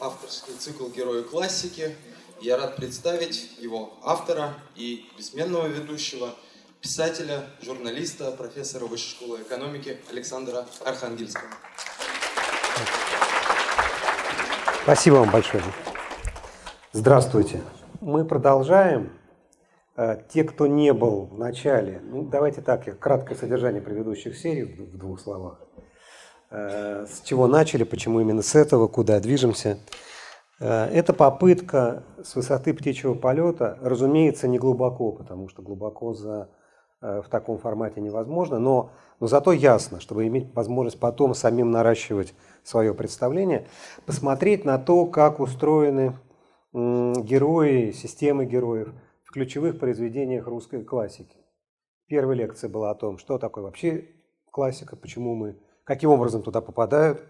авторский 0.00 0.54
цикл 0.58 0.88
«Герои 0.88 1.22
классики». 1.22 1.94
Я 2.40 2.56
рад 2.56 2.76
представить 2.76 3.58
его 3.58 3.92
автора 4.02 4.54
и 4.74 5.06
бессменного 5.18 5.66
ведущего, 5.66 6.34
писателя, 6.80 7.44
журналиста, 7.60 8.30
профессора 8.32 8.86
Высшей 8.86 9.10
школы 9.10 9.42
экономики 9.42 9.98
Александра 10.10 10.66
Архангельского. 10.84 11.50
Спасибо 14.82 15.16
вам 15.16 15.30
большое. 15.30 15.62
Здравствуйте. 16.92 17.60
Мы 18.00 18.24
продолжаем. 18.24 19.12
Э, 19.96 20.22
те, 20.32 20.44
кто 20.44 20.66
не 20.66 20.94
был 20.94 21.26
в 21.26 21.38
начале, 21.38 22.00
ну 22.02 22.22
давайте 22.22 22.62
так, 22.62 22.86
я 22.86 22.94
краткое 22.94 23.34
содержание 23.34 23.82
предыдущих 23.82 24.34
серий 24.34 24.64
в 24.64 24.96
двух 24.96 25.20
словах. 25.20 25.60
Э, 26.50 27.06
с 27.06 27.20
чего 27.22 27.46
начали, 27.46 27.84
почему 27.84 28.20
именно 28.20 28.42
с 28.42 28.54
этого, 28.54 28.88
куда 28.88 29.20
движемся. 29.20 29.78
Э, 30.58 30.86
это 30.86 31.12
попытка 31.12 32.02
с 32.22 32.34
высоты 32.34 32.74
птичьего 32.74 33.14
полета, 33.14 33.78
разумеется, 33.80 34.48
не 34.48 34.58
глубоко, 34.58 35.12
потому 35.12 35.48
что 35.48 35.62
глубоко 35.62 36.12
за, 36.12 36.48
в 37.00 37.26
таком 37.30 37.58
формате 37.58 38.00
невозможно, 38.00 38.58
но, 38.58 38.90
но 39.20 39.26
зато 39.26 39.52
ясно, 39.52 40.00
чтобы 40.00 40.26
иметь 40.26 40.52
возможность 40.54 40.98
потом 40.98 41.34
самим 41.34 41.70
наращивать 41.70 42.34
свое 42.62 42.94
представление, 42.94 43.66
посмотреть 44.04 44.64
на 44.64 44.78
то, 44.78 45.06
как 45.06 45.40
устроены 45.40 46.16
герои, 46.72 47.92
системы 47.92 48.44
героев 48.44 48.92
в 49.24 49.32
ключевых 49.32 49.78
произведениях 49.78 50.46
русской 50.46 50.84
классики. 50.84 51.36
Первая 52.06 52.36
лекция 52.36 52.68
была 52.68 52.90
о 52.90 52.94
том, 52.96 53.18
что 53.18 53.38
такое 53.38 53.62
вообще 53.62 54.08
классика, 54.50 54.96
почему 54.96 55.36
мы, 55.36 55.56
каким 55.90 56.10
образом 56.10 56.42
туда 56.42 56.60
попадают, 56.60 57.20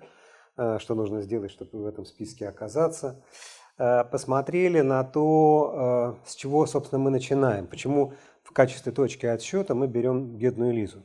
э, 0.59 0.78
что 0.80 0.95
нужно 0.95 1.23
сделать, 1.23 1.51
чтобы 1.51 1.82
в 1.82 1.87
этом 1.87 2.05
списке 2.05 2.46
оказаться. 2.46 3.24
Э, 3.78 4.05
посмотрели 4.05 4.82
на 4.82 5.02
то, 5.02 6.18
э, 6.23 6.28
с 6.28 6.34
чего, 6.34 6.66
собственно, 6.66 6.99
мы 7.02 7.10
начинаем, 7.10 7.66
почему 7.66 8.12
в 8.43 8.52
качестве 8.52 8.93
точки 8.93 9.24
отсчета 9.24 9.74
мы 9.74 9.87
берем 9.87 10.37
бедную 10.37 10.74
Лизу. 10.74 11.02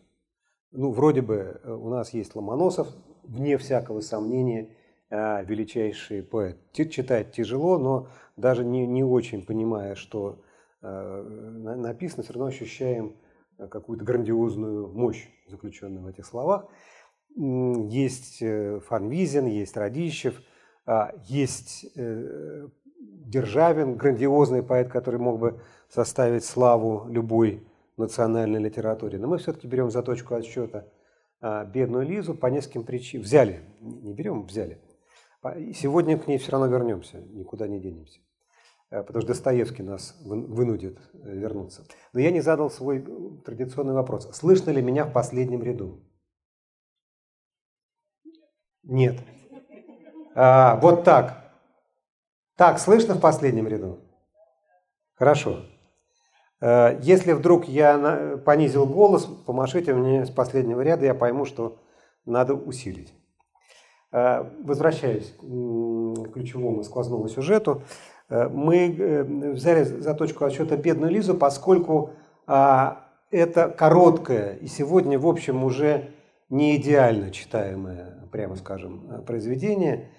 Ну, 0.74 0.92
вроде 0.92 1.22
бы 1.22 1.62
у 1.64 1.88
нас 1.88 2.14
есть 2.14 2.36
Ломоносов, 2.36 2.90
вне 3.24 3.58
всякого 3.58 4.02
сомнения, 4.02 4.76
величайший 5.10 6.24
поэт. 6.24 6.58
Читать 6.74 7.32
тяжело, 7.32 7.78
но 7.78 8.10
даже 8.36 8.66
не, 8.66 8.86
не 8.86 9.06
очень 9.06 9.46
понимая, 9.46 9.96
что 9.96 10.42
написано, 10.82 12.24
все 12.24 12.34
равно 12.34 12.48
ощущаем 12.48 13.16
какую-то 13.58 14.04
грандиозную 14.04 14.90
мощь, 14.90 15.30
заключенную 15.48 16.04
в 16.04 16.08
этих 16.08 16.26
словах. 16.26 16.66
Есть 17.36 18.42
э, 18.42 18.80
Фанвизин, 18.88 19.46
есть 19.46 19.76
Радищев, 19.76 20.42
э, 20.88 21.08
есть 21.26 21.86
э, 21.96 22.68
Державин, 23.00 23.96
грандиозный 23.96 24.64
поэт, 24.64 24.90
который 24.90 25.20
мог 25.20 25.40
бы 25.40 25.60
составить 25.90 26.46
славу 26.46 27.08
любой 27.10 27.68
национальной 27.98 28.60
литературе. 28.60 29.18
Но 29.18 29.28
мы 29.28 29.38
все-таки 29.38 29.68
берем 29.68 29.92
за 29.92 30.02
точку 30.02 30.36
отсчета 30.36 30.88
э, 31.42 31.66
бедную 31.66 32.06
Лизу 32.06 32.36
по 32.36 32.48
нескольким 32.48 32.84
причинам. 32.84 33.26
Взяли, 33.26 33.62
не 33.82 34.14
берем, 34.14 34.46
взяли. 34.46 34.80
Сегодня 35.76 36.18
к 36.18 36.28
ней 36.28 36.38
все 36.38 36.54
равно 36.54 36.68
вернемся, 36.68 37.20
никуда 37.20 37.68
не 37.68 37.80
денемся. 37.80 38.20
Э, 38.92 39.04
потому 39.04 39.22
что 39.22 39.30
Достоевский 39.30 39.84
нас 39.84 40.16
вынудит 40.24 41.00
э, 41.14 41.36
вернуться. 41.36 41.86
Но 42.14 42.20
я 42.20 42.32
не 42.32 42.42
задал 42.42 42.70
свой 42.70 43.06
традиционный 43.44 43.94
вопрос. 43.94 44.30
Слышно 44.34 44.72
ли 44.72 44.82
меня 44.82 45.06
в 45.06 45.12
последнем 45.12 45.64
ряду? 45.64 46.02
Нет. 48.86 49.18
А, 50.36 50.78
вот 50.78 51.04
так. 51.04 51.52
Так, 52.56 52.80
слышно 52.80 53.16
в 53.16 53.20
последнем 53.20 53.68
ряду? 53.68 54.00
Хорошо. 55.16 55.66
Если 56.62 57.34
вдруг 57.34 57.68
я 57.68 58.38
понизил 58.46 58.86
голос, 58.86 59.26
помашите 59.26 59.94
мне 59.94 60.26
с 60.26 60.30
последнего 60.30 60.82
ряда, 60.82 61.06
я 61.06 61.14
пойму, 61.14 61.46
что 61.46 61.78
надо 62.26 62.54
усилить. 62.54 63.14
Возвращаясь 64.12 65.36
к 65.38 66.32
ключевому 66.32 66.84
сквозному 66.84 67.28
сюжету, 67.28 67.84
Э, 68.30 68.48
мы 68.50 68.96
э, 68.96 69.24
взяли 69.52 69.84
за 69.84 70.14
точку 70.14 70.46
отсчета 70.46 70.78
бедную 70.78 71.12
Лизу, 71.12 71.36
поскольку 71.36 72.12
а, 72.48 73.06
это 73.32 73.70
короткое 73.70 74.56
и 74.56 74.68
сегодня, 74.68 75.20
в 75.20 75.28
общем, 75.28 75.64
уже 75.64 76.12
не 76.50 76.78
идеально 76.78 77.32
читаемое, 77.32 78.28
прямо 78.32 78.56
скажем, 78.56 79.24
произведение, 79.26 80.10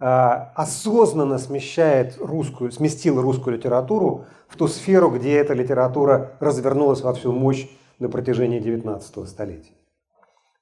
а, 0.00 0.52
осознанно 0.54 1.38
смещает 1.38 2.16
русскую, 2.18 2.72
сместило 2.72 3.22
русскую 3.22 3.56
литературу 3.56 4.26
в 4.48 4.56
ту 4.56 4.68
сферу, 4.68 5.10
где 5.10 5.36
эта 5.36 5.54
литература 5.54 6.36
развернулась 6.40 7.00
во 7.00 7.12
всю 7.14 7.32
мощь 7.32 7.68
на 7.98 8.08
протяжении 8.08 8.58
19 8.58 9.28
столетия. 9.28 9.72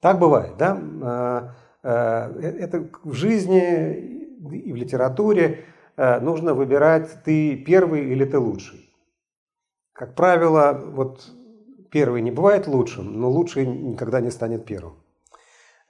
Так 0.01 0.19
бывает, 0.19 0.53
да? 0.57 0.79
А, 1.01 1.51
э, 1.83 2.49
это 2.59 2.89
в 3.03 3.13
жизни 3.13 4.29
и 4.43 4.73
в 4.73 4.75
литературе 4.75 5.65
нужно 5.95 6.53
выбирать 6.53 7.23
ты 7.23 7.55
первый 7.55 8.11
или 8.11 8.25
ты 8.25 8.39
лучший. 8.39 8.89
Как 9.93 10.15
правило, 10.15 10.81
вот 10.83 11.31
первый 11.91 12.21
не 12.21 12.31
бывает 12.31 12.67
лучшим, 12.67 13.21
но 13.21 13.29
лучший 13.29 13.67
никогда 13.67 14.19
не 14.19 14.31
станет 14.31 14.65
первым. 14.65 15.02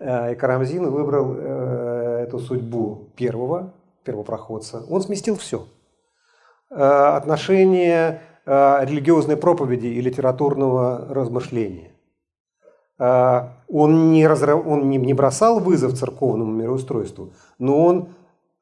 Э, 0.04 0.34
и 0.34 0.36
Карамзин 0.36 0.90
выбрал 0.90 1.34
э, 1.38 2.26
эту 2.28 2.40
судьбу 2.40 3.10
первого, 3.16 3.74
первопроходца. 4.04 4.84
Он 4.90 5.02
сместил 5.02 5.38
все. 5.38 5.66
Отношение 6.70 8.22
религиозной 8.46 9.38
проповеди 9.38 9.86
и 9.86 10.02
литературного 10.02 11.06
размышления. 11.08 11.92
Он 12.98 14.12
не, 14.12 14.28
разрав... 14.28 14.66
он 14.66 14.90
не 14.90 15.14
бросал 15.14 15.60
вызов 15.60 15.94
церковному 15.94 16.52
мироустройству, 16.52 17.34
но 17.60 17.86
он 17.86 18.10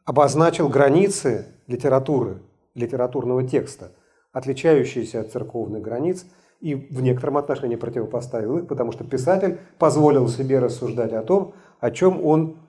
обозначил 0.03 0.67
границы 0.67 1.47
литературы, 1.67 2.41
литературного 2.75 3.47
текста, 3.47 3.93
отличающиеся 4.33 5.21
от 5.21 5.31
церковных 5.31 5.81
границ, 5.81 6.25
и 6.61 6.75
в 6.75 7.01
некотором 7.01 7.37
отношении 7.37 7.75
противопоставил 7.75 8.59
их, 8.59 8.67
потому 8.67 8.91
что 8.91 9.03
писатель 9.03 9.59
позволил 9.79 10.27
себе 10.27 10.59
рассуждать 10.59 11.11
о 11.11 11.23
том, 11.23 11.55
о 11.79 11.91
чем 11.91 12.23
он, 12.23 12.59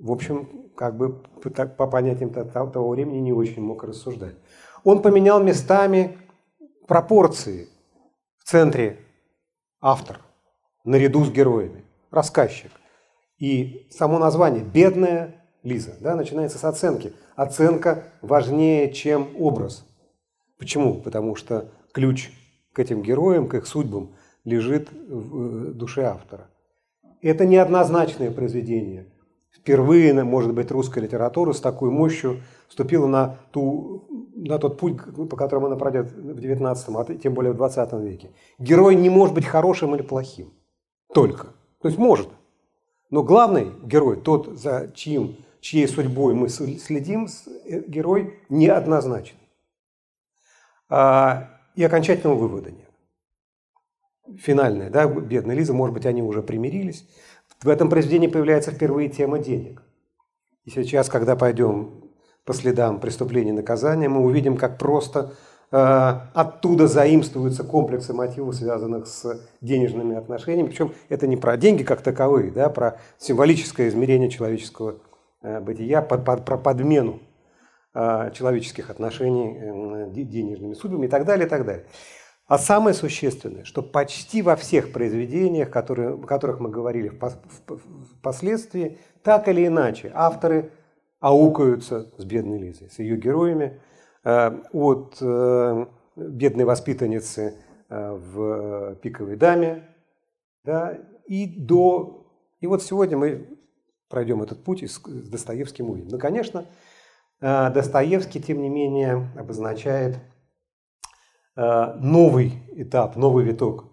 в 0.00 0.10
общем, 0.10 0.70
как 0.74 0.96
бы 0.96 1.22
по 1.76 1.86
понятиям 1.86 2.30
того 2.30 2.88
времени 2.88 3.18
не 3.18 3.32
очень 3.32 3.62
мог 3.62 3.84
рассуждать. 3.84 4.34
Он 4.84 5.02
поменял 5.02 5.42
местами 5.42 6.16
пропорции 6.88 7.68
в 8.38 8.48
центре 8.48 8.98
автор, 9.80 10.20
наряду 10.84 11.24
с 11.24 11.30
героями, 11.30 11.84
рассказчик. 12.10 12.72
И 13.38 13.86
само 13.90 14.18
название 14.18 14.64
«Бедная 14.64 15.42
Лиза, 15.62 15.94
да, 16.00 16.16
начинается 16.16 16.58
с 16.58 16.64
оценки. 16.64 17.12
Оценка 17.36 18.04
важнее, 18.20 18.92
чем 18.92 19.28
образ. 19.38 19.86
Почему? 20.58 21.00
Потому 21.00 21.36
что 21.36 21.70
ключ 21.92 22.30
к 22.72 22.78
этим 22.78 23.02
героям, 23.02 23.48
к 23.48 23.54
их 23.54 23.66
судьбам 23.66 24.12
лежит 24.44 24.90
в 24.92 25.70
э, 25.70 25.72
душе 25.72 26.04
автора. 26.04 26.48
Это 27.20 27.46
неоднозначное 27.46 28.30
произведение. 28.30 29.06
Впервые, 29.52 30.12
может 30.24 30.54
быть, 30.54 30.70
русская 30.70 31.00
литература 31.00 31.52
с 31.52 31.60
такой 31.60 31.90
мощью 31.90 32.40
вступила 32.68 33.06
на, 33.06 33.38
ту, 33.52 34.08
на 34.34 34.58
тот 34.58 34.78
путь, 34.78 34.96
по 35.28 35.36
которому 35.36 35.66
она 35.66 35.76
пройдет 35.76 36.10
в 36.10 36.38
XIX, 36.38 36.76
а 36.96 37.14
тем 37.14 37.34
более 37.34 37.52
в 37.52 37.56
20 37.56 37.92
веке. 37.94 38.30
Герой 38.58 38.96
не 38.96 39.10
может 39.10 39.34
быть 39.34 39.44
хорошим 39.44 39.94
или 39.94 40.02
плохим. 40.02 40.52
Только. 41.14 41.48
То 41.80 41.88
есть 41.88 41.98
может. 41.98 42.28
Но 43.10 43.22
главный 43.22 43.70
герой, 43.84 44.16
тот, 44.16 44.58
за 44.58 44.90
чьим 44.94 45.36
чьей 45.60 45.86
судьбой 45.86 46.34
мы 46.34 46.48
следим, 46.48 47.28
э, 47.66 47.80
герой 47.86 48.40
неоднозначен. 48.48 49.36
А, 50.88 51.51
и 51.74 51.84
окончательного 51.84 52.36
вывода 52.36 52.70
нет. 52.70 52.88
Финальная, 54.38 54.90
да, 54.90 55.06
бедная 55.06 55.56
Лиза, 55.56 55.72
может 55.72 55.94
быть, 55.94 56.06
они 56.06 56.22
уже 56.22 56.42
примирились. 56.42 57.06
В 57.62 57.68
этом 57.68 57.90
произведении 57.90 58.28
появляется 58.28 58.70
впервые 58.70 59.08
тема 59.08 59.38
денег. 59.38 59.82
И 60.64 60.70
сейчас, 60.70 61.08
когда 61.08 61.36
пойдем 61.36 62.04
по 62.44 62.54
следам 62.54 63.00
преступления 63.00 63.50
и 63.50 63.54
наказания, 63.54 64.08
мы 64.08 64.20
увидим, 64.20 64.56
как 64.56 64.78
просто 64.78 65.34
э, 65.70 65.76
оттуда 65.76 66.86
заимствуются 66.86 67.64
комплексы 67.64 68.12
мотивов, 68.14 68.54
связанных 68.54 69.06
с 69.06 69.40
денежными 69.60 70.16
отношениями. 70.16 70.68
Причем 70.68 70.92
это 71.08 71.26
не 71.26 71.36
про 71.36 71.56
деньги 71.56 71.82
как 71.82 72.02
таковые, 72.02 72.50
да, 72.50 72.66
а 72.66 72.70
про 72.70 73.00
символическое 73.18 73.88
измерение 73.88 74.30
человеческого 74.30 74.98
Э, 75.42 75.58
бытия, 75.60 76.02
про 76.02 76.56
подмену 76.56 77.18
человеческих 77.94 78.88
отношений 78.90 79.58
э, 79.58 80.10
денежными 80.10 80.74
судьбами 80.74 81.06
и 81.06 81.08
так 81.08 81.24
далее, 81.26 81.46
и 81.46 81.48
так 81.48 81.66
далее. 81.66 81.86
А 82.46 82.58
самое 82.58 82.94
существенное, 82.94 83.64
что 83.64 83.82
почти 83.82 84.42
во 84.42 84.56
всех 84.56 84.92
произведениях, 84.92 85.70
которые, 85.70 86.14
о 86.14 86.18
которых 86.18 86.60
мы 86.60 86.70
говорили 86.70 87.12
впоследствии, 88.18 88.98
так 89.22 89.48
или 89.48 89.66
иначе, 89.66 90.10
авторы 90.14 90.70
аукаются 91.20 92.10
с 92.18 92.24
бедной 92.24 92.58
Лизой, 92.58 92.90
с 92.90 92.98
ее 92.98 93.16
героями, 93.16 93.80
от 94.24 95.22
бедной 96.16 96.64
воспитанницы 96.64 97.58
в 97.88 98.96
«Пиковой 98.96 99.36
даме», 99.36 99.88
да, 100.64 100.98
и 101.26 101.46
до... 101.46 102.26
И 102.60 102.66
вот 102.66 102.82
сегодня 102.82 103.16
мы 103.16 103.48
пройдем 104.08 104.42
этот 104.42 104.62
путь 104.62 104.82
и 104.82 104.88
с 104.88 105.00
Достоевским 105.00 105.90
увидим. 105.90 106.08
Ну, 106.08 106.18
конечно, 106.18 106.66
Достоевский, 107.42 108.40
тем 108.40 108.62
не 108.62 108.68
менее, 108.68 109.28
обозначает 109.36 110.20
новый 111.56 112.52
этап, 112.76 113.16
новый 113.16 113.44
виток 113.44 113.86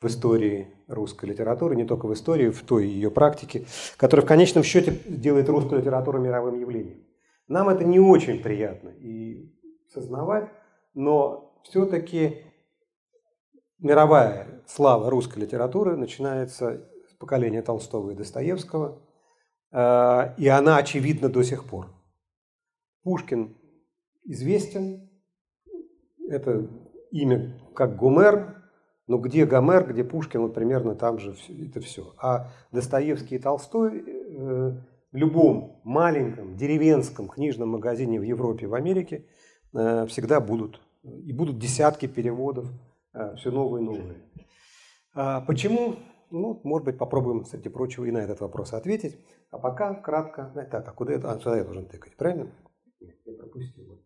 в 0.00 0.06
истории 0.06 0.68
русской 0.86 1.24
литературы, 1.26 1.76
не 1.76 1.84
только 1.84 2.06
в 2.06 2.12
истории, 2.12 2.50
в 2.50 2.62
той 2.62 2.86
ее 2.86 3.10
практике, 3.10 3.64
которая 3.96 4.24
в 4.24 4.28
конечном 4.28 4.62
счете 4.62 4.98
делает 5.06 5.48
русскую 5.48 5.80
литературу 5.80 6.18
мировым 6.18 6.60
явлением. 6.60 7.04
Нам 7.48 7.68
это 7.68 7.84
не 7.84 7.98
очень 7.98 8.40
приятно 8.42 8.90
и 8.90 9.50
сознавать, 9.92 10.50
но 10.94 11.58
все-таки 11.64 12.44
мировая 13.78 14.62
слава 14.66 15.10
русской 15.10 15.38
литературы 15.38 15.96
начинается 15.96 16.86
с 17.10 17.14
поколения 17.14 17.62
Толстого 17.62 18.10
и 18.10 18.14
Достоевского, 18.14 19.00
э, 19.72 20.34
и 20.36 20.48
она 20.48 20.76
очевидна 20.76 21.28
до 21.28 21.42
сих 21.42 21.64
пор. 21.64 21.86
Пушкин 23.02 23.56
известен, 24.24 25.10
это 26.28 26.68
имя 27.10 27.60
как 27.74 27.96
Гомер, 27.96 28.56
но 29.06 29.18
где 29.18 29.46
Гомер, 29.46 29.92
где 29.92 30.04
Пушкин, 30.04 30.42
вот 30.42 30.54
примерно 30.54 30.94
там 30.94 31.18
же 31.18 31.34
это 31.48 31.80
все. 31.80 32.14
А 32.18 32.50
Достоевский 32.70 33.36
и 33.36 33.38
Толстой 33.38 34.04
э, 34.04 34.72
в 35.12 35.16
любом 35.16 35.80
маленьком 35.84 36.56
деревенском 36.56 37.28
книжном 37.28 37.70
магазине 37.70 38.20
в 38.20 38.22
Европе, 38.22 38.66
в 38.66 38.74
Америке 38.74 39.26
э, 39.74 40.06
всегда 40.06 40.40
будут. 40.40 40.80
И 41.02 41.32
будут 41.32 41.58
десятки 41.58 42.06
переводов, 42.06 42.66
э, 43.14 43.34
все 43.36 43.50
новые 43.50 43.82
и 43.82 43.86
новые. 43.86 44.16
А 45.14 45.40
почему? 45.40 45.96
Ну, 46.30 46.60
может 46.62 46.84
быть, 46.84 46.98
попробуем, 46.98 47.44
среди 47.44 47.68
прочего, 47.68 48.04
и 48.04 48.12
на 48.12 48.18
этот 48.18 48.40
вопрос 48.40 48.72
ответить. 48.72 49.18
А 49.50 49.58
пока 49.58 49.94
кратко. 49.94 50.52
Так, 50.54 50.88
а 50.88 50.92
куда 50.92 51.14
это? 51.14 51.32
А, 51.32 51.40
сюда 51.40 51.58
я 51.58 51.64
должен 51.64 51.86
тыкать, 51.86 52.16
правильно? 52.16 52.52
Нет, 53.40 53.50
я 53.54 53.72
пропустил. 53.72 54.02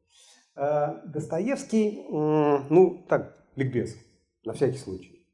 Достоевский, 1.06 2.06
ну, 2.10 3.04
так, 3.08 3.44
ликбез 3.56 3.96
на 4.44 4.52
всякий 4.52 4.78
случай, 4.78 5.26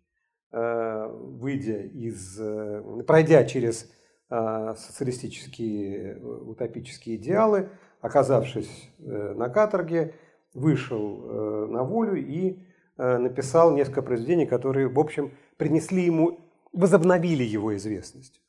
э, 0.52 1.06
выйдя 1.08 1.82
из, 1.82 2.38
э, 2.41 3.02
пройдя 3.06 3.44
через 3.44 3.91
э, 4.31 4.75
социалистические 4.76 6.19
утопические 6.23 7.17
идеалы, 7.17 7.70
оказавшись 8.00 8.91
на 8.99 9.49
каторге, 9.49 10.14
вышел 10.55 11.69
на 11.69 11.82
волю 11.85 12.17
и 12.17 12.58
написал 12.96 13.75
несколько 13.75 14.03
произведений, 14.03 14.46
которые, 14.46 14.88
в 14.88 14.99
общем, 14.99 15.32
принесли 15.56 16.05
ему, 16.05 16.41
возобновили 16.73 17.44
его 17.44 17.76
известность. 17.76 18.41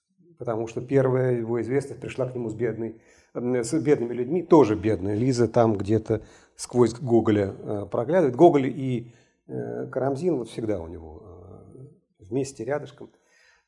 Потому 0.42 0.66
что 0.66 0.82
первая 0.82 1.38
его 1.38 1.62
известность 1.62 2.02
пришла 2.02 2.26
к 2.26 2.34
нему 2.34 2.50
с, 2.50 2.56
бедной, 2.56 3.00
с 3.36 3.74
бедными 3.80 4.14
людьми, 4.14 4.42
тоже 4.42 4.76
бедная 4.76 5.16
Лиза, 5.16 5.48
там 5.48 5.78
где-то 5.78 6.22
сквозь 6.56 6.96
Гоголя 6.96 7.52
проглядывает. 7.92 8.36
Гоголь 8.36 8.66
и 8.66 9.14
Э, 9.52 9.88
Карамзин 9.88 10.38
вот 10.38 10.50
всегда 10.50 10.80
у 10.80 10.88
него 10.88 11.24
э, 11.24 12.24
вместе, 12.30 12.64
рядышком, 12.64 13.10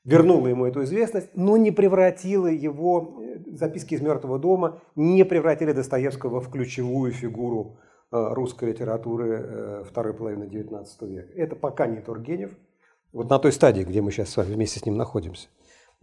вернула 0.06 0.48
ему 0.48 0.66
эту 0.66 0.84
известность, 0.84 1.30
но 1.34 1.58
не 1.58 1.72
превратила 1.72 2.48
его, 2.48 3.22
э, 3.22 3.40
записки 3.56 3.96
из 3.96 4.02
мертвого 4.02 4.40
дома, 4.40 4.82
не 4.96 5.26
превратили 5.26 5.74
Достоевского 5.74 6.40
в 6.40 6.50
ключевую 6.50 7.12
фигуру 7.12 7.78
русской 8.12 8.70
литературы 8.70 9.84
второй 9.90 10.14
половины 10.14 10.44
XIX 10.44 10.86
века. 11.02 11.34
Это 11.36 11.56
пока 11.56 11.88
не 11.88 12.00
Тургенев. 12.00 12.52
Вот 13.12 13.28
на 13.28 13.40
той 13.40 13.52
стадии, 13.52 13.82
где 13.82 14.04
мы 14.04 14.12
сейчас 14.12 14.30
с 14.30 14.38
вами 14.38 14.54
вместе 14.54 14.80
с 14.80 14.86
ним 14.86 14.98
находимся. 14.98 15.48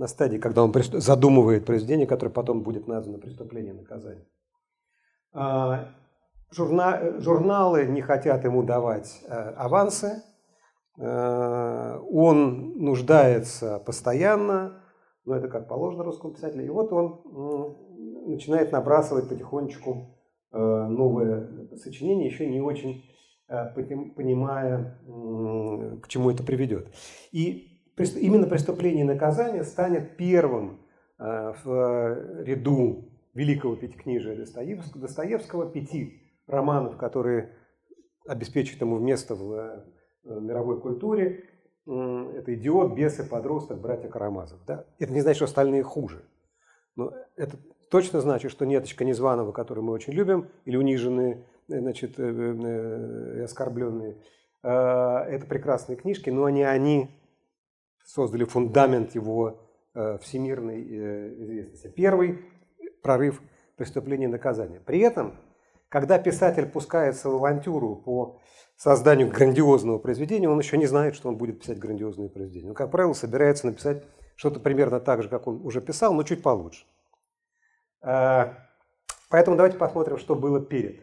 На 0.01 0.07
стадии, 0.07 0.39
когда 0.39 0.65
он 0.65 0.73
задумывает 0.95 1.67
произведение, 1.67 2.07
которое 2.07 2.31
потом 2.31 2.63
будет 2.63 2.89
названо 2.89 3.19
«Преступление 3.19 3.75
и 3.75 3.77
наказание». 3.77 4.27
А, 5.35 5.89
Журна, 6.51 7.21
журналы 7.21 7.85
не 7.85 8.01
хотят 8.01 8.43
ему 8.45 8.63
давать 8.63 9.21
э, 9.29 9.35
авансы. 9.59 10.23
Э, 10.99 11.99
он 12.11 12.79
нуждается 12.79 13.79
постоянно, 13.81 14.83
но 15.27 15.37
это 15.37 15.49
как 15.49 15.69
положено 15.69 16.03
русскому 16.03 16.33
писателю. 16.33 16.65
И 16.65 16.71
вот 16.71 16.91
он 16.95 17.77
начинает 18.27 18.73
набрасывать 18.73 19.29
потихонечку 19.29 20.17
э, 20.51 20.59
новые 20.59 21.77
сочинения, 21.77 22.25
еще 22.25 22.47
не 22.47 22.63
очень 22.63 23.05
понимая, 24.17 24.97
к 26.03 26.09
чему 26.09 26.31
это 26.31 26.43
приведет. 26.45 26.87
И 27.33 27.70
именно 27.97 28.47
«Преступление 28.47 29.03
и 29.03 29.09
наказание» 29.09 29.65
станет 29.65 30.17
первым 30.17 30.81
в 31.19 32.43
ряду 32.43 33.11
великого 33.35 33.77
пятикнижия 33.77 34.37
Достоевского, 34.37 35.01
Достоевского 35.01 35.71
пяти 35.71 36.23
романов, 36.47 36.97
которые 36.97 37.55
обеспечат 38.27 38.81
ему 38.81 38.99
место 38.99 39.35
в 39.35 39.53
э, 39.53 39.85
мировой 40.25 40.81
культуре. 40.81 41.45
Это 41.87 42.55
«Идиот», 42.55 42.95
«Бесы», 42.95 43.29
«Подросток», 43.29 43.81
«Братья 43.81 44.09
Карамазов». 44.09 44.61
Да? 44.67 44.85
Это 44.99 45.13
не 45.13 45.21
значит, 45.21 45.37
что 45.37 45.45
остальные 45.47 45.83
хуже. 45.83 46.23
Но 46.95 47.13
это 47.37 47.57
точно 47.91 48.21
значит, 48.21 48.51
что 48.51 48.67
«Неточка 48.67 49.05
Незваного», 49.05 49.53
которую 49.53 49.85
мы 49.85 49.93
очень 49.93 50.13
любим, 50.13 50.49
или 50.65 50.77
«Униженные», 50.77 51.45
э, 51.69 51.81
значит, 51.81 52.19
э, 52.19 53.43
«Оскорбленные», 53.45 54.17
это 54.63 55.47
прекрасные 55.49 55.97
книжки, 55.97 56.29
но 56.29 56.47
не 56.51 56.65
они 56.65 57.09
создали 58.13 58.45
фундамент 58.45 59.15
его 59.15 59.61
всемирной 59.95 60.83
известности. 61.43 61.89
Первый 61.89 62.45
прорыв 63.03 63.43
преступления 63.77 64.27
и 64.27 64.29
наказания. 64.29 64.81
При 64.81 65.01
этом 65.01 65.35
когда 65.91 66.21
писатель 66.21 66.67
пускается 66.67 67.29
в 67.29 67.35
авантюру 67.35 67.97
по 67.97 68.39
созданию 68.77 69.29
грандиозного 69.29 69.99
произведения, 69.99 70.49
он 70.49 70.59
еще 70.59 70.79
не 70.79 70.87
знает, 70.87 71.17
что 71.17 71.29
он 71.29 71.37
будет 71.37 71.61
писать 71.61 71.79
грандиозные 71.79 72.31
произведения. 72.31 72.71
Он, 72.71 72.77
как 72.77 72.93
правило, 72.93 73.13
собирается 73.13 73.67
написать 73.67 74.05
что-то 74.37 74.61
примерно 74.61 75.01
так 75.01 75.23
же, 75.23 75.29
как 75.29 75.49
он 75.49 75.67
уже 75.67 75.81
писал, 75.81 76.15
но 76.15 76.23
чуть 76.23 76.43
получше. 76.43 76.87
А, 78.03 78.57
поэтому 79.31 79.57
давайте 79.57 79.79
посмотрим, 79.79 80.17
что 80.17 80.37
было 80.37 80.61
перед 80.61 81.01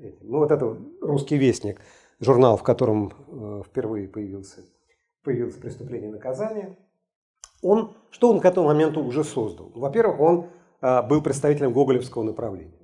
этим. 0.00 0.18
Ну, 0.22 0.38
вот 0.38 0.50
это 0.50 0.76
«Русский 1.00 1.36
вестник», 1.36 1.80
журнал, 2.18 2.56
в 2.56 2.64
котором 2.64 3.12
э, 3.28 3.62
впервые 3.64 4.08
появился, 4.08 4.64
появилось 5.28 5.56
«Преступление 5.56 6.08
и 6.08 6.12
наказание». 6.12 6.74
Он, 7.60 7.94
что 8.10 8.30
он 8.30 8.40
к 8.40 8.46
этому 8.46 8.68
моменту 8.68 9.04
уже 9.04 9.24
создал? 9.24 9.70
Во-первых, 9.74 10.20
он 10.20 10.46
а, 10.80 11.02
был 11.02 11.20
представителем 11.20 11.74
гоголевского 11.74 12.22
направления 12.22 12.78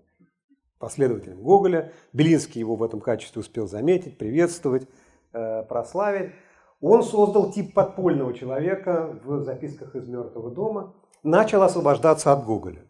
последователем 0.79 1.43
Гоголя. 1.43 1.93
Белинский 2.13 2.59
его 2.59 2.77
в 2.77 2.83
этом 2.83 3.01
качестве 3.01 3.41
успел 3.41 3.67
заметить, 3.67 4.19
приветствовать, 4.19 4.87
э, 5.33 5.63
прославить. 5.63 6.33
Он 6.83 7.03
создал 7.03 7.51
тип 7.51 7.73
подпольного 7.73 8.35
человека 8.35 9.19
в 9.25 9.43
записках 9.45 9.97
из 9.97 10.07
«Мертвого 10.07 10.51
дома», 10.51 10.93
начал 11.23 11.63
освобождаться 11.63 12.31
от 12.31 12.45
Гоголя, 12.45 12.83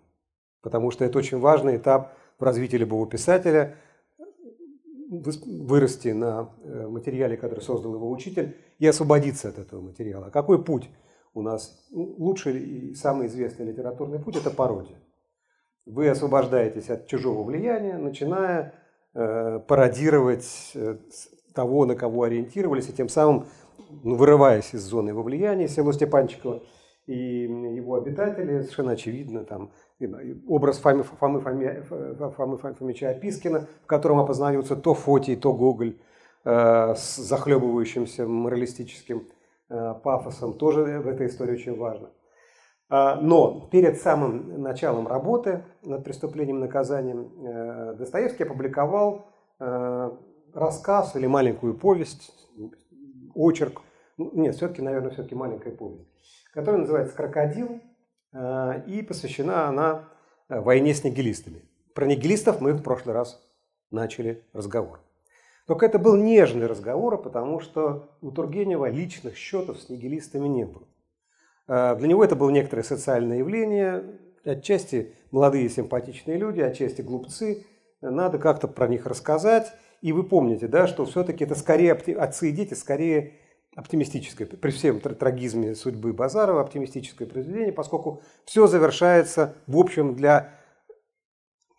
потому 0.62 0.90
что 0.90 1.04
это 1.04 1.16
очень 1.18 1.38
важный 1.38 1.76
этап 1.76 2.14
в 2.40 2.42
развитии 2.42 2.78
любого 2.78 3.06
писателя 3.06 3.76
вырасти 5.20 6.08
на 6.08 6.50
э, 6.62 6.86
материале, 6.86 7.36
который 7.36 7.60
создал 7.60 7.94
его 7.94 8.10
учитель, 8.10 8.56
и 8.78 8.86
освободиться 8.86 9.48
от 9.48 9.58
этого 9.58 9.80
материала. 9.80 10.30
Какой 10.30 10.62
путь 10.62 10.88
у 11.32 11.42
нас? 11.42 11.86
Лучший 11.92 12.58
и 12.58 12.94
самый 12.94 13.26
известный 13.26 13.66
литературный 13.66 14.18
путь– 14.18 14.36
это 14.38 14.50
пародия. 14.50 14.96
Вы 15.86 16.08
освобождаетесь 16.08 16.90
от 16.90 17.06
чужого 17.06 17.42
влияния, 17.42 17.98
начиная 17.98 18.74
э, 19.14 19.60
пародировать 19.66 20.72
э, 20.74 20.96
того, 21.54 21.86
на 21.86 21.94
кого 21.94 22.22
ориентировались, 22.24 22.88
и 22.88 22.92
тем 22.92 23.08
самым, 23.08 23.46
ну, 24.02 24.16
вырываясь 24.16 24.74
из 24.74 24.82
зоны 24.82 25.10
его 25.10 25.22
влияния, 25.22 25.68
село 25.68 25.92
Степанчикова 25.92 26.62
и 27.06 27.14
его 27.14 27.96
обитатели, 27.96 28.62
совершенно 28.62 28.92
очевидно, 28.92 29.44
там, 29.44 29.72
образ 30.48 30.78
Фомы, 30.78 31.04
Фомы, 31.04 31.40
Фомы, 31.40 32.30
Фомы 32.30 32.58
Фомича 32.58 33.10
Опискина, 33.10 33.66
в 33.82 33.86
котором 33.86 34.20
опознаются 34.20 34.76
то 34.76 34.94
Фотий, 34.94 35.36
то 35.36 35.52
Гоголь 35.52 35.98
э, 36.44 36.94
с 36.94 37.16
захлебывающимся 37.16 38.26
моралистическим 38.26 39.26
э, 39.68 39.94
пафосом, 40.02 40.54
тоже 40.54 41.00
в 41.00 41.08
этой 41.08 41.28
истории 41.28 41.54
очень 41.54 41.76
важно. 41.76 42.10
А, 42.88 43.16
но 43.16 43.68
перед 43.72 44.00
самым 44.00 44.62
началом 44.62 45.08
работы 45.08 45.64
над 45.82 46.04
преступлением 46.04 46.58
и 46.58 46.60
наказанием 46.60 47.32
э, 47.44 47.94
Достоевский 47.94 48.44
опубликовал 48.44 49.26
э, 49.58 50.10
рассказ 50.52 51.16
или 51.16 51.26
маленькую 51.26 51.74
повесть, 51.74 52.32
очерк, 53.34 53.80
ну, 54.16 54.30
нет, 54.34 54.54
все-таки, 54.54 54.82
наверное, 54.82 55.10
все-таки 55.10 55.34
маленькая 55.34 55.72
повесть, 55.72 56.06
которая 56.52 56.82
называется 56.82 57.16
«Крокодил», 57.16 57.80
и 58.34 59.02
посвящена 59.02 59.68
она 59.68 60.08
войне 60.48 60.92
с 60.92 61.04
нигилистами. 61.04 61.62
Про 61.94 62.06
нигилистов 62.06 62.60
мы 62.60 62.72
в 62.72 62.82
прошлый 62.82 63.14
раз 63.14 63.40
начали 63.90 64.42
разговор. 64.52 65.00
Только 65.66 65.86
это 65.86 65.98
был 65.98 66.16
нежный 66.16 66.66
разговор, 66.66 67.22
потому 67.22 67.60
что 67.60 68.10
у 68.20 68.30
Тургенева 68.30 68.90
личных 68.90 69.36
счетов 69.36 69.80
с 69.80 69.88
нигилистами 69.88 70.48
не 70.48 70.66
было. 70.66 70.86
Для 71.66 72.08
него 72.08 72.22
это 72.22 72.36
было 72.36 72.50
некоторое 72.50 72.82
социальное 72.82 73.38
явление, 73.38 74.04
отчасти 74.44 75.14
молодые 75.30 75.70
симпатичные 75.70 76.36
люди, 76.36 76.60
отчасти 76.60 77.00
глупцы. 77.00 77.64
Надо 78.02 78.38
как-то 78.38 78.68
про 78.68 78.88
них 78.88 79.06
рассказать. 79.06 79.72
И 80.02 80.12
вы 80.12 80.24
помните, 80.24 80.68
да, 80.68 80.86
что 80.86 81.06
все-таки 81.06 81.44
это 81.44 81.54
скорее 81.54 81.92
отцы 81.94 82.50
и 82.50 82.52
дети, 82.52 82.74
скорее 82.74 83.32
оптимистическое, 83.76 84.46
при 84.46 84.70
всем 84.70 85.00
трагизме 85.00 85.74
судьбы 85.74 86.12
Базарова, 86.12 86.60
оптимистическое 86.60 87.26
произведение, 87.26 87.72
поскольку 87.72 88.22
все 88.44 88.66
завершается, 88.66 89.56
в 89.66 89.76
общем, 89.76 90.14
для 90.14 90.54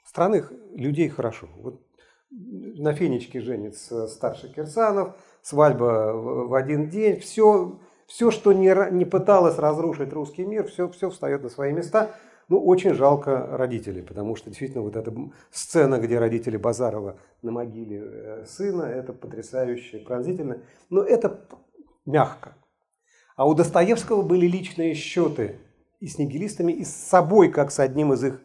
странных 0.03 0.51
людей 0.73 1.09
хорошо. 1.09 1.47
Вот 1.57 1.81
на 2.29 2.93
Фенечке 2.93 3.39
женится 3.39 4.07
старший 4.07 4.49
Кирсанов, 4.49 5.15
свадьба 5.41 6.11
в 6.13 6.53
один 6.53 6.89
день, 6.89 7.19
все, 7.19 7.79
все 8.07 8.31
что 8.31 8.51
не, 8.51 8.73
не 8.91 9.05
пыталось 9.05 9.57
разрушить 9.57 10.11
русский 10.11 10.45
мир, 10.45 10.67
все, 10.67 10.89
все 10.89 11.09
встает 11.09 11.43
на 11.43 11.49
свои 11.49 11.71
места. 11.71 12.11
Ну, 12.47 12.63
очень 12.63 12.93
жалко 12.93 13.47
родителей, 13.57 14.03
потому 14.03 14.35
что 14.35 14.49
действительно 14.49 14.83
вот 14.83 14.95
эта 14.95 15.11
сцена, 15.49 15.97
где 15.97 16.19
родители 16.19 16.57
Базарова 16.57 17.17
на 17.41 17.51
могиле 17.51 18.03
э, 18.05 18.45
сына, 18.45 18.83
это 18.83 19.13
потрясающе, 19.13 19.97
пронзительно. 19.99 20.61
Но 20.91 21.01
это 21.01 21.47
мягко. 22.05 22.55
А 23.35 23.47
у 23.47 23.53
Достоевского 23.53 24.21
были 24.21 24.47
личные 24.47 24.93
счеты 24.93 25.59
и 25.99 26.07
с 26.07 26.17
нигилистами, 26.17 26.71
и 26.71 26.85
с 26.85 26.93
собой, 26.93 27.49
как 27.49 27.71
с 27.71 27.79
одним 27.79 28.13
из 28.13 28.23
их 28.23 28.41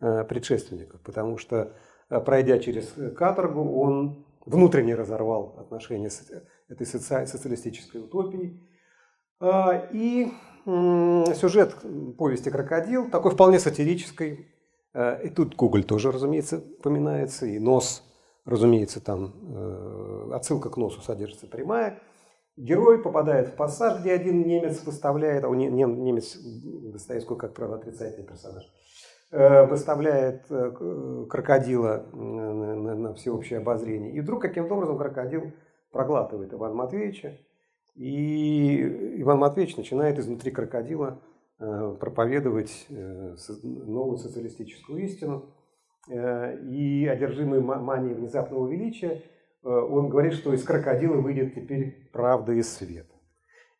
э, 0.00 0.24
предшественников. 0.24 1.00
Потому 1.00 1.38
что, 1.38 1.74
э, 2.10 2.20
пройдя 2.20 2.58
через 2.58 2.92
каторгу, 3.16 3.80
он 3.80 4.26
внутренне 4.44 4.94
разорвал 4.94 5.56
отношения 5.58 6.10
с 6.10 6.22
этой 6.68 6.86
социалистической 6.86 8.02
утопией. 8.02 8.60
А, 9.40 9.88
и 9.92 10.32
сюжет 10.66 11.74
повести 12.16 12.48
«Крокодил», 12.48 13.10
такой 13.10 13.32
вполне 13.32 13.58
сатирической. 13.58 14.48
Э, 14.92 15.24
и 15.24 15.30
тут 15.30 15.56
Гоголь 15.56 15.84
тоже, 15.84 16.12
разумеется, 16.12 16.58
упоминается, 16.78 17.46
и 17.46 17.58
нос, 17.58 18.02
разумеется, 18.44 19.00
там 19.00 20.32
отсылка 20.34 20.68
к 20.68 20.76
носу 20.76 21.00
содержится 21.00 21.46
прямая– 21.46 21.98
Герой 22.56 23.02
попадает 23.02 23.48
в 23.48 23.56
пассаж, 23.56 24.00
где 24.00 24.12
один 24.12 24.46
немец 24.46 24.84
выставляет, 24.84 25.44
а 25.44 25.48
у 25.48 25.54
немец 25.54 26.36
Достоевского, 26.36 27.36
как 27.36 27.52
правило, 27.52 27.76
отрицательный 27.76 28.26
персонаж, 28.26 28.62
э, 29.32 29.66
выставляет 29.66 30.44
э, 30.50 31.26
крокодила 31.28 32.06
на 32.12 33.12
всеобщее 33.14 33.58
обозрение. 33.58 34.12
И 34.12 34.20
вдруг 34.20 34.42
каким-то 34.42 34.74
образом 34.74 34.98
крокодил 34.98 35.52
проглатывает 35.90 36.52
Ивана 36.52 36.74
Матвеевича, 36.74 37.38
и 37.96 39.20
Иван 39.20 39.38
Матвеевич 39.38 39.76
начинает 39.76 40.20
изнутри 40.20 40.52
крокодила 40.52 41.20
э, 41.58 41.96
проповедовать 41.98 42.86
новую 42.88 44.18
социалистическую 44.18 45.02
истину. 45.02 45.46
И 46.06 47.08
одержимый 47.10 47.62
манией 47.62 48.14
внезапного 48.14 48.68
величия– 48.68 49.22
Э, 49.32 49.33
он 49.64 50.08
говорит, 50.08 50.34
что 50.34 50.52
из 50.52 50.62
крокодила 50.62 51.16
выйдет 51.16 51.54
теперь 51.54 52.08
правда 52.12 52.52
и 52.52 52.62
свет. 52.62 53.06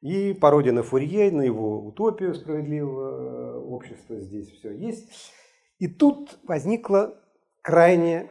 И 0.00 0.34
пародия 0.34 0.72
на 0.72 0.82
Фурье, 0.82 1.30
на 1.30 1.42
его 1.42 1.84
утопию 1.84 2.34
справедливого 2.34 3.56
э, 3.56 3.58
общества 3.60 4.20
здесь 4.20 4.50
все 4.50 4.72
есть. 4.72 5.32
И 5.78 5.88
тут 5.88 6.38
возникла 6.44 7.18
крайне 7.62 8.30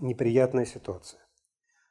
неприятная 0.00 0.64
ситуация. 0.64 1.20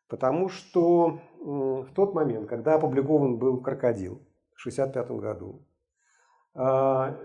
Потому 0.07 0.49
что 0.49 1.21
в 1.39 1.87
тот 1.93 2.15
момент, 2.15 2.49
когда 2.49 2.75
опубликован 2.75 3.37
был 3.37 3.61
«Крокодил» 3.61 4.15
в 4.55 4.65
1965 4.65 5.11
году, 5.19 5.61
а, 6.55 7.15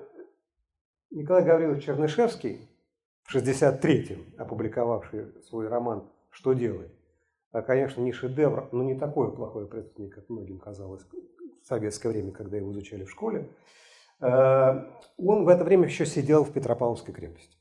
Николай 1.11 1.45
Гаврилович 1.45 1.85
Чернышевский, 1.85 2.69
в 3.23 3.35
1963-м 3.35 4.35
опубликовавший 4.39 5.43
свой 5.43 5.69
роман 5.69 6.11
«Что 6.31 6.53
делать?», 6.53 6.93
конечно, 7.63 8.01
не 8.01 8.13
шедевр, 8.13 8.69
но 8.73 8.83
не 8.83 8.97
такое 8.97 9.31
плохое 9.31 9.67
произведение, 9.67 10.13
как 10.13 10.29
многим 10.29 10.59
казалось 10.59 11.03
в 11.63 11.67
советское 11.67 12.09
время, 12.09 12.33
когда 12.33 12.57
его 12.57 12.73
изучали 12.73 13.05
в 13.05 13.11
школе. 13.11 13.49
А, 14.21 14.87
он 15.17 15.45
в 15.45 15.49
это 15.49 15.65
время 15.65 15.85
еще 15.85 16.05
сидел 16.05 16.45
в 16.45 16.53
Петропавловской 16.53 17.15
крепости. 17.15 17.57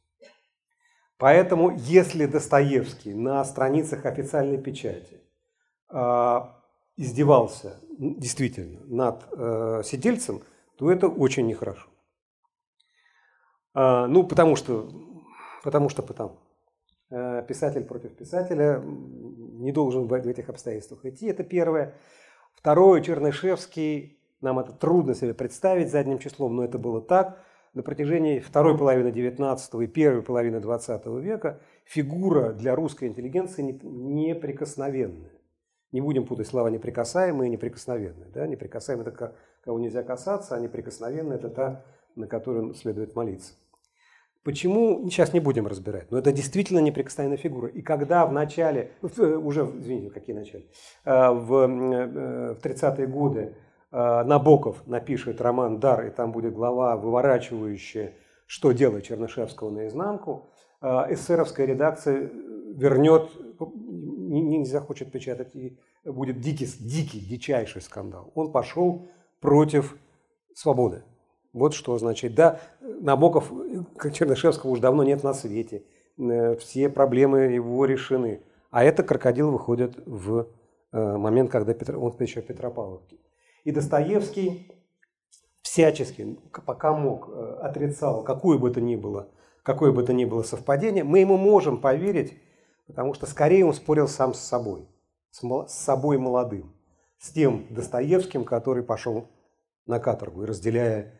Поэтому, 1.17 1.75
если 1.77 2.25
Достоевский 2.25 3.13
на 3.13 3.45
страницах 3.45 4.05
официальной 4.05 4.57
печати 4.57 5.21
а, 5.89 6.59
издевался 6.97 7.79
действительно 7.97 8.81
над 8.85 9.23
э, 9.31 9.81
сидельцем, 9.83 10.41
то 10.77 10.91
это 10.91 11.07
очень 11.07 11.45
нехорошо. 11.45 11.87
Ну, 13.75 14.23
потому 14.23 14.55
что, 14.55 14.89
потому 15.63 15.89
что 15.89 16.03
потому. 16.03 16.39
Э, 17.15 17.43
писатель 17.47 17.83
против 17.83 18.15
писателя 18.15 18.83
не 19.63 19.71
должен 19.71 20.07
в 20.07 20.13
этих 20.13 20.49
обстоятельствах 20.49 21.05
идти. 21.05 21.27
Это 21.27 21.43
первое. 21.43 21.95
Второе, 22.55 23.01
Чернышевский, 23.01 24.19
нам 24.41 24.59
это 24.59 24.73
трудно 24.73 25.15
себе 25.15 25.33
представить 25.33 25.89
задним 25.89 26.19
числом, 26.19 26.55
но 26.55 26.63
это 26.63 26.77
было 26.77 27.01
так. 27.01 27.39
На 27.73 27.81
протяжении 27.81 28.39
второй 28.39 28.77
половины 28.77 29.07
XIX 29.07 29.83
и 29.83 29.87
первой 29.87 30.21
половины 30.21 30.57
XX 30.57 31.21
века 31.21 31.59
фигура 31.85 32.53
для 32.53 32.75
русской 32.75 33.07
интеллигенции 33.07 33.63
неприкосновенная. 33.63 35.31
Не 35.91 36.01
будем 36.01 36.25
путать 36.25 36.47
слова 36.47 36.69
неприкасаемые 36.69 37.47
и 37.49 37.51
неприкосновенные. 37.51 38.29
Да? 38.33 38.45
Неприкасаемые– 38.45 39.07
это 39.07 39.35
кого 39.63 39.79
нельзя 39.79 40.03
касаться, 40.03 40.55
а 40.55 40.59
неприкосновенная– 40.59 41.37
это 41.37 41.49
та, 41.49 41.85
на 42.15 42.27
которую 42.27 42.73
следует 42.73 43.15
молиться. 43.15 43.53
Почему, 44.43 45.09
сейчас 45.09 45.31
не 45.31 45.39
будем 45.39 45.67
разбирать, 45.67 46.11
но 46.11 46.17
это 46.17 46.33
действительно 46.33 46.79
неприкосновенная 46.79 47.37
фигура. 47.37 47.69
И 47.69 47.81
когда 47.81 48.25
в 48.25 48.33
начале, 48.33 48.91
э, 49.01 49.35
уже, 49.35 49.61
извините, 49.61 50.09
какие 50.09 50.35
начале, 50.35 50.65
э, 51.05 51.29
в, 51.31 51.53
э, 51.53 52.53
в 52.53 52.59
30-е 52.59 53.07
годы 53.07 53.55
Набоков 53.91 54.87
напишет 54.87 55.39
роман 55.39 55.79
«Дар», 55.79 56.07
и 56.07 56.09
там 56.09 56.31
будет 56.31 56.55
глава, 56.55 56.97
выворачивающая, 56.97 58.13
что 58.47 58.71
делать 58.71 59.05
Чернышевского 59.05 59.69
наизнанку, 59.69 60.49
эсеровская 60.81 61.67
редакция 61.67 62.31
вернет, 62.73 63.29
не, 63.75 64.57
не 64.57 64.65
захочет 64.65 65.11
печатать, 65.11 65.55
и 65.55 65.77
будет 66.03 66.39
дикий, 66.39 66.65
дикий, 66.65 67.19
дичайший 67.19 67.83
скандал. 67.83 68.31
Он 68.33 68.51
пошел 68.51 69.07
против 69.39 69.95
свободы. 70.55 71.03
Вот 71.53 71.75
что 71.75 71.93
означает. 71.93 72.33
Да, 72.33 72.59
Набоков, 72.81 73.51
Чернышевского, 74.13 74.71
уже 74.71 74.81
давно 74.81 75.03
нет 75.03 75.23
на 75.23 75.33
свете. 75.33 75.83
Э, 76.17 76.55
все 76.55 76.89
проблемы 76.89 77.39
его 77.39 77.85
решены. 77.85 78.41
А 78.71 78.83
это 78.83 79.03
крокодил 79.03 79.51
выходит 79.51 79.95
в 80.05 80.47
э, 80.91 81.17
момент, 81.17 81.51
когда 81.51 81.73
Петр, 81.73 81.97
он 81.97 82.15
еще 82.19 82.41
в 82.41 82.45
Петропавловке. 82.45 83.17
И 83.63 83.71
Достоевский 83.71 84.71
всячески, 85.61 86.37
пока 86.65 86.93
мог, 86.93 87.29
э, 87.29 87.57
отрицал 87.61 88.23
какое 88.23 88.57
бы 88.57 88.69
то 88.71 88.81
ни 88.81 88.95
было, 88.95 89.29
какое 89.63 89.91
бы 89.91 90.03
то 90.03 90.13
ни 90.13 90.25
было 90.25 90.43
совпадение. 90.43 91.03
Мы 91.03 91.19
ему 91.19 91.37
можем 91.37 91.79
поверить, 91.79 92.37
потому 92.87 93.13
что 93.13 93.25
скорее 93.25 93.65
он 93.65 93.73
спорил 93.73 94.07
сам 94.07 94.33
с 94.33 94.39
собой, 94.39 94.87
с 95.31 95.73
собой 95.73 96.17
молодым, 96.17 96.73
с 97.17 97.31
тем 97.31 97.65
Достоевским, 97.69 98.43
который 98.43 98.83
пошел 98.83 99.27
на 99.85 99.99
каторгу 99.99 100.43
и 100.43 100.45
разделяя 100.45 101.13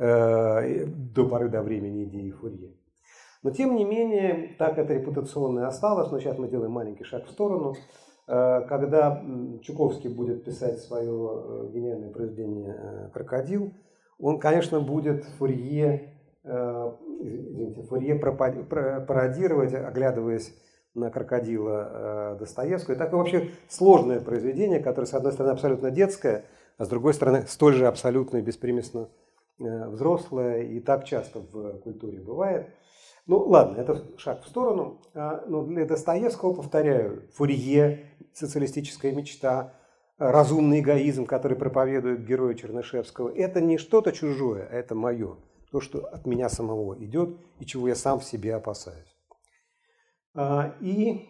до 0.00 1.28
поры 1.28 1.50
до 1.50 1.62
времени 1.62 2.04
идеи 2.04 2.30
Фурье. 2.30 2.72
Но 3.42 3.50
тем 3.50 3.74
не 3.74 3.84
менее, 3.84 4.54
так 4.58 4.78
это 4.78 4.94
репутационное 4.94 5.66
осталось, 5.66 6.10
но 6.10 6.18
сейчас 6.18 6.38
мы 6.38 6.48
делаем 6.48 6.72
маленький 6.72 7.04
шаг 7.04 7.26
в 7.26 7.30
сторону. 7.30 7.74
Э, 8.26 8.62
когда 8.68 9.22
Чуковский 9.62 10.10
будет 10.10 10.44
писать 10.44 10.78
свое 10.80 11.10
э, 11.10 11.70
гениальное 11.72 12.10
произведение 12.10 13.10
«Крокодил», 13.12 13.74
он, 14.18 14.38
конечно, 14.38 14.80
будет 14.80 15.24
Фурье, 15.38 16.12
извините, 16.44 17.82
Фурье 17.84 18.16
пародировать, 18.16 19.72
оглядываясь 19.72 20.54
на 20.92 21.10
крокодила 21.10 22.36
Достоевского. 22.38 22.96
И 22.96 22.98
такое 22.98 23.20
вообще 23.20 23.48
сложное 23.68 24.20
произведение, 24.20 24.80
которое, 24.80 25.06
с 25.06 25.14
одной 25.14 25.32
стороны, 25.32 25.52
абсолютно 25.52 25.90
детское, 25.90 26.44
а 26.76 26.84
с 26.84 26.88
другой 26.88 27.14
стороны, 27.14 27.46
столь 27.48 27.76
же 27.76 27.86
абсолютно 27.86 28.36
и 28.36 28.42
беспримесно 28.42 29.08
Э, 29.08 29.29
взрослое, 29.60 30.62
и 30.62 30.80
так 30.80 31.04
часто 31.04 31.40
в 31.40 31.78
культуре 31.80 32.20
бывает. 32.20 32.70
Ну 33.26 33.38
ладно, 33.38 33.76
это 33.80 34.18
шаг 34.18 34.42
в 34.42 34.48
сторону. 34.48 35.02
А, 35.14 35.44
но 35.46 35.64
для 35.64 35.84
Достоевского, 35.84 36.54
повторяю, 36.54 37.28
Фурье, 37.34 38.06
социалистическая 38.32 39.12
мечта, 39.12 39.74
разумный 40.18 40.80
эгоизм, 40.80 41.26
который 41.26 41.56
проповедует 41.56 42.26
герой 42.26 42.54
Чернышевского, 42.54 43.28
это 43.34 43.60
не 43.60 43.78
что-то 43.78 44.12
чужое, 44.12 44.66
а 44.70 44.74
это 44.74 44.94
мое. 44.94 45.36
то, 45.70 45.80
что 45.80 46.00
от 46.06 46.26
меня 46.26 46.48
самого 46.48 46.96
идет 47.04 47.36
и 47.60 47.66
чего 47.66 47.86
я 47.86 47.94
сам 47.94 48.18
в 48.18 48.24
себе 48.24 48.56
опасаюсь. 48.56 49.16
А, 50.34 50.74
и 50.80 51.28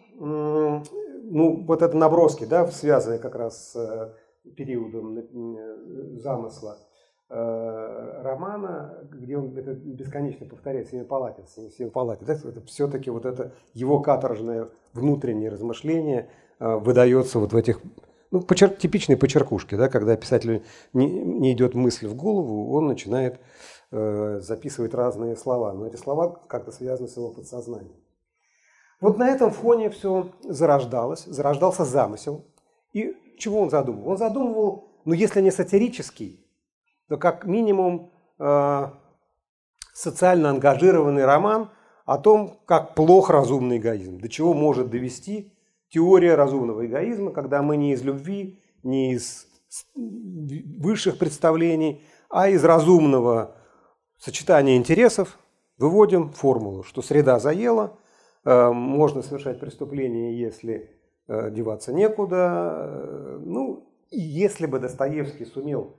ну, 1.31 1.63
вот 1.65 1.81
это 1.81 1.95
наброски, 1.95 2.45
да, 2.45 2.67
связанные 2.67 3.19
как 3.19 3.35
раз 3.35 3.71
с 3.71 3.75
э, 3.75 4.51
периодом 4.51 5.17
э, 5.17 6.19
замысла 6.19 6.77
э, 6.77 6.90
романа, 7.33 8.97
где 9.09 9.37
он 9.37 9.57
это 9.57 9.73
бесконечно 9.73 10.45
повторяет 10.45 10.89
Семипалатин, 10.89 11.45
Семипалатин. 11.47 12.27
Это, 12.27 12.49
это 12.49 12.61
все-таки 12.65 13.09
вот 13.09 13.25
это 13.25 13.53
его 13.73 13.99
каторжное 14.01 14.67
внутреннее 14.93 15.49
размышление 15.49 16.27
выдается 16.59 17.39
вот 17.39 17.53
в 17.53 17.55
этих 17.55 17.79
ну, 18.31 18.41
почер, 18.41 18.69
типичные 18.69 19.17
почеркушки, 19.17 19.75
да, 19.75 19.89
когда 19.89 20.15
писателю 20.15 20.63
не, 20.93 21.05
не 21.07 21.51
идет 21.51 21.75
мысль 21.75 22.07
в 22.07 22.15
голову, 22.15 22.73
он 22.73 22.87
начинает 22.87 23.39
э, 23.91 24.39
записывать 24.41 24.93
разные 24.93 25.35
слова, 25.35 25.73
но 25.73 25.85
эти 25.85 25.97
слова 25.97 26.39
как-то 26.47 26.71
связаны 26.71 27.09
с 27.09 27.17
его 27.17 27.29
подсознанием. 27.29 27.95
Вот 29.01 29.17
на 29.17 29.29
этом 29.29 29.51
фоне 29.51 29.89
все 29.89 30.31
зарождалось, 30.43 31.25
зарождался 31.25 31.83
замысел. 31.83 32.45
И 32.93 33.17
чего 33.37 33.61
он 33.61 33.69
задумывал? 33.69 34.11
Он 34.11 34.17
задумывал, 34.17 34.89
ну 35.05 35.13
если 35.13 35.41
не 35.41 35.51
сатирический, 35.51 36.45
то 37.11 37.17
как 37.17 37.45
минимум 37.45 38.11
э, 38.39 38.87
социально 39.93 40.49
ангажированный 40.49 41.25
роман 41.25 41.69
о 42.05 42.17
том, 42.17 42.57
как 42.65 42.95
плох 42.95 43.29
разумный 43.29 43.77
эгоизм, 43.77 44.17
до 44.19 44.29
чего 44.29 44.53
может 44.53 44.89
довести 44.89 45.53
теория 45.89 46.35
разумного 46.35 46.85
эгоизма, 46.85 47.31
когда 47.31 47.61
мы 47.61 47.77
не 47.77 47.93
из 47.93 48.01
любви, 48.01 48.59
не 48.83 49.13
из 49.13 49.45
высших 49.95 51.17
представлений, 51.17 52.01
а 52.29 52.49
из 52.49 52.63
разумного 52.63 53.55
сочетания 54.17 54.77
интересов 54.77 55.37
выводим 55.77 56.31
формулу, 56.31 56.83
что 56.83 57.01
среда 57.01 57.37
заела– 57.39 57.97
Э, 58.43 58.71
можно 58.71 59.21
совершать 59.21 59.59
преступление, 59.59 60.37
если 60.39 60.89
э, 61.27 61.51
деваться 61.51 61.93
некуда. 61.93 62.73
Э, 62.73 63.39
ну, 63.43 63.87
и 64.09 64.19
если 64.19 64.65
бы 64.65 64.79
Достоевский 64.79 65.45
сумел 65.45 65.97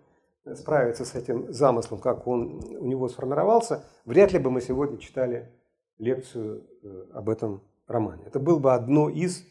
справиться 0.54 1.04
с 1.04 1.14
этим 1.14 1.52
замыслом, 1.52 2.00
как 2.00 2.26
он 2.26 2.62
у 2.78 2.86
него 2.86 3.08
сформировался, 3.08 3.84
вряд 4.04 4.32
ли 4.32 4.38
бы 4.38 4.50
мы 4.50 4.60
сегодня 4.60 4.98
читали 4.98 5.52
лекцию 5.98 6.66
об 7.12 7.28
этом 7.28 7.62
романе. 7.86 8.24
Это 8.26 8.40
было 8.40 8.58
бы 8.58 8.72
одно 8.72 9.08
из 9.08 9.44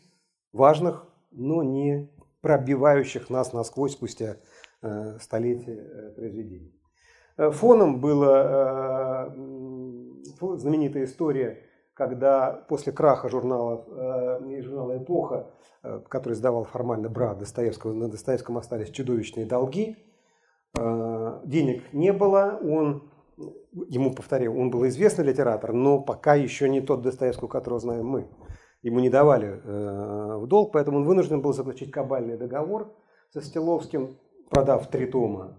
важных, 0.51 1.05
но 1.31 1.63
не 1.63 2.09
пробивающих 2.41 3.29
нас 3.29 3.53
насквозь 3.53 3.93
спустя 3.93 4.37
столетия 5.19 6.13
произведений. 6.15 6.75
Фоном 7.37 8.01
была 8.01 9.33
знаменитая 10.39 11.05
история 11.05 11.63
когда 12.01 12.65
после 12.67 12.91
краха 12.91 13.29
журнала, 13.29 13.85
э, 13.87 14.61
журнала 14.61 14.97
«Эпоха», 14.97 15.51
э, 15.83 16.01
который 16.09 16.33
издавал 16.33 16.63
формально 16.63 17.09
брат 17.09 17.37
Достоевского, 17.37 17.93
на 17.93 18.09
Достоевском 18.09 18.57
остались 18.57 18.89
чудовищные 18.89 19.45
долги, 19.45 19.97
э, 19.97 20.10
денег 20.75 21.83
не 21.93 22.13
было, 22.13 22.59
он, 22.63 23.11
ему, 23.89 24.13
повторяю, 24.13 24.57
он 24.57 24.71
был 24.71 24.87
известный 24.87 25.25
литератор, 25.25 25.73
но 25.73 25.99
пока 25.99 26.35
еще 26.35 26.69
не 26.69 26.81
тот 26.81 27.01
Достоевский, 27.01 27.47
которого 27.47 27.79
знаем 27.79 28.05
мы. 28.05 28.27
Ему 28.81 28.99
не 28.99 29.09
давали 29.09 29.61
э, 29.63 30.37
в 30.37 30.47
долг, 30.47 30.71
поэтому 30.73 30.97
он 30.97 31.03
вынужден 31.03 31.41
был 31.41 31.53
заключить 31.53 31.91
кабальный 31.91 32.37
договор 32.37 32.95
со 33.29 33.41
Стиловским, 33.41 34.17
продав 34.49 34.87
три 34.87 35.05
тома 35.05 35.57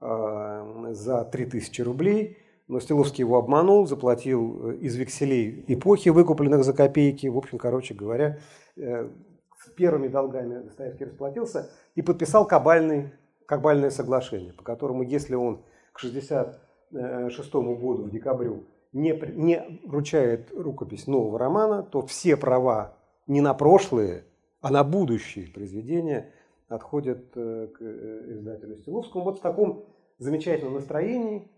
э, 0.00 0.92
за 0.92 1.24
3000 1.24 1.82
рублей– 1.82 2.38
но 2.68 2.80
Стиловский 2.80 3.22
его 3.22 3.38
обманул, 3.38 3.86
заплатил 3.86 4.70
э, 4.70 4.76
из 4.76 4.94
векселей 4.94 5.64
эпохи, 5.68 6.10
выкупленных 6.10 6.64
за 6.64 6.74
копейки. 6.74 7.26
В 7.26 7.38
общем, 7.38 7.58
короче 7.58 7.94
говоря, 7.94 8.38
э, 8.76 9.08
с 9.56 9.70
первыми 9.70 10.08
долгами 10.08 10.62
Достоевский 10.62 11.06
расплатился 11.06 11.70
и 11.94 12.02
подписал 12.02 12.46
кабальный, 12.46 13.10
кабальное 13.48 13.90
соглашение, 13.90 14.52
по 14.52 14.62
которому, 14.62 15.02
если 15.02 15.34
он 15.34 15.62
к 15.92 15.98
1966 15.98 17.54
году, 17.54 18.04
в 18.04 18.10
декабрю, 18.10 18.64
не, 18.92 19.12
не 19.34 19.80
вручает 19.84 20.52
рукопись 20.52 21.06
нового 21.06 21.38
романа, 21.38 21.82
то 21.82 22.06
все 22.06 22.36
права 22.36 22.96
не 23.26 23.40
на 23.40 23.54
прошлые, 23.54 24.24
а 24.60 24.70
на 24.70 24.84
будущие 24.84 25.48
произведения 25.48 26.32
отходят 26.68 27.24
э, 27.34 27.68
к 27.68 27.82
издателю 27.82 28.76
Стиловскому. 28.76 29.24
Вот 29.24 29.38
в 29.38 29.42
таком 29.42 29.84
замечательном 30.18 30.74
настроении 30.74 31.50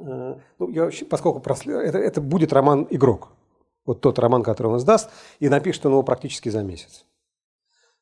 Э, 0.00 0.36
ну, 0.58 0.68
я 0.70 0.84
вообще, 0.84 1.04
поскольку 1.04 1.40
прослед... 1.40 1.76
это, 1.76 1.98
это 1.98 2.20
будет 2.20 2.52
роман 2.52 2.86
«Игрок». 2.90 3.28
Вот 3.84 4.00
тот 4.00 4.18
роман, 4.18 4.42
который 4.42 4.68
он 4.68 4.78
издаст, 4.78 5.10
и 5.38 5.48
напишет 5.48 5.86
он 5.86 5.92
его 5.92 6.02
практически 6.02 6.48
за 6.48 6.62
месяц. 6.62 7.06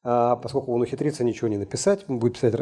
А 0.04 0.36
поскольку 0.36 0.72
он 0.72 0.82
ухитрится 0.82 1.24
ничего 1.24 1.48
не 1.48 1.56
написать, 1.56 2.04
он 2.08 2.18
будет 2.18 2.34
писать 2.34 2.54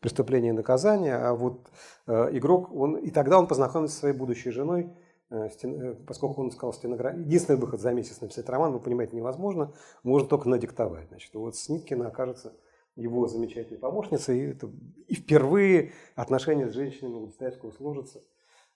преступление 0.00 0.52
и 0.52 0.56
наказание, 0.56 1.16
а 1.16 1.34
вот 1.34 1.70
э, 2.06 2.28
игрок, 2.32 2.74
он, 2.74 2.96
и 2.96 3.10
тогда 3.10 3.38
он 3.38 3.46
познакомится 3.46 3.94
со 3.94 4.00
своей 4.00 4.16
будущей 4.16 4.50
женой, 4.50 4.90
э, 5.30 5.50
стен, 5.50 5.96
поскольку 6.06 6.42
он 6.42 6.50
сказал 6.50 6.72
стенограф... 6.72 7.16
Единственный 7.18 7.58
выход 7.58 7.80
за 7.80 7.92
месяц 7.92 8.20
написать 8.22 8.48
роман, 8.48 8.72
вы 8.72 8.80
понимаете, 8.80 9.14
невозможно, 9.14 9.74
можно 10.02 10.26
только 10.26 10.48
надиктовать. 10.48 11.08
Значит, 11.08 11.34
вот 11.34 11.54
Сниткина 11.54 12.08
окажется 12.08 12.54
его 12.96 13.26
замечательной 13.26 13.78
помощницей. 13.78 14.38
И, 14.38 14.50
это, 14.52 14.70
и 15.08 15.14
впервые 15.14 15.92
отношения 16.14 16.68
с 16.68 16.72
женщинами 16.72 17.14
у 17.14 17.26
Достоевского 17.26 17.72
сложатся, 17.72 18.22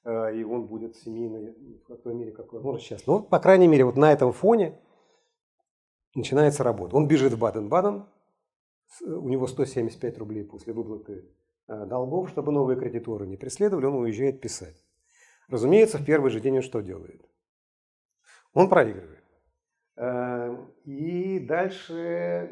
э, 0.05 0.37
и 0.37 0.45
он 0.45 0.67
будет 0.67 0.97
семейный 0.97 1.55
в 1.89 1.97
той 1.97 2.15
мере, 2.15 2.33
как 2.33 2.53
возможно 2.53 2.81
сейчас. 2.81 3.07
Но, 3.07 3.21
по 3.21 3.39
крайней 3.39 3.67
мере, 3.67 3.85
вот 3.85 3.97
на 3.97 4.13
этом 4.13 4.33
фоне 4.33 4.79
начинается 6.17 6.65
работа. 6.65 6.97
Он 6.97 7.07
бежит 7.07 7.33
в 7.33 7.39
Баден-Баден, 7.39 8.05
у 9.01 9.29
него 9.29 9.47
175 9.47 10.19
рублей 10.19 10.45
после 10.45 10.73
выплаты 10.73 11.25
э, 11.69 11.87
долгов, 11.87 12.29
чтобы 12.31 12.53
новые 12.53 12.79
кредиторы 12.79 13.27
не 13.27 13.37
преследовали, 13.37 13.87
он 13.87 13.95
уезжает 13.97 14.41
писать. 14.41 14.85
Разумеется, 15.49 15.99
в 15.99 16.05
первый 16.05 16.31
же 16.31 16.41
день 16.41 16.57
он 16.57 16.63
что 16.63 16.81
делает? 16.81 17.23
Он 18.55 18.69
проигрывает. 18.69 19.23
Э, 19.97 20.57
и 20.85 21.41
дальше 21.41 22.49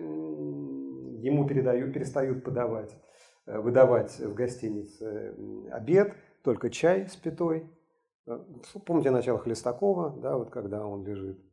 ему 1.23 1.47
передают, 1.47 1.93
перестают 1.93 2.45
подавать, 2.45 2.95
э, 3.47 3.59
выдавать 3.59 4.19
в 4.19 4.35
гостинице 4.35 5.35
обед, 5.71 6.15
только 6.43 6.71
чай 6.71 7.09
с 7.09 7.17
пятой. 7.17 7.71
Э, 8.27 8.39
помните 8.85 9.11
начало 9.11 9.39
Хлестакова, 9.39 10.11
да, 10.21 10.37
вот 10.37 10.51
когда 10.51 10.87
он 10.87 11.05
лежит, 11.05 11.39
э, 11.39 11.44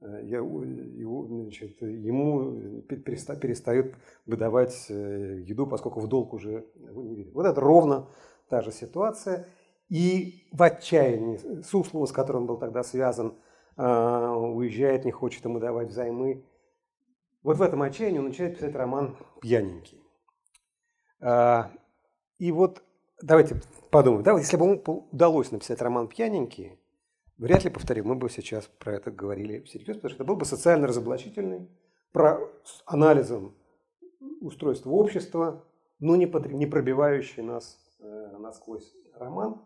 я, 0.00 0.38
его, 0.38 1.26
значит, 1.26 1.82
ему 1.82 2.82
перестают 2.82 3.94
выдавать 4.26 4.88
еду, 4.88 5.66
поскольку 5.66 6.00
в 6.00 6.08
долг 6.08 6.34
уже 6.34 6.66
не 6.76 7.16
видит. 7.16 7.34
Вот 7.34 7.46
это 7.46 7.60
ровно 7.60 8.08
та 8.48 8.62
же 8.62 8.70
ситуация. 8.70 9.46
И 9.88 10.46
в 10.52 10.62
отчаянии 10.62 11.62
Суслова, 11.62 12.06
с 12.06 12.12
которым 12.12 12.46
был 12.46 12.58
тогда 12.58 12.82
связан, 12.82 13.34
уезжает, 13.76 15.04
не 15.04 15.10
хочет 15.10 15.44
ему 15.44 15.58
давать 15.60 15.88
взаймы. 15.88 16.44
Вот 17.42 17.56
в 17.56 17.62
этом 17.62 17.82
отчаянии 17.82 18.18
он 18.18 18.26
начинает 18.26 18.56
писать 18.56 18.74
роман 18.74 19.16
«Пьяненький». 19.40 20.02
И 22.38 22.52
вот 22.52 22.82
давайте 23.22 23.60
подумаем, 23.90 24.22
да, 24.22 24.38
если 24.38 24.56
бы 24.56 24.66
ему 24.66 25.06
удалось 25.10 25.50
написать 25.50 25.80
роман 25.80 26.06
«Пьяненький», 26.08 26.78
вряд 27.38 27.64
ли, 27.64 27.70
повторю, 27.70 28.04
мы 28.04 28.14
бы 28.14 28.28
сейчас 28.28 28.66
про 28.78 28.94
это 28.94 29.10
говорили 29.10 29.60
всерьез, 29.60 29.96
потому 29.96 30.10
что 30.10 30.16
это 30.16 30.24
был 30.24 30.36
бы 30.36 30.44
социально 30.44 30.86
разоблачительный, 30.86 31.68
про, 32.12 32.40
с 32.64 32.82
анализом 32.86 33.54
устройства 34.40 34.90
общества, 34.90 35.64
но 36.00 36.16
не, 36.16 36.26
под, 36.26 36.50
не 36.50 36.66
пробивающий 36.66 37.42
нас 37.42 37.78
э, 38.00 38.36
насквозь 38.38 38.92
роман. 39.14 39.60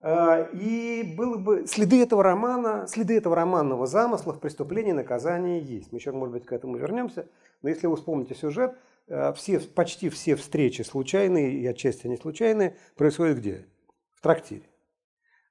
А, 0.00 0.42
и 0.52 1.14
было 1.16 1.38
бы 1.38 1.66
следы 1.66 2.02
этого 2.02 2.22
романа, 2.22 2.86
следы 2.88 3.16
этого 3.16 3.34
романного 3.34 3.86
замысла 3.86 4.32
в 4.32 4.40
преступлении 4.40 4.92
наказании 4.92 5.62
есть. 5.62 5.92
Мы 5.92 5.98
еще, 5.98 6.12
может 6.12 6.32
быть, 6.32 6.46
к 6.46 6.52
этому 6.52 6.76
вернемся. 6.76 7.28
Но 7.62 7.68
если 7.68 7.86
вы 7.86 7.96
вспомните 7.96 8.34
сюжет, 8.34 8.76
а, 9.08 9.32
все, 9.32 9.60
почти 9.60 10.08
все 10.08 10.36
встречи 10.36 10.82
случайные 10.82 11.52
и 11.52 11.66
отчасти 11.66 12.06
не 12.06 12.16
случайные 12.16 12.76
происходят 12.96 13.38
где? 13.38 13.66
В 14.14 14.20
трактире. 14.20 14.62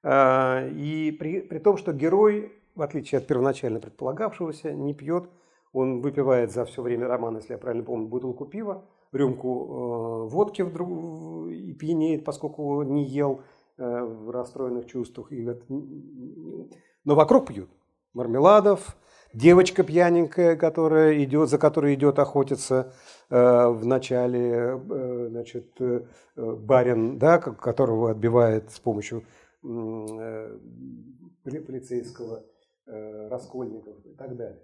А, 0.08 0.66
и 0.68 1.10
при, 1.10 1.40
при 1.40 1.58
том, 1.58 1.76
что 1.76 1.92
герой, 1.92 2.52
в 2.74 2.82
отличие 2.82 3.18
от 3.18 3.26
первоначально 3.26 3.80
предполагавшегося, 3.80 4.72
не 4.72 4.94
пьет, 4.94 5.28
он 5.72 6.00
выпивает 6.00 6.52
за 6.52 6.64
все 6.64 6.82
время 6.82 7.08
романа, 7.08 7.38
если 7.38 7.54
я 7.54 7.58
правильно 7.58 7.84
помню, 7.84 8.06
бутылку 8.06 8.46
пива, 8.46 8.84
рюмку 9.12 10.28
водки 10.28 10.62
вдруг, 10.62 11.50
и 11.50 11.72
пьянеет, 11.72 12.24
поскольку 12.24 12.82
не 12.82 13.04
ел– 13.04 13.40
Э, 13.78 14.04
в 14.04 14.30
расстроенных 14.30 14.86
чувствах. 14.86 15.30
И 15.32 15.44
вот... 15.44 15.62
Но 17.04 17.14
вокруг 17.14 17.48
пьют. 17.48 17.68
Мармеладов, 18.14 18.96
девочка 19.34 19.82
пьяненькая, 19.82 20.56
которая 20.56 21.22
идет, 21.22 21.50
за 21.50 21.58
которой 21.58 21.92
идет 21.92 22.18
охотиться 22.18 22.94
в 23.28 23.80
начале, 23.84 24.80
значит, 25.28 25.78
барин, 26.36 27.18
да, 27.18 27.38
которого 27.38 28.12
отбивает 28.12 28.70
с 28.70 28.80
помощью 28.80 29.24
полицейского 31.44 32.44
Раскольников 32.86 34.04
и 34.04 34.14
так 34.14 34.36
далее. 34.36 34.62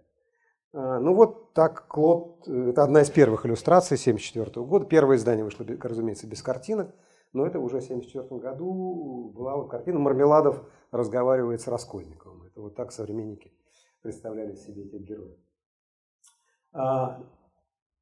Ну 0.73 1.15
вот 1.15 1.53
так 1.53 1.87
Клод, 1.88 2.49
это 2.49 2.85
одна 2.85 3.03
из 3.03 3.11
первых 3.11 3.45
иллюстраций 3.45 3.97
1974 3.97 4.65
года. 4.65 4.87
Первое 4.87 5.17
издание 5.17 5.45
вышло, 5.45 5.67
разумеется, 5.67 6.27
без 6.27 6.43
картинок, 6.43 6.95
но 7.33 7.47
это 7.47 7.59
уже 7.59 7.81
в 7.81 7.85
1974 7.85 8.41
году 8.41 9.33
была 9.35 9.57
вот 9.57 9.69
картина 9.71 9.99
«Мармеладов 9.99 10.65
разговаривает 10.91 11.61
с 11.61 11.67
Раскольниковым». 11.67 12.45
Это 12.45 12.61
вот 12.61 12.75
так 12.75 12.93
современники 12.93 13.53
представляли 14.03 14.55
себе 14.55 14.85
этих 14.85 15.01
героев. 15.01 15.38
А, 16.73 17.23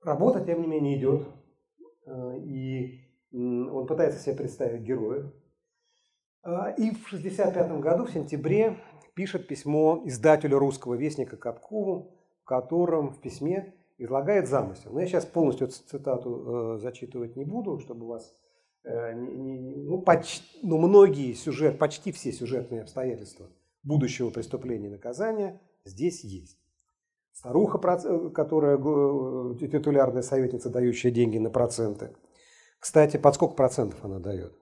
работа, 0.02 0.44
тем 0.44 0.62
не 0.62 0.66
менее, 0.66 0.98
идет. 0.98 1.26
А, 2.06 2.36
и 2.36 3.00
он 3.32 3.86
пытается 3.86 4.20
себе 4.20 4.36
представить 4.36 4.82
героев. 4.82 5.32
А, 6.42 6.70
и 6.70 6.90
в 6.90 7.06
1965 7.06 7.80
году, 7.80 8.04
в 8.04 8.12
сентябре, 8.12 8.78
пишет 9.14 9.46
письмо 9.46 10.02
издателю 10.04 10.58
русского 10.58 10.94
вестника 10.94 11.36
Каткову, 11.36 12.16
в 12.42 12.44
котором 12.44 13.10
в 13.10 13.20
письме 13.20 13.74
излагает 13.98 14.48
замысел. 14.48 14.92
Но 14.92 15.00
я 15.00 15.06
сейчас 15.06 15.26
полностью 15.26 15.68
цитату 15.68 16.76
э, 16.76 16.78
зачитывать 16.78 17.36
не 17.36 17.44
буду, 17.44 17.78
чтобы 17.80 18.06
вас 18.06 18.34
э, 18.84 19.12
не, 19.12 19.58
не, 19.58 19.76
ну, 19.76 20.00
почти, 20.00 20.58
ну, 20.62 20.78
многие 20.78 21.34
сюжет, 21.34 21.78
почти 21.78 22.12
все 22.12 22.32
сюжетные 22.32 22.82
обстоятельства 22.82 23.46
будущего 23.82 24.30
преступления 24.30 24.88
и 24.88 24.92
наказания 24.92 25.60
здесь 25.84 26.24
есть. 26.24 26.58
Старуха, 27.32 27.78
которая 28.30 28.78
э, 28.78 29.58
титулярная 29.58 30.22
советница, 30.22 30.70
дающая 30.70 31.10
деньги 31.10 31.38
на 31.38 31.50
проценты. 31.50 32.16
Кстати, 32.78 33.18
под 33.18 33.34
сколько 33.34 33.54
процентов 33.54 34.02
она 34.02 34.18
дает? 34.18 34.59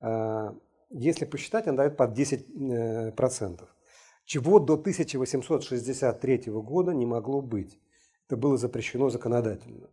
А, 0.00 0.54
если 0.90 1.24
посчитать, 1.24 1.66
она 1.66 1.78
дает 1.78 1.96
под 1.96 2.12
10 2.12 2.46
э, 2.48 3.12
процентов. 3.12 3.68
Чего 4.24 4.58
до 4.58 4.74
1863 4.74 6.44
года 6.46 6.92
не 6.92 7.06
могло 7.06 7.40
быть. 7.40 7.78
Это 8.26 8.36
было 8.36 8.56
запрещено 8.56 9.08
законодательно. 9.08 9.88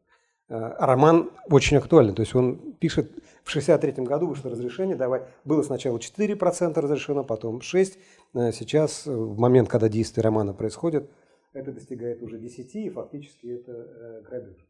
А 0.49 0.85
роман 0.85 1.31
очень 1.49 1.77
актуальный. 1.77 2.13
То 2.13 2.21
есть 2.21 2.35
он 2.35 2.73
пишет, 2.73 3.11
в 3.43 3.49
1963 3.49 4.05
году 4.05 4.27
вышло 4.27 4.51
разрешение, 4.51 4.95
давай, 4.95 5.23
было 5.45 5.63
сначала 5.63 5.97
4% 5.97 6.79
разрешено, 6.79 7.23
потом 7.23 7.59
6%. 7.59 7.97
Э, 8.35 8.51
сейчас, 8.51 9.05
в 9.05 9.37
момент, 9.37 9.69
когда 9.69 9.89
действие 9.89 10.23
романа 10.23 10.53
происходит, 10.53 11.09
это 11.53 11.71
достигает 11.71 12.21
уже 12.21 12.39
10, 12.39 12.75
и 12.75 12.89
фактически 12.89 13.47
это 13.47 13.71
э, 13.71 14.21
грабеж. 14.27 14.67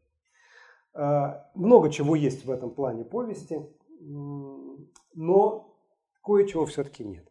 А, 0.94 1.50
много 1.54 1.90
чего 1.90 2.14
есть 2.14 2.44
в 2.44 2.50
этом 2.50 2.70
плане 2.70 3.04
повести, 3.04 3.58
но 4.04 5.76
кое-чего 6.22 6.66
все-таки 6.66 7.04
нет. 7.04 7.26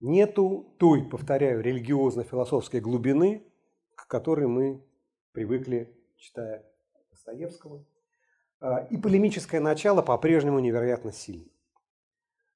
Нету 0.00 0.74
той, 0.78 1.04
повторяю, 1.04 1.62
религиозно-философской 1.62 2.80
глубины, 2.80 3.42
к 3.94 4.06
которой 4.06 4.46
мы 4.46 4.84
привыкли, 5.32 5.96
читая 6.16 6.64
Достоевского. 7.10 7.84
А, 8.60 8.86
и 8.90 8.98
полемическое 8.98 9.60
начало 9.60 10.02
по-прежнему 10.02 10.58
невероятно 10.58 11.12
сильно. 11.12 11.48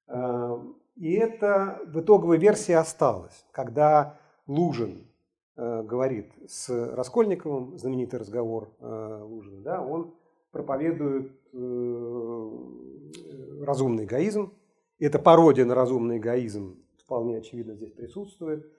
А, 0.06 0.62
и 0.96 1.12
это 1.14 1.80
в 1.86 2.00
итоговой 2.00 2.38
версии 2.38 2.72
осталось, 2.72 3.46
когда 3.52 4.18
Лужин 4.46 5.10
Э, 5.60 5.82
говорит 5.82 6.32
с 6.48 6.70
Раскольниковым, 6.70 7.76
знаменитый 7.76 8.18
разговор 8.18 8.72
Лужина, 8.80 9.60
да, 9.60 9.82
он 9.82 10.14
проповедует 10.52 11.38
разумный 13.64 14.04
эгоизм. 14.04 14.52
Это 14.98 15.18
пародия 15.18 15.64
на 15.64 15.74
разумный 15.74 16.18
эгоизм 16.18 16.82
вполне 16.98 17.38
очевидно 17.38 17.74
здесь 17.74 17.92
присутствует. 17.92 18.70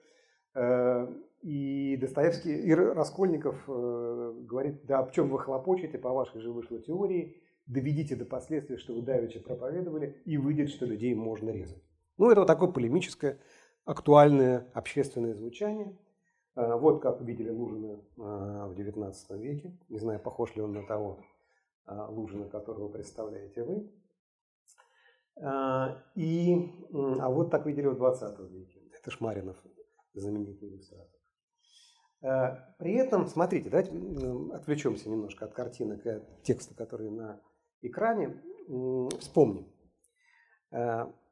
И 1.42 1.98
Достоевский, 2.00 2.54
и 2.54 2.72
Раскольников 2.72 3.56
говорит, 3.66 4.84
да, 4.84 5.02
в 5.02 5.12
чем 5.12 5.28
вы 5.28 5.38
хлопочете, 5.40 5.98
по 5.98 6.10
вашей 6.10 6.40
же 6.40 6.52
вышло 6.52 6.78
теории, 6.78 7.42
доведите 7.66 8.14
до 8.14 8.24
последствий, 8.24 8.76
что 8.76 8.94
вы 8.94 9.02
давеча 9.02 9.40
проповедовали, 9.40 10.22
и 10.24 10.36
выйдет, 10.36 10.70
что 10.70 10.86
людей 10.86 11.14
можно 11.14 11.50
резать. 11.50 11.82
Ну, 12.16 12.30
это 12.30 12.42
вот 12.42 12.46
такое 12.46 12.70
полемическое, 12.70 13.38
актуальное 13.84 14.68
общественное 14.74 15.34
звучание– 15.34 15.96
Э, 16.54 16.76
вот 16.76 17.00
как 17.00 17.20
видели 17.22 17.50
Лужина 17.50 17.92
э, 17.92 17.98
в 18.16 18.72
XIX 18.76 19.14
веке. 19.38 19.76
Не 19.88 19.98
знаю, 19.98 20.20
похож 20.20 20.54
ли 20.54 20.62
он 20.62 20.72
на 20.72 20.86
того 20.86 21.18
э, 21.20 21.24
Лужина, 21.86 22.48
которого 22.48 22.88
представляете 22.88 23.64
вы. 23.64 23.90
И, 26.14 26.70
а 26.92 27.30
вот 27.30 27.50
так 27.50 27.66
видели 27.66 27.86
в 27.86 27.96
20 27.96 28.38
веке. 28.50 28.80
Это 28.92 29.10
Шмаринов, 29.10 29.56
знаменитый 30.14 30.68
иллюстратор. 30.68 31.20
При 32.78 32.94
этом, 32.94 33.26
смотрите, 33.26 33.68
давайте 33.68 33.90
отвлечемся 34.54 35.10
немножко 35.10 35.44
от 35.46 35.54
картинок 35.54 36.06
и 36.06 36.10
от 36.10 36.42
текста, 36.42 36.74
который 36.74 37.10
на 37.10 37.40
экране. 37.80 38.40
Вспомним. 39.18 39.66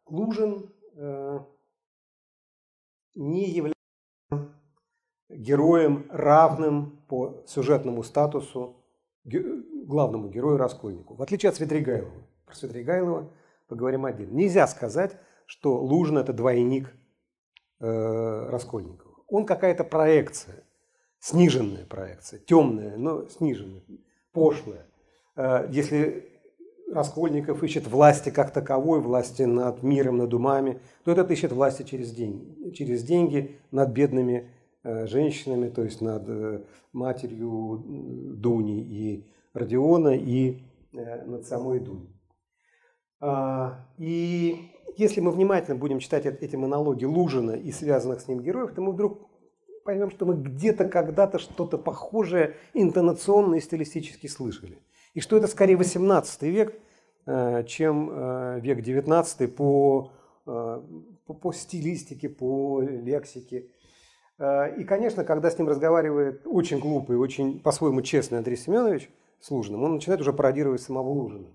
Лужин 0.07 0.75
не 3.15 3.49
является 3.49 3.77
героем, 5.29 6.07
равным 6.11 7.07
по 7.07 7.45
сюжетному 7.47 8.03
статусу 8.03 8.83
главному 9.91 10.29
герою 10.29 10.57
Раскольнику. 10.57 11.15
В 11.15 11.23
отличие 11.23 11.51
от 11.51 11.57
Светригайлова. 11.57 12.23
Про 12.47 12.55
Светригайлова 12.55 13.31
поговорим 13.69 14.07
отдельно. 14.07 14.35
Нельзя 14.35 14.67
сказать, 14.67 15.17
что 15.47 15.79
Лужин– 15.79 16.17
это 16.19 16.33
двойник 16.33 16.95
э, 17.81 18.49
Раскольникова. 18.49 19.17
Он 19.29 19.45
какая-то 19.45 19.85
проекция, 19.85 20.65
сниженная 21.19 21.85
проекция, 21.85 22.41
темная, 22.41 22.97
но 22.97 23.29
сниженная, 23.29 23.83
пошлая. 24.33 24.87
Э, 25.37 25.69
если 25.71 26.29
Раскольников 26.93 27.63
ищет 27.63 27.87
власти 27.87 28.31
как 28.31 28.53
таковой, 28.53 29.01
власти 29.01 29.43
над 29.43 29.83
миром, 29.83 30.17
над 30.17 30.33
умами, 30.33 30.81
то 31.05 31.13
этот 31.13 31.31
ищет 31.31 31.53
власти 31.53 31.83
через 31.83 32.13
деньги, 32.13 32.71
через 32.71 33.03
деньги 33.05 33.61
над 33.71 33.91
бедными 33.91 34.51
Э, 34.83 35.07
женщинами, 35.07 35.69
то 35.69 35.83
есть 35.83 36.01
над 36.01 36.25
э, 36.27 36.63
матерью 36.95 37.85
Дуни 37.87 38.81
и 38.81 39.27
Родиона 39.53 40.17
и 40.17 40.63
э, 40.93 41.25
над 41.25 41.47
самой 41.47 41.81
Дуней. 41.81 42.15
А, 43.21 43.87
и 43.99 44.71
если 44.97 45.21
мы 45.21 45.31
внимательно 45.31 45.77
будем 45.77 45.99
читать 45.99 46.27
эти 46.27 46.57
монологи 46.57 47.05
Лужина 47.05 47.53
и 47.53 47.71
связанных 47.73 48.21
с 48.21 48.29
ним 48.29 48.41
героев, 48.41 48.73
то 48.75 48.81
мы 48.81 48.93
вдруг 48.93 49.29
поймем, 49.85 50.11
что 50.11 50.27
мы 50.27 50.35
где-то 50.35 50.89
когда-то 50.89 51.39
что-то 51.39 51.79
похожее 51.79 52.57
интонационно 52.75 53.57
и 53.57 53.61
стилистически 53.61 54.27
слышали. 54.27 54.79
И 55.15 55.21
что 55.21 55.37
это 55.37 55.49
скорее 55.49 55.77
18 55.77 56.43
век, 56.43 56.75
чем 57.67 58.61
век 58.61 58.81
19 58.83 59.57
по, 59.57 60.13
по, 60.45 61.35
по 61.35 61.53
стилистике, 61.53 62.29
по 62.29 62.81
лексике. 62.81 63.67
Э, 64.41 64.75
и, 64.77 64.85
конечно, 64.85 65.25
когда 65.25 65.51
с 65.51 65.59
ним 65.59 65.69
разговаривает 65.69 66.43
очень 66.47 66.81
глупый, 66.81 67.17
очень 67.17 67.61
по-своему 67.61 68.03
честный 68.03 68.39
Андрей 68.39 68.57
Семенович 68.57 69.09
с 69.41 69.51
Лужиным, 69.51 69.83
он 69.83 69.95
начинает 69.95 70.21
уже 70.21 70.33
пародировать 70.33 70.81
самого 70.83 71.09
Лужина. 71.09 71.49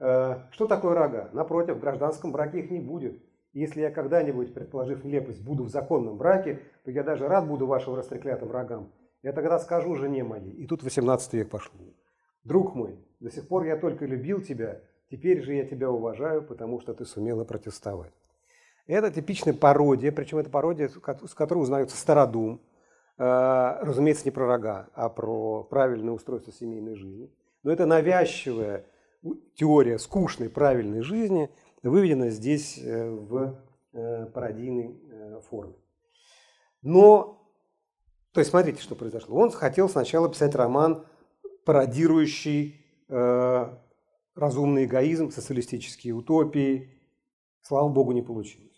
Э, 0.00 0.42
что 0.50 0.66
такое 0.66 0.94
рога? 0.94 1.30
Напротив, 1.32 1.76
в 1.76 1.80
гражданском 1.80 2.32
браке 2.32 2.60
их 2.60 2.70
не 2.70 2.80
будет. 2.80 3.22
Если 3.52 3.82
я 3.82 3.90
когда-нибудь, 3.90 4.52
предположив 4.52 5.04
нелепость, 5.04 5.42
буду 5.42 5.64
в 5.64 5.68
законном 5.68 6.16
браке, 6.16 6.60
то 6.84 6.90
я 6.90 7.04
даже 7.04 7.28
рад 7.28 7.46
буду 7.46 7.66
вашим 7.66 7.94
растреклятым 7.94 8.50
рогам. 8.50 8.90
Я 9.22 9.32
тогда 9.32 9.58
скажу 9.60 9.94
жене 9.94 10.24
моей. 10.24 10.50
И 10.50 10.66
тут 10.66 10.82
18 10.82 11.32
век 11.34 11.50
пошло. 11.50 11.80
Друг 12.42 12.74
мой, 12.74 12.98
до 13.20 13.30
сих 13.30 13.48
пор 13.48 13.64
я 13.64 13.76
только 13.76 14.04
любил 14.04 14.42
тебя, 14.42 14.80
теперь 15.10 15.42
же 15.42 15.54
я 15.54 15.64
тебя 15.64 15.90
уважаю, 15.90 16.42
потому 16.42 16.80
что 16.80 16.92
ты 16.92 17.06
сумела 17.06 17.44
протестовать. 17.44 18.12
Это 18.86 19.10
типичная 19.10 19.54
пародия, 19.54 20.12
причем 20.12 20.38
это 20.38 20.50
пародия, 20.50 20.88
с 20.88 21.34
которой 21.34 21.60
узнается 21.60 21.96
Стародум. 21.96 22.60
Э, 23.16 23.78
разумеется, 23.80 24.24
не 24.24 24.30
про 24.32 24.46
рога, 24.46 24.88
а 24.94 25.08
про 25.08 25.62
правильное 25.64 26.12
устройство 26.12 26.52
семейной 26.52 26.96
жизни. 26.96 27.30
Но 27.62 27.70
это 27.70 27.86
навязчивая 27.86 28.86
теория 29.54 29.98
скучной 29.98 30.50
правильной 30.50 31.02
жизни 31.02 31.50
выведена 31.82 32.30
здесь 32.30 32.78
э, 32.78 33.08
в 33.08 33.60
э, 33.92 34.26
пародийной 34.26 35.40
форме. 35.48 35.74
Но, 36.82 37.48
то 38.32 38.40
есть 38.40 38.50
смотрите, 38.50 38.82
что 38.82 38.94
произошло. 38.94 39.36
Он 39.36 39.50
хотел 39.50 39.88
сначала 39.88 40.28
писать 40.28 40.54
роман, 40.54 41.06
пародирующий 41.64 42.80
разумный 44.34 44.84
эгоизм, 44.84 45.30
социалистические 45.30 46.14
утопии. 46.14 47.00
Слава 47.62 47.88
богу, 47.88 48.12
не 48.12 48.22
получилось. 48.22 48.73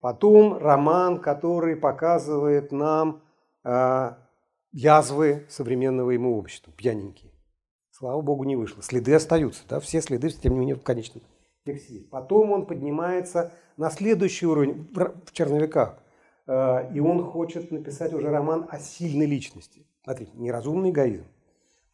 Потом 0.00 0.58
роман, 0.58 1.20
который 1.20 1.76
показывает 1.76 2.70
нам 2.70 3.22
э, 3.64 4.12
язвы 4.72 5.46
современного 5.48 6.12
ему 6.12 6.38
общества, 6.38 6.72
пьяненькие. 6.76 7.32
Слава 7.90 8.20
богу, 8.22 8.44
не 8.44 8.54
вышло. 8.54 8.82
Следы 8.82 9.14
остаются, 9.14 9.62
да, 9.68 9.80
все 9.80 10.00
следы, 10.00 10.30
тем 10.30 10.52
не 10.52 10.60
менее, 10.60 10.76
в 10.76 10.82
конечном 10.82 11.22
тексте. 11.64 12.06
Потом 12.10 12.52
он 12.52 12.66
поднимается 12.66 13.52
на 13.76 13.90
следующий 13.90 14.46
уровень 14.46 14.88
в 14.94 15.32
черновиках. 15.32 15.98
Э, 16.46 16.92
и 16.94 17.00
он 17.00 17.24
хочет 17.24 17.70
написать 17.70 18.12
уже 18.12 18.28
роман 18.28 18.66
о 18.70 18.78
сильной 18.78 19.26
личности. 19.26 19.86
Смотрите, 20.04 20.32
не 20.34 20.50
разумный 20.50 20.90
эгоизм, 20.90 21.26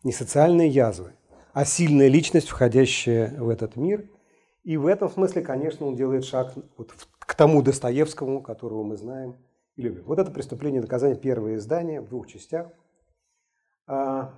не 0.03 0.13
социальные 0.13 0.69
язвы, 0.69 1.13
а 1.53 1.65
сильная 1.65 2.09
личность, 2.09 2.49
входящая 2.49 3.41
в 3.41 3.49
этот 3.49 3.77
мир. 3.77 4.09
И 4.65 4.79
в 4.79 4.87
этом 4.87 5.11
смысле, 5.11 5.43
конечно, 5.43 5.87
он 5.87 5.95
делает 5.95 6.25
шаг 6.25 6.55
вот 6.79 6.93
к 7.19 7.35
тому 7.35 7.63
Достоевскому, 7.63 8.43
которого 8.43 8.83
мы 8.83 8.97
знаем 8.97 9.37
и 9.77 9.83
любим. 9.83 10.05
Вот 10.05 10.19
это 10.19 10.31
«Преступление 10.31 10.79
и 10.79 10.83
наказание», 10.83 11.19
первое 11.19 11.57
издание 11.57 12.01
в 12.01 12.09
двух 12.09 12.27
частях. 12.27 12.69
А, 13.87 14.35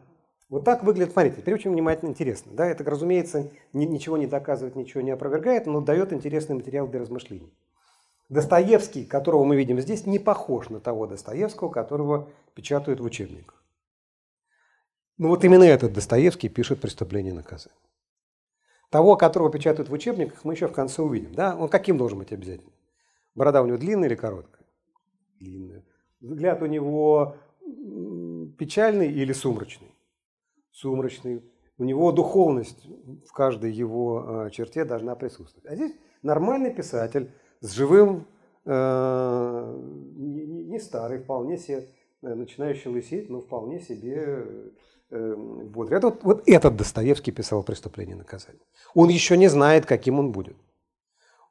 вот 0.49 0.65
так 0.65 0.83
выглядит, 0.83 1.13
смотрите, 1.13 1.37
теперь 1.41 1.55
очень 1.55 1.71
внимательно 1.71 2.11
интересно. 2.11 2.53
Да, 2.55 2.67
это, 2.67 2.83
разумеется, 2.83 3.51
ничего 3.73 4.17
не 4.17 4.27
доказывает, 4.27 4.75
ничего 4.75 5.01
не 5.01 5.13
опровергает, 5.13 5.67
но 5.67 5.81
дает 5.81 6.13
интересный 6.13 6.57
материал 6.57 6.89
для 6.89 7.01
размышлений. 7.01 7.53
Достоевский, 8.29 9.05
которого 9.05 9.45
мы 9.45 9.57
видим 9.57 9.79
здесь, 9.81 10.07
не 10.07 10.19
похож 10.19 10.71
на 10.71 10.81
того 10.81 11.07
Достоевского, 11.07 11.71
которого 11.71 12.29
печатают 12.55 12.99
в 12.99 13.05
учебниках. 13.05 13.63
Ну 15.19 15.29
вот 15.29 15.45
именно 15.45 15.63
этот 15.63 15.93
Достоевский 15.93 16.49
пишет 16.49 16.81
«Преступление 16.81 17.33
и 17.33 17.37
наказание». 17.37 17.79
Того, 18.91 19.17
которого 19.17 19.51
печатают 19.51 19.89
в 19.89 19.93
учебниках, 19.93 20.45
мы 20.45 20.55
еще 20.55 20.69
в 20.69 20.73
конце 20.73 21.03
увидим. 21.03 21.35
Да? 21.35 21.57
Он 21.57 21.69
каким 21.69 21.99
должен 21.99 22.19
быть 22.19 22.33
обязательно? 22.33 22.73
Борода 23.35 23.63
у 23.63 23.67
него 23.67 23.79
длинная 23.79 24.09
или 24.09 24.15
короткая? 24.15 24.65
Длинная. 25.41 25.85
Взгляд 26.21 26.63
у 26.63 26.67
него 26.67 27.37
печальный 28.59 29.11
или 29.13 29.33
сумрачный? 29.33 29.95
Сумрачный. 30.71 31.43
У 31.79 31.85
него 31.85 32.13
духовность 32.13 32.87
в 33.27 33.33
каждой 33.33 33.73
его 33.73 34.25
а, 34.27 34.51
черте 34.51 34.85
должна 34.85 35.15
присутствовать. 35.15 35.67
А 35.71 35.75
здесь 35.75 35.95
нормальный 36.23 36.73
писатель 36.73 37.33
с 37.61 37.73
живым, 37.73 38.27
э, 38.65 39.79
не 40.17 40.79
старый, 40.79 41.19
вполне 41.19 41.59
себе 41.59 41.91
э, 42.23 42.35
начинающий 42.35 42.91
лысеть, 42.91 43.29
но 43.29 43.43
вполне 43.43 43.81
себе 43.81 44.73
э, 45.11 45.35
бодрый. 45.37 45.99
Это 45.99 46.09
вот, 46.09 46.25
вот 46.25 46.43
этот 46.47 46.77
Достоевский 46.77 47.33
писал 47.33 47.63
«Преступление 47.63 48.15
и 48.15 48.19
наказание». 48.19 48.63
Он 48.95 49.09
еще 49.09 49.37
не 49.37 49.49
знает, 49.49 49.87
каким 49.87 50.19
он 50.19 50.33
будет. 50.33 50.57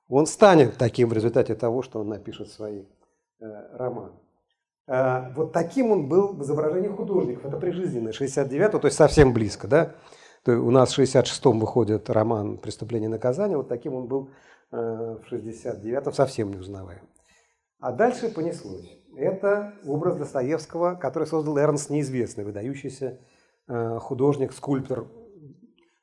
Он 0.08 0.26
станет 0.28 0.78
таким 0.78 1.10
в 1.10 1.14
результате 1.14 1.56
того, 1.56 1.82
что 1.82 2.00
он 2.00 2.10
напишет 2.10 2.50
свои 2.50 2.84
э, 3.40 3.46
романы. 3.74 4.14
А, 4.88 5.32
вот 5.36 5.52
таким 5.52 5.92
он 5.92 6.08
был 6.08 6.34
в 6.34 6.44
изображении 6.44 6.90
художников. 6.90 7.46
Это 7.46 7.58
прижизненное, 7.58 8.14
69 8.14 8.72
то 8.72 8.86
есть 8.86 8.98
совсем 8.98 9.34
близко. 9.34 9.68
Да? 9.68 9.96
То 10.44 10.52
есть 10.52 10.64
у 10.64 10.70
нас 10.70 10.94
в 10.94 11.00
66-м 11.00 11.60
выходит 11.60 12.10
роман 12.10 12.58
«Преступление 12.58 13.08
и 13.08 13.12
наказание». 13.12 13.58
Вот 13.58 13.68
таким 13.68 13.96
он 13.96 14.08
был 14.08 14.30
э, 14.72 14.76
в 14.78 15.34
69-м, 15.34 16.14
совсем 16.14 16.52
не 16.52 16.58
узнаваем. 16.58 17.02
А 17.80 17.92
дальше 17.92 18.30
понеслось. 18.30 18.88
Это 19.18 19.74
образ 19.86 20.18
Достоевского, 20.18 20.96
который 20.96 21.28
создал 21.28 21.58
Эрнст 21.58 21.90
Неизвестный, 21.90 22.44
выдающийся 22.44 23.06
э, 23.06 23.18
художник, 23.68 24.54
скульптор. 24.54 25.08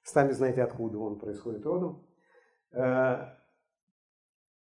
Сами 0.04 0.32
знаете, 0.32 0.62
откуда 0.62 0.98
он 0.98 1.18
происходит 1.18 1.64
родом. 1.64 2.04
Э, 2.72 3.36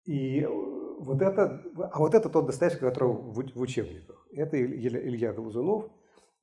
и 0.06 0.46
вот 0.46 1.22
это, 1.22 1.62
а 1.92 2.00
вот 2.00 2.16
это 2.16 2.30
тот 2.30 2.46
Достоевский, 2.46 2.80
которого 2.80 3.14
в, 3.14 3.60
учебниках. 3.60 4.26
Это 4.32 4.60
Илья 4.62 5.34
Глазунов. 5.34 5.92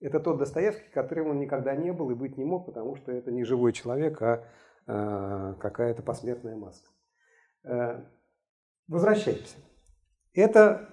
Это 0.00 0.20
тот 0.20 0.38
Достоевский, 0.38 0.90
которым 0.92 1.28
он 1.28 1.38
никогда 1.38 1.74
не 1.74 1.92
был 1.92 2.10
и 2.10 2.14
быть 2.14 2.36
не 2.36 2.44
мог, 2.44 2.66
потому 2.66 2.96
что 2.96 3.10
это 3.10 3.30
не 3.30 3.44
живой 3.44 3.72
человек, 3.72 4.20
а 4.20 4.44
э, 4.86 5.54
какая-то 5.58 6.02
посмертная 6.02 6.56
маска. 6.56 6.90
Э, 7.64 8.04
возвращаемся. 8.86 9.56
Это 10.34 10.88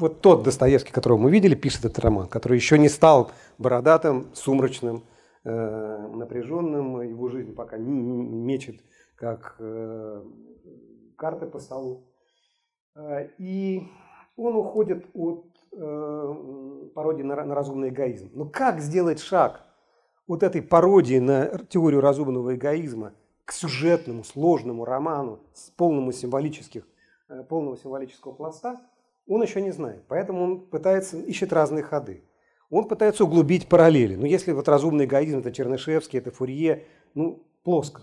вот 0.00 0.20
тот 0.20 0.42
Достоевский, 0.42 0.92
которого 0.92 1.18
мы 1.18 1.30
видели, 1.30 1.54
пишет 1.54 1.84
этот 1.84 1.98
роман, 2.00 2.26
который 2.26 2.56
еще 2.56 2.78
не 2.78 2.88
стал 2.88 3.30
бородатым, 3.58 4.28
сумрачным, 4.32 5.04
э, 5.44 6.06
напряженным. 6.14 7.02
Его 7.02 7.28
жизнь 7.28 7.54
пока 7.54 7.76
не, 7.78 7.90
мечет, 7.92 8.80
как 9.14 9.56
э, 9.58 10.24
карты 11.16 11.46
по 11.46 11.60
столу. 11.60 12.06
Э, 12.96 13.28
и 13.38 13.86
он 14.36 14.56
уходит 14.56 15.06
от 15.14 15.46
э, 15.72 16.88
пародии 16.94 17.22
на, 17.22 17.36
разумный 17.36 17.90
эгоизм. 17.90 18.30
Но 18.32 18.46
как 18.46 18.80
сделать 18.80 19.20
шаг 19.20 19.62
вот 20.26 20.42
этой 20.42 20.62
пародии 20.62 21.18
на 21.18 21.58
теорию 21.68 22.00
разумного 22.00 22.54
эгоизма 22.54 23.12
к 23.44 23.52
сюжетному, 23.52 24.24
сложному 24.24 24.84
роману 24.84 25.40
с 25.52 25.70
полным 25.70 26.12
символических, 26.12 26.86
полного 27.48 27.76
символического 27.76 28.32
пласта, 28.32 28.80
он 29.34 29.42
еще 29.42 29.60
не 29.60 29.70
знает. 29.70 30.02
Поэтому 30.08 30.42
он 30.42 30.60
пытается, 30.60 31.16
ищет 31.18 31.52
разные 31.52 31.82
ходы. 31.84 32.24
Он 32.68 32.86
пытается 32.86 33.24
углубить 33.24 33.68
параллели. 33.68 34.16
Но 34.16 34.26
если 34.26 34.52
вот 34.52 34.68
разумный 34.68 35.04
эгоизм, 35.04 35.38
это 35.38 35.52
Чернышевский, 35.52 36.18
это 36.18 36.30
Фурье, 36.30 36.84
ну, 37.14 37.42
плоско. 37.62 38.02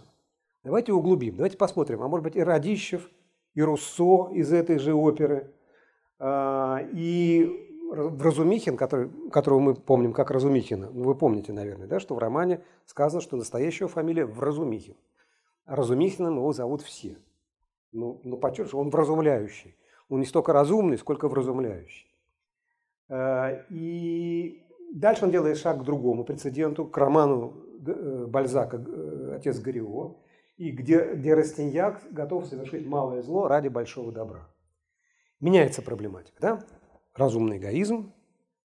Давайте 0.64 0.92
углубим, 0.94 1.36
давайте 1.36 1.58
посмотрим. 1.58 2.02
А 2.02 2.08
может 2.08 2.24
быть 2.24 2.36
и 2.36 2.44
Радищев, 2.44 3.10
и 3.54 3.62
Руссо 3.62 4.30
из 4.34 4.52
этой 4.52 4.80
же 4.80 4.94
оперы, 4.94 5.54
а, 6.20 6.82
и 6.94 7.68
Разумихин, 7.92 8.76
который, 8.76 9.10
которого 9.32 9.60
мы 9.60 9.76
помним 9.76 10.14
как 10.14 10.32
Разумихина. 10.32 10.90
Ну, 10.92 11.04
вы 11.04 11.16
помните, 11.16 11.54
наверное, 11.54 11.88
да, 11.88 12.00
что 12.00 12.16
в 12.16 12.20
романе 12.20 12.62
сказано, 12.86 13.22
что 13.22 13.38
настоящая 13.38 13.88
фамилия 13.88 14.26
Вразумихин. 14.26 14.96
А 15.66 15.76
его 15.76 16.54
зовут 16.54 16.82
все. 16.82 17.18
Ну, 17.92 18.22
ну 18.24 18.38
подчеркиваю, 18.38 18.86
он 18.86 18.90
вразумляющий. 18.90 19.76
Он 20.10 20.20
не 20.20 20.26
столько 20.26 20.54
разумный, 20.54 20.98
сколько 20.98 21.28
вразумляющий. 21.28 22.08
А, 23.10 23.66
и 23.70 24.64
дальше 24.94 25.26
он 25.26 25.32
делает 25.32 25.58
шаг 25.58 25.80
к 25.80 25.84
другому 25.84 26.24
прецеденту, 26.24 26.86
к 26.86 26.98
роману 26.98 27.54
э, 27.86 28.26
Бальзака 28.28 28.78
э, 28.78 29.36
«Отец 29.36 29.60
Горио», 29.60 30.18
и 30.58 30.72
где, 30.72 31.14
где 31.14 31.36
Растиньяк 31.36 32.02
готов 32.12 32.48
совершить 32.48 32.86
малое 32.86 33.22
зло 33.22 33.48
ради 33.48 33.68
большого 33.68 34.12
добра. 34.12 34.50
Меняется 35.40 35.84
проблематика, 35.84 36.38
да? 36.42 36.64
Разумный 37.14 37.58
эгоизм, 37.58 38.12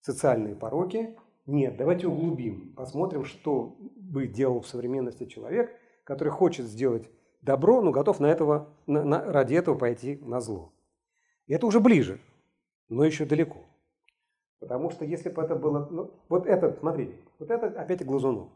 социальные 0.00 0.56
пороки. 0.56 1.16
Нет, 1.44 1.76
давайте 1.76 2.06
углубим, 2.06 2.72
посмотрим, 2.74 3.24
что 3.24 3.76
бы 3.96 4.26
делал 4.26 4.60
в 4.60 4.66
современности 4.66 5.26
человек, 5.26 5.70
который 6.04 6.30
хочет 6.30 6.66
сделать 6.66 7.10
добро, 7.42 7.82
но 7.82 7.90
готов 7.90 8.20
на 8.20 8.26
этого, 8.26 8.74
на, 8.86 9.04
на, 9.04 9.24
ради 9.24 9.54
этого 9.54 9.76
пойти 9.76 10.18
на 10.22 10.40
зло. 10.40 10.71
И 11.46 11.54
это 11.54 11.66
уже 11.66 11.80
ближе, 11.80 12.20
но 12.88 13.04
еще 13.04 13.24
далеко. 13.24 13.58
Потому 14.60 14.90
что 14.90 15.04
если 15.04 15.28
бы 15.28 15.42
это 15.42 15.56
было... 15.56 15.88
Ну, 15.90 16.10
вот 16.28 16.46
этот, 16.46 16.78
смотрите, 16.78 17.16
вот 17.38 17.50
это 17.50 17.66
опять 17.66 18.04
Глазунов. 18.04 18.48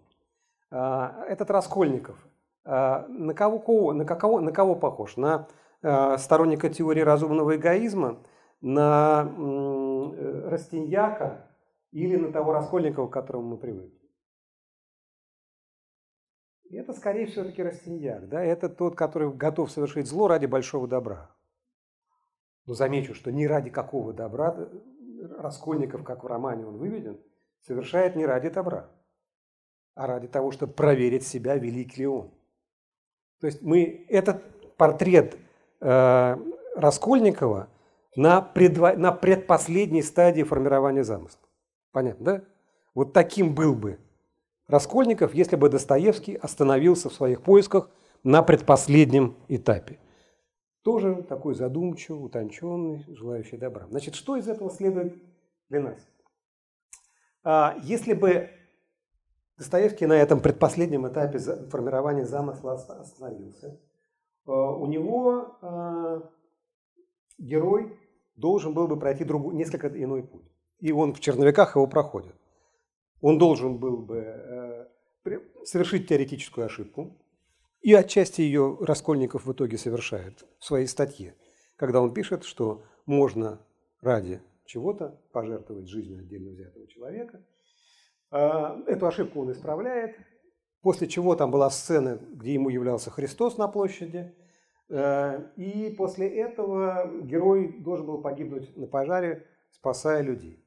А, 0.71 1.25
этот 1.29 1.51
Раскольников– 1.51 2.17
а, 2.67 3.07
на 3.09 3.33
кого, 3.33 3.93
на, 3.93 4.05
какого, 4.05 4.41
на 4.41 4.51
кого 4.51 4.75
похож? 4.75 5.17
На 5.17 5.47
э, 5.83 6.19
сторонника 6.19 6.69
теории 6.69 7.01
разумного 7.01 7.55
эгоизма, 7.57 8.19
на 8.61 9.33
э, 9.39 10.49
Растиньяка 10.49 11.49
или 11.93 12.17
на 12.17 12.33
того 12.33 12.53
Раскольникова, 12.53 13.07
к 13.07 13.13
которому 13.13 13.51
мы 13.51 13.57
привыкли? 13.57 13.93
это, 16.73 16.93
скорее 16.93 17.27
всего, 17.27 17.45
таки 17.45 17.63
Растиньяк. 17.63 18.29
Да? 18.29 18.43
Это 18.43 18.69
тот, 18.69 18.97
который 18.97 19.33
готов 19.33 19.71
совершить 19.71 20.09
зло 20.09 20.27
ради 20.27 20.47
большого 20.47 20.89
добра. 20.89 21.31
Но 22.67 22.75
замечу, 22.75 23.15
что 23.15 23.31
не 23.31 23.47
ради 23.47 23.71
какого 23.71 24.13
добра 24.13 24.69
Раскольников, 25.39 26.05
как 26.05 26.25
в 26.25 26.27
романе 26.27 26.67
он 26.67 26.77
выведен, 26.77 27.19
совершает 27.61 28.17
не 28.17 28.27
ради 28.27 28.51
добра, 28.51 28.91
а 29.95 30.07
ради 30.07 30.29
того, 30.29 30.51
чтобы 30.51 30.73
проверить 30.73 31.27
себя, 31.27 31.57
велик 31.57 31.97
ли 31.97 32.07
он. 32.07 32.31
То 33.41 33.47
есть 33.47 33.63
мы 33.63 34.05
этот 34.09 34.43
портрет 34.77 35.37
э, 35.81 36.37
Раскольникова 36.77 37.69
на, 38.15 38.41
предво, 38.41 38.93
на 38.97 39.13
предпоследней 39.13 40.03
стадии 40.03 40.43
формирования 40.43 41.05
замысла. 41.05 41.41
Понятно, 41.93 42.25
да? 42.25 42.43
Вот 42.95 43.13
таким 43.13 43.55
был 43.55 43.75
бы 43.75 43.99
Раскольников, 44.69 45.35
если 45.35 45.57
бы 45.57 45.69
Достоевский 45.69 46.35
остановился 46.35 47.09
в 47.09 47.15
своих 47.15 47.43
поисках 47.43 47.89
на 48.25 48.43
предпоследнем 48.43 49.37
этапе. 49.49 49.99
Тоже 50.87 51.25
такой 51.25 51.57
задумчивый, 51.57 52.25
утонченный, 52.25 53.05
желающий 53.09 53.57
добра. 53.57 53.89
Значит, 53.89 54.15
что 54.15 54.37
из 54.37 54.47
этого 54.47 54.71
следует 54.71 55.21
для 55.69 55.81
нас? 55.81 55.99
А, 57.43 57.77
если 57.83 58.13
бы 58.13 58.51
Достоевский 59.59 60.07
на 60.07 60.13
этом 60.13 60.39
предпоследнем 60.41 61.09
этапе 61.09 61.41
формирования 61.71 62.25
замысла 62.25 62.75
остановился. 62.75 63.81
Э, 64.47 64.53
у 64.53 64.87
него 64.87 65.57
э, 65.61 66.21
герой 67.39 67.99
должен 68.37 68.73
был 68.73 68.87
бы 68.87 68.97
пройти 68.97 69.25
другой, 69.25 69.57
несколько 69.57 69.89
иной 69.89 70.23
путь. 70.23 70.47
и 70.79 70.93
он 70.93 71.15
в 71.15 71.19
черновиках 71.19 71.75
его 71.75 71.89
проходит. 71.89 72.37
Он 73.21 73.39
должен 73.39 73.79
был 73.79 73.97
бы 73.97 74.19
э, 74.19 74.87
совершить 75.65 76.07
теоретическую 76.07 76.67
ошибку, 76.67 77.17
и 77.87 77.95
отчасти 77.95 78.41
ее 78.41 78.79
Раскольников 78.81 79.47
в 79.47 79.53
итоге 79.53 79.79
совершает 79.79 80.45
в 80.59 80.65
своей 80.65 80.89
статье, 80.89 81.37
когда 81.77 82.01
он 82.01 82.13
пишет, 82.13 82.43
что 82.43 82.83
можно 83.07 83.61
ради 84.01 84.43
чего-то 84.65 85.21
пожертвовать 85.31 85.87
жизнью 85.87 86.19
отдельно 86.19 86.51
взятого 86.51 86.89
человека. 86.89 87.47
А, 88.33 88.77
эту 88.89 89.07
ошибку 89.07 89.41
он 89.41 89.53
исправляет, 89.53 90.17
после 90.83 91.07
чего 91.07 91.37
там 91.37 91.53
была 91.53 91.71
сцена, 91.71 92.19
где 92.33 92.55
ему 92.55 92.71
являлся 92.71 93.13
Христос 93.13 93.57
на 93.57 93.69
площади, 93.69 94.35
э, 94.89 95.49
и 95.55 95.95
после 95.97 96.27
этого 96.27 97.09
герой 97.23 97.79
должен 97.79 98.07
был 98.07 98.21
погибнуть 98.21 98.77
на 98.77 98.89
пожаре, 98.89 99.47
спасая 99.71 100.23
людей. 100.23 100.61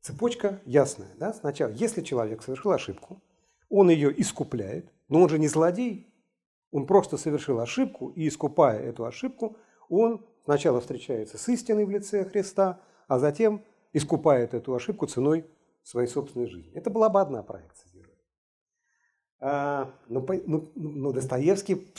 Цепочка 0.00 0.60
ясная. 0.64 1.10
Да? 1.18 1.32
Сначала, 1.32 1.72
если 1.72 2.02
человек 2.02 2.44
совершил 2.44 2.70
ошибку, 2.70 3.20
он 3.68 3.90
ее 3.90 4.14
искупляет, 4.20 4.92
но 5.08 5.22
он 5.22 5.28
же 5.28 5.40
не 5.40 5.48
злодей, 5.48 6.09
он 6.70 6.86
просто 6.86 7.16
совершил 7.16 7.60
ошибку, 7.60 8.08
и 8.10 8.28
искупая 8.28 8.80
эту 8.80 9.04
ошибку, 9.04 9.56
он 9.88 10.24
сначала 10.44 10.80
встречается 10.80 11.38
с 11.38 11.48
истиной 11.48 11.84
в 11.84 11.90
лице 11.90 12.24
Христа, 12.24 12.80
а 13.08 13.18
затем 13.18 13.64
искупает 13.92 14.54
эту 14.54 14.74
ошибку 14.74 15.06
ценой 15.06 15.46
своей 15.82 16.08
собственной 16.08 16.46
жизни. 16.46 16.72
Это 16.74 16.90
была 16.90 17.08
бы 17.08 17.20
одна 17.20 17.42
проекция 17.42 17.90
героя. 17.92 18.14
А, 19.40 19.90
но, 20.08 20.24
но, 20.46 20.68
но 20.74 21.12
Достоевский 21.12 21.92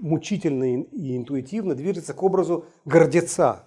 мучительно 0.00 0.82
и 0.82 1.16
интуитивно 1.16 1.74
движется 1.74 2.12
к 2.12 2.22
образу 2.22 2.66
гордеца, 2.84 3.64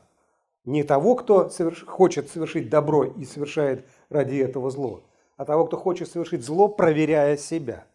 не 0.65 0.83
того, 0.83 1.15
кто 1.15 1.49
соверш... 1.49 1.85
хочет 1.85 2.29
совершить 2.29 2.69
добро 2.69 3.05
и 3.05 3.23
совершает 3.23 3.85
ради 4.09 4.35
этого 4.35 4.69
зло, 4.69 5.03
а 5.37 5.45
того, 5.45 5.65
кто 5.65 5.77
хочет 5.77 6.09
совершить 6.09 6.43
зло, 6.43 6.67
проверяя 6.67 7.37
себя. 7.37 7.87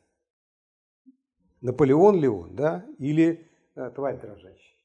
Наполеон 1.62 2.20
ли 2.20 2.28
он, 2.28 2.54
да, 2.56 2.84
или 2.98 3.48
э, 3.76 3.90
тварь 3.90 4.20
дрожащая. 4.20 4.76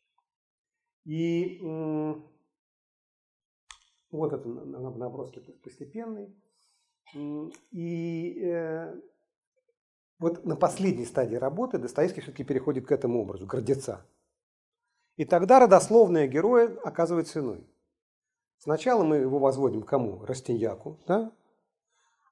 И 1.05 1.59
э, 1.59 2.15
вот 4.11 4.33
это 4.33 4.47
наброски 4.47 5.39
постепенный. 5.63 6.35
И 7.71 8.41
э, 8.43 8.93
вот 10.19 10.45
на 10.45 10.55
последней 10.55 11.05
стадии 11.05 11.35
работы 11.35 11.79
Достоевский 11.79 12.21
все-таки 12.21 12.43
переходит 12.43 12.85
к 12.85 12.91
этому 12.91 13.21
образу, 13.21 13.47
гордеца. 13.47 14.05
И 15.15 15.25
тогда 15.25 15.59
родословная 15.59 16.27
героя 16.27 16.67
оказывается 16.83 17.39
иной. 17.39 17.67
Сначала 18.59 19.03
мы 19.03 19.17
его 19.17 19.39
возводим 19.39 19.81
к 19.81 19.89
кому? 19.89 20.23
Растиньяку, 20.25 20.99
да? 21.07 21.31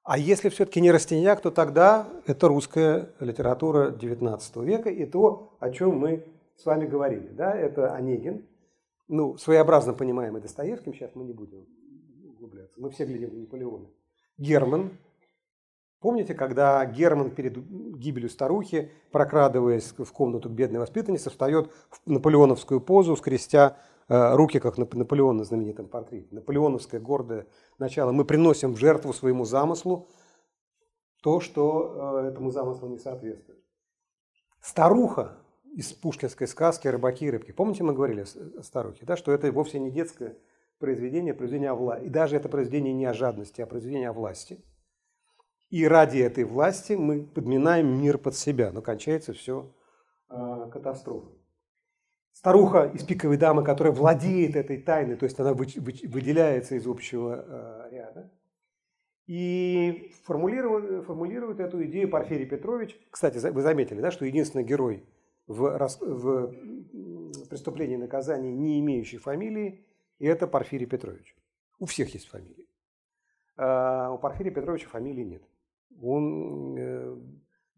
А 0.06 0.18
если 0.18 0.50
все-таки 0.50 0.80
не 0.80 0.92
Растиньяк, 0.92 1.40
то 1.40 1.50
тогда 1.50 2.08
это 2.26 2.46
русская 2.46 3.10
литература 3.18 3.90
XIX 3.90 4.64
века 4.64 4.88
и 4.88 5.04
то, 5.04 5.56
о 5.58 5.70
чем 5.70 5.98
мы 5.98 6.24
с 6.56 6.64
вами 6.64 6.86
говорили. 6.86 7.26
Да? 7.30 7.52
Это 7.52 7.92
Онегин, 7.92 8.46
ну, 9.08 9.36
своеобразно 9.36 9.94
понимаемый 9.94 10.40
Достоевским, 10.40 10.94
сейчас 10.94 11.10
мы 11.16 11.24
не 11.24 11.32
будем 11.32 11.66
углубляться, 12.24 12.80
мы 12.80 12.90
все 12.90 13.04
глядим 13.04 13.34
на 13.34 13.40
Наполеона. 13.40 13.86
Герман. 14.38 14.92
Помните, 15.98 16.34
когда 16.34 16.86
Герман 16.86 17.32
перед 17.32 17.58
гибелью 17.98 18.30
старухи, 18.30 18.92
прокрадываясь 19.10 19.92
в 19.98 20.12
комнату 20.12 20.48
к 20.48 20.52
бедной 20.52 20.78
воспитаннице, 20.78 21.30
встает 21.30 21.72
в 21.90 22.08
наполеоновскую 22.08 22.80
позу, 22.80 23.16
скрестя 23.16 23.76
руки, 24.08 24.60
как 24.60 24.78
Наполеон 24.78 25.38
на 25.38 25.44
знаменитом 25.44 25.88
портрете. 25.88 26.28
Наполеоновское 26.30 27.00
гордое 27.00 27.46
начало. 27.78 28.12
Мы 28.12 28.24
приносим 28.24 28.72
в 28.74 28.78
жертву 28.78 29.12
своему 29.12 29.44
замыслу 29.44 30.08
то, 31.22 31.40
что 31.40 32.20
э, 32.22 32.28
этому 32.28 32.50
замыслу 32.50 32.88
не 32.88 32.98
соответствует. 32.98 33.60
Старуха 34.60 35.38
из 35.74 35.92
пушкинской 35.92 36.46
сказки 36.46 36.86
«Рыбаки 36.86 37.26
и 37.26 37.30
рыбки». 37.30 37.50
Помните, 37.50 37.82
мы 37.82 37.94
говорили 37.94 38.24
о 38.56 38.62
старухе, 38.62 39.04
да, 39.04 39.16
что 39.16 39.32
это 39.32 39.50
вовсе 39.50 39.80
не 39.80 39.90
детское 39.90 40.38
произведение, 40.78 41.32
а 41.32 41.36
произведение 41.36 41.70
о 41.70 41.74
власти. 41.74 42.04
И 42.06 42.08
даже 42.08 42.36
это 42.36 42.48
произведение 42.48 42.94
не 42.94 43.06
о 43.06 43.12
жадности, 43.12 43.60
а 43.60 43.66
произведение 43.66 44.10
о 44.10 44.12
власти. 44.12 44.64
И 45.68 45.86
ради 45.86 46.18
этой 46.18 46.44
власти 46.44 46.92
мы 46.92 47.24
подминаем 47.24 48.00
мир 48.00 48.18
под 48.18 48.36
себя, 48.36 48.70
но 48.70 48.80
кончается 48.80 49.32
все 49.32 49.74
э, 50.30 50.70
катастрофой 50.72 51.35
старуха 52.36 52.90
из 52.92 53.02
пиковой 53.02 53.38
дамы, 53.38 53.64
которая 53.64 53.94
владеет 53.94 54.56
этой 54.56 54.76
тайной, 54.76 55.16
то 55.16 55.24
есть 55.24 55.40
она 55.40 55.54
выделяется 55.54 56.74
из 56.74 56.86
общего 56.86 57.44
э, 57.48 57.88
ряда. 57.92 58.30
И 59.26 60.12
формулирует, 60.24 61.58
эту 61.58 61.84
идею 61.86 62.08
Порфирий 62.10 62.46
Петрович. 62.46 62.96
Кстати, 63.10 63.38
вы 63.38 63.62
заметили, 63.62 64.00
да, 64.00 64.10
что 64.10 64.24
единственный 64.24 64.64
герой 64.64 65.04
в, 65.48 65.88
в 66.00 67.48
преступлении 67.48 67.94
и 67.94 67.98
наказании, 67.98 68.52
не 68.52 68.78
имеющий 68.80 69.18
фамилии, 69.18 69.84
и 70.18 70.26
это 70.26 70.46
Порфирий 70.46 70.86
Петрович. 70.86 71.34
У 71.80 71.86
всех 71.86 72.12
есть 72.14 72.28
фамилии. 72.28 72.68
А 73.56 74.12
у 74.12 74.18
Порфирия 74.18 74.52
Петровича 74.52 74.88
фамилии 74.88 75.24
нет. 75.24 75.42
Он 76.02 76.76
э, 76.78 77.16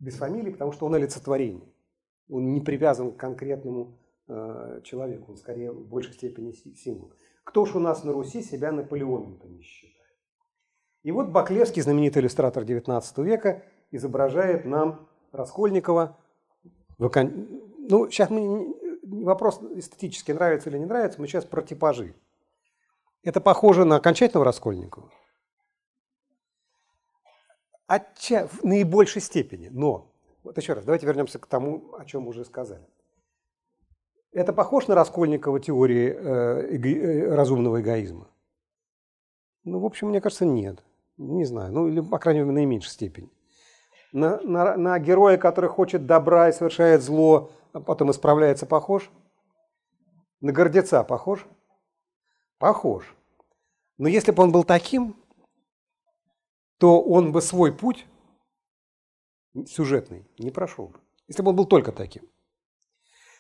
без 0.01 0.17
фамилии, 0.17 0.51
потому 0.51 0.73
что 0.73 0.85
он 0.87 0.97
олицетворение. 0.97 1.73
Он 2.29 2.53
не 2.53 2.61
привязан 2.61 3.13
к 3.13 3.17
конкретному 3.17 3.98
человек, 4.85 5.29
он 5.29 5.37
скорее 5.37 5.73
в 5.73 5.87
большей 5.87 6.13
степени 6.13 6.53
символ. 6.53 7.13
Кто 7.45 7.65
ж 7.65 7.77
у 7.77 7.81
нас 7.81 8.05
на 8.05 8.13
Руси 8.13 8.43
себя 8.43 8.73
Наполеоном-то 8.73 9.49
не 9.49 9.63
считает? 9.63 9.95
И 11.03 11.11
вот 11.11 11.29
Баклевский, 11.29 11.81
знаменитый 11.81 12.21
иллюстратор 12.21 12.65
XIX 12.65 13.03
века, 13.25 13.65
изображает 13.91 14.67
нам 14.67 15.09
Раскольникова. 15.33 16.19
Ну, 16.99 18.11
сейчас 18.11 18.29
мы, 18.29 18.75
вопрос 19.25 19.63
эстетически 19.75 20.33
нравится 20.33 20.69
или 20.69 20.79
не 20.79 20.85
нравится, 20.85 21.21
мы 21.21 21.27
сейчас 21.27 21.47
про 21.47 21.63
типажи. 21.63 22.15
Это 23.23 23.41
похоже 23.41 23.85
на 23.85 23.97
окончательного 23.97 24.45
Раскольникова? 24.45 25.11
Отча... 27.87 28.47
В 28.49 28.65
наибольшей 28.65 29.23
степени. 29.23 29.69
Но, 29.69 30.13
вот 30.43 30.59
еще 30.59 30.75
раз, 30.75 30.85
давайте 30.85 31.07
вернемся 31.07 31.39
к 31.39 31.47
тому, 31.47 31.95
о 31.95 32.05
чем 32.05 32.29
уже 32.29 32.45
сказали. 32.45 32.87
Это 34.39 34.53
похож 34.53 34.87
на 34.87 34.95
Раскольникова 34.95 35.59
теории 35.59 36.15
э, 36.17 36.77
эго, 36.77 36.89
э, 36.89 37.35
разумного 37.35 37.81
эгоизма? 37.81 38.29
Ну, 39.65 39.81
в 39.81 39.85
общем, 39.85 40.11
мне 40.11 40.21
кажется, 40.21 40.45
нет. 40.45 40.85
Не 41.17 41.45
знаю. 41.45 41.73
Ну, 41.73 41.89
или, 41.89 42.01
по 42.01 42.21
крайней 42.21 42.43
мере, 42.43 42.53
в 42.53 42.55
наименьшей 42.55 42.93
степени. 42.93 43.29
На, 44.13 44.41
на, 44.43 44.77
на 44.77 44.97
героя, 45.01 45.39
который 45.39 45.69
хочет 45.69 46.07
добра 46.07 46.51
и 46.51 46.53
совершает 46.53 47.03
зло, 47.03 47.51
а 47.73 47.81
потом 47.81 48.13
исправляется, 48.13 48.65
похож? 48.65 49.11
На 50.41 50.53
гордеца 50.53 51.03
похож? 51.03 51.45
Похож. 52.59 53.13
Но 53.97 54.07
если 54.07 54.31
бы 54.31 54.45
он 54.45 54.53
был 54.53 54.63
таким, 54.63 55.17
то 56.79 57.03
он 57.03 57.33
бы 57.33 57.43
свой 57.43 57.73
путь 57.73 58.07
сюжетный 59.67 60.29
не 60.39 60.53
прошел 60.53 60.91
бы. 60.91 61.01
Если 61.27 61.43
бы 61.43 61.51
он 61.51 61.57
был 61.57 61.67
только 61.67 61.91
таким. 61.91 62.23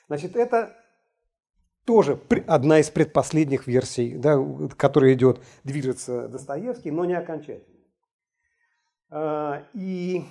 Значит, 0.09 0.35
это 0.35 0.75
тоже 1.89 2.21
одна 2.47 2.81
из 2.81 2.91
предпоследних 2.91 3.67
версий, 3.67 4.15
да, 4.15 4.37
которая 4.77 5.15
идет, 5.15 5.41
движется 5.65 6.29
Достоевский, 6.29 6.91
но 6.91 7.07
не 7.07 7.15
окончательно. 7.15 7.79
А, 9.09 9.65
и 9.73 10.23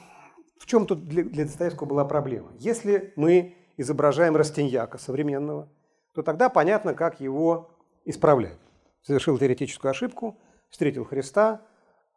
в 0.59 0.67
чем 0.67 0.85
тут 0.85 1.07
для, 1.07 1.23
Достоевского 1.23 1.87
была 1.87 2.05
проблема? 2.05 2.51
Если 2.59 3.11
мы 3.15 3.55
изображаем 3.75 4.35
Растиньяка 4.35 4.99
современного, 4.99 5.67
то 6.13 6.21
тогда 6.21 6.49
понятно, 6.49 6.93
как 6.93 7.19
его 7.19 7.71
исправлять. 8.05 8.59
Совершил 9.01 9.39
теоретическую 9.39 9.89
ошибку, 9.89 10.37
встретил 10.69 11.05
Христа, 11.05 11.61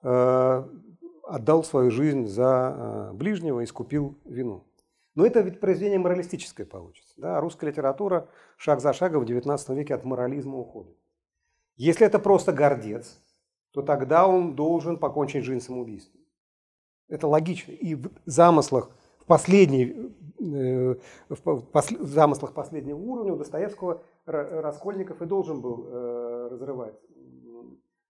э, 0.03 0.65
отдал 1.25 1.65
свою 1.65 1.91
жизнь 1.91 2.27
за 2.27 2.75
э, 2.77 3.13
ближнего, 3.15 3.65
искупил 3.65 4.19
вину. 4.27 4.67
Но 5.15 5.25
это 5.25 5.41
ведь 5.41 5.61
произведение 5.61 5.99
моралистическое 5.99 6.67
получится. 6.67 7.10
Да? 7.21 7.41
Русская 7.41 7.69
литература 7.69 8.29
шаг 8.57 8.81
за 8.81 8.93
шагом 8.93 9.25
в 9.25 9.29
XIX 9.29 9.75
веке 9.75 9.95
от 9.95 10.05
морализма 10.05 10.59
уходит. 10.59 10.97
Если 11.77 12.07
это 12.07 12.19
просто 12.19 12.53
гордец, 12.53 13.21
то 13.73 13.83
тогда 13.83 14.27
он 14.27 14.55
должен 14.55 14.99
покончить 14.99 15.45
жизнь 15.45 15.65
самоубийством. 15.65 16.21
Это 17.09 17.27
логично. 17.27 17.73
И 17.73 17.95
в 17.95 18.11
замыслах, 18.25 18.91
в, 19.19 19.27
последней, 19.27 20.15
э, 20.39 20.95
в 21.29 21.61
посл, 21.63 21.97
замыслах 22.01 22.55
последнего 22.55 22.99
уровня 22.99 23.33
у 23.33 23.37
Достоевского 23.37 24.03
Раскольников 24.27 25.23
и 25.23 25.27
должен 25.27 25.61
был 25.61 25.87
э, 25.89 26.49
разрывать 26.51 26.95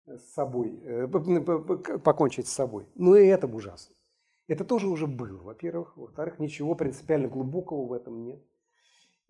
с 0.06 0.32
собой, 0.34 0.80
э, 0.84 1.06
покончить 1.06 2.48
с 2.48 2.52
собой. 2.52 2.86
Но 2.94 3.16
и 3.16 3.26
это 3.26 3.46
ужасно. 3.46 3.94
Это 4.48 4.64
тоже 4.64 4.88
уже 4.88 5.06
было, 5.06 5.42
во-первых. 5.42 5.96
Во-вторых, 5.96 6.38
ничего 6.40 6.74
принципиально 6.74 7.28
глубокого 7.28 7.86
в 7.86 7.92
этом 7.92 8.24
нет. 8.24 8.42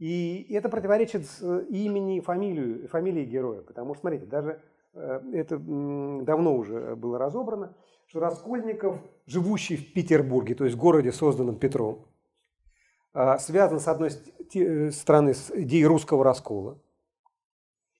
И 0.01 0.47
это 0.55 0.69
противоречит 0.71 1.27
имени 1.69 2.17
и 2.17 2.21
фамилию, 2.21 2.89
фамилии 2.89 3.25
героя. 3.25 3.61
Потому 3.61 3.95
что, 3.95 4.01
смотрите, 4.01 4.25
даже 4.25 4.61
это 4.95 5.59
давно 5.59 6.57
уже 6.57 6.97
было 6.97 7.19
разобрано, 7.19 7.77
что 8.07 8.19
Раскольников, 8.19 8.99
живущий 9.27 9.77
в 9.77 9.93
Петербурге, 9.93 10.55
то 10.55 10.65
есть 10.65 10.77
в 10.77 10.81
городе, 10.81 11.13
созданном 11.13 11.59
Петром, 11.59 12.09
связан 13.39 13.79
с 13.79 13.87
одной 13.89 14.11
стороны 14.91 15.35
с 15.35 15.51
идеей 15.51 15.85
русского 15.85 16.25
раскола 16.25 16.81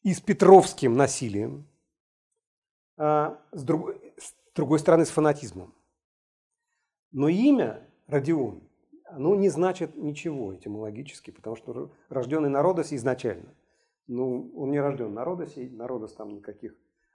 и 0.03 0.15
с 0.15 0.21
петровским 0.21 0.97
насилием, 0.97 1.69
а 2.97 3.39
с 3.53 3.63
другой, 3.63 4.01
с 4.17 4.35
другой 4.55 4.79
стороны 4.79 5.05
с 5.05 5.11
фанатизмом. 5.11 5.75
Но 7.13 7.29
имя 7.29 7.87
Родион, 8.07 8.63
оно 9.13 9.35
не 9.35 9.49
значит 9.49 9.97
ничего 9.97 10.55
этимологически, 10.55 11.31
потому 11.31 11.57
что 11.57 11.93
рожденный 12.09 12.49
на 12.49 12.63
Родосе 12.63 12.97
изначально. 12.97 13.55
Ну, 14.07 14.53
он 14.57 14.71
не 14.71 14.81
рожден 14.81 15.15
на 15.15 15.25
Родосе, 15.25 15.69
на 15.71 15.87
Родос 15.87 16.15
там 16.15 16.35
никаких 16.35 16.75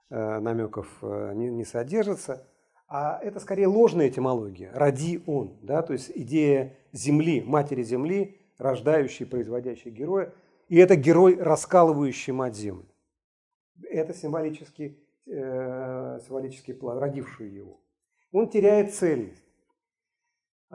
э, 0.09 0.39
намеков 0.39 0.87
э, 1.01 1.33
не, 1.35 1.49
не 1.49 1.65
содержится. 1.65 2.47
А 2.87 3.19
это 3.21 3.39
скорее 3.39 3.67
ложная 3.67 4.09
этимология. 4.09 4.71
Роди 4.73 5.23
он, 5.25 5.57
да, 5.61 5.81
то 5.81 5.93
есть 5.93 6.11
идея 6.15 6.77
земли, 6.91 7.41
матери 7.41 7.83
земли, 7.83 8.39
рождающей, 8.57 9.25
производящей 9.25 9.91
героя. 9.91 10.33
И 10.69 10.77
это 10.77 10.95
герой, 10.95 11.35
раскалывающий 11.35 12.33
мать 12.33 12.55
землю. 12.55 12.87
Это 13.89 14.13
символический, 14.13 14.99
э, 15.27 16.19
символический 16.25 16.73
план, 16.73 16.99
родивший 16.99 17.49
его. 17.49 17.79
Он 18.31 18.49
теряет 18.49 18.93
цельность. 18.93 19.44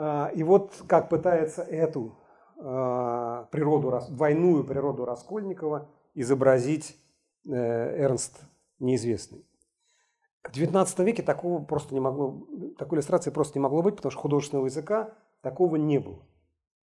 А, 0.02 0.28
и 0.34 0.42
вот 0.42 0.82
как 0.86 1.10
пытается 1.10 1.62
эту 1.62 2.16
а, 2.56 3.44
природу, 3.50 4.00
двойную 4.08 4.64
природу 4.64 5.04
Раскольникова 5.04 5.88
изобразить 6.14 6.96
э, 7.46 8.02
Эрнст 8.02 8.40
Неизвестный. 8.78 9.44
В 10.42 10.50
XIX 10.50 11.04
веке 11.04 11.22
такого 11.22 11.62
просто 11.62 11.92
не 11.92 12.00
могло, 12.00 12.46
такой 12.78 12.96
иллюстрации 12.96 13.30
просто 13.30 13.58
не 13.58 13.62
могло 13.62 13.82
быть, 13.82 13.96
потому 13.96 14.10
что 14.10 14.20
художественного 14.20 14.66
языка 14.66 15.12
такого 15.42 15.76
не 15.76 15.98
было. 15.98 16.22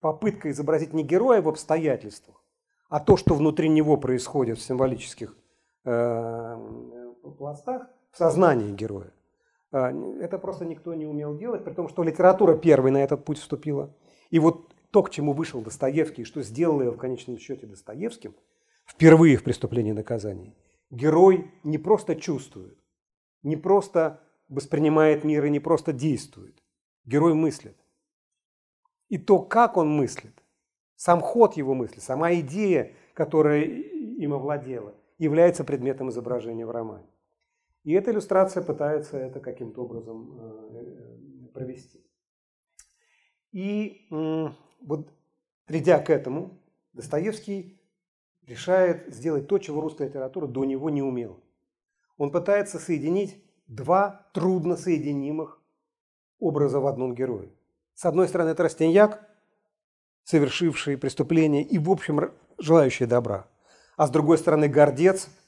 Попытка 0.00 0.50
изобразить 0.50 0.94
не 0.94 1.04
героя 1.04 1.42
в 1.42 1.48
обстоятельствах, 1.48 2.42
а 2.88 2.98
то, 2.98 3.18
что 3.18 3.34
внутри 3.34 3.68
него 3.68 3.98
происходит 3.98 4.58
в 4.58 4.62
символических 4.62 5.36
э, 5.84 6.56
пластах, 7.36 7.88
в 8.10 8.16
сознании 8.16 8.72
героя. 8.72 9.12
А, 9.72 9.90
это 10.20 10.38
просто 10.38 10.66
никто 10.66 10.94
не 10.94 11.06
умел 11.06 11.36
делать, 11.36 11.64
при 11.64 11.72
том, 11.72 11.88
что 11.88 12.02
литература 12.02 12.56
первой 12.56 12.90
на 12.90 13.02
этот 13.02 13.24
путь 13.24 13.38
вступила. 13.38 13.94
И 14.30 14.38
вот 14.38 14.74
то, 14.90 15.02
к 15.02 15.10
чему 15.10 15.32
вышел 15.32 15.62
Достоевский, 15.62 16.24
что 16.24 16.42
сделал 16.42 16.82
его 16.82 16.92
в 16.92 16.98
конечном 16.98 17.38
счете 17.38 17.66
Достоевским, 17.66 18.34
впервые 18.86 19.38
в 19.38 19.42
«Преступлении 19.42 19.90
и 19.90 19.94
наказании», 19.94 20.54
герой 20.90 21.50
не 21.64 21.78
просто 21.78 22.14
чувствует, 22.14 22.78
не 23.42 23.56
просто 23.56 24.20
воспринимает 24.48 25.24
мир 25.24 25.46
и 25.46 25.50
не 25.50 25.60
просто 25.60 25.94
действует. 25.94 26.62
Герой 27.06 27.32
мыслит. 27.32 27.76
И 29.08 29.16
то, 29.16 29.38
как 29.38 29.78
он 29.78 29.88
мыслит, 29.88 30.42
сам 30.96 31.20
ход 31.20 31.56
его 31.56 31.74
мысли, 31.74 32.00
сама 32.00 32.34
идея, 32.34 32.92
которая 33.14 33.62
им 33.62 34.34
овладела, 34.34 34.94
является 35.18 35.64
предметом 35.64 36.10
изображения 36.10 36.66
в 36.66 36.70
романе. 36.70 37.06
И 37.84 37.92
эта 37.92 38.12
иллюстрация 38.12 38.62
пытается 38.62 39.16
это 39.16 39.40
каким-то 39.40 39.82
образом 39.82 40.38
э, 40.38 41.48
провести. 41.52 42.04
И 43.50 44.06
вот 44.80 45.12
придя 45.66 45.98
к 45.98 46.08
этому, 46.08 46.58
Достоевский 46.94 47.78
решает 48.46 49.12
сделать 49.14 49.46
то, 49.46 49.58
чего 49.58 49.80
русская 49.80 50.08
литература 50.08 50.46
до 50.46 50.64
него 50.64 50.90
не 50.90 51.02
умела. 51.02 51.38
Он 52.16 52.30
пытается 52.30 52.78
соединить 52.78 53.42
два 53.66 54.30
трудно 54.32 54.76
соединимых 54.76 55.60
образа 56.38 56.80
в 56.80 56.86
одном 56.86 57.14
герое. 57.14 57.50
С 57.94 58.06
одной 58.06 58.28
стороны, 58.28 58.50
это 58.50 58.62
Растиньяк, 58.62 59.28
совершивший 60.24 60.96
преступление 60.96 61.62
и, 61.62 61.78
в 61.78 61.90
общем, 61.90 62.32
желающий 62.58 63.06
добра. 63.06 63.46
А 63.96 64.06
с 64.06 64.10
другой 64.10 64.38
стороны, 64.38 64.68
гордец– 64.68 65.28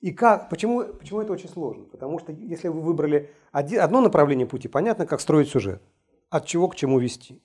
и 0.00 0.12
как, 0.12 0.48
почему, 0.48 0.84
почему 0.84 1.20
это 1.20 1.32
очень 1.32 1.48
сложно? 1.48 1.84
Потому 1.84 2.18
что 2.18 2.32
если 2.32 2.68
вы 2.68 2.80
выбрали 2.80 3.30
один, 3.50 3.80
одно 3.80 4.00
направление 4.00 4.46
пути, 4.46 4.68
понятно, 4.68 5.06
как 5.06 5.20
строить 5.20 5.48
сюжет, 5.48 5.82
от 6.30 6.46
чего 6.46 6.68
к 6.68 6.76
чему 6.76 6.98
вести. 6.98 7.42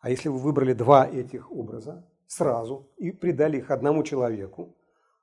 А 0.00 0.10
если 0.10 0.28
вы 0.28 0.38
выбрали 0.38 0.74
два 0.74 1.06
этих 1.06 1.50
образа 1.50 2.06
сразу 2.26 2.88
и 2.96 3.10
придали 3.10 3.58
их 3.58 3.70
одному 3.70 4.02
человеку, 4.04 4.76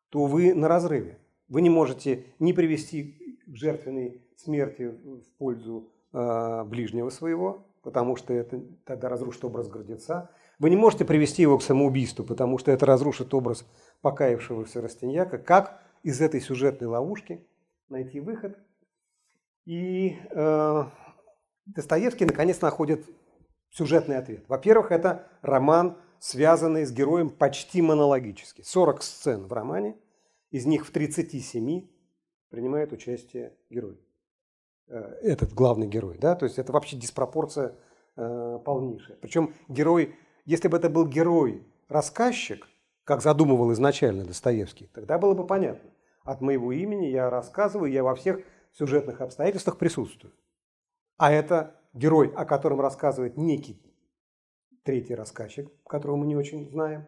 то 0.09 0.25
вы 0.25 0.53
на 0.53 0.67
разрыве. 0.67 1.17
Вы 1.47 1.61
не 1.61 1.69
можете 1.69 2.25
не 2.39 2.53
привести 2.53 3.39
к 3.47 3.55
жертвенной 3.55 4.21
смерти 4.35 4.83
в 4.83 5.37
пользу 5.37 5.89
э, 6.13 6.63
ближнего 6.65 7.09
своего, 7.09 7.67
потому 7.83 8.15
что 8.15 8.33
это 8.33 8.61
тогда 8.85 9.09
разрушит 9.09 9.43
образ 9.45 9.67
гордеца. 9.67 10.29
Вы 10.59 10.69
не 10.69 10.75
можете 10.75 11.05
привести 11.05 11.41
его 11.41 11.57
к 11.57 11.63
самоубийству, 11.63 12.25
потому 12.25 12.57
что 12.57 12.71
это 12.71 12.85
разрушит 12.85 13.33
образ 13.33 13.65
покаявшегося 14.01 14.81
Растиньяка, 14.81 15.37
как 15.37 15.81
из 16.03 16.21
этой 16.21 16.41
сюжетной 16.41 16.87
ловушки 16.87 17.45
найти 17.89 18.19
выход. 18.19 18.57
И 19.65 20.17
э, 20.31 20.83
Достоевский 21.65 22.25
наконец 22.25 22.61
находит 22.61 23.05
сюжетный 23.71 24.17
ответ. 24.17 24.45
Во-первых, 24.47 24.91
это 24.91 25.27
роман, 25.41 25.97
связанный 26.19 26.85
с 26.85 26.91
героем 26.91 27.29
почти 27.29 27.81
монологически. 27.81 28.61
40 28.61 29.03
сцен 29.03 29.45
в 29.45 29.53
романе, 29.53 29.95
из 30.51 30.65
них 30.65 30.85
в 30.87 30.91
37 30.91 31.87
принимает 32.49 32.91
участие 32.91 33.53
герой. 33.69 33.99
Э, 34.87 35.17
этот 35.21 35.53
главный 35.53 35.87
герой. 35.87 36.17
Да? 36.17 36.35
То 36.35 36.45
есть 36.45 36.57
это 36.57 36.71
вообще 36.71 36.97
диспропорция 36.97 37.75
э, 38.15 38.59
полнейшая. 38.65 39.17
Причем 39.17 39.53
герой, 39.67 40.15
если 40.45 40.67
бы 40.67 40.77
это 40.77 40.89
был 40.89 41.05
герой-рассказчик, 41.05 42.67
как 43.09 43.23
задумывал 43.23 43.73
изначально 43.73 44.23
Достоевский, 44.23 44.87
тогда 44.93 45.17
было 45.17 45.33
бы 45.33 45.47
понятно. 45.47 45.89
От 46.23 46.41
моего 46.41 46.71
имени 46.71 47.07
я 47.07 47.31
рассказываю, 47.31 47.91
я 47.91 48.03
во 48.03 48.13
всех 48.13 48.39
сюжетных 48.71 49.21
обстоятельствах 49.21 49.79
присутствую. 49.79 50.31
А 51.17 51.31
это 51.31 51.75
герой, 51.93 52.31
о 52.35 52.45
котором 52.45 52.79
рассказывает 52.79 53.35
некий 53.35 53.81
третий 54.83 55.15
рассказчик, 55.15 55.71
которого 55.85 56.17
мы 56.17 56.27
не 56.27 56.35
очень 56.35 56.69
знаем, 56.69 57.07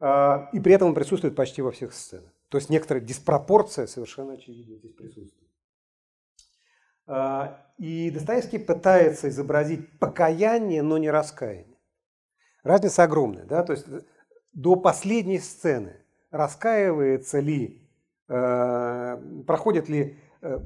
а, 0.00 0.48
и 0.54 0.60
при 0.60 0.72
этом 0.72 0.88
он 0.88 0.94
присутствует 0.94 1.36
почти 1.36 1.60
во 1.60 1.72
всех 1.72 1.92
сценах. 1.92 2.32
То 2.48 2.56
есть 2.56 2.70
некоторая 2.70 3.04
диспропорция 3.04 3.86
совершенно 3.86 4.32
очевидно 4.32 4.76
здесь 4.76 4.94
присутствует. 4.94 5.50
А, 7.06 7.66
и 7.76 8.10
Достоевский 8.10 8.56
пытается 8.56 9.28
изобразить 9.28 9.98
покаяние, 9.98 10.80
но 10.80 10.96
не 10.96 11.10
раскаяние. 11.10 11.76
Разница 12.62 13.02
огромная. 13.02 13.44
Да? 13.44 13.62
То 13.62 13.74
есть 13.74 13.84
до 14.52 14.76
последней 14.76 15.38
сцены 15.38 15.96
раскаивается 16.30 17.40
ли, 17.40 17.88
э, 18.28 19.42
проходит 19.46 19.88
ли, 19.88 20.16
э, 20.40 20.58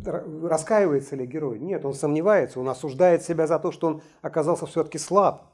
раскаивается 0.43 1.16
ли 1.16 1.26
герой. 1.26 1.59
Нет, 1.59 1.85
он 1.85 1.95
сомневается, 1.95 2.61
он 2.61 2.68
осуждает 2.68 3.22
себя 3.22 3.47
за 3.47 3.59
то, 3.59 3.72
что 3.72 3.87
он 3.89 4.03
оказался 4.22 4.66
все-таки 4.66 4.99
слаб. 4.99 5.53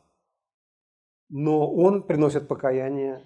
Но 1.28 1.70
он 1.70 2.02
приносит 2.02 2.48
покаяние 2.48 3.22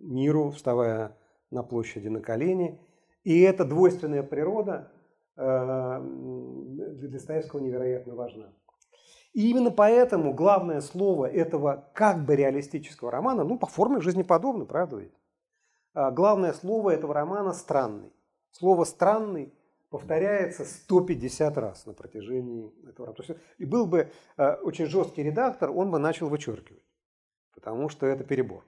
миру, 0.00 0.50
вставая 0.50 1.16
на 1.50 1.62
площади 1.62 2.08
на 2.08 2.20
колени. 2.20 2.80
И 3.24 3.40
эта 3.40 3.64
двойственная 3.64 4.22
природа 4.22 4.92
э, 5.36 6.00
для 6.00 7.08
Достоевского 7.08 7.60
невероятно 7.60 8.14
важна. 8.14 8.52
И 9.32 9.50
именно 9.50 9.70
поэтому 9.70 10.32
главное 10.34 10.80
слово 10.80 11.26
этого 11.26 11.88
как 11.94 12.24
бы 12.24 12.34
реалистического 12.34 13.10
романа, 13.10 13.44
ну, 13.44 13.58
по 13.58 13.66
форме 13.66 14.00
жизнеподобно, 14.00 14.64
правда 14.64 14.96
ведь? 14.96 15.14
А 15.92 16.10
главное 16.10 16.52
слово 16.52 16.90
этого 16.90 17.14
романа 17.14 17.52
«странный». 17.52 18.12
Слово 18.50 18.84
«странный» 18.84 19.52
повторяется 19.88 20.64
150 20.64 21.58
раз 21.58 21.86
на 21.86 21.92
протяжении 21.92 22.72
этого 22.88 23.08
романа. 23.08 23.40
И 23.58 23.64
был 23.64 23.86
бы 23.86 24.10
э, 24.36 24.54
очень 24.62 24.86
жесткий 24.86 25.22
редактор, 25.22 25.70
он 25.70 25.90
бы 25.90 25.98
начал 25.98 26.28
вычеркивать, 26.28 26.84
потому 27.54 27.88
что 27.88 28.06
это 28.06 28.24
перебор. 28.24 28.64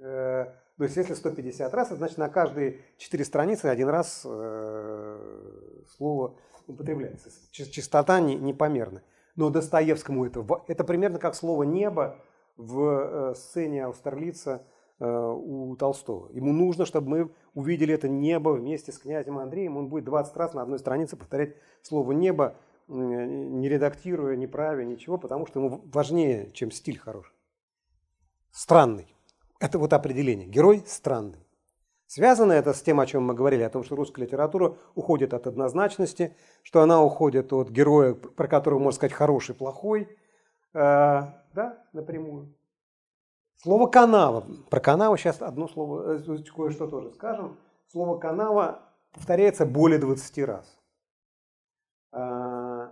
Э, 0.00 0.46
то 0.76 0.84
есть 0.84 0.96
если 0.96 1.14
150 1.14 1.74
раз, 1.74 1.90
значит 1.90 2.18
на 2.18 2.28
каждые 2.28 2.80
4 2.98 3.24
страницы 3.24 3.66
один 3.66 3.88
раз 3.88 4.22
э, 4.24 5.82
слово 5.96 6.38
употребляется. 6.66 7.30
Частота 7.50 8.20
непомерная. 8.20 9.02
Но 9.36 9.50
Достоевскому 9.50 10.26
это, 10.26 10.44
это 10.66 10.84
примерно 10.84 11.18
как 11.18 11.34
слово 11.34 11.62
«небо» 11.64 12.16
в 12.56 12.80
э, 12.80 13.34
сцене 13.34 13.86
Аустерлица 13.86 14.62
э, 14.98 15.06
у 15.06 15.74
Толстого. 15.76 16.30
Ему 16.32 16.52
нужно, 16.52 16.84
чтобы 16.84 17.08
мы 17.08 17.30
увидели 17.54 17.94
это 17.94 18.08
небо 18.08 18.50
вместе 18.50 18.92
с 18.92 18.98
князем 18.98 19.38
Андреем. 19.38 19.76
Он 19.76 19.88
будет 19.88 20.04
20 20.04 20.36
раз 20.36 20.54
на 20.54 20.62
одной 20.62 20.78
странице 20.78 21.16
повторять 21.16 21.56
слово 21.82 22.12
«небо», 22.12 22.56
не 22.88 23.68
редактируя, 23.68 24.34
не 24.34 24.48
правя, 24.48 24.84
ничего, 24.84 25.16
потому 25.16 25.46
что 25.46 25.60
ему 25.60 25.80
важнее, 25.92 26.50
чем 26.52 26.72
стиль 26.72 26.98
хороший. 26.98 27.32
Странный. 28.50 29.14
Это 29.60 29.78
вот 29.78 29.92
определение. 29.92 30.48
Герой 30.48 30.82
странный. 30.86 31.46
Связано 32.10 32.50
это 32.50 32.72
с 32.72 32.82
тем, 32.82 32.98
о 32.98 33.06
чем 33.06 33.22
мы 33.22 33.34
говорили, 33.34 33.62
о 33.62 33.70
том, 33.70 33.84
что 33.84 33.94
русская 33.94 34.22
литература 34.22 34.76
уходит 34.96 35.32
от 35.32 35.46
однозначности, 35.46 36.36
что 36.64 36.80
она 36.80 37.04
уходит 37.04 37.52
от 37.52 37.70
героя, 37.70 38.14
про 38.14 38.48
которого 38.48 38.80
можно 38.80 38.96
сказать 38.96 39.12
хороший, 39.12 39.54
плохой, 39.54 40.08
э, 40.74 40.78
да, 41.54 41.86
напрямую. 41.92 42.52
Слово 43.58 43.86
канава. 43.86 44.44
Про 44.70 44.80
канаву 44.80 45.16
сейчас 45.16 45.40
одно 45.40 45.68
слово, 45.68 46.16
э, 46.16 46.38
кое-что 46.52 46.88
тоже 46.88 47.12
скажем. 47.12 47.60
Слово 47.92 48.18
канава 48.18 48.82
повторяется 49.12 49.64
более 49.64 50.00
20 50.00 50.44
раз. 50.44 50.80
А, 52.10 52.90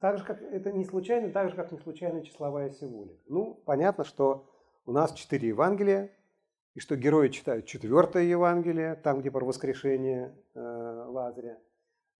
так 0.00 0.18
же, 0.18 0.24
как 0.24 0.42
это 0.42 0.70
не 0.70 0.84
случайно, 0.84 1.32
так 1.32 1.48
же, 1.48 1.56
как 1.56 1.72
не 1.72 1.78
случайно 1.78 2.22
числовая 2.22 2.68
символика. 2.72 3.22
Ну, 3.26 3.54
понятно, 3.64 4.04
что 4.04 4.50
у 4.84 4.92
нас 4.92 5.14
четыре 5.14 5.48
Евангелия, 5.48 6.10
и 6.74 6.80
что 6.80 6.96
герои 6.96 7.28
читают 7.28 7.66
четвертое 7.66 8.24
Евангелие, 8.24 8.96
там, 8.96 9.20
где 9.20 9.30
про 9.30 9.44
воскрешение 9.44 10.34
э, 10.54 11.04
Лазаря, 11.08 11.58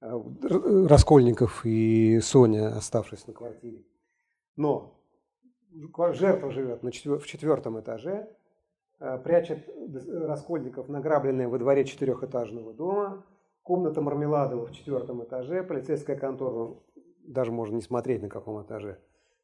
э, 0.00 0.86
Раскольников 0.88 1.64
и 1.64 2.20
Соня, 2.20 2.68
оставшись 2.68 3.26
на 3.26 3.32
квартире. 3.34 3.84
Но 4.56 5.00
жертва 6.12 6.50
живет 6.50 6.82
в 6.82 7.26
четвертом 7.26 7.80
этаже, 7.80 8.28
э, 9.00 9.18
прячет 9.18 9.68
Раскольников 10.06 10.88
награбленные 10.88 11.48
во 11.48 11.58
дворе 11.58 11.84
четырехэтажного 11.84 12.72
дома, 12.72 13.26
комната 13.64 14.00
Мармеладова 14.00 14.66
в 14.66 14.72
четвертом 14.72 15.24
этаже, 15.24 15.64
полицейская 15.64 16.16
контора, 16.16 16.76
даже 17.26 17.50
можно 17.50 17.74
не 17.74 17.82
смотреть 17.82 18.22
на 18.22 18.28
каком 18.28 18.62
этаже, 18.62 19.00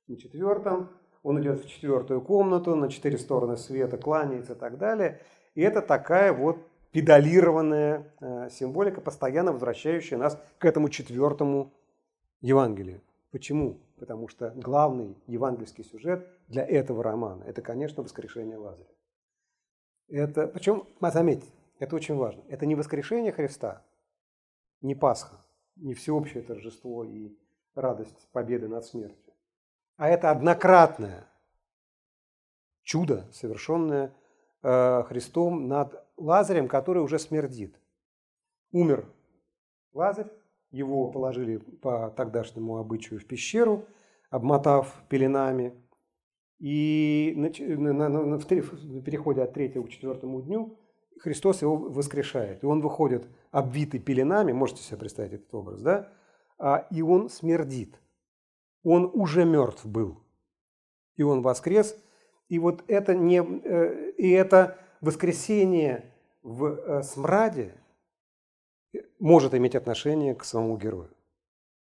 на 0.06 0.16
четвертом, 0.16 0.90
он 1.22 1.40
идет 1.40 1.64
в 1.64 1.68
четвертую 1.68 2.22
комнату, 2.22 2.74
на 2.74 2.88
четыре 2.88 3.18
стороны 3.18 3.56
света 3.56 3.98
кланяется 3.98 4.54
и 4.54 4.56
так 4.56 4.78
далее. 4.78 5.20
И 5.54 5.60
это 5.60 5.82
такая 5.82 6.32
вот 6.32 6.58
педалированная 6.92 8.12
э, 8.20 8.48
символика, 8.50 9.00
постоянно 9.00 9.52
возвращающая 9.52 10.18
нас 10.18 10.40
к 10.58 10.64
этому 10.64 10.88
четвертому 10.88 11.72
Евангелию. 12.40 13.00
Почему? 13.30 13.78
Потому 13.98 14.28
что 14.28 14.52
главный 14.56 15.16
евангельский 15.26 15.84
сюжет 15.84 16.26
для 16.48 16.64
этого 16.64 17.02
романа– 17.02 17.44
это, 17.46 17.62
конечно, 17.62 18.02
воскрешение 18.02 18.56
Лазаря. 18.56 18.88
Это, 20.08 20.48
причем, 20.48 20.84
заметьте, 21.00 21.46
это 21.78 21.94
очень 21.94 22.16
важно. 22.16 22.42
Это 22.48 22.66
не 22.66 22.74
воскрешение 22.74 23.30
Христа, 23.30 23.82
не 24.80 24.94
Пасха, 24.94 25.36
не 25.76 25.94
всеобщее 25.94 26.42
торжество 26.42 27.04
и 27.04 27.36
радость 27.74 28.28
победы 28.32 28.66
над 28.66 28.84
смертью 28.84 29.29
а 30.00 30.08
это 30.08 30.30
однократное 30.30 31.26
чудо, 32.82 33.28
совершенное 33.32 34.16
э, 34.62 35.02
Христом 35.02 35.68
над 35.68 36.02
Лазарем, 36.16 36.68
который 36.68 37.02
уже 37.02 37.18
смердит. 37.18 37.78
Умер 38.72 39.04
Лазарь, 39.92 40.30
его 40.70 41.10
положили 41.10 41.58
по 41.58 42.08
тогдашнему 42.16 42.78
обычаю 42.78 43.20
в 43.20 43.26
пещеру, 43.26 43.84
обмотав 44.30 44.90
пеленами. 45.10 45.74
И 46.58 47.34
на, 47.36 47.92
на, 47.92 48.08
на, 48.08 48.38
в, 48.38 48.46
в 48.48 49.02
переходе 49.02 49.42
от 49.42 49.52
третьего 49.52 49.84
к 49.84 49.90
четвертому 49.90 50.40
дню 50.40 50.78
Христос 51.18 51.60
его 51.60 51.76
воскрешает. 51.76 52.62
И 52.62 52.66
он 52.66 52.80
выходит 52.80 53.28
обвитый 53.50 54.00
пеленами, 54.00 54.52
можете 54.52 54.82
себе 54.82 54.96
представить 54.96 55.34
этот 55.34 55.54
образ, 55.54 55.82
да? 55.82 56.08
А, 56.58 56.86
и 56.90 57.02
он 57.02 57.28
смердит. 57.28 58.00
Он 58.82 59.10
уже 59.12 59.44
мертв 59.44 59.84
был. 59.84 60.22
И 61.16 61.22
он 61.22 61.42
воскрес. 61.42 61.96
И 62.48 62.58
вот 62.58 62.82
это, 62.88 63.14
не, 63.14 63.38
э, 63.38 64.10
и 64.16 64.30
это 64.30 64.78
воскресение 65.00 66.12
в 66.42 66.64
э, 66.64 67.02
смраде 67.02 67.74
может 69.18 69.54
иметь 69.54 69.74
отношение 69.74 70.34
к 70.34 70.44
самому 70.44 70.76
герою. 70.76 71.10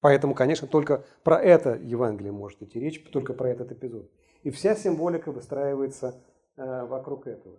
Поэтому, 0.00 0.34
конечно, 0.34 0.66
только 0.66 1.04
про 1.22 1.40
это 1.40 1.74
Евангелие 1.74 2.32
может 2.32 2.62
идти 2.62 2.80
речь, 2.80 3.02
только 3.10 3.32
про 3.32 3.48
этот 3.48 3.72
эпизод. 3.72 4.10
И 4.42 4.50
вся 4.50 4.74
символика 4.74 5.32
выстраивается 5.32 6.20
э, 6.56 6.86
вокруг 6.86 7.26
этого. 7.26 7.56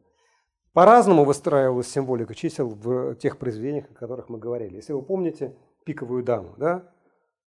По-разному 0.73 1.25
выстраивалась 1.25 1.89
символика 1.89 2.35
чисел 2.35 2.69
в 2.69 3.15
тех 3.15 3.38
произведениях, 3.38 3.89
о 3.91 3.93
которых 3.93 4.29
мы 4.29 4.38
говорили. 4.38 4.75
Если 4.75 4.93
вы 4.93 5.01
помните 5.01 5.55
пиковую 5.85 6.23
даму, 6.23 6.53
да, 6.57 6.83
Э, 6.83 6.97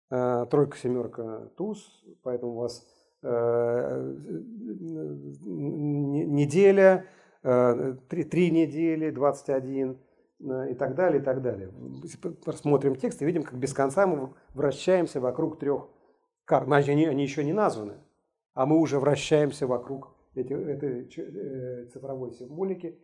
тройка, 0.09 0.77
семерка, 0.77 1.51
туз, 1.57 2.05
поэтому 2.23 2.53
у 2.53 2.57
вас 2.57 2.87
э, 3.23 4.15
неделя, 5.43 7.07
э, 7.43 7.97
три, 8.09 8.25
три 8.25 8.51
недели, 8.51 9.11
21 9.11 9.99
и 10.71 10.75
так 10.75 10.95
далее, 10.95 11.23
и 11.23 11.25
так 11.25 11.43
далее. 11.43 11.71
Посмотрим 12.45 12.97
текст 12.97 13.23
и 13.23 13.25
видим, 13.25 13.45
как 13.45 13.59
без 13.59 13.73
конца 13.73 14.07
мы 14.07 14.35
вращаемся 14.53 15.21
вокруг 15.21 15.59
трех 15.59 15.89
карт. 16.45 16.71
Они, 16.71 17.07
они 17.07 17.23
еще 17.23 17.45
не 17.45 17.53
названы, 17.53 17.95
а 18.53 18.67
мы 18.67 18.79
уже 18.79 18.99
вращаемся 18.99 19.67
вокруг 19.67 20.15
эти, 20.35 20.53
этой 20.53 21.87
цифровой 21.87 22.33
символики. 22.33 22.99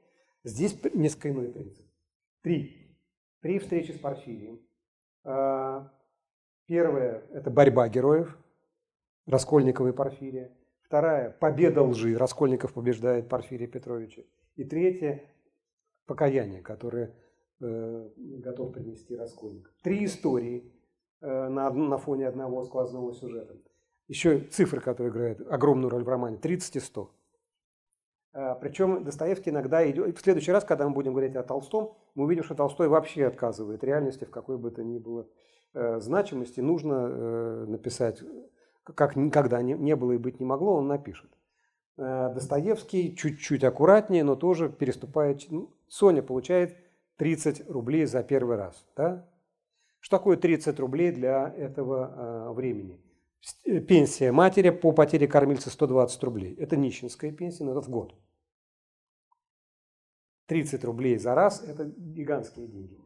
Здесь 0.44 0.78
несколько 0.94 1.30
иной 1.30 1.48
принцип. 1.48 1.86
Три. 2.42 2.96
Три 3.40 3.58
встречи 3.58 3.92
с 3.92 3.98
Порфирием. 3.98 4.60
Первая– 6.70 7.24
это 7.32 7.50
борьба 7.50 7.88
героев, 7.88 8.38
Раскольникова 9.26 9.88
и 9.88 9.92
Порфирия. 9.92 10.52
Вторая– 10.82 11.36
победа 11.40 11.82
лжи, 11.82 12.16
Раскольников 12.16 12.74
побеждает 12.74 13.28
Порфирия 13.28 13.66
Петровича. 13.66 14.22
И 14.54 14.62
третья– 14.62 15.20
покаяние, 16.06 16.62
которое 16.62 17.12
э, 17.60 18.10
готов 18.16 18.72
принести 18.72 19.16
Раскольников. 19.16 19.72
Три 19.82 20.04
истории 20.04 20.72
э, 21.20 21.48
на, 21.48 21.70
на 21.70 21.98
фоне 21.98 22.28
одного 22.28 22.62
сквозного 22.62 23.14
сюжета. 23.14 23.56
Еще 24.06 24.38
цифры, 24.38 24.80
которые 24.80 25.10
играют 25.10 25.40
огромную 25.50 25.90
роль 25.90 26.04
в 26.04 26.08
романе– 26.08 26.36
30 26.40 26.76
и 26.76 26.78
100. 26.78 27.10
А, 28.32 28.54
причем 28.54 29.02
Достоевский 29.02 29.50
иногда 29.50 29.90
идет... 29.90 30.16
В 30.16 30.22
следующий 30.22 30.52
раз, 30.52 30.62
когда 30.62 30.86
мы 30.86 30.94
будем 30.94 31.14
говорить 31.14 31.34
о 31.34 31.42
Толстом, 31.42 31.96
мы 32.14 32.26
увидим, 32.26 32.44
что 32.44 32.54
Толстой 32.54 32.86
вообще 32.86 33.26
отказывает 33.26 33.82
реальности 33.82 34.24
в 34.24 34.30
какой 34.30 34.56
бы 34.56 34.70
то 34.70 34.84
ни 34.84 34.98
было 34.98 35.26
Э, 35.26 35.59
значимости 35.72 36.60
нужно 36.60 37.08
э, 37.08 37.64
написать, 37.68 38.22
как 38.82 39.16
никогда 39.16 39.62
не 39.62 39.96
было 39.96 40.12
и 40.12 40.18
быть 40.18 40.40
не 40.40 40.46
могло, 40.46 40.76
он 40.76 40.88
напишет. 40.88 41.30
Э, 41.96 42.32
Достоевский 42.34 43.14
чуть-чуть 43.14 43.64
аккуратнее, 43.64 44.24
но 44.24 44.36
тоже 44.36 44.68
переступает. 44.68 45.50
Ну, 45.50 45.74
Соня 45.88 46.22
получает 46.22 46.76
30 47.16 47.70
рублей 47.70 48.06
за 48.06 48.22
первый 48.22 48.56
раз. 48.56 48.86
Да? 48.96 49.28
Что 50.00 50.18
такое 50.18 50.36
30 50.36 50.80
рублей 50.80 51.12
для 51.12 51.48
этого 51.56 52.52
времени? 52.54 53.00
Пенсия 53.64 54.32
матери 54.32 54.70
по 54.70 54.92
потере 54.92 55.28
кормильца 55.28 55.70
120 55.70 56.22
рублей. 56.24 56.54
Это 56.54 56.76
нищенская 56.76 57.32
пенсия, 57.32 57.64
но 57.64 57.72
это 57.72 57.82
в 57.82 57.88
год. 57.88 58.14
30 60.46 60.84
рублей 60.84 61.16
за 61.16 61.34
раз– 61.34 61.62
это 61.66 61.84
гигантские 61.84 62.66
деньги. 62.66 62.98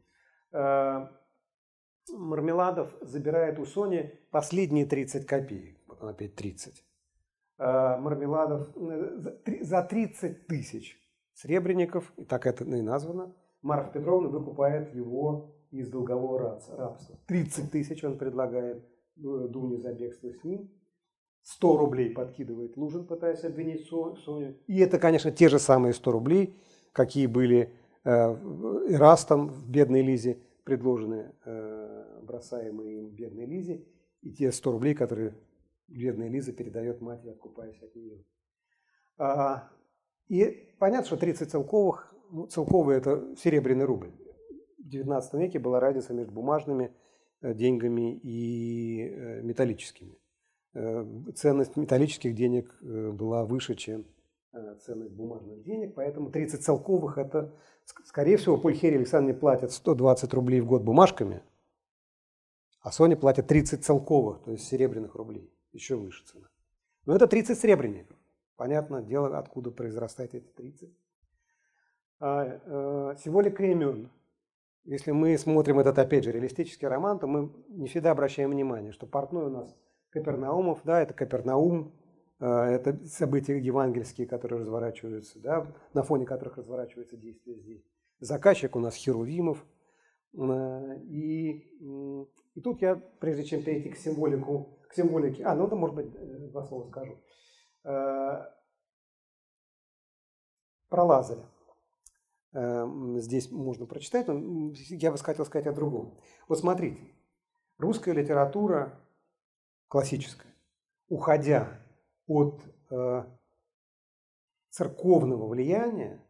Мармеладов 2.12 2.94
забирает 3.00 3.58
у 3.58 3.66
Сони 3.66 4.18
последние 4.30 4.86
30 4.86 5.26
копеек. 5.26 5.78
Вот 5.86 6.02
он 6.02 6.10
опять 6.10 6.34
30. 6.34 6.84
А, 7.58 7.98
Мармеладов 7.98 8.68
э, 8.76 9.62
за 9.62 9.82
30 9.82 10.46
тысяч 10.46 10.98
сребреников, 11.34 12.12
и 12.16 12.24
так 12.24 12.46
это 12.46 12.64
и 12.64 12.82
названо, 12.82 13.34
Марфа 13.62 13.90
Петровна 13.92 14.28
выкупает 14.28 14.94
его 14.94 15.56
из 15.70 15.88
долгового 15.88 16.38
рабства. 16.38 17.18
30 17.26 17.70
тысяч 17.70 18.04
он 18.04 18.18
предлагает 18.18 18.84
э, 19.16 19.48
Дуне 19.48 19.78
за 19.78 19.92
бегство 19.92 20.32
с 20.32 20.44
ним. 20.44 20.70
100 21.42 21.76
рублей 21.76 22.10
подкидывает 22.10 22.76
Лужин, 22.76 23.06
пытаясь 23.06 23.44
обвинить 23.44 23.86
Соню. 23.86 24.56
И 24.66 24.78
это, 24.80 24.98
конечно, 24.98 25.30
те 25.30 25.48
же 25.48 25.58
самые 25.58 25.92
100 25.92 26.10
рублей, 26.10 26.58
какие 26.92 27.26
были 27.26 27.74
э, 28.04 28.10
Ирастом 28.88 29.48
в 29.48 29.68
«Бедной 29.68 30.02
Лизе», 30.02 30.38
предложены 30.64 31.32
э, 31.44 31.73
бросаемые 32.34 32.98
им 32.98 33.10
бедной 33.10 33.46
Лизе, 33.46 33.84
и 34.22 34.32
те 34.32 34.50
100 34.50 34.72
рублей, 34.72 34.94
которые 34.94 35.34
бедная 35.88 36.28
Лиза 36.28 36.52
передает 36.52 37.00
матери, 37.00 37.30
откупаясь 37.30 37.80
от 37.82 37.94
нее. 37.94 38.24
А, 39.18 39.70
и 40.28 40.74
понятно, 40.78 41.06
что 41.06 41.16
30 41.16 41.50
целковых, 41.50 42.14
ну, 42.30 42.46
целковые– 42.46 42.98
это 43.00 43.36
серебряный 43.36 43.84
рубль. 43.84 44.10
В 44.78 44.88
XIX 44.88 45.22
веке 45.38 45.58
была 45.58 45.80
разница 45.80 46.12
между 46.12 46.32
бумажными 46.32 46.92
э, 47.40 47.54
деньгами 47.54 48.16
и 48.16 49.08
э, 49.08 49.42
металлическими. 49.42 50.18
Ценность 51.36 51.76
металлических 51.76 52.34
денег 52.34 52.76
была 52.82 53.44
выше, 53.44 53.76
чем 53.76 54.04
ценность 54.80 55.12
бумажных 55.12 55.62
денег, 55.62 55.94
поэтому 55.94 56.32
30 56.32 56.64
целковых– 56.64 57.16
это 57.18 57.54
Скорее 58.04 58.36
всего, 58.36 58.56
Пульхерии 58.56 58.96
Александре 58.96 59.34
платят 59.34 59.72
120 59.72 60.32
рублей 60.34 60.60
в 60.60 60.66
год 60.66 60.82
бумажками, 60.82 61.42
а 62.84 62.92
Соня 62.92 63.16
платит 63.16 63.46
30 63.46 63.82
целковых, 63.82 64.44
то 64.44 64.52
есть 64.52 64.68
серебряных 64.68 65.14
рублей. 65.14 65.50
Еще 65.72 65.96
выше 65.96 66.22
цена. 66.26 66.46
Но 67.06 67.16
это 67.16 67.26
30 67.26 67.58
серебряников. 67.58 68.16
Понятно 68.56 69.02
дело, 69.02 69.38
откуда 69.38 69.70
произрастает 69.70 70.34
эти 70.34 70.46
30. 70.46 70.90
А, 72.20 73.16
символика 73.16 73.64
имен. 73.64 74.10
Если 74.84 75.12
мы 75.12 75.38
смотрим 75.38 75.78
этот, 75.78 75.98
опять 75.98 76.24
же, 76.24 76.32
реалистический 76.32 76.86
роман, 76.86 77.18
то 77.18 77.26
мы 77.26 77.50
не 77.68 77.88
всегда 77.88 78.10
обращаем 78.10 78.50
внимание, 78.50 78.92
что 78.92 79.06
портной 79.06 79.46
у 79.46 79.50
нас 79.50 79.74
Капернаумов, 80.10 80.80
да, 80.84 81.00
это 81.00 81.14
Капернаум, 81.14 81.94
это 82.38 82.98
события 83.06 83.58
евангельские, 83.58 84.26
которые 84.26 84.60
разворачиваются, 84.60 85.40
да, 85.40 85.66
на 85.94 86.02
фоне 86.02 86.26
которых 86.26 86.58
разворачивается 86.58 87.16
действие 87.16 87.60
здесь. 87.60 87.82
Заказчик 88.20 88.76
у 88.76 88.78
нас 88.78 88.94
Херувимов. 88.94 89.64
И, 90.34 91.70
и 92.54 92.60
тут 92.60 92.82
я, 92.82 92.96
прежде 92.96 93.44
чем 93.44 93.62
перейти 93.62 93.90
к 93.90 93.96
символику, 93.96 94.78
к 94.88 94.94
символике, 94.94 95.44
а, 95.44 95.54
ну 95.54 95.66
это, 95.66 95.76
может 95.76 95.96
быть, 95.96 96.14
э, 96.14 96.48
два 96.48 96.64
слова 96.64 96.86
скажу. 96.88 97.18
Про 100.88 101.04
Лазаря. 101.04 101.44
Эм, 102.54 103.18
здесь 103.18 103.50
можно 103.50 103.84
прочитать, 103.84 104.28
но 104.28 104.72
я 104.90 105.10
бы 105.10 105.18
хотел 105.18 105.44
сказать 105.44 105.66
о 105.66 105.72
другом. 105.72 106.16
Вот 106.46 106.60
смотрите, 106.60 107.00
русская 107.78 108.12
литература 108.12 109.00
классическая, 109.88 110.54
уходя 111.08 111.80
от 112.28 112.62
э, 112.90 113.24
церковного 114.70 115.48
влияния, 115.48 116.24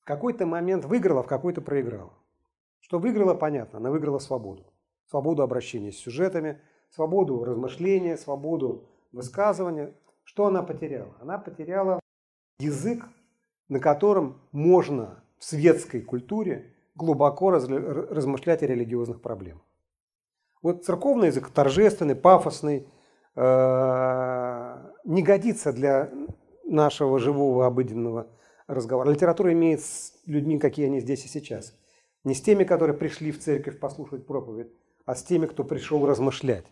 в 0.00 0.04
какой-то 0.04 0.46
момент 0.46 0.86
выиграла, 0.86 1.22
в 1.22 1.26
какой-то 1.26 1.60
проиграла. 1.60 2.14
Что 2.80 2.98
выиграла, 2.98 3.34
понятно, 3.34 3.78
она 3.78 3.90
выиграла 3.90 4.18
свободу. 4.18 4.72
Свободу 5.08 5.42
обращения 5.42 5.92
с 5.92 5.98
сюжетами, 5.98 6.60
свободу 6.90 7.44
размышления, 7.44 8.16
свободу 8.16 8.88
высказывания. 9.12 9.94
Что 10.24 10.46
она 10.46 10.62
потеряла? 10.62 11.14
Она 11.20 11.38
потеряла 11.38 12.00
язык, 12.58 13.04
на 13.68 13.78
котором 13.80 14.40
можно 14.52 15.22
в 15.38 15.44
светской 15.44 16.00
культуре 16.00 16.74
глубоко 16.94 17.50
размышлять 17.50 18.62
о 18.62 18.66
религиозных 18.66 19.20
проблемах. 19.20 19.62
Вот 20.62 20.84
церковный 20.84 21.28
язык 21.28 21.50
торжественный, 21.50 22.16
пафосный, 22.16 22.88
э, 23.36 24.76
не 25.04 25.22
годится 25.22 25.72
для 25.72 26.10
нашего 26.64 27.18
живого 27.18 27.66
обыденного 27.66 28.28
разговора. 28.66 29.10
Литература 29.10 29.52
имеет 29.52 29.82
с 29.82 30.14
людьми, 30.26 30.58
какие 30.58 30.86
они 30.86 31.00
здесь 31.00 31.24
и 31.24 31.28
сейчас. 31.28 31.74
Не 32.24 32.34
с 32.34 32.42
теми, 32.42 32.64
которые 32.64 32.96
пришли 32.96 33.30
в 33.30 33.38
церковь 33.38 33.78
послушать 33.78 34.26
проповедь, 34.26 34.72
а 35.06 35.14
с 35.14 35.22
теми, 35.22 35.46
кто 35.46 35.64
пришел 35.64 36.04
размышлять. 36.06 36.66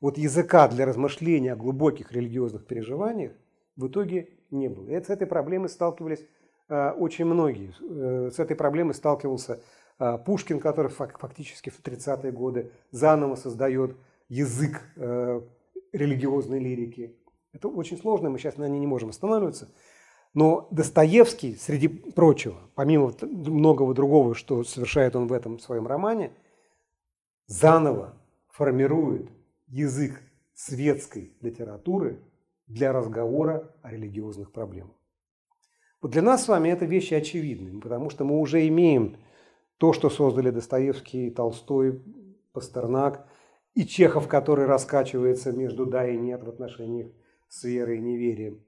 Вот 0.00 0.16
языка 0.16 0.68
для 0.68 0.86
размышления 0.86 1.54
о 1.54 1.56
глубоких 1.56 2.12
религиозных 2.12 2.66
переживаниях 2.66 3.32
в 3.76 3.88
итоге 3.88 4.28
не 4.52 4.68
было. 4.68 4.88
И 4.88 5.02
с 5.02 5.10
этой 5.10 5.26
проблемой 5.26 5.68
сталкивались 5.68 6.24
Э, 6.68 6.90
очень 6.90 7.24
многие. 7.24 7.74
Э, 7.80 8.30
с 8.30 8.38
этой 8.38 8.56
проблемой 8.56 8.94
сталкивался 8.94 9.60
э, 9.98 10.18
Пушкин, 10.24 10.60
который 10.60 10.90
фактически 10.90 11.70
в 11.70 11.80
30-е 11.82 12.30
годы 12.32 12.70
заново 12.90 13.36
создает 13.36 13.96
язык 14.28 14.82
религиозной 15.92 16.58
лирики. 16.58 17.16
Это 17.54 17.68
очень 17.68 17.96
сложно, 17.96 18.28
мы 18.28 18.38
сейчас 18.38 18.58
на 18.58 18.68
ней 18.68 18.78
не 18.78 18.86
можем 18.86 19.08
останавливаться. 19.08 19.70
Но 20.34 20.68
Достоевский, 20.70 21.54
среди 21.54 21.88
прочего, 21.88 22.58
помимо 22.74 23.14
многого 23.22 23.94
другого, 23.94 24.34
что 24.34 24.64
совершает 24.64 25.16
он 25.16 25.28
в 25.28 25.32
этом 25.32 25.58
своем 25.58 25.86
романе, 25.86 26.32
заново 27.48 28.14
формирует 28.50 29.28
язык 29.66 30.22
светской 30.54 31.32
литературы 31.40 32.20
для 32.66 32.92
разговора 32.92 33.74
о 33.82 33.90
религиозных 33.90 34.52
проблемах. 34.52 34.94
Вот 36.00 36.12
для 36.12 36.22
нас 36.22 36.44
с 36.44 36.48
вами 36.48 36.68
это 36.68 36.84
вещи 36.84 37.14
очевидны, 37.14 37.80
потому 37.80 38.10
что 38.10 38.24
мы 38.24 38.38
уже 38.38 38.68
имеем 38.68 39.16
то, 39.78 39.92
что 39.92 40.10
создали 40.10 40.50
Достоевский, 40.50 41.30
Толстой, 41.30 42.02
Пастернак 42.52 43.26
и 43.74 43.84
Чехов, 43.84 44.28
который 44.28 44.66
раскачивается 44.66 45.52
между 45.52 45.86
«да» 45.86 46.06
и 46.06 46.16
«нет» 46.16 46.44
в 46.44 46.48
отношениях 46.48 47.10
с 47.48 47.64
верой 47.64 47.98
и 47.98 48.00
неверием. 48.00 48.62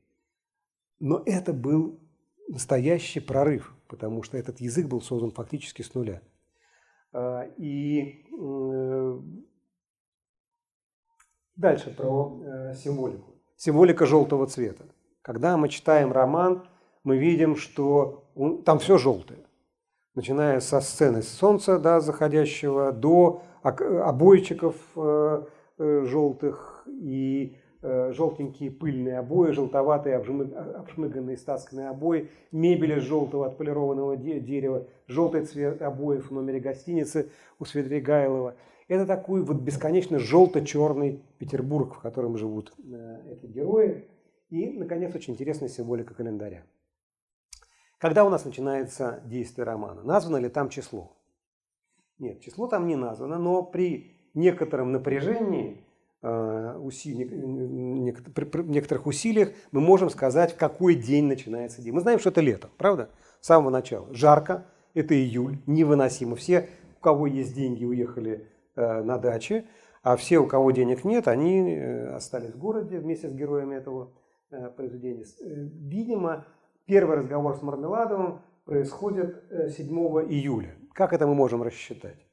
Но 0.99 1.23
это 1.25 1.53
был 1.53 2.01
настоящий 2.49 3.21
прорыв, 3.21 3.75
потому 3.89 4.23
что 4.23 4.39
этот 4.39 4.61
язык 4.61 4.87
был 4.87 5.01
создан 5.01 5.31
фактически 5.31 5.83
с 5.83 5.95
нуля. 5.95 6.23
А, 7.13 7.45
и 7.57 8.25
э, 8.39 9.19
дальше 11.57 11.91
про 11.91 12.41
э, 12.43 12.75
символику. 12.75 13.35
Символика 13.57 14.07
желтого 14.07 14.47
цвета. 14.47 14.85
Когда 15.23 15.57
мы 15.57 15.69
читаем 15.69 16.13
роман, 16.13 16.67
мы 17.05 17.19
видим, 17.19 17.57
что 17.57 18.25
там 18.65 18.79
все 18.79 18.97
желтое. 18.97 19.41
Начиная 20.15 20.61
со 20.61 20.81
сцены 20.81 21.23
солнца 21.23 21.79
да, 21.79 22.01
заходящего 22.01 22.93
до 22.93 23.43
обойчиков 23.63 24.77
э, 24.97 25.45
желтых 25.79 26.85
и 26.87 27.57
желтенькие 27.83 28.71
пыльные 28.71 29.19
обои, 29.19 29.53
желтоватые 29.53 30.17
обшмыганные 30.17 31.37
стасканные 31.37 31.89
обои, 31.89 32.29
мебель 32.53 32.99
из 32.99 33.03
желтого 33.05 33.47
отполированного 33.47 34.17
дерева, 34.17 34.87
желтый 35.07 35.47
цвет 35.47 35.81
обоев 35.83 36.31
в 36.31 36.35
номере 36.35 36.61
гостиницы 36.61 37.31
у 37.59 37.65
Свидригайлова. 37.65 38.55
Это 38.89 39.07
такой 39.07 39.43
вот 39.43 39.59
бесконечно 39.59 40.19
желто-черный 40.19 41.23
Петербург, 41.39 41.95
в 41.95 42.01
котором 42.01 42.37
живут 42.37 42.75
эти 43.29 43.47
герои. 43.47 44.05
И, 44.51 44.69
наконец, 44.79 45.15
очень 45.15 45.35
интересная 45.35 45.69
символика 45.69 46.13
календаря. 46.13 46.65
Когда 47.99 48.25
у 48.25 48.31
нас 48.31 48.45
начинается 48.45 49.23
действие 49.25 49.65
романа? 49.65 50.03
Названо 50.03 50.39
ли 50.39 50.49
там 50.49 50.71
число? 50.71 51.17
Нет, 52.19 52.41
число 52.41 52.67
там 52.67 52.87
не 52.89 52.97
названо, 52.97 53.39
но 53.39 53.63
при 53.63 54.17
некотором 54.35 54.91
напряжении, 54.91 55.85
э, 56.89 57.13
некоторых 57.13 59.07
усилиях 59.07 59.51
мы 59.73 59.81
можем 59.81 60.11
сказать, 60.11 60.55
в 60.55 60.57
какой 60.57 60.95
день 60.95 61.27
начинается 61.27 61.83
день. 61.83 61.93
Мы 61.93 62.01
знаем, 62.01 62.19
что 62.19 62.31
это 62.31 62.41
лето, 62.41 62.71
правда? 62.79 63.11
С 63.41 63.47
самого 63.47 63.71
начала. 63.71 64.07
Жарко, 64.13 64.67
это 64.95 65.15
июль, 65.15 65.59
невыносимо. 65.67 66.37
Все, 66.37 66.69
у 66.99 67.03
кого 67.03 67.27
есть 67.27 67.55
деньги, 67.55 67.85
уехали 67.85 68.47
э, 68.77 69.03
на 69.03 69.19
даче, 69.19 69.67
а 70.03 70.17
все, 70.17 70.39
у 70.39 70.47
кого 70.47 70.71
денег 70.71 71.05
нет, 71.05 71.29
они 71.29 71.75
э, 71.75 72.15
остались 72.15 72.51
в 72.51 72.59
городе 72.59 72.99
вместе 72.99 73.29
с 73.29 73.35
героями 73.35 73.77
этого 73.77 74.13
произведения. 74.77 75.25
Видимо, 75.39 76.45
Первый 76.91 77.19
разговор 77.19 77.57
с 77.57 77.63
Мармеладовым 77.63 78.41
происходит 78.65 79.45
7 79.49 79.87
э, 79.87 80.27
июля. 80.29 80.75
Как 80.93 81.13
это 81.13 81.25
мы 81.29 81.37
можем 81.37 81.63
рассчитать? 81.63 82.27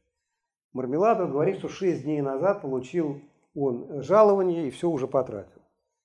Мармеладов 0.73 1.31
говорит, 1.31 1.59
что 1.59 1.69
6 1.69 2.03
дней 2.03 2.21
назад 2.21 2.63
получил 2.63 3.21
он 3.57 4.03
жалование 4.03 4.67
и 4.67 4.71
все 4.71 4.89
уже 4.89 5.07
потратил. 5.07 5.61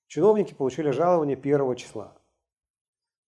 Чиновники 0.07 0.53
получили 0.53 0.89
жалование 0.89 1.37
1 1.37 1.75
числа. 1.75 2.17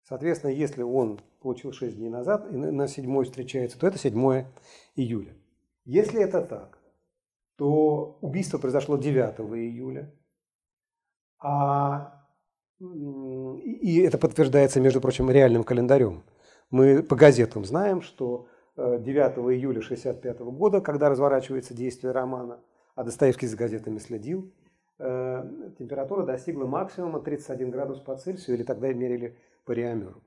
Соответственно, 0.03 0.51
если 0.51 0.81
он 0.83 1.19
получил 1.41 1.71
6 1.71 1.95
дней 1.95 2.09
назад 2.09 2.51
и 2.51 2.55
на 2.55 2.87
7 2.87 3.23
встречается, 3.23 3.79
то 3.79 3.87
это 3.87 3.97
7 3.97 4.45
июля. 4.95 5.33
Если 5.83 6.21
это 6.21 6.41
так, 6.41 6.79
то 7.55 8.17
убийство 8.21 8.57
произошло 8.57 8.97
9 8.97 9.39
июля, 9.57 10.11
а 11.39 12.23
и 12.79 14.01
это 14.01 14.17
подтверждается, 14.17 14.81
между 14.81 14.99
прочим, 14.99 15.29
реальным 15.29 15.63
календарем. 15.63 16.23
Мы 16.71 17.03
по 17.03 17.15
газетам 17.15 17.63
знаем, 17.63 18.01
что 18.01 18.47
9 18.75 19.05
э, 19.05 19.41
июля 19.53 19.79
1965 19.79 20.39
года, 20.39 20.81
когда 20.81 21.09
разворачивается 21.09 21.73
действие 21.73 22.11
романа, 22.11 22.59
а 22.95 23.03
Достоевский 23.03 23.47
за 23.47 23.57
газетами 23.57 23.99
следил, 23.99 24.51
э, 24.99 25.71
температура 25.77 26.25
достигла 26.25 26.65
максимума 26.65 27.19
31 27.19 27.71
градус 27.71 27.99
по 27.99 28.15
Цельсию, 28.15 28.57
или 28.57 28.63
тогда 28.63 28.91
мерили 28.93 29.37
по 29.65 29.71
Реамеру. 29.73 30.23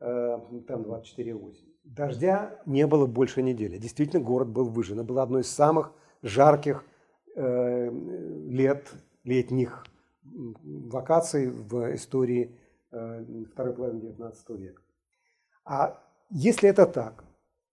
Э, 0.00 0.38
там 0.66 0.82
24,8. 0.82 1.54
Дождя 1.84 2.60
не 2.66 2.86
было 2.86 3.06
больше 3.06 3.42
недели. 3.42 3.78
Действительно, 3.78 4.22
город 4.22 4.48
был 4.48 4.68
выжжен. 4.68 4.98
Это 4.98 5.08
было 5.08 5.22
одно 5.22 5.40
из 5.40 5.50
самых 5.50 5.92
жарких 6.22 6.84
лет, 7.36 8.92
летних 9.24 9.84
вакаций 10.22 11.50
в 11.50 11.94
истории 11.94 12.58
э, 12.92 13.24
второй 13.52 13.74
половины 13.74 14.10
XIX 14.10 14.56
века. 14.56 14.82
А 15.64 16.02
если 16.30 16.68
это 16.68 16.86
так, 16.86 17.24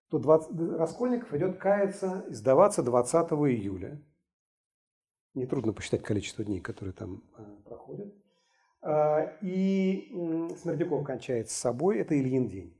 то 0.09 0.19
20, 0.19 0.77
Раскольников 0.77 1.33
идет 1.33 1.57
каяться 1.57 2.25
сдаваться 2.29 2.83
20 2.83 3.31
июля. 3.31 4.01
Нетрудно 5.37 5.71
посчитать 5.71 6.01
количество 6.01 6.43
дней, 6.43 6.59
которые 6.59 6.93
там 6.93 7.21
э, 7.37 7.43
проходят. 7.63 8.11
А, 8.81 9.37
и 9.43 10.11
Смердяков 10.59 11.05
кончает 11.05 11.51
с 11.51 11.53
собой, 11.53 11.99
это 11.99 12.19
Ильин 12.19 12.49
день. 12.49 12.73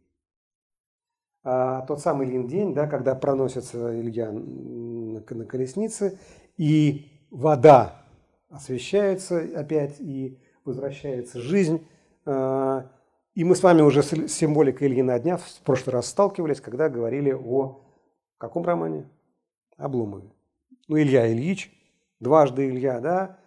А 1.44 1.82
тот 1.82 2.02
самый 2.02 2.28
Ильин 2.28 2.48
день, 2.48 2.74
да, 2.74 2.88
когда 2.88 3.14
проносится 3.14 4.00
Илья 4.02 4.32
на 4.32 5.46
колеснице, 5.46 6.18
и 6.58 7.12
вода 7.30 8.02
освещается 8.50 9.40
опять 9.56 10.00
и 10.00 10.40
возвращается 10.66 11.40
жизнь. 11.40 11.86
А, 12.26 12.90
И 13.36 13.44
мы 13.44 13.56
с 13.56 13.62
вами 13.62 13.84
уже 13.84 14.02
с 14.02 14.30
символикой 14.30 14.88
Ильина 14.88 15.20
дня 15.20 15.38
в 15.38 15.62
прошлый 15.64 15.94
раз 15.94 16.08
сталкивались, 16.08 16.60
когда 16.60 16.90
говорили 16.90 17.34
о 17.34 17.84
каком 18.40 18.66
романе? 18.66 19.08
Обломове. 19.78 20.32
Ну, 20.88 20.98
Илья 20.98 21.32
Ильич, 21.32 21.77
дважды 22.20 22.70
Илья, 22.70 23.00
да, 23.00 23.40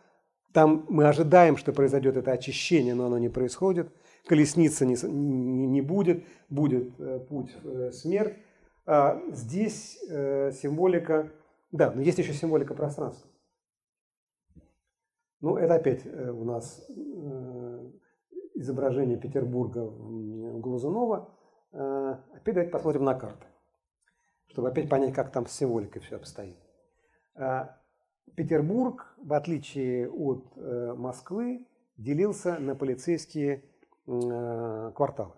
там 0.52 0.84
мы 0.88 1.06
ожидаем, 1.06 1.56
что 1.56 1.72
произойдет 1.72 2.16
это 2.16 2.32
очищение, 2.32 2.94
но 2.94 3.06
оно 3.06 3.18
не 3.18 3.28
происходит. 3.28 3.92
Колесница 4.26 4.84
не, 4.84 4.96
не, 5.06 5.66
не 5.66 5.80
будет, 5.80 6.24
будет 6.48 6.98
э, 6.98 7.20
путь 7.20 7.54
э, 7.62 7.90
смерть. 7.92 8.36
А 8.86 9.20
здесь 9.30 9.98
э, 10.10 10.50
символика, 10.52 11.30
да, 11.70 11.92
но 11.92 12.00
есть 12.00 12.18
еще 12.18 12.32
символика 12.32 12.74
пространства. 12.74 13.30
Ну, 15.40 15.56
это 15.56 15.74
опять 15.74 16.04
э, 16.04 16.30
у 16.30 16.44
нас 16.44 16.84
э, 16.88 17.90
изображение 18.54 19.16
Петербурга 19.16 19.84
в 19.86 20.60
Глазунова. 20.60 21.32
Э, 21.72 22.16
опять 22.34 22.54
давайте 22.54 22.72
посмотрим 22.72 23.04
на 23.04 23.14
карты, 23.14 23.46
чтобы 24.48 24.68
опять 24.68 24.88
понять, 24.88 25.14
как 25.14 25.30
там 25.30 25.46
с 25.46 25.52
символикой 25.52 26.02
все 26.02 26.16
обстоит. 26.16 26.58
Петербург, 28.36 29.14
в 29.22 29.32
отличие 29.32 30.08
от 30.08 30.52
э, 30.56 30.94
Москвы, 30.96 31.66
делился 31.96 32.58
на 32.58 32.74
полицейские 32.74 33.64
э, 34.06 34.92
кварталы. 34.94 35.34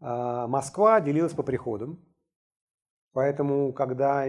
А 0.00 0.46
Москва 0.46 1.00
делилась 1.00 1.32
по 1.32 1.42
приходам. 1.42 2.04
Поэтому, 3.12 3.72
когда 3.72 4.26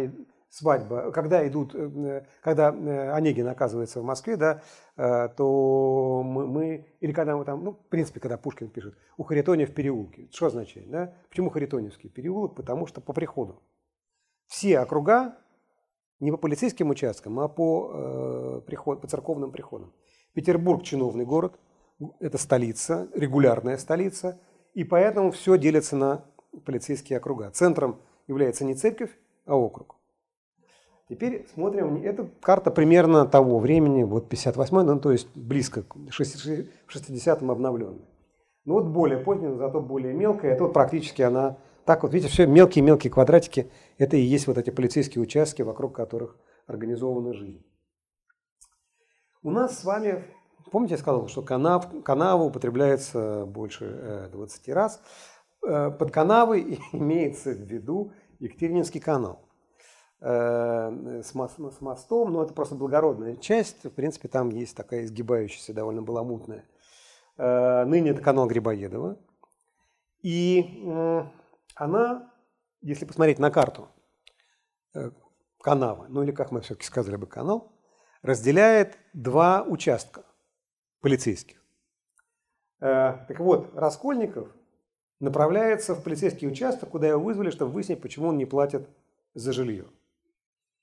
свадьба, 0.49 1.11
когда 1.11 1.47
идут, 1.47 1.75
э, 1.75 2.25
когда 2.41 2.69
Онегин 2.69 3.47
оказывается 3.47 4.01
в 4.01 4.03
Москве, 4.03 4.37
да, 4.37 4.61
то 4.95 6.21
мы, 6.23 6.47
мы, 6.47 6.87
или 6.99 7.11
когда 7.11 7.37
мы 7.37 7.45
там, 7.45 7.63
ну, 7.63 7.71
в 7.71 7.87
принципе, 7.89 8.19
когда 8.19 8.37
Пушкин 8.37 8.69
пишет, 8.69 8.95
у 9.17 9.23
Харитония 9.23 9.65
в 9.65 9.73
переулке. 9.73 10.29
Что 10.31 10.47
означает, 10.47 10.89
да? 10.89 11.13
Почему 11.29 11.49
Харитоневский 11.49 12.09
переулок? 12.09 12.55
Потому 12.55 12.85
что 12.85 13.01
по 13.01 13.13
приходу. 13.13 13.63
Все 14.47 14.79
округа 14.79 15.37
не 16.21 16.31
по 16.31 16.37
полицейским 16.37 16.89
участкам, 16.89 17.39
а 17.39 17.49
по, 17.49 17.91
э, 17.93 18.61
приход, 18.65 19.01
по 19.01 19.07
церковным 19.07 19.51
приходам. 19.51 19.91
Петербург– 20.33 20.83
чиновный 20.83 21.25
город, 21.25 21.59
это 22.19 22.37
столица, 22.37 23.09
регулярная 23.13 23.77
столица, 23.77 24.39
и 24.73 24.83
поэтому 24.83 25.31
все 25.31 25.57
делится 25.57 25.97
на 25.97 26.23
полицейские 26.63 27.17
округа. 27.17 27.49
Центром 27.51 27.97
является 28.27 28.63
не 28.63 28.75
церковь, 28.75 29.11
а 29.45 29.55
округ. 29.55 29.97
Теперь 31.09 31.45
смотрим, 31.53 32.01
это 32.03 32.29
карта 32.39 32.71
примерно 32.71 33.25
того 33.25 33.59
времени, 33.59 34.03
вот 34.03 34.29
58 34.29 34.81
ну 34.83 34.99
то 34.99 35.11
есть 35.11 35.27
близко 35.35 35.83
к 35.83 35.97
60-м 35.97 37.51
обновленной. 37.51 38.05
Ну 38.63 38.75
вот 38.75 38.85
более 38.85 39.17
поздняя, 39.17 39.53
зато 39.55 39.81
более 39.81 40.13
мелкая, 40.13 40.53
это 40.53 40.63
вот 40.63 40.73
практически 40.73 41.21
она 41.21 41.57
так 41.85 42.03
вот, 42.03 42.13
видите, 42.13 42.31
все 42.31 42.45
мелкие-мелкие 42.45 43.11
квадратики, 43.11 43.71
это 43.97 44.17
и 44.17 44.21
есть 44.21 44.47
вот 44.47 44.57
эти 44.57 44.69
полицейские 44.69 45.21
участки, 45.21 45.61
вокруг 45.61 45.95
которых 45.95 46.37
организована 46.67 47.33
жизнь. 47.33 47.63
У 49.43 49.49
нас 49.49 49.79
с 49.79 49.83
вами, 49.83 50.23
помните, 50.71 50.93
я 50.93 50.97
сказал, 50.99 51.27
что 51.27 51.41
канав, 51.41 52.03
канава 52.03 52.43
употребляется 52.43 53.45
больше 53.47 54.29
20 54.31 54.69
э, 54.69 54.73
раз. 54.73 55.01
Э, 55.67 55.89
под 55.89 56.11
канавой 56.11 56.79
имеется 56.91 57.51
в 57.51 57.61
виду 57.61 58.13
Екатерининский 58.37 58.99
канал 58.99 59.39
э, 60.19 61.21
с, 61.23 61.31
с 61.31 61.81
мостом, 61.81 62.33
но 62.33 62.43
это 62.43 62.53
просто 62.53 62.75
благородная 62.75 63.35
часть. 63.35 63.83
В 63.83 63.89
принципе, 63.89 64.27
там 64.27 64.49
есть 64.49 64.77
такая 64.77 65.05
изгибающаяся, 65.05 65.73
довольно 65.73 66.03
баламутная. 66.03 66.65
Ныне 67.37 68.11
это 68.11 68.21
канал 68.21 68.45
Грибоедова. 68.45 69.17
И 70.21 70.83
она, 71.75 72.31
если 72.81 73.05
посмотреть 73.05 73.39
на 73.39 73.51
карту 73.51 73.89
э, 74.93 75.11
канава, 75.59 76.07
ну 76.09 76.23
или 76.23 76.31
как 76.31 76.51
мы 76.51 76.61
все-таки 76.61 76.85
сказали 76.85 77.15
бы 77.15 77.27
канал, 77.27 77.71
разделяет 78.21 78.97
два 79.13 79.63
участка 79.63 80.23
полицейских. 81.01 81.63
Э, 82.79 83.25
так 83.27 83.39
вот, 83.39 83.73
Раскольников 83.75 84.49
направляется 85.19 85.95
в 85.95 86.03
полицейский 86.03 86.47
участок, 86.47 86.89
куда 86.89 87.07
его 87.07 87.21
вызвали, 87.21 87.51
чтобы 87.51 87.71
выяснить, 87.71 88.01
почему 88.01 88.29
он 88.29 88.37
не 88.37 88.45
платит 88.45 88.89
за 89.33 89.53
жилье. 89.53 89.85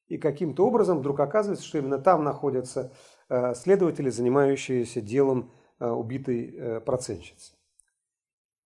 И 0.07 0.16
каким-то 0.16 0.66
образом 0.66 0.99
вдруг 0.99 1.20
оказывается, 1.20 1.66
что 1.66 1.78
именно 1.78 1.99
там 1.99 2.24
находятся 2.24 2.93
э, 3.28 3.55
следователи, 3.55 4.11
занимающиеся 4.11 5.01
делом 5.01 5.53
убитой 5.80 6.80
процентщицы. 6.84 7.53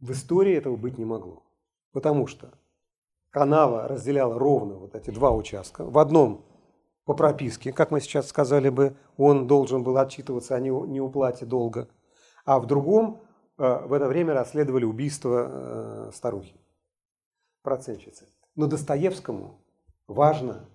В 0.00 0.12
истории 0.12 0.54
этого 0.54 0.76
быть 0.76 0.96
не 0.96 1.04
могло. 1.04 1.42
Потому 1.92 2.26
что 2.26 2.52
канава 3.30 3.88
разделяла 3.88 4.38
ровно 4.38 4.76
вот 4.76 4.94
эти 4.94 5.10
два 5.10 5.30
участка. 5.32 5.84
В 5.84 5.98
одном 5.98 6.44
по 7.04 7.14
прописке, 7.14 7.72
как 7.72 7.90
мы 7.90 8.00
сейчас 8.00 8.28
сказали 8.28 8.68
бы, 8.68 8.96
он 9.16 9.46
должен 9.46 9.82
был 9.82 9.98
отчитываться 9.98 10.54
о 10.54 10.60
неуплате 10.60 11.44
долга, 11.44 11.88
а 12.44 12.60
в 12.60 12.66
другом 12.66 13.22
э, 13.58 13.86
в 13.86 13.92
это 13.92 14.06
время 14.06 14.34
расследовали 14.34 14.84
убийство 14.84 15.48
э, 15.48 16.10
старухи, 16.14 16.54
процентщицы. 17.62 18.28
Но 18.54 18.66
Достоевскому 18.68 19.58
важно 20.06 20.68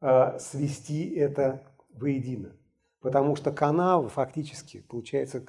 э, 0.00 0.38
свести 0.38 1.10
это 1.14 1.62
воедино, 1.90 2.56
потому 3.00 3.36
что 3.36 3.52
канава 3.52 4.08
фактически 4.08 4.80
получается 4.80 5.44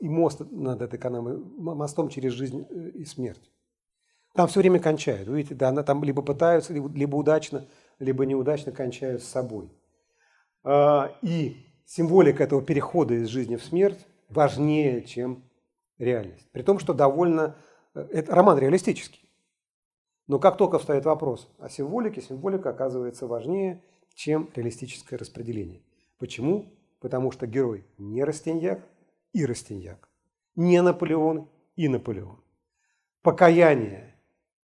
и 0.00 0.08
мост 0.08 0.40
над 0.50 0.82
этой 0.82 0.98
канавой, 0.98 1.38
мостом 1.38 2.10
через 2.10 2.32
жизнь 2.32 2.66
и 2.92 3.06
смерть. 3.06 3.50
Там 4.36 4.48
все 4.48 4.60
время 4.60 4.80
кончают. 4.80 5.28
Видите, 5.28 5.54
да, 5.54 5.70
она 5.70 5.82
там 5.82 6.04
либо 6.04 6.20
пытаются, 6.20 6.74
либо 6.74 7.16
удачно, 7.16 7.66
либо 7.98 8.26
неудачно 8.26 8.70
кончают 8.70 9.22
с 9.22 9.26
собой. 9.26 9.72
А, 10.62 11.16
и 11.22 11.56
символика 11.86 12.44
этого 12.44 12.60
перехода 12.62 13.14
из 13.14 13.28
жизни 13.28 13.56
в 13.56 13.64
смерть 13.64 14.06
важнее, 14.28 15.02
чем 15.02 15.44
реальность. 15.98 16.50
При 16.52 16.62
том, 16.62 16.78
что 16.78 16.92
довольно... 16.92 17.56
Э, 17.94 18.06
это 18.12 18.34
роман 18.34 18.58
реалистический. 18.58 19.26
Но 20.26 20.38
как 20.38 20.58
только 20.58 20.78
встает 20.78 21.06
вопрос 21.06 21.48
о 21.58 21.70
символике, 21.70 22.20
символика 22.20 22.70
оказывается 22.70 23.26
важнее, 23.26 23.82
чем 24.14 24.50
реалистическое 24.54 25.18
распределение. 25.18 25.82
Почему? 26.18 26.74
Потому 27.00 27.30
что 27.30 27.46
герой 27.46 27.86
не 27.96 28.24
Растиньяк 28.24 28.84
и 29.32 29.46
Растиньяк, 29.46 30.08
не 30.56 30.82
Наполеон 30.82 31.48
и 31.76 31.88
Наполеон. 31.88 32.42
Покаяние 33.22 34.15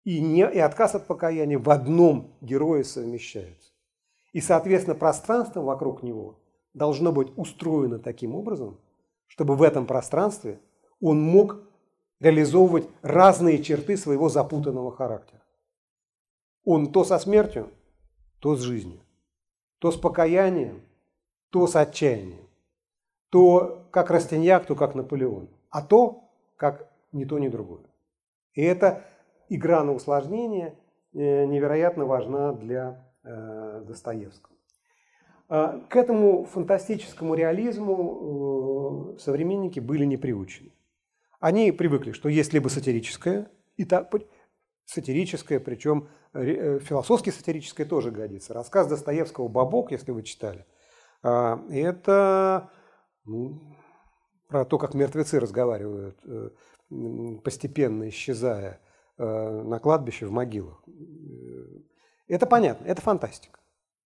и, 0.04 0.20
не, 0.20 0.50
и 0.52 0.60
отказ 0.60 0.96
от 0.96 1.08
покаяния 1.08 1.60
в 1.60 1.70
одном 1.70 2.34
герое 2.42 2.84
совмещаются. 2.84 3.72
И, 4.34 4.42
соответственно, 4.42 4.96
пространство 4.96 5.62
вокруг 5.62 6.04
него 6.04 6.40
должно 6.74 7.12
быть 7.12 7.32
устроено 7.36 8.00
таким 8.00 8.36
образом, 8.36 8.80
чтобы 9.28 9.56
в 9.56 9.62
этом 9.62 9.86
пространстве 9.86 10.60
он 11.00 11.22
мог 11.22 11.60
реализовывать 12.20 12.88
разные 13.02 13.62
черты 13.62 13.98
своего 13.98 14.30
запутанного 14.30 14.92
характера. 14.92 15.42
Он 16.64 16.92
то 16.92 17.04
со 17.04 17.18
смертью, 17.20 17.70
то 18.40 18.56
с 18.56 18.60
жизнью, 18.62 19.02
то 19.80 19.92
с 19.92 19.98
покаянием, 19.98 20.82
то 21.50 21.68
с 21.68 21.76
отчаянием, 21.76 22.48
то 23.30 23.88
как 23.92 24.12
Растиньяк, 24.12 24.66
то 24.66 24.76
как 24.76 24.96
Наполеон, 24.96 25.50
а 25.70 25.82
то 25.82 26.30
как 26.56 26.92
ни 27.12 27.26
то, 27.26 27.40
ни 27.40 27.48
другое. 27.48 27.84
И 28.54 28.62
это 28.62 29.06
игра 29.52 29.84
на 29.84 29.92
усложнение 29.94 30.80
э, 31.14 31.46
невероятно 31.46 32.06
важна 32.06 32.54
для 32.54 33.06
э, 33.24 33.84
Достоевского. 33.86 34.56
А, 35.50 35.80
к 35.90 35.96
этому 35.98 36.46
фантастическому 36.46 37.36
реализму 37.36 39.16
э, 39.16 39.20
современники 39.20 39.82
были 39.82 40.06
не 40.06 40.16
приучены. 40.16 40.72
Они 41.42 41.72
привыкли, 41.74 42.14
что 42.14 42.30
есть 42.30 42.54
либо 42.54 42.70
сатирическое, 42.70 43.52
и 43.76 43.84
так, 43.84 44.10
сатирическое, 44.86 45.60
причем 45.60 46.08
философски 46.34 47.30
сатирическое 47.30 47.86
тоже 47.86 48.12
годится. 48.12 48.54
Рассказ 48.54 48.88
Достоевского 48.88 49.50
«Бабок», 49.50 49.92
если 49.92 50.12
вы 50.12 50.24
читали, 50.24 50.66
а, 51.24 51.62
это 51.70 52.70
ну, 53.26 53.60
про 54.48 54.64
то, 54.64 54.78
как 54.78 54.94
мертвецы 54.94 55.42
разговаривают, 55.42 56.18
постепенно 57.44 58.08
исчезая 58.08 58.80
на 59.26 59.80
кладбище, 59.80 60.26
в 60.26 60.32
могилах. 60.32 60.84
Э, 60.88 60.92
это 62.28 62.46
понятно, 62.46 62.86
это 62.86 63.02
фантастика. 63.02 63.60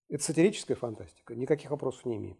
Это 0.09 0.23
сатирическая 0.23 0.77
фантастика, 0.77 1.35
никаких 1.35 1.71
вопросов 1.71 2.05
не 2.07 2.17
имеет. 2.17 2.39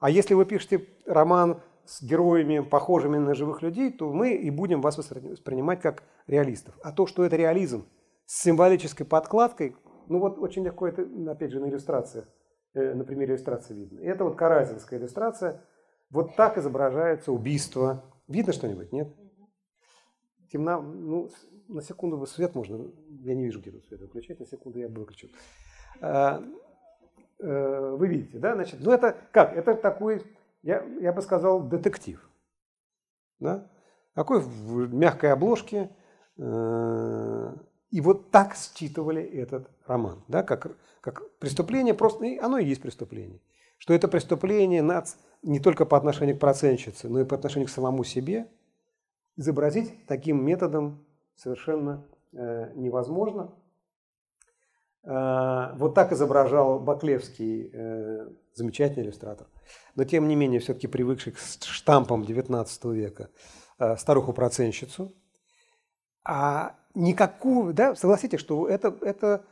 А 0.00 0.10
если 0.10 0.34
вы 0.34 0.46
пишете 0.46 0.86
роман 1.06 1.60
с 1.84 2.02
героями, 2.02 2.60
похожими 2.60 3.18
на 3.18 3.34
живых 3.34 3.62
людей, 3.62 3.90
то 3.90 4.12
мы 4.12 4.32
и 4.32 4.50
будем 4.50 4.80
вас 4.80 4.98
воспринимать 4.98 5.80
как 5.80 6.04
реалистов. 6.26 6.78
А 6.82 6.92
то, 6.92 7.06
что 7.06 7.24
это 7.24 7.36
реализм 7.36 7.86
с 8.26 8.42
символической 8.42 9.06
подкладкой, 9.06 9.74
ну 10.08 10.20
вот 10.20 10.38
очень 10.38 10.64
легко 10.64 10.86
это, 10.86 11.06
опять 11.28 11.50
же, 11.50 11.60
на 11.60 11.68
иллюстрациях, 11.68 12.28
э, 12.74 12.94
на 12.94 13.04
примере 13.04 13.34
иллюстрации 13.34 13.74
видно. 13.74 14.00
Это 14.00 14.24
вот 14.24 14.36
каразинская 14.36 14.98
иллюстрация. 14.98 15.64
Вот 16.10 16.36
так 16.36 16.56
изображается 16.58 17.32
убийство. 17.32 18.04
Видно 18.28 18.52
что-нибудь, 18.52 18.92
нет? 18.92 19.14
Темна, 20.50 20.80
ну, 20.80 21.30
на 21.68 21.82
секунду 21.82 22.24
свет 22.26 22.54
можно, 22.54 22.90
я 23.22 23.34
не 23.34 23.44
вижу, 23.44 23.60
где 23.60 23.70
тут 23.70 23.84
свет 23.86 24.00
выключать, 24.00 24.40
на 24.40 24.46
секунду 24.46 24.78
я 24.78 24.88
выключу. 24.88 25.28
А, 26.00 26.42
э, 27.38 27.96
вы 27.98 28.08
видите, 28.08 28.38
да, 28.38 28.54
значит, 28.54 28.80
ну 28.80 28.90
это 28.90 29.16
как, 29.32 29.56
это 29.56 29.74
такой, 29.74 30.22
я, 30.62 30.82
я 31.00 31.12
бы 31.12 31.22
сказал, 31.22 31.62
детектив, 31.62 32.28
да, 33.38 33.70
такой 34.14 34.40
в 34.40 34.92
мягкой 34.94 35.32
обложке, 35.32 35.90
э, 36.36 37.54
и 37.90 38.00
вот 38.00 38.30
так 38.30 38.54
считывали 38.54 39.22
этот 39.22 39.70
роман, 39.86 40.22
да, 40.28 40.42
как, 40.42 40.76
как 41.00 41.30
преступление, 41.38 41.94
просто 41.94 42.24
оно 42.40 42.58
и 42.58 42.66
есть 42.66 42.82
преступление. 42.82 43.40
Что 43.78 43.94
это 43.94 44.08
преступление 44.08 44.82
над, 44.82 45.06
не 45.42 45.60
только 45.60 45.86
по 45.86 45.96
отношению 45.96 46.36
к 46.36 46.40
процентщице, 46.40 47.08
но 47.08 47.20
и 47.20 47.24
по 47.24 47.36
отношению 47.36 47.68
к 47.68 47.70
самому 47.70 48.02
себе, 48.02 48.48
изобразить 49.38 50.06
таким 50.06 50.44
методом 50.44 51.06
совершенно 51.36 52.04
э, 52.32 52.72
невозможно. 52.74 53.54
Э, 55.04 55.72
вот 55.76 55.94
так 55.94 56.12
изображал 56.12 56.80
Баклевский, 56.80 57.70
э, 57.72 58.28
замечательный 58.52 59.04
иллюстратор, 59.04 59.46
но 59.94 60.04
тем 60.04 60.26
не 60.26 60.34
менее 60.34 60.60
все-таки 60.60 60.88
привыкший 60.88 61.32
к 61.32 61.38
штампам 61.38 62.22
XIX 62.22 62.94
века, 62.94 63.30
старуху-проценщицу. 63.96 65.14
А 66.24 66.74
никакую, 66.94 67.72
да, 67.72 67.94
согласитесь, 67.94 68.40
что 68.40 68.68
это, 68.68 68.94
это 69.02 69.44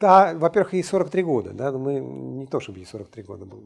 да, 0.00 0.34
во-первых, 0.34 0.74
ей 0.74 0.82
43 0.82 1.22
года, 1.22 1.52
да, 1.52 1.70
мы 1.70 2.00
не 2.00 2.46
то, 2.48 2.58
чтобы 2.58 2.80
ей 2.80 2.86
43 2.86 3.22
года 3.22 3.44
было. 3.44 3.62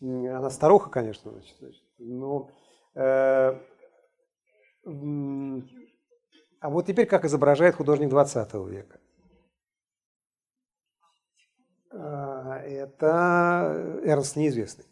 Она 0.00 0.48
старуха, 0.48 0.88
конечно, 0.88 1.30
значит, 1.30 1.56
но 1.98 2.50
а 2.94 3.58
вот 6.62 6.86
теперь 6.86 7.06
как 7.06 7.24
изображает 7.24 7.76
художник 7.76 8.08
20 8.08 8.54
века. 8.68 9.00
А, 11.92 12.58
это 12.58 14.00
Эрнст 14.04 14.36
неизвестный. 14.36 14.84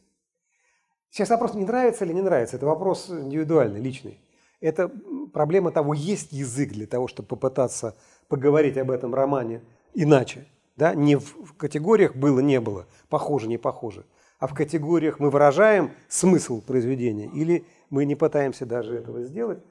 Сейчас 1.11 1.31
вопрос, 1.31 1.55
не 1.55 1.65
нравится 1.65 2.05
или 2.05 2.13
не 2.13 2.23
нравится, 2.23 2.57
это 2.57 2.67
вопрос 2.67 3.09
индивидуальный, 3.09 3.81
личный. 3.81 4.21
Это 4.61 4.91
проблема 5.33 5.71
того, 5.71 5.95
есть 5.95 6.33
язык 6.33 6.71
для 6.71 6.87
того, 6.87 7.09
чтобы 7.09 7.29
попытаться 7.29 7.97
поговорить 8.29 8.77
об 8.77 8.91
этом 8.91 9.15
романе 9.15 9.63
иначе. 9.95 10.47
Да? 10.77 10.95
Не 10.95 11.17
в 11.17 11.55
категориях 11.57 12.15
было, 12.15 12.41
не 12.41 12.61
было, 12.61 12.87
похоже, 13.09 13.49
не 13.49 13.59
похоже, 13.59 14.05
а 14.39 14.47
в 14.47 14.55
категориях 14.55 15.19
мы 15.19 15.31
выражаем 15.31 15.93
смысл 16.09 16.61
произведения 16.63 17.27
или 17.27 17.67
мы 17.91 18.05
не 18.05 18.15
пытаемся 18.15 18.67
даже 18.67 18.97
этого 18.97 19.25
сделать. 19.25 19.63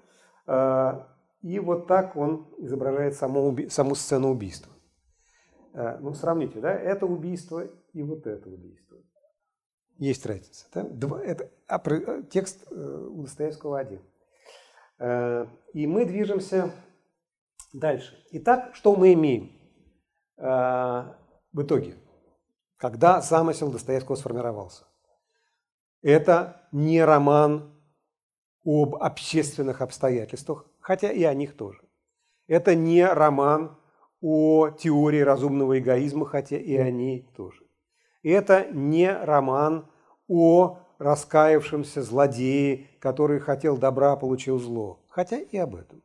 А, 0.45 1.07
и 1.41 1.59
вот 1.59 1.88
так 1.88 2.15
он 2.15 2.47
изображает 2.57 3.15
саму, 3.15 3.55
саму 3.70 3.95
сцену 3.95 4.30
убийства. 4.30 4.72
А, 5.74 5.97
ну, 5.99 6.13
сравните, 6.13 6.59
да, 6.59 6.74
это 6.74 7.05
убийство 7.05 7.68
и 7.93 8.03
вот 8.03 8.28
это 8.28 8.49
убийство. 8.49 8.97
Есть 9.97 10.26
разница. 10.26 10.65
Да? 10.74 10.84
Два, 10.84 11.24
это, 11.24 11.49
а, 11.68 12.22
текст 12.24 12.68
э, 12.70 13.07
у 13.09 13.24
Достоевского 13.24 13.80
один. 13.80 14.01
А, 14.99 15.47
и 15.74 15.88
мы 15.88 16.05
движемся 16.05 16.72
дальше. 17.74 18.18
Итак, 18.32 18.76
что 18.76 18.95
мы 18.95 19.13
имеем 19.13 19.51
в 20.39 21.63
итоге, 21.63 21.95
когда 22.78 23.21
замысел 23.21 23.71
Достоевского 23.71 24.15
сформировался? 24.15 24.86
Это 26.01 26.61
не 26.71 27.03
роман 27.03 27.73
об 28.63 28.95
общественных 28.95 29.82
обстоятельствах, 29.82 30.65
хотя 30.80 31.11
и 31.11 31.23
о 31.23 31.34
них 31.34 31.55
тоже. 31.55 31.82
Это 32.47 32.75
не 32.75 33.05
роман 33.05 33.78
о 34.21 34.69
теории 34.69 35.19
разумного 35.19 35.80
эгоизма, 35.80 36.25
хотя 36.25 36.57
и 36.57 36.75
о 36.75 36.89
ней 36.89 37.30
тоже. 37.36 37.63
Это 38.23 38.67
не 38.71 39.11
роман 39.11 39.89
о 40.28 40.80
раскаявшемся 40.97 42.01
злодее, 42.01 42.88
который 42.99 43.39
хотел 43.39 43.78
добра, 43.78 44.15
получил 44.15 44.59
зло, 44.59 45.05
хотя 45.09 45.38
и 45.38 45.57
об 45.57 45.75
этом. 45.75 46.01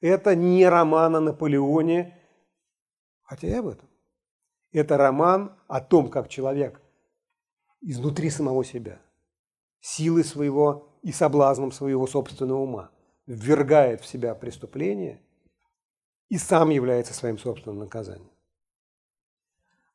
Это 0.00 0.34
не 0.34 0.66
роман 0.68 1.16
о 1.16 1.20
Наполеоне, 1.20 2.18
хотя 3.22 3.48
и 3.48 3.52
об 3.52 3.68
этом. 3.68 3.88
Это 4.76 4.98
роман 4.98 5.52
о 5.68 5.80
том, 5.80 6.10
как 6.10 6.28
человек 6.28 6.82
изнутри 7.80 8.28
самого 8.28 8.62
себя, 8.62 8.98
силы 9.80 10.22
своего 10.22 10.92
и 11.00 11.12
соблазном 11.12 11.72
своего 11.72 12.06
собственного 12.06 12.58
ума 12.58 12.90
ввергает 13.26 14.02
в 14.02 14.06
себя 14.06 14.34
преступление 14.34 15.22
и 16.28 16.36
сам 16.36 16.68
является 16.68 17.14
своим 17.14 17.38
собственным 17.38 17.78
наказанием. 17.78 18.30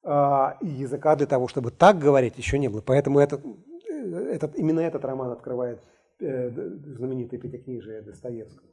А, 0.01 0.57
и 0.61 0.67
языка 0.67 1.15
для 1.15 1.27
того, 1.27 1.47
чтобы 1.47 1.69
так 1.69 1.99
говорить, 1.99 2.39
еще 2.39 2.57
не 2.57 2.67
было. 2.67 2.81
Поэтому 2.81 3.19
этот, 3.19 3.45
этот, 3.87 4.55
именно 4.55 4.79
этот 4.79 5.05
роман 5.05 5.29
открывает 5.29 5.79
э, 6.19 6.49
знаменитый 6.49 7.37
пятикнижие 7.37 8.01
Достоевского. 8.01 8.67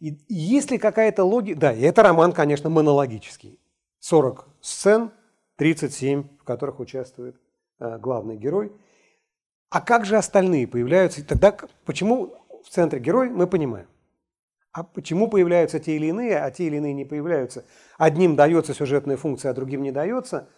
И, 0.00 0.08
и 0.26 0.34
есть 0.34 0.72
ли 0.72 0.78
какая-то 0.78 1.22
логика... 1.22 1.60
Да, 1.60 1.72
и 1.72 1.82
это 1.82 2.02
роман, 2.02 2.32
конечно, 2.32 2.68
монологический. 2.68 3.60
40 4.00 4.48
сцен, 4.60 5.12
37, 5.56 6.38
в 6.38 6.44
которых 6.44 6.80
участвует 6.80 7.40
э, 7.80 7.98
главный 7.98 8.36
герой– 8.36 8.72
а 9.70 9.80
как 9.80 10.04
же 10.04 10.16
остальные 10.16 10.68
появляются? 10.68 11.20
И 11.20 11.24
тогда 11.24 11.56
почему 11.84 12.34
в 12.64 12.68
центре 12.70 13.00
герой, 13.00 13.30
мы 13.30 13.46
понимаем. 13.46 13.86
А 14.72 14.84
почему 14.84 15.28
появляются 15.28 15.80
те 15.80 15.96
или 15.96 16.06
иные, 16.06 16.38
а 16.38 16.50
те 16.50 16.66
или 16.66 16.76
иные 16.76 16.92
не 16.92 17.04
появляются? 17.04 17.64
Одним 17.98 18.36
дается 18.36 18.74
сюжетная 18.74 19.16
функция, 19.16 19.50
а 19.50 19.54
другим 19.54 19.82
не 19.82 19.90
дается. 19.90 20.48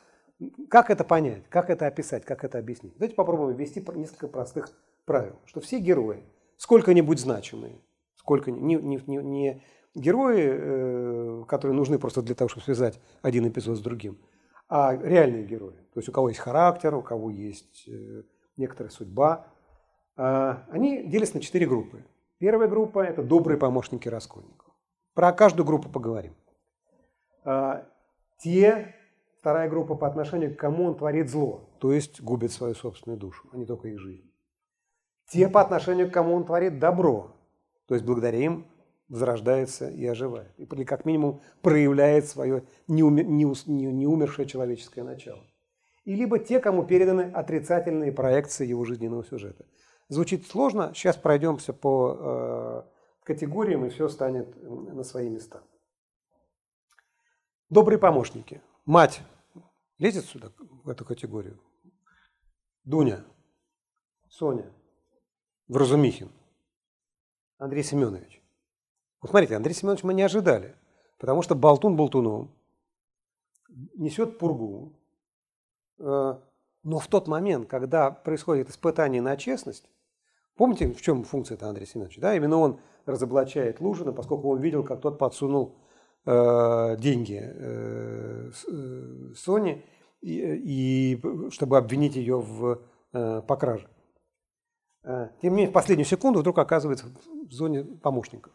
Как 0.69 0.91
это 0.91 1.05
понять? 1.05 1.45
Как 1.49 1.71
это 1.71 1.87
описать? 1.87 2.25
Как 2.25 2.45
это 2.45 2.59
объяснить? 2.59 2.95
Давайте 2.95 3.15
попробуем 3.15 3.57
ввести 3.57 3.85
несколько 3.95 4.29
простых 4.29 4.71
правил. 5.05 5.37
Что 5.47 5.61
все 5.61 5.79
герои, 5.79 6.23
сколько-нибудь 6.57 7.19
значимые, 7.19 7.81
сколько 8.17 8.51
не, 8.51 8.75
не, 8.75 9.01
не, 9.07 9.17
не 9.17 9.63
герои, 9.95 10.49
э, 10.49 11.45
которые 11.49 11.77
нужны 11.77 11.99
просто 11.99 12.23
для 12.23 12.35
того, 12.35 12.49
чтобы 12.49 12.65
связать 12.65 13.01
один 13.23 13.49
эпизод 13.49 13.79
с 13.79 13.81
другим, 13.81 14.19
а 14.69 14.97
реальные 14.97 15.45
герои. 15.45 15.77
То 15.95 16.01
есть 16.01 16.09
у 16.09 16.13
кого 16.13 16.29
есть 16.29 16.41
характер, 16.41 16.95
у 16.95 17.03
кого 17.03 17.31
есть 17.31 17.89
э, 17.89 18.23
некоторая 18.57 18.91
судьба. 18.91 19.47
А, 20.17 20.65
они 20.71 21.05
делятся 21.05 21.37
на 21.37 21.41
четыре 21.41 21.67
группы. 21.67 22.05
Первая 22.39 22.69
группа– 22.69 23.01
это 23.05 23.23
добрые 23.23 23.59
помощники 23.59 24.09
Раскольникова. 24.09 24.75
Про 25.15 25.33
каждую 25.33 25.67
группу 25.67 25.89
поговорим. 25.89 26.35
А, 27.45 27.87
те, 28.39 28.95
вторая 29.41 29.69
группа 29.69 29.95
по 29.95 30.07
отношению 30.07 30.55
к 30.55 30.59
кому 30.59 30.85
он 30.85 30.97
творит 30.97 31.31
зло, 31.31 31.69
то 31.79 31.93
есть 31.93 32.21
губит 32.21 32.53
свою 32.53 32.75
собственную 32.75 33.19
душу, 33.19 33.49
а 33.53 33.57
не 33.57 33.65
только 33.65 33.89
их 33.89 33.99
жизнь. 33.99 34.31
Те, 35.29 35.49
по 35.49 35.61
отношению 35.61 36.11
к 36.11 36.15
кому 36.15 36.35
он 36.35 36.45
творит 36.45 36.79
добро, 36.79 37.35
то 37.87 37.95
есть 37.95 38.07
благодаря 38.07 38.39
им 38.39 38.67
возрождается 39.09 39.89
и 39.89 40.05
оживает. 40.07 40.53
Или 40.59 40.85
как 40.85 41.05
минимум 41.05 41.41
проявляет 41.63 42.27
свое 42.27 42.65
неумершее 42.87 44.47
человеческое 44.47 45.03
начало 45.03 45.45
и 46.09 46.15
либо 46.15 46.39
те, 46.39 46.59
кому 46.59 46.87
переданы 46.87 47.31
отрицательные 47.35 48.13
проекции 48.13 48.67
его 48.67 48.83
жизненного 48.87 49.25
сюжета. 49.25 49.67
Звучит 50.09 50.47
сложно, 50.47 50.95
сейчас 50.95 51.19
пройдемся 51.19 51.75
по 51.75 52.17
э, 52.19 52.83
категориям, 53.25 53.85
и 53.85 53.91
все 53.91 54.09
станет 54.09 54.57
на 54.63 55.03
свои 55.03 55.29
места. 55.29 55.63
Добрые 57.69 57.99
помощники. 57.99 58.63
Мать 58.87 59.21
лезет 59.99 60.25
сюда, 60.25 60.51
в 60.83 60.89
эту 60.89 61.05
категорию? 61.05 61.61
Дуня, 62.85 63.23
Соня, 64.31 64.73
Вразумихин, 65.67 66.33
Андрей 67.59 67.83
Семенович. 67.85 68.43
Вот 69.21 69.31
смотрите, 69.31 69.57
Андрей 69.57 69.75
Семенович 69.75 70.05
мы 70.05 70.15
не 70.15 70.23
ожидали, 70.23 70.77
потому 71.19 71.43
что 71.43 71.55
болтун 71.55 71.97
болтуном 71.97 72.55
несет 73.95 74.39
пургу, 74.39 74.99
Э, 75.99 76.37
но 76.85 76.99
в 76.99 77.09
тот 77.09 77.29
момент, 77.29 77.69
когда 77.69 78.11
происходит 78.11 78.71
испытание 78.71 79.21
на 79.21 79.37
честность, 79.37 79.91
помните, 80.57 80.93
в 80.93 81.03
чем 81.03 81.25
функция 81.25 81.57
это 81.57 81.69
Андрея 81.69 81.87
Семеновича? 81.87 82.21
Да? 82.21 82.35
Именно 82.35 82.57
он 82.59 82.81
разоблачает 83.05 83.81
Лужина, 83.81 84.13
поскольку 84.13 84.49
он 84.49 84.61
видел, 84.61 84.85
как 84.85 85.01
тот 85.01 85.19
подсунул 85.19 85.77
э, 86.25 86.97
деньги 86.99 87.41
э, 87.43 88.51
э, 88.69 89.35
Соне, 89.35 89.85
и, 90.21 91.15
и, 91.15 91.51
чтобы 91.51 91.79
обвинить 91.79 92.17
ее 92.17 92.41
в, 92.41 92.81
э, 93.13 93.43
по 93.43 93.57
краже. 93.57 93.89
Э, 95.05 95.31
тем 95.41 95.53
не 95.53 95.57
менее, 95.59 95.71
в 95.71 95.73
последнюю 95.73 96.07
секунду 96.07 96.41
вдруг 96.41 96.59
оказывается 96.59 97.07
в 97.49 97.53
зоне 97.53 97.85
помощников. 97.85 98.53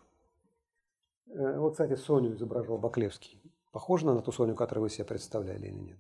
Э, 1.33 1.57
вот, 1.57 1.71
кстати, 1.71 1.95
Соню 1.95 2.33
изображал 2.35 2.77
Баклевский. 2.77 3.41
Похоже 3.71 4.05
на 4.05 4.21
ту 4.21 4.31
Соню, 4.31 4.55
которую 4.55 4.83
вы 4.83 4.89
себе 4.89 5.05
представляли 5.05 5.67
или 5.67 5.79
нет? 5.79 5.99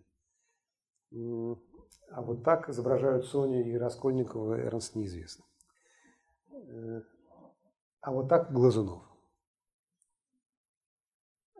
А 2.11 2.21
вот 2.21 2.43
так 2.43 2.69
изображают 2.69 3.25
Соню 3.25 3.65
и 3.65 3.75
Раскольникова 3.75 4.59
Эрнст 4.59 4.95
неизвестно. 4.95 5.45
Э, 6.51 7.01
А 8.01 8.11
вот 8.11 8.29
так 8.29 8.51
Глазунов. 8.51 9.01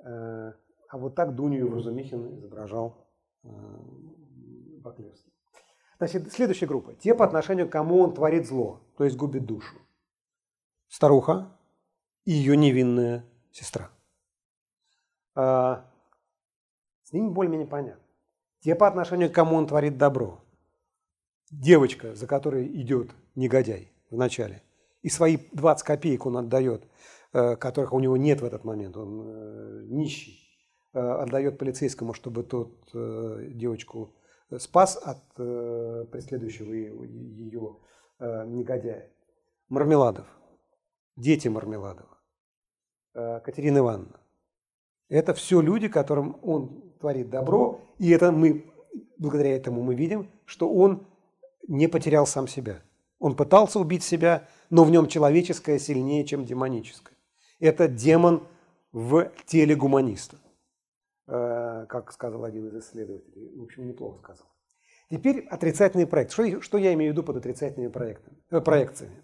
Э, 0.03 0.53
а 0.89 0.97
вот 0.97 1.15
так 1.15 1.33
Дуню 1.35 1.67
Вразумихин 1.69 2.35
изображал 2.37 3.07
Баклевский. 3.41 5.33
Значит, 5.97 6.31
следующая 6.31 6.67
группа. 6.67 6.93
Те, 6.93 7.15
по 7.15 7.25
отношению 7.25 7.67
к 7.67 7.71
кому 7.71 8.01
он 8.01 8.13
творит 8.13 8.45
зло, 8.45 8.81
то 8.97 9.03
есть 9.05 9.17
губит 9.17 9.45
душу. 9.45 9.75
Старуха 10.87 11.57
и 12.25 12.31
ее 12.31 12.55
невинная 12.55 13.25
сестра. 13.53 13.89
А, 15.35 15.85
с 17.03 17.13
ними 17.13 17.29
более-менее 17.29 17.67
понятно. 17.67 18.03
Те, 18.59 18.75
по 18.75 18.87
отношению 18.87 19.29
к 19.29 19.35
кому 19.35 19.55
он 19.55 19.67
творит 19.67 19.97
добро. 19.97 20.43
Девочка, 21.51 22.15
за 22.15 22.27
которой 22.27 22.65
идет 22.81 23.11
негодяй 23.35 23.91
в 24.09 24.17
начале, 24.17 24.63
и 25.01 25.09
свои 25.09 25.37
20 25.51 25.85
копеек 25.85 26.25
он 26.25 26.37
отдает, 26.37 26.83
э, 27.33 27.55
которых 27.57 27.93
у 27.93 27.99
него 27.99 28.17
нет 28.17 28.41
в 28.41 28.45
этот 28.45 28.63
момент, 28.63 28.97
он 28.97 29.21
э, 29.27 29.83
нищий, 29.85 30.39
э, 30.93 30.99
отдает 30.99 31.59
полицейскому, 31.59 32.13
чтобы 32.13 32.43
тот 32.43 32.89
девочку 32.93 34.15
спас 34.57 34.97
от 34.97 35.21
преследующего 35.35 36.73
ее 36.73 37.77
негодяя. 38.19 39.11
Мармеладов, 39.69 40.27
дети 41.15 41.47
Мармеладова, 41.47 42.17
Катерина 43.13 43.79
Ивановна. 43.79 44.19
Это 45.09 45.33
все 45.33 45.61
люди, 45.61 45.87
которым 45.87 46.37
он 46.41 46.83
творит 46.99 47.29
добро, 47.29 47.81
и 47.99 48.09
это 48.09 48.31
мы, 48.31 48.65
благодаря 49.17 49.55
этому 49.55 49.83
мы 49.83 49.95
видим, 49.95 50.29
что 50.45 50.69
он 50.69 51.05
не 51.67 51.87
потерял 51.87 52.25
сам 52.25 52.47
себя. 52.47 52.81
Он 53.19 53.35
пытался 53.35 53.79
убить 53.79 54.03
себя, 54.03 54.47
но 54.69 54.83
в 54.83 54.91
нем 54.91 55.07
человеческое 55.07 55.79
сильнее, 55.79 56.25
чем 56.25 56.45
демоническое. 56.45 57.15
Это 57.59 57.87
демон 57.87 58.47
в 58.91 59.31
теле 59.45 59.75
гуманиста, 59.75 60.37
э, 61.27 61.85
как 61.87 62.11
сказал 62.11 62.43
один 62.43 62.67
из 62.67 62.75
исследователей. 62.75 63.51
В 63.55 63.63
общем, 63.63 63.87
неплохо 63.87 64.19
сказал. 64.19 64.47
Теперь 65.09 65.45
отрицательный 65.49 66.07
проект. 66.07 66.31
Что, 66.31 66.61
что 66.61 66.77
я 66.77 66.93
имею 66.93 67.11
в 67.11 67.13
виду 67.13 67.23
под 67.23 67.37
отрицательными 67.37 67.91
проектами, 67.91 68.37
э, 68.49 68.61
проекциями? 68.61 69.15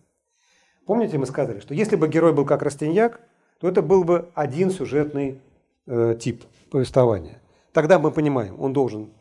Помните, 0.86 1.18
мы 1.18 1.26
сказали, 1.26 1.60
что 1.60 1.74
если 1.74 1.96
бы 1.96 2.08
герой 2.08 2.34
был 2.34 2.46
как 2.46 2.62
Растиньяк, 2.62 3.22
то 3.60 3.68
это 3.68 3.82
был 3.82 4.03
бы 4.03 4.30
один 4.34 4.72
сюжетный 4.72 5.39
э, 5.86 6.16
тип 6.20 6.43
повествования. 6.72 7.41
Тогда 7.74 7.99
мы 7.99 8.12
понимаем, 8.12 8.60
он 8.60 8.74
должен 8.74 9.12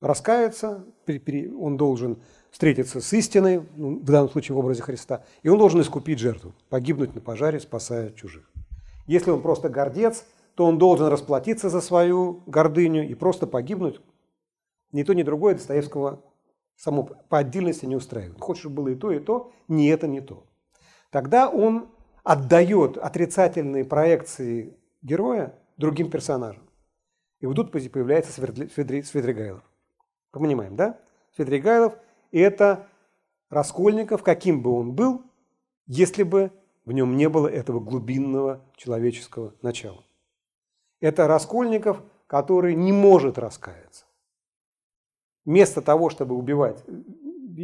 раскаяться, 0.00 0.84
он 1.58 1.76
должен 1.76 2.18
встретиться 2.50 3.00
с 3.00 3.12
истиной, 3.12 3.62
ну, 3.76 3.98
в 3.98 4.04
данном 4.04 4.30
случае 4.30 4.54
в 4.54 4.58
образе 4.58 4.82
Христа, 4.82 5.24
и 5.42 5.48
он 5.48 5.58
должен 5.58 5.80
искупить 5.80 6.18
жертву, 6.18 6.54
погибнуть 6.68 7.14
на 7.14 7.20
пожаре, 7.20 7.60
спасая 7.60 8.10
чужих. 8.10 8.50
Если 9.06 9.30
он 9.30 9.42
просто 9.42 9.68
гордец, 9.68 10.24
то 10.54 10.64
он 10.64 10.78
должен 10.78 11.08
расплатиться 11.08 11.68
за 11.68 11.80
свою 11.80 12.42
гордыню 12.46 13.08
и 13.08 13.14
просто 13.14 13.46
погибнуть. 13.46 14.00
Ни 14.92 15.02
то, 15.02 15.12
ни 15.14 15.22
другое 15.22 15.54
Достоевского 15.54 16.22
само 16.76 17.04
по 17.04 17.38
отдельности 17.38 17.84
не 17.84 17.96
устраивает. 17.96 18.38
Чтобы 18.56 18.82
было 18.82 18.88
и 18.88 18.94
то, 18.94 19.12
и 19.12 19.18
то, 19.18 19.52
не 19.68 19.88
это, 19.88 20.06
не 20.06 20.20
то. 20.20 20.44
Тогда 21.10 21.48
он 21.48 21.88
отдает 22.26 22.98
отрицательные 22.98 23.84
проекции 23.84 24.76
героя 25.00 25.54
другим 25.76 26.10
персонажам. 26.10 26.64
И 27.38 27.46
вот 27.46 27.54
тут 27.54 27.70
появляется 27.70 28.32
Свидригайлов. 28.32 29.62
Понимаем, 30.32 30.74
да? 30.74 30.98
Свидригайлов 31.36 31.96
это 32.32 32.88
Раскольников, 33.48 34.24
каким 34.24 34.60
бы 34.60 34.72
он 34.72 34.92
был, 34.92 35.22
если 35.86 36.24
бы 36.24 36.50
в 36.84 36.90
нем 36.90 37.16
не 37.16 37.28
было 37.28 37.46
этого 37.46 37.78
глубинного 37.78 38.60
человеческого 38.74 39.54
начала. 39.62 40.02
Это 40.98 41.28
Раскольников, 41.28 42.02
который 42.26 42.74
не 42.74 42.90
может 42.90 43.38
раскаяться. 43.38 44.04
Вместо 45.44 45.80
того, 45.80 46.10
чтобы 46.10 46.34
убивать, 46.34 46.84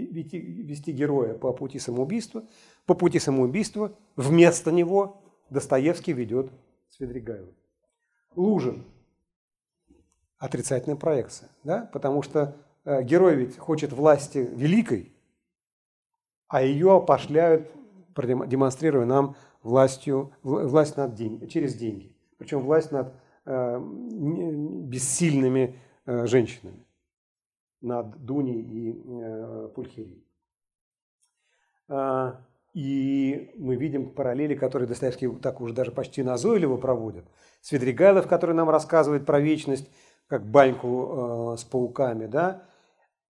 вести, 0.01 0.39
вести 0.39 0.93
героя 0.93 1.35
по 1.35 1.53
пути 1.53 1.79
самоубийства, 1.79 2.45
по 2.87 2.95
пути 2.95 3.19
самоубийства 3.19 3.97
вместо 4.17 4.73
него 4.73 5.23
Достоевский 5.51 6.13
ведет 6.13 6.51
Свидригайлова. 6.91 7.53
Лужин. 8.35 8.85
Отрицательная 10.39 10.97
проекция, 10.97 11.51
да? 11.63 11.89
потому 11.93 12.23
что 12.23 12.57
Э, 12.85 13.03
герой 13.03 13.37
ведь 13.37 13.59
хочет 13.59 13.93
власти 13.93 14.39
великой, 14.39 15.13
а 16.49 16.63
ее 16.63 16.97
опошляют, 16.97 17.71
демонстрируя 18.17 19.07
нам 19.07 19.37
властью, 19.63 20.33
власть 20.43 20.97
над 20.97 21.15
деньги, 21.15 21.47
через 21.47 21.75
деньги. 21.75 22.15
Причем 22.39 22.61
власть 22.61 22.91
над 22.91 23.15
э, 23.47 23.81
бессильными 23.81 25.79
э, 26.07 26.27
женщинами, 26.27 26.85
над 27.83 28.25
Дуней 28.25 28.63
и 28.63 29.03
э, 29.05 29.69
Пульхерией. 29.75 30.27
Э, 31.89 32.35
и 32.75 33.53
мы 33.57 33.77
видим 33.77 34.15
параллели, 34.15 34.55
которые 34.55 34.89
Достоевский 34.89 35.29
так 35.43 35.61
уже 35.61 35.75
даже 35.75 35.93
почти 35.93 36.23
назойливо 36.23 36.79
проводит. 36.79 37.25
Свидригайлов, 37.61 38.27
который 38.27 38.55
нам 38.55 38.71
рассказывает 38.71 39.27
про 39.27 39.41
вечность, 39.41 39.91
как 40.27 40.47
баньку 40.47 41.53
э, 41.55 41.57
с 41.59 41.65
пауками, 41.65 42.27
да, 42.27 42.63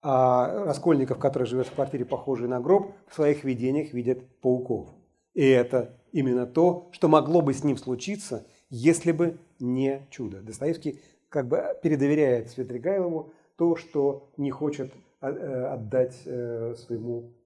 а 0.04 0.66
Раскольников, 0.66 1.20
который 1.20 1.47
живет 1.47 1.68
в 1.68 1.74
квартире, 1.74 2.06
похожей 2.06 2.47
на 2.47 2.60
гроб, 2.60 2.93
в 3.08 3.16
своих 3.16 3.43
видениях 3.43 3.93
видит 3.93 4.39
пауков. 4.41 4.89
И 5.34 5.47
это 5.47 5.99
именно 6.12 6.45
то, 6.45 6.89
что 6.91 7.08
могло 7.08 7.41
бы 7.41 7.54
с 7.54 7.64
ним 7.64 7.78
случиться, 7.78 8.45
если 8.70 9.12
бы 9.12 9.38
не 9.60 10.08
чудо. 10.10 10.41
Достоевский 10.41 10.99
как 11.30 11.47
бы 11.47 11.64
передоверяет 11.82 12.49
Светригайлову 12.49 13.34
то, 13.62 13.76
что 13.76 14.34
не 14.38 14.49
хочет 14.49 14.91
э, 15.22 15.28
отдать 15.28 16.20
э, 16.26 16.74
своему 16.74 17.38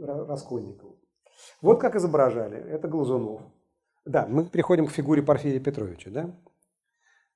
Раскольникову. 0.00 1.00
Вот 1.60 1.80
как 1.80 1.96
изображали. 1.96 2.58
Это 2.58 2.86
Глазунов. 2.86 3.40
Да, 4.04 4.28
мы 4.28 4.44
приходим 4.44 4.86
к 4.86 4.92
фигуре 4.92 5.20
Порфирия 5.20 5.58
Петровича. 5.58 6.12
Да? 6.12 6.40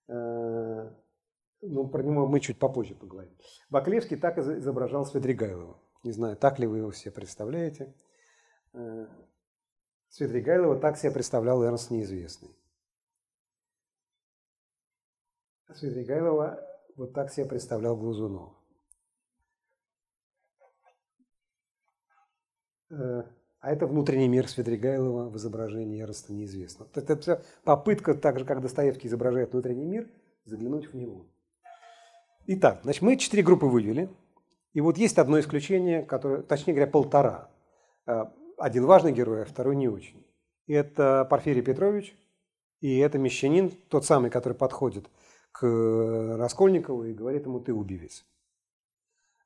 Э, 0.07 0.89
ну, 1.63 1.89
про 1.89 2.03
него 2.05 2.29
мы 2.29 2.39
чуть 2.39 2.61
попозже 2.61 2.95
поговорим. 2.95 3.37
Баклевский 3.71 4.17
так 4.17 4.39
изображал 4.39 5.05
Свидригайлова. 5.05 5.77
Не 6.05 6.13
знаю, 6.13 6.37
так 6.37 6.61
ли 6.61 6.69
вы 6.69 6.79
его 6.79 6.93
все 6.93 7.11
представляете. 7.11 7.93
Э, 8.73 9.09
Свидригайлова 10.11 10.79
так 10.79 10.97
себе 10.97 11.11
представлял 11.11 11.61
Эрнст 11.65 11.91
Неизвестный. 11.91 12.57
Свидригайлова 15.75 16.69
вот 16.97 17.13
так 17.13 17.33
себе 17.33 17.47
представлял 17.47 17.97
Глазунов. 17.97 18.53
Э, 22.91 23.23
а 23.61 23.73
это 23.73 23.87
внутренний 23.87 24.29
мир 24.29 24.49
Свидригайлова 24.49 25.29
в 25.29 25.37
изображении 25.37 26.03
Эрнста 26.03 26.33
Неизвестного. 26.33 26.91
Это 26.95 27.17
все 27.17 27.43
попытка, 27.65 28.15
так 28.15 28.39
же 28.39 28.45
как 28.45 28.61
Достоевский 28.61 29.09
изображает 29.09 29.53
внутренний 29.53 29.87
мир, 29.87 30.09
заглянуть 30.45 30.93
в 30.93 30.95
него. 30.95 31.27
Итак, 32.47 32.81
значит, 32.83 33.03
мы 33.03 33.17
четыре 33.17 33.43
группы 33.43 33.67
вывели. 33.67 34.11
И 34.73 34.81
вот 34.81 34.99
есть 34.99 35.19
одно 35.19 35.39
исключение, 35.39 36.03
которое, 36.03 36.43
точнее 36.43 36.75
говоря, 36.75 36.91
полтора. 36.91 37.51
Э, 38.07 38.25
один 38.59 38.85
важный 38.85 39.13
герой, 39.13 39.43
а 39.43 39.45
второй 39.45 39.77
не 39.77 39.89
очень. 39.89 40.27
Это 40.67 41.27
Порфирий 41.29 41.63
Петрович, 41.63 42.17
и 42.81 42.99
это 42.99 43.19
мещанин, 43.19 43.71
тот 43.89 44.05
самый, 44.05 44.31
который 44.31 44.55
подходит 44.55 45.09
к 45.53 46.37
Раскольникову 46.39 47.05
и 47.05 47.15
говорит 47.15 47.47
ему 47.47 47.61
«ты 47.61 47.73
убивец». 47.73 48.25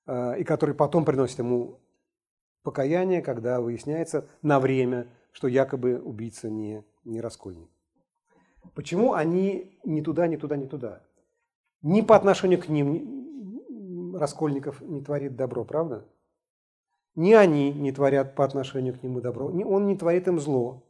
Э, 0.06 0.38
и 0.38 0.44
который 0.44 0.74
потом 0.74 1.04
приносит 1.04 1.38
ему 1.38 1.80
покаяние, 2.62 3.22
когда 3.22 3.60
выясняется 3.60 4.26
на 4.42 4.58
время, 4.60 5.08
что 5.32 5.48
якобы 5.48 6.00
убийца 6.00 6.48
не, 6.48 6.84
не 7.04 7.20
Раскольник. 7.20 7.68
Почему 8.74 9.12
они 9.12 9.78
ни 9.84 10.00
туда, 10.00 10.26
ни 10.26 10.36
туда, 10.36 10.56
ни 10.56 10.66
туда? 10.66 11.02
Ни 11.82 12.00
по 12.00 12.16
отношению 12.16 12.60
к 12.60 12.68
ним 12.68 14.14
Раскольников 14.16 14.80
не 14.80 15.02
творит 15.02 15.36
добро, 15.36 15.64
правда? 15.64 16.06
Ни 17.14 17.32
они 17.32 17.72
не 17.72 17.92
творят 17.92 18.34
по 18.34 18.44
отношению 18.44 18.98
к 18.98 19.02
нему 19.02 19.20
добро, 19.20 19.50
ни 19.50 19.64
он 19.64 19.86
не 19.86 19.96
творит 19.96 20.28
им 20.28 20.38
зло. 20.38 20.82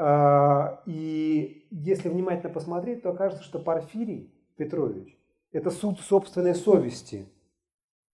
А, 0.00 0.80
и 0.86 1.66
если 1.70 2.08
внимательно 2.08 2.52
посмотреть, 2.52 3.02
то 3.02 3.10
окажется, 3.10 3.42
что 3.44 3.58
Порфирий 3.58 4.32
Петрович– 4.56 5.18
это 5.52 5.72
суд 5.72 5.98
собственной 5.98 6.54
совести 6.54 7.28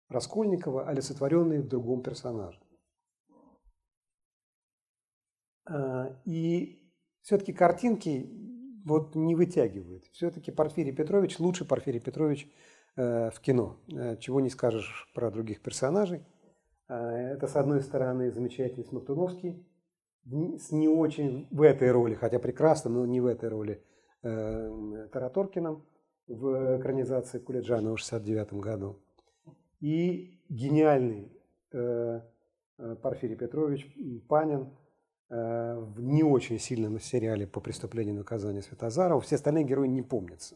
Раскольникова, 0.07 0.87
олицетворенный 0.87 1.59
в 1.59 1.67
другом 1.67 2.01
персонаже. 2.01 2.57
А, 5.65 6.17
и 6.23 6.89
все-таки 7.21 7.51
картинки 7.51 8.29
вот 8.85 9.15
не 9.15 9.35
вытягивает. 9.35 10.05
Все-таки 10.13 10.51
Порфирий 10.51 10.93
Петрович 10.93 11.37
лучше 11.39 11.65
Порфирий 11.65 11.99
Петрович 11.99 12.49
э, 12.95 13.29
в 13.29 13.39
кино. 13.39 13.77
Э, 13.91 14.17
чего 14.17 14.39
не 14.41 14.49
скажешь 14.49 15.09
про 15.13 15.31
других 15.31 15.61
персонажей. 15.61 16.25
Э, 16.89 16.95
это, 17.33 17.47
с 17.47 17.55
одной 17.55 17.81
стороны, 17.81 18.29
замечательный 18.31 18.85
Смоктуновский, 18.85 19.65
с 20.25 20.71
не 20.71 20.87
очень 20.87 21.47
в 21.51 21.61
этой 21.61 21.91
роли, 21.91 22.15
хотя 22.15 22.39
прекрасно, 22.39 22.91
но 22.91 23.05
не 23.05 23.21
в 23.21 23.25
этой 23.25 23.49
роли, 23.49 23.83
э, 24.23 25.07
Тараторкиным 25.11 25.85
в 26.27 26.79
экранизации 26.79 27.39
Кулиджанова 27.39 27.95
в 27.95 27.99
69 27.99 28.53
году. 28.53 28.99
И 29.79 30.39
гениальный 30.49 31.31
э, 31.73 32.21
э, 32.77 32.95
Порфирий 33.01 33.35
Петрович 33.35 33.93
Панин 34.29 34.77
э, 35.29 35.75
в 35.77 36.01
не 36.01 36.23
очень 36.23 36.59
сильном 36.59 36.99
сериале 36.99 37.45
по 37.45 37.59
преступлению 37.59 38.15
и 38.15 38.17
наказанию 38.19 38.63
Светозарова. 38.63 39.19
Все 39.19 39.35
остальные 39.35 39.65
герои 39.65 39.87
не 39.87 40.01
помнятся. 40.01 40.55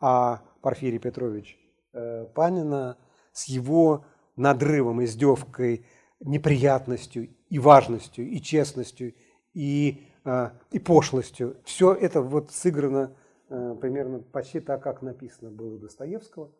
А 0.00 0.42
Порфирий 0.60 0.98
Петрович 0.98 1.56
э, 1.92 2.26
Панина 2.34 2.98
с 3.32 3.44
его 3.44 4.04
надрывом, 4.36 5.04
издевкой, 5.04 5.86
неприятностью 6.24 7.28
и 7.48 7.58
важностью, 7.58 8.28
и 8.28 8.40
честностью, 8.40 9.14
и, 9.52 10.08
э, 10.24 10.50
и 10.70 10.78
пошлостью. 10.78 11.56
Все 11.64 11.94
это 11.94 12.22
вот 12.22 12.50
сыграно 12.50 13.14
э, 13.48 13.76
примерно 13.80 14.18
почти 14.20 14.60
так, 14.60 14.82
как 14.82 15.02
написано 15.02 15.50
было 15.50 15.74
у 15.74 15.78
Достоевского. 15.78 16.50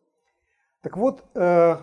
Так 0.83 0.97
вот, 0.97 1.25
э, 1.35 1.77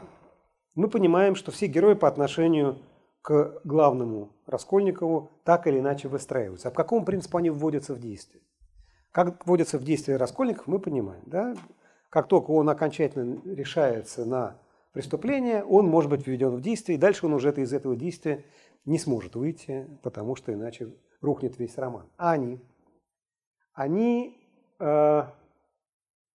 мы 0.75 0.89
понимаем, 0.89 1.35
что 1.35 1.51
все 1.51 1.67
герои 1.67 1.95
по 1.95 2.07
отношению 2.07 2.77
к 3.21 3.59
главному 3.63 4.31
Раскольникову 4.45 5.31
так 5.43 5.67
или 5.67 5.79
иначе 5.79 6.07
выстраиваются. 6.07 6.69
А 6.69 6.71
по 6.71 6.77
какому 6.77 7.05
принципу 7.05 7.37
они 7.37 7.49
вводятся 7.49 7.93
в 7.93 7.99
действие? 7.99 8.43
Как 9.11 9.45
вводятся 9.45 9.77
в 9.77 9.83
действие 9.83 10.17
Раскольников, 10.17 10.67
мы 10.67 10.79
понимаем. 10.79 11.23
Да? 11.25 11.55
Как 12.09 12.27
только 12.27 12.51
он 12.51 12.69
окончательно 12.69 13.41
решается 13.45 14.25
на 14.25 14.57
преступление, 14.91 15.63
он 15.63 15.87
может 15.87 16.09
быть 16.09 16.27
введен 16.27 16.55
в 16.55 16.61
действие, 16.61 16.97
и 16.97 17.01
дальше 17.01 17.25
он 17.25 17.33
уже 17.33 17.51
из 17.51 17.73
этого 17.73 17.95
действия 17.95 18.45
не 18.85 18.97
сможет 18.97 19.35
выйти, 19.35 19.87
потому 20.03 20.35
что 20.35 20.53
иначе 20.53 20.93
рухнет 21.21 21.57
весь 21.59 21.77
роман. 21.77 22.09
А 22.17 22.31
они? 22.31 22.59
Они 23.73 24.37
э, 24.79 25.23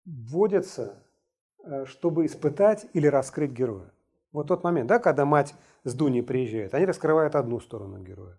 вводятся, 0.06 1.04
э, 1.64 1.86
чтобы 1.86 2.26
испытать 2.26 2.88
или 2.94 3.08
раскрыть 3.08 3.52
героя. 3.52 3.92
Вот 4.32 4.48
тот 4.48 4.64
момент, 4.64 4.88
да, 4.88 5.00
когда 5.00 5.26
мать 5.26 5.54
с 5.84 5.94
Дуней 5.94 6.24
приезжает, 6.24 6.74
они 6.74 6.86
раскрывают 6.86 7.36
одну 7.36 7.60
сторону 7.60 8.00
героя. 8.00 8.38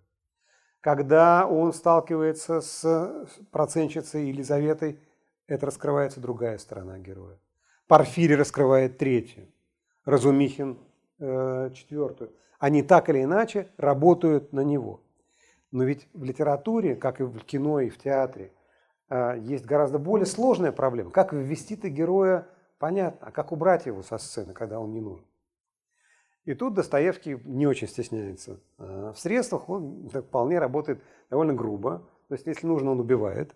Когда 0.80 1.46
он 1.46 1.72
сталкивается 1.72 2.60
с 2.60 3.28
процентщицей 3.52 4.28
Елизаветой, 4.28 4.98
это 5.46 5.66
раскрывается 5.66 6.20
другая 6.20 6.58
сторона 6.58 6.98
героя. 6.98 7.38
Порфирий 7.86 8.36
раскрывает 8.36 8.98
третью, 8.98 9.52
Разумихин 10.04 10.78
э, 11.18 11.70
четвертую. 11.74 12.32
Они 12.58 12.82
так 12.82 13.08
или 13.08 13.22
иначе 13.22 13.68
работают 13.76 14.52
на 14.52 14.60
него. 14.60 15.00
Но 15.70 15.84
ведь 15.84 16.08
в 16.12 16.22
литературе, 16.22 16.96
как 16.96 17.20
и 17.20 17.24
в 17.24 17.44
кино, 17.44 17.80
и 17.80 17.88
в 17.88 17.98
театре, 17.98 18.52
э, 19.08 19.38
есть 19.40 19.64
гораздо 19.64 19.98
более 19.98 20.26
сложная 20.26 20.72
проблема. 20.72 21.10
Как 21.10 21.32
ввести-то 21.32 21.88
героя, 21.88 22.46
понятно, 22.78 23.28
а 23.28 23.30
как 23.30 23.52
убрать 23.52 23.86
его 23.86 24.02
со 24.02 24.18
сцены, 24.18 24.52
когда 24.52 24.80
он 24.80 24.92
не 24.92 25.00
нужен. 25.00 25.24
И 26.44 26.54
тут 26.54 26.74
Достоевский 26.74 27.40
не 27.44 27.66
очень 27.66 27.86
стесняется. 27.86 28.60
А 28.78 29.12
в 29.12 29.18
средствах 29.18 29.68
он 29.68 30.08
вполне 30.08 30.58
работает 30.58 31.00
довольно 31.30 31.54
грубо. 31.54 32.02
То 32.28 32.34
есть, 32.34 32.46
если 32.46 32.66
нужно, 32.66 32.90
он 32.90 33.00
убивает. 33.00 33.54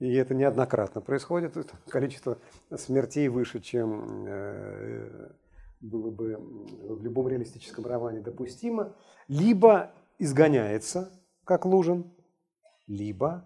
И 0.00 0.14
это 0.14 0.34
неоднократно 0.34 1.00
происходит. 1.00 1.56
Количество 1.88 2.38
смертей 2.76 3.28
выше, 3.28 3.60
чем 3.60 4.24
э, 4.26 5.30
было 5.80 6.10
бы 6.10 6.36
в 6.38 7.02
любом 7.02 7.28
реалистическом 7.28 7.86
романе 7.86 8.20
допустимо. 8.20 8.94
Либо 9.28 9.92
изгоняется, 10.18 11.10
как 11.44 11.64
Лужин, 11.64 12.10
либо 12.86 13.44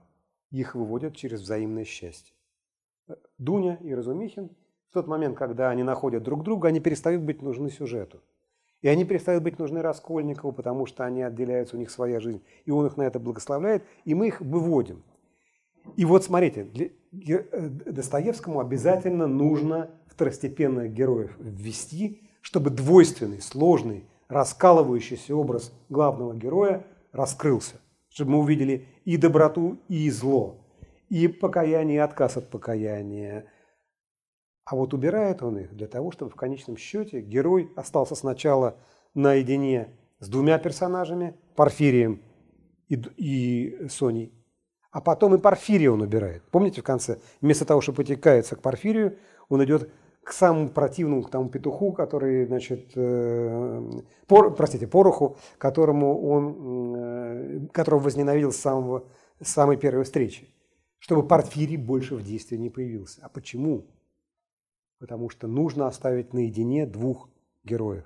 их 0.51 0.75
выводят 0.75 1.17
через 1.17 1.41
взаимное 1.41 1.85
счастье. 1.85 2.35
Дуня 3.39 3.79
и 3.81 3.93
Разумихин 3.95 4.51
в 4.89 4.93
тот 4.93 5.07
момент, 5.07 5.37
когда 5.37 5.71
они 5.71 5.83
находят 5.83 6.23
друг 6.23 6.45
друга, 6.45 6.69
они 6.69 6.81
перестают 6.81 7.23
быть 7.23 7.43
нужны 7.43 7.71
сюжету. 7.71 8.21
И 8.83 8.89
они 8.89 9.05
перестают 9.05 9.43
быть 9.43 9.59
нужны 9.59 9.81
Раскольникову, 9.81 10.53
потому 10.53 10.87
что 10.87 11.05
они 11.05 11.23
отделяются, 11.23 11.77
у 11.77 11.79
них 11.79 11.91
своя 11.91 12.21
жизнь, 12.21 12.43
и 12.65 12.71
он 12.71 12.87
их 12.87 12.97
на 12.97 13.03
это 13.03 13.19
благословляет, 13.21 13.85
и 14.05 14.15
мы 14.15 14.27
их 14.27 14.41
выводим. 14.41 15.03
И 15.97 16.05
вот 16.05 16.25
смотрите, 16.25 16.69
э, 16.75 16.91
Достоевскому 17.13 18.61
обязательно 18.61 19.27
нужно 19.27 19.91
второстепенных 20.07 20.93
героев 20.93 21.37
ввести, 21.39 22.23
чтобы 22.41 22.71
двойственный, 22.71 23.41
сложный, 23.41 24.05
раскалывающийся 24.29 25.37
образ 25.37 25.73
главного 25.89 26.35
героя 26.35 26.85
раскрылся, 27.13 27.77
чтобы 28.09 28.33
мы 28.33 28.39
увидели 28.39 28.87
и 29.05 29.17
доброту, 29.17 29.79
и 29.89 30.11
зло, 30.11 30.57
и 31.11 31.29
покаяние, 31.29 31.97
и 31.97 32.01
отказ 32.01 32.39
от 32.39 32.49
покаяния, 32.49 33.47
а 34.65 34.77
вот 34.77 34.95
убирает 34.95 35.43
он 35.43 35.59
их 35.59 35.75
для 35.75 35.87
того, 35.87 36.13
чтобы 36.13 36.31
в 36.31 36.37
конечном 36.37 36.77
счете 36.77 37.21
герой 37.21 37.71
остался 37.77 38.15
сначала 38.15 38.77
наедине 39.15 39.89
с 40.21 40.29
двумя 40.29 40.59
персонажами, 40.59 41.35
Порфирием 41.57 42.23
и, 42.89 42.95
и 43.17 43.89
Соней, 43.89 44.33
а 44.93 45.01
потом 45.01 45.35
и 45.35 45.39
Порфирия 45.39 45.91
он 45.91 46.03
убирает. 46.03 46.45
Помните 46.51 46.81
в 46.81 46.85
конце? 46.85 47.19
Вместо 47.41 47.65
того, 47.65 47.81
чтобы 47.81 47.97
потекается 47.97 48.55
к 48.55 48.61
Порфирию, 48.61 49.19
он 49.49 49.65
идет 49.65 49.91
к 50.23 50.33
самому 50.33 50.69
противному, 50.69 51.23
к 51.25 51.31
тому 51.31 51.49
петуху, 51.49 51.93
который, 51.93 52.47
значит, 52.47 52.93
э, 52.95 53.91
пор, 54.29 54.55
простите, 54.55 54.87
пороху, 54.87 55.37
которому 55.59 56.23
он, 56.23 56.95
э, 56.97 57.61
которого 57.73 58.01
возненавидел 58.01 58.53
с, 58.53 58.57
самого, 58.57 59.05
с 59.41 59.49
самой 59.49 59.77
первой 59.77 60.05
встречи, 60.05 60.49
чтобы 61.01 61.27
Порфирий 61.27 61.77
больше 61.77 62.15
в 62.15 62.23
действии 62.23 62.57
не 62.57 62.71
появился. 62.71 63.19
А 63.25 63.29
почему? 63.29 63.87
потому 65.03 65.29
что 65.31 65.49
нужно 65.49 65.89
оставить 65.89 66.33
наедине 66.33 66.87
двух 66.87 67.29
героев. 67.65 68.05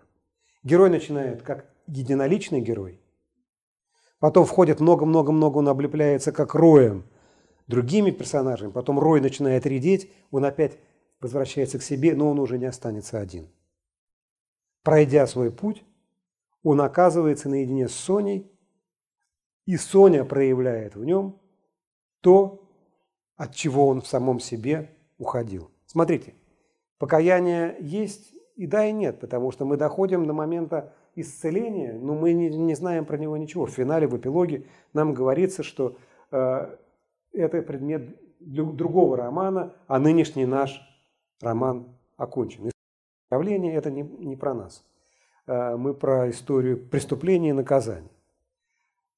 Герой 0.63 0.89
начинает 0.89 1.43
как 1.43 1.71
единоличный 1.87 2.63
герой, 2.63 3.03
потом 4.19 4.45
входит 4.45 4.81
много-много-много, 4.81 5.59
он 5.59 5.69
облепляется 5.69 6.33
как 6.33 6.55
роем 6.55 7.05
другими 7.67 8.11
персонажами, 8.11 8.71
потом 8.71 8.99
рой 8.99 9.21
начинает 9.21 9.67
редеть, 9.67 10.11
он 10.31 10.45
опять 10.45 10.79
возвращается 11.21 11.79
к 11.79 11.83
себе, 11.83 12.15
но 12.15 12.31
он 12.31 12.39
уже 12.39 12.59
не 12.59 12.67
останется 12.67 13.19
один. 13.19 13.49
Пройдя 14.83 15.27
свой 15.27 15.51
путь, 15.51 15.85
он 16.63 16.81
оказывается 16.81 17.49
наедине 17.49 17.89
с 17.89 17.95
Соней, 17.95 18.51
и 19.65 19.77
Соня 19.77 20.25
проявляет 20.25 20.95
в 20.95 21.05
нем 21.05 21.41
то, 22.21 22.69
от 23.37 23.55
чего 23.55 23.89
он 23.89 24.01
в 24.01 24.07
самом 24.07 24.39
себе 24.39 24.91
уходил. 25.19 25.71
Смотрите, 25.87 26.35
Покаяние 26.99 27.77
есть 27.81 28.33
и 28.57 28.67
да, 28.67 28.87
и 28.87 28.93
нет, 28.93 29.21
потому 29.21 29.51
что 29.53 29.67
мы 29.67 29.77
доходим 29.77 30.27
до 30.27 30.33
момента 30.33 30.95
исцеления, 31.17 31.99
но 31.99 32.15
мы 32.15 32.33
не, 32.33 32.49
не 32.51 32.75
знаем 32.75 33.05
про 33.05 33.17
него 33.17 33.37
ничего. 33.37 33.67
В 33.67 33.71
финале, 33.71 34.07
в 34.07 34.17
эпилоге 34.17 34.67
нам 34.93 35.15
говорится, 35.15 35.63
что 35.63 35.97
э, 36.31 36.77
это 37.33 37.63
предмет 37.63 38.17
другого 38.39 39.17
романа, 39.17 39.75
а 39.87 39.99
нынешний 39.99 40.47
наш 40.47 40.81
роман 41.41 41.97
окончен. 42.17 42.71
Исправление– 43.25 43.75
это 43.77 43.91
не, 43.91 44.03
не 44.03 44.37
про 44.37 44.55
нас. 44.55 44.85
Э, 45.47 45.77
мы 45.77 45.95
про 45.95 46.31
историю 46.31 46.79
преступления 46.79 47.51
и 47.51 47.55
наказания. 47.55 48.11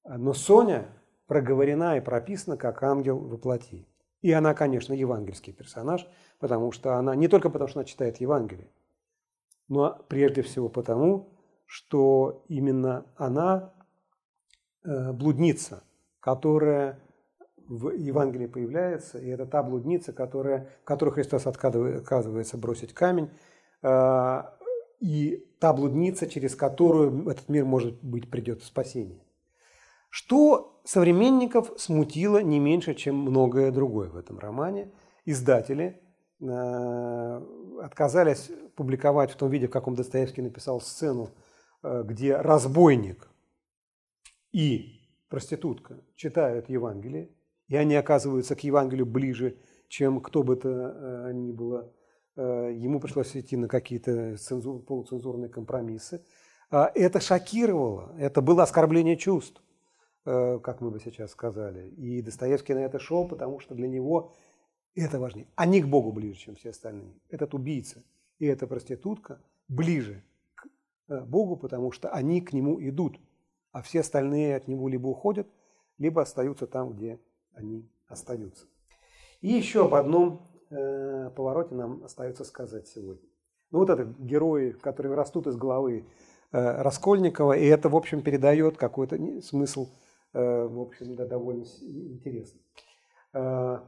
Но 0.04 0.32
Соня 0.32 0.88
проговорена 1.26 1.98
и 1.98 2.00
прописана 2.00 2.56
как 2.56 2.82
ангел 2.82 3.18
воплоти. 3.18 3.86
И 4.22 4.32
она, 4.32 4.54
конечно, 4.54 4.92
евангельский 4.92 5.52
персонаж, 5.52 6.08
потому 6.38 6.72
что 6.72 6.96
она, 6.96 7.14
не 7.14 7.28
только 7.28 7.50
потому, 7.50 7.68
что 7.68 7.80
она 7.80 7.84
читает 7.84 8.16
Евангелие, 8.16 8.68
но 9.68 10.02
прежде 10.08 10.42
всего 10.42 10.68
потому, 10.68 11.28
что 11.68 12.46
именно 12.48 13.04
она 13.16 13.74
э, 14.84 15.12
блудница, 15.12 15.84
которая 16.18 16.98
в 17.68 17.90
Евангелии 17.90 18.46
появляется, 18.46 19.18
и 19.18 19.28
это 19.28 19.44
та 19.44 19.62
блудница, 19.62 20.14
которая, 20.14 20.70
которую 20.84 21.14
Христос 21.14 21.46
отказывается 21.46 22.56
бросить 22.56 22.94
камень, 22.94 23.28
э, 23.82 24.42
и 25.00 25.46
та 25.60 25.74
блудница, 25.74 26.26
через 26.26 26.56
которую 26.56 27.28
этот 27.28 27.50
мир, 27.50 27.66
может 27.66 28.02
быть, 28.02 28.30
придет 28.30 28.62
в 28.62 28.64
спасение. 28.64 29.22
Что 30.08 30.80
современников 30.84 31.72
смутило 31.76 32.42
не 32.42 32.58
меньше, 32.58 32.94
чем 32.94 33.16
многое 33.16 33.70
другое 33.70 34.08
в 34.08 34.16
этом 34.16 34.38
романе. 34.38 34.90
Издатели 35.26 36.00
э, 36.40 37.42
отказались 37.82 38.50
публиковать 38.74 39.32
в 39.32 39.36
том 39.36 39.50
виде, 39.50 39.68
в 39.68 39.70
каком 39.70 39.94
Достоевский 39.94 40.40
написал 40.40 40.80
сцену, 40.80 41.28
где 41.82 42.36
разбойник 42.36 43.28
и 44.52 45.00
проститутка 45.28 46.00
читают 46.16 46.68
Евангелие, 46.68 47.30
и 47.68 47.76
они 47.76 47.94
оказываются 47.94 48.56
к 48.56 48.60
Евангелию 48.60 49.06
ближе, 49.06 49.58
чем 49.88 50.20
кто 50.20 50.42
бы 50.42 50.56
то 50.56 50.68
э, 50.68 51.32
ни 51.32 51.52
было. 51.52 51.92
Ему 52.36 53.00
пришлось 53.00 53.36
идти 53.36 53.56
на 53.56 53.66
какие-то 53.66 54.36
полуцензурные 54.86 55.48
компромиссы. 55.48 56.24
Это 56.70 57.20
шокировало, 57.20 58.14
это 58.16 58.40
было 58.42 58.62
оскорбление 58.62 59.16
чувств. 59.16 59.60
э, 60.24 60.58
как 60.62 60.80
мы 60.80 60.90
бы 60.90 61.00
сейчас 61.00 61.30
сказали. 61.30 61.88
И 61.90 62.22
Достоевский 62.22 62.74
на 62.74 62.80
это 62.80 62.98
шел, 62.98 63.26
потому 63.26 63.60
что 63.60 63.74
для 63.74 63.88
него 63.88 64.32
это 64.94 65.18
важнее. 65.18 65.48
Они 65.56 65.80
к 65.80 65.86
Богу 65.86 66.12
ближе, 66.12 66.38
чем 66.38 66.54
все 66.54 66.70
остальные. 66.70 67.14
Этот 67.30 67.54
убийца 67.54 68.02
и 68.38 68.46
эта 68.46 68.66
проститутка 68.66 69.40
ближе 69.68 70.14
э, 70.14 70.27
Богу, 71.08 71.56
потому 71.56 71.92
что 71.92 72.10
они 72.10 72.40
к 72.40 72.52
Нему 72.52 72.80
идут, 72.80 73.18
а 73.72 73.82
все 73.82 74.00
остальные 74.00 74.56
от 74.56 74.68
Него 74.68 74.88
либо 74.88 75.06
уходят, 75.08 75.48
либо 75.98 76.22
остаются 76.22 76.66
там, 76.66 76.92
где 76.92 77.20
они 77.52 77.90
остаются. 78.06 78.66
И 79.40 79.48
еще 79.48 79.84
об 79.84 79.94
одном 79.94 80.46
э, 80.70 81.30
повороте 81.36 81.74
нам 81.74 82.04
остается 82.04 82.44
сказать 82.44 82.88
сегодня. 82.88 83.28
Ну 83.70 83.80
вот 83.80 83.90
это 83.90 84.04
герои, 84.04 84.72
которые 84.72 85.14
растут 85.14 85.46
из 85.46 85.56
головы 85.56 86.06
э, 86.52 86.82
Раскольникова, 86.82 87.52
и 87.52 87.66
это, 87.66 87.88
в 87.88 87.96
общем, 87.96 88.22
передает 88.22 88.76
какой-то 88.76 89.40
смысл, 89.42 89.88
э, 90.32 90.64
в 90.64 90.80
общем, 90.80 91.14
да, 91.16 91.26
довольно 91.26 91.64
интересный. 91.82 92.62
Э, 93.34 93.80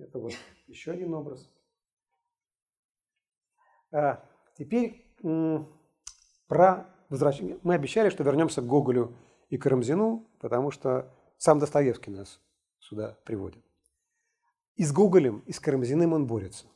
это 0.00 0.18
вот 0.18 0.32
еще 0.66 0.92
один 0.92 1.14
образ. 1.14 1.48
А, 3.92 4.24
теперь 4.56 5.04
про 6.52 6.86
возвращение. 7.08 7.58
Мы 7.62 7.72
обещали, 7.72 8.10
что 8.10 8.24
вернемся 8.24 8.60
к 8.60 8.66
Гоголю 8.66 9.16
и 9.48 9.56
Карамзину, 9.56 10.28
потому 10.38 10.70
что 10.70 11.10
сам 11.38 11.58
Достоевский 11.58 12.10
нас 12.10 12.42
сюда 12.78 13.16
приводит. 13.24 13.64
И 14.76 14.84
с 14.84 14.92
Гоголем, 14.92 15.42
и 15.46 15.52
с 15.52 15.58
Карамзиным 15.58 16.12
он 16.12 16.26
борется. 16.26 16.66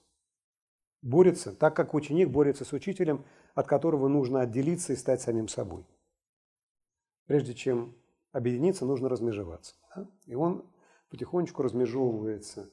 Борется, 1.02 1.52
так 1.52 1.76
как 1.76 1.92
ученик 1.92 2.30
борется 2.30 2.64
с 2.64 2.72
учителем, 2.72 3.26
от 3.54 3.66
которого 3.66 4.08
нужно 4.08 4.40
отделиться 4.40 4.94
и 4.94 4.96
стать 4.96 5.20
самим 5.20 5.46
собой. 5.46 5.84
Прежде 7.26 7.52
чем 7.52 7.94
объединиться, 8.32 8.86
нужно 8.86 9.10
размежеваться. 9.10 9.74
Да? 9.94 10.08
И 10.24 10.34
он 10.34 10.64
потихонечку 11.10 11.62
размежевывается 11.62 12.70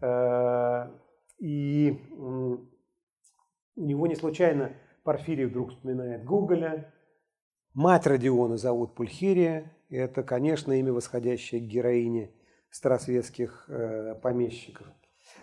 Э, 0.00 0.88
и 1.38 1.98
у 2.16 2.58
него 3.76 4.06
не 4.06 4.16
случайно 4.16 4.72
Порфирий 5.04 5.44
вдруг 5.44 5.70
вспоминает 5.70 6.24
Гоголя. 6.24 6.92
Мать 7.74 8.06
Родиона 8.06 8.56
зовут 8.56 8.94
Пульхерия. 8.94 9.72
Это, 9.90 10.22
конечно, 10.22 10.72
имя, 10.72 10.92
восходящее 10.92 11.60
к 11.60 11.64
героине 11.64 12.32
старосветских 12.70 13.66
э, 13.68 14.16
помещиков. 14.16 14.86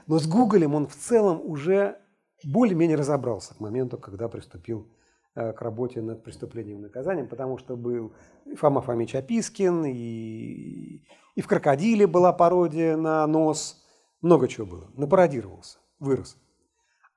Но 0.07 0.19
с 0.19 0.27
Гоголем 0.27 0.75
он 0.75 0.87
в 0.87 0.95
целом 0.95 1.41
уже 1.43 1.97
более-менее 2.43 2.97
разобрался 2.97 3.55
к 3.55 3.59
моменту, 3.59 3.97
когда 3.97 4.27
приступил 4.27 4.91
э, 5.35 5.53
к 5.53 5.61
работе 5.61 6.01
над 6.01 6.23
преступлением 6.23 6.79
и 6.79 6.83
наказанием, 6.83 7.27
потому 7.27 7.57
что 7.57 7.77
был 7.77 8.13
Фома 8.57 8.81
Фомич 8.81 9.15
Апискин, 9.15 9.85
и, 9.85 11.05
и 11.35 11.41
в 11.41 11.47
«Крокодиле» 11.47 12.07
была 12.07 12.33
пародия 12.33 12.97
на 12.97 13.25
нос– 13.27 13.77
много 14.21 14.47
чего 14.47 14.67
было. 14.67 14.91
Напародировался, 14.93 15.79
вырос. 15.99 16.37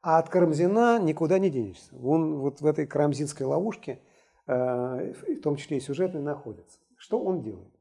А 0.05 0.19
от 0.19 0.29
Карамзина 0.29 1.01
никуда 1.01 1.39
не 1.39 1.49
денешься. 1.49 1.91
Он 1.97 2.37
вот 2.37 2.61
в 2.61 2.67
этой 2.67 2.87
карамзинской 2.87 3.47
ловушке, 3.47 4.01
э, 4.47 5.15
в 5.15 5.41
том 5.41 5.57
числе 5.57 5.79
и 5.79 5.81
сюжетной, 5.81 6.21
находится. 6.21 6.79
Что 6.99 7.19
он 7.19 7.41
делает? 7.41 7.73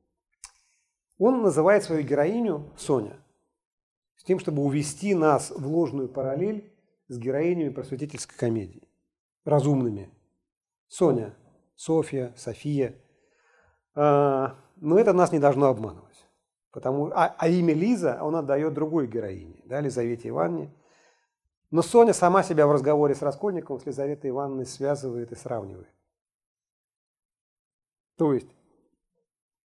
Он 1.17 1.41
называет 1.41 1.83
свою 1.83 2.01
героиню 2.01 2.71
Соня 2.77 3.17
с 4.15 4.23
тем, 4.23 4.39
чтобы 4.39 4.63
увести 4.63 5.13
нас 5.13 5.51
в 5.51 5.67
ложную 5.67 6.07
параллель 6.07 6.71
с 7.09 7.17
героинями 7.17 7.69
просветительской 7.69 8.37
комедии. 8.37 8.87
Разумными. 9.43 10.09
Соня, 10.87 11.35
Софья, 11.75 12.33
София. 12.37 12.95
А, 13.95 14.55
но 14.77 14.97
это 14.97 15.11
нас 15.11 15.33
не 15.33 15.39
должно 15.39 15.65
обманывать. 15.65 16.25
Потому, 16.71 17.07
а, 17.07 17.35
а 17.37 17.49
имя 17.49 17.73
Лиза 17.73 18.19
он 18.21 18.37
отдает 18.37 18.73
другой 18.73 19.07
героине, 19.07 19.61
да, 19.65 19.81
Лизавете 19.81 20.29
Ивановне. 20.29 20.71
Но 21.73 21.81
Соня 21.81 22.13
сама 22.13 22.43
себя 22.43 22.67
в 22.67 22.71
разговоре 22.71 23.15
с 23.15 23.23
Раскольниковым 23.23 23.81
с 23.81 23.87
Лизаветой 23.87 24.29
Ивановной 24.29 24.67
связывает 24.67 25.31
и 25.31 25.35
сравнивает. 25.35 25.91
То 28.15 28.31
есть 28.31 28.49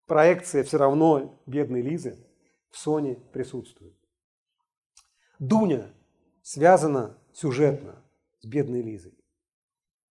проекция 0.06 0.64
все 0.64 0.78
равно 0.78 1.38
бедной 1.46 1.82
Лизы 1.82 2.18
в 2.70 2.78
Соне 2.78 3.16
присутствует. 3.34 3.94
Дуня 5.38 5.92
связана 6.44 7.18
сюжетно 7.34 8.02
с 8.40 8.46
бедной 8.46 8.82
Лизой, 8.82 9.20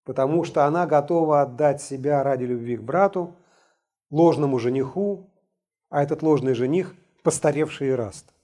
потому 0.05 0.45
что 0.45 0.67
она 0.67 0.87
готова 0.87 1.41
отдать 1.41 1.81
себя 1.81 2.23
ради 2.23 2.45
любви 2.45 2.77
к 2.77 2.83
брату, 2.83 3.35
ложному 4.11 4.59
жениху, 4.59 5.33
а 5.89 6.03
этот 6.03 6.21
ложный 6.21 6.53
жених– 6.53 6.95
постаревший 7.23 7.89
Ираст, 7.89 8.35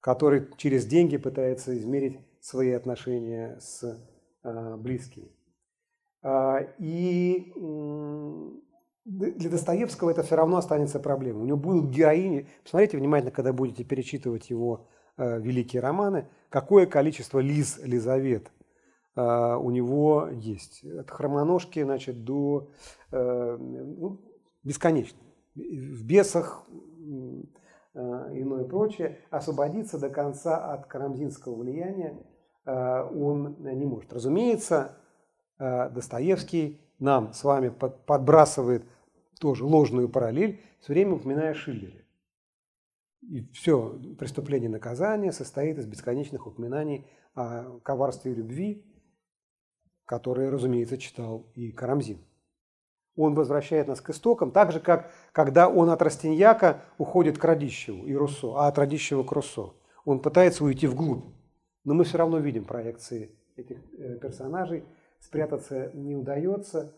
который 0.00 0.50
через 0.56 0.84
деньги 0.84 1.16
пытается 1.16 1.78
измерить 1.78 2.18
свои 2.42 2.72
отношения 2.72 3.56
с 3.60 3.84
э, 4.42 4.76
близкими. 4.76 5.30
А, 6.22 6.58
и 6.78 7.52
для 9.04 9.50
Достоевского 9.50 10.10
это 10.10 10.22
все 10.22 10.36
равно 10.36 10.56
останется 10.56 11.00
проблемой. 11.00 11.42
У 11.42 11.46
него 11.46 11.56
будут 11.56 11.90
героини. 11.90 12.48
Посмотрите 12.64 12.98
внимательно, 12.98 13.30
когда 13.30 13.52
будете 13.52 13.84
перечитывать 13.84 14.50
его 14.50 14.88
э, 15.16 15.40
великие 15.40 15.80
романы, 15.82 16.28
какое 16.48 16.86
количество 16.86 17.38
Лиз, 17.38 17.78
Лизавет 17.82 18.50
э, 19.14 19.22
у 19.22 19.70
него 19.70 20.28
есть. 20.32 20.84
От 20.84 21.10
хромоножки 21.10 21.82
значит, 21.82 22.24
до 22.24 22.70
ну, 23.12 24.20
бесконечно 24.64 25.18
в 25.54 26.04
бесах 26.04 26.66
иное 27.94 28.64
прочее, 28.64 29.18
освободиться 29.28 29.98
до 29.98 30.08
конца 30.08 30.72
от 30.72 30.86
карамзинского 30.86 31.56
влияния 31.56 32.18
он 32.64 33.56
не 33.60 33.84
может. 33.84 34.12
Разумеется, 34.12 34.96
э, 35.58 35.90
Достоевский 35.90 36.80
нам 36.98 37.32
с 37.32 37.42
вами 37.42 37.68
подбрасывает 37.68 38.84
тоже 39.40 39.64
ложную 39.64 40.08
параллель, 40.08 40.60
все 40.80 40.92
время 40.92 41.14
упоминая 41.14 41.54
Шиллере. 41.54 42.06
И 43.22 43.48
все 43.52 44.00
преступление 44.18 44.68
и 44.68 44.72
наказание 44.72 45.32
состоит 45.32 45.78
из 45.78 45.86
бесконечных 45.86 46.46
упоминаний 46.46 47.06
о 47.34 47.78
коварстве 47.80 48.34
любви, 48.34 48.84
которые, 50.04 50.50
разумеется, 50.50 50.98
читал 50.98 51.46
и 51.54 51.72
Карамзин. 51.72 52.18
Он 53.16 53.34
возвращает 53.34 53.88
нас 53.88 54.00
к 54.00 54.10
истокам, 54.10 54.50
так 54.52 54.72
же, 54.72 54.80
как 54.80 55.12
когда 55.32 55.68
он 55.68 55.90
от 55.90 56.02
Растиньяка 56.02 56.82
уходит 56.98 57.38
к 57.38 57.44
Радищеву 57.44 58.06
и 58.06 58.14
Руссо, 58.14 58.54
а 58.56 58.68
от 58.68 58.78
Радищева 58.78 59.22
к 59.22 59.32
Руссо. 59.32 59.74
Он 60.04 60.20
пытается 60.20 60.64
уйти 60.64 60.86
вглубь. 60.86 61.24
Но 61.84 61.94
мы 61.94 62.04
все 62.04 62.18
равно 62.18 62.38
видим 62.38 62.64
проекции 62.64 63.30
этих 63.56 63.78
э, 63.98 64.18
персонажей, 64.18 64.84
спрятаться 65.20 65.90
не 65.94 66.14
удается. 66.14 66.94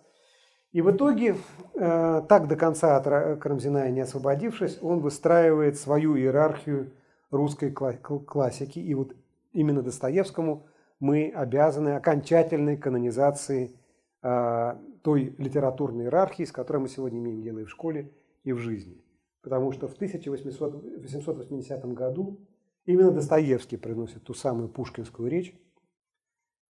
И 0.72 0.82
в 0.82 0.90
итоге, 0.90 1.36
э, 1.74 2.22
так 2.28 2.48
до 2.48 2.56
конца 2.56 2.96
от 2.96 3.40
Карамзина 3.40 3.90
не 3.90 4.00
освободившись, 4.00 4.78
он 4.82 5.00
выстраивает 5.00 5.78
свою 5.78 6.16
иерархию 6.16 6.92
русской 7.30 7.70
классики. 7.70 8.78
И 8.78 8.94
вот 8.94 9.14
именно 9.52 9.82
Достоевскому 9.82 10.66
мы 11.00 11.30
обязаны 11.34 11.96
окончательной 11.96 12.76
канонизации 12.76 13.72
э, 14.22 14.74
той 15.02 15.34
литературной 15.38 16.04
иерархии, 16.04 16.44
с 16.44 16.52
которой 16.52 16.78
мы 16.78 16.88
сегодня 16.88 17.18
имеем 17.18 17.42
дело 17.42 17.58
и 17.58 17.64
в 17.64 17.70
школе, 17.70 18.10
и 18.42 18.52
в 18.52 18.58
жизни. 18.58 19.00
Потому 19.42 19.72
что 19.72 19.88
в 19.88 19.94
1880 19.94 21.84
году 21.92 22.40
именно 22.84 23.10
Достоевский 23.10 23.76
приносит 23.76 24.24
ту 24.24 24.34
самую 24.34 24.68
пушкинскую 24.68 25.30
речь, 25.30 25.54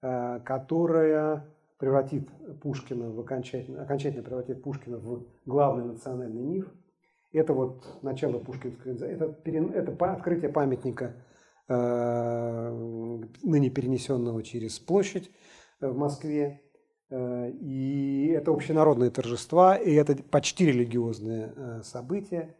э, 0.03 0.41
которая 0.45 1.47
превратит 1.79 2.29
Пушкина 2.63 3.11
в 3.11 3.21
окончательно, 3.21 3.83
окончательно 3.83 4.23
превратит 4.23 4.63
Пушкина 4.63 4.99
в 4.99 5.25
главный 5.45 5.85
национальный 5.85 6.43
миф. 6.43 6.73
Это 7.33 7.53
вот 7.53 8.03
начало 8.03 8.39
пушкинской, 8.39 8.95
это, 8.95 9.37
это 9.45 10.13
открытие 10.13 10.53
памятника, 10.53 11.15
э, 11.69 12.71
ныне 13.43 13.71
перенесенного 13.71 14.43
через 14.43 14.79
площадь 14.79 15.31
в 15.81 15.97
Москве, 15.97 16.61
Э, 17.11 17.51
и 17.51 18.29
это 18.29 18.51
общенародные 18.51 19.11
торжества, 19.11 19.77
и 19.77 19.93
это 19.95 20.17
почти 20.17 20.67
религиозные 20.67 21.53
э, 21.55 21.83
события. 21.85 22.55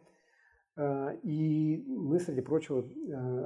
Э, 0.75 1.17
и 1.23 1.83
мы, 1.87 2.19
среди 2.19 2.41
прочего, 2.41 2.85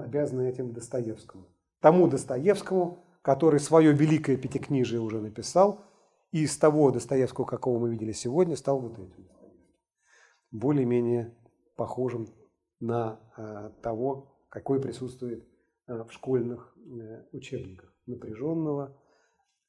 обязаны 0.04 0.50
этим 0.50 0.74
Достоевскому. 0.74 1.48
Тому 1.80 2.08
Достоевскому, 2.08 3.06
который 3.22 3.60
свое 3.60 3.94
великое 3.94 4.38
пятикнижие 4.38 5.02
уже 5.02 5.22
написал, 5.22 5.86
и 6.32 6.44
из 6.44 6.58
того 6.58 6.92
Достоевского, 6.92 7.46
какого 7.46 7.80
мы 7.80 7.92
видели 7.92 8.12
сегодня, 8.12 8.56
стал 8.56 8.80
вот 8.80 8.94
этим. 9.00 9.28
Более-менее 10.52 11.36
похожим 11.76 12.28
на 12.80 13.20
того, 13.82 14.38
какой 14.50 14.82
присутствует 14.82 15.48
в 15.88 16.10
школьных 16.12 16.76
учебниках. 17.32 17.94
Напряженного, 18.06 18.98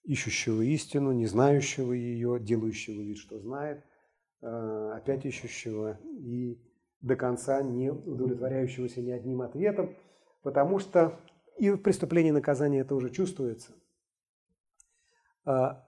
ищущего 0.04 0.62
истину, 0.62 1.12
не 1.12 1.26
знающего 1.26 1.92
ее, 1.92 2.38
делающего 2.40 3.02
вид, 3.02 3.18
что 3.18 3.38
знает, 3.38 3.84
э, 4.40 4.92
опять 4.96 5.24
ищущего 5.24 5.98
и 6.02 6.58
до 7.00 7.16
конца 7.16 7.62
не 7.62 7.90
удовлетворяющегося 7.90 9.00
ни 9.00 9.10
одним 9.10 9.42
ответом, 9.42 9.96
потому 10.42 10.78
что 10.78 11.18
и 11.56 11.70
в 11.70 11.78
преступлении 11.78 12.30
наказания 12.30 12.80
это 12.80 12.94
уже 12.94 13.10
чувствуется. 13.10 13.72
А, 15.44 15.86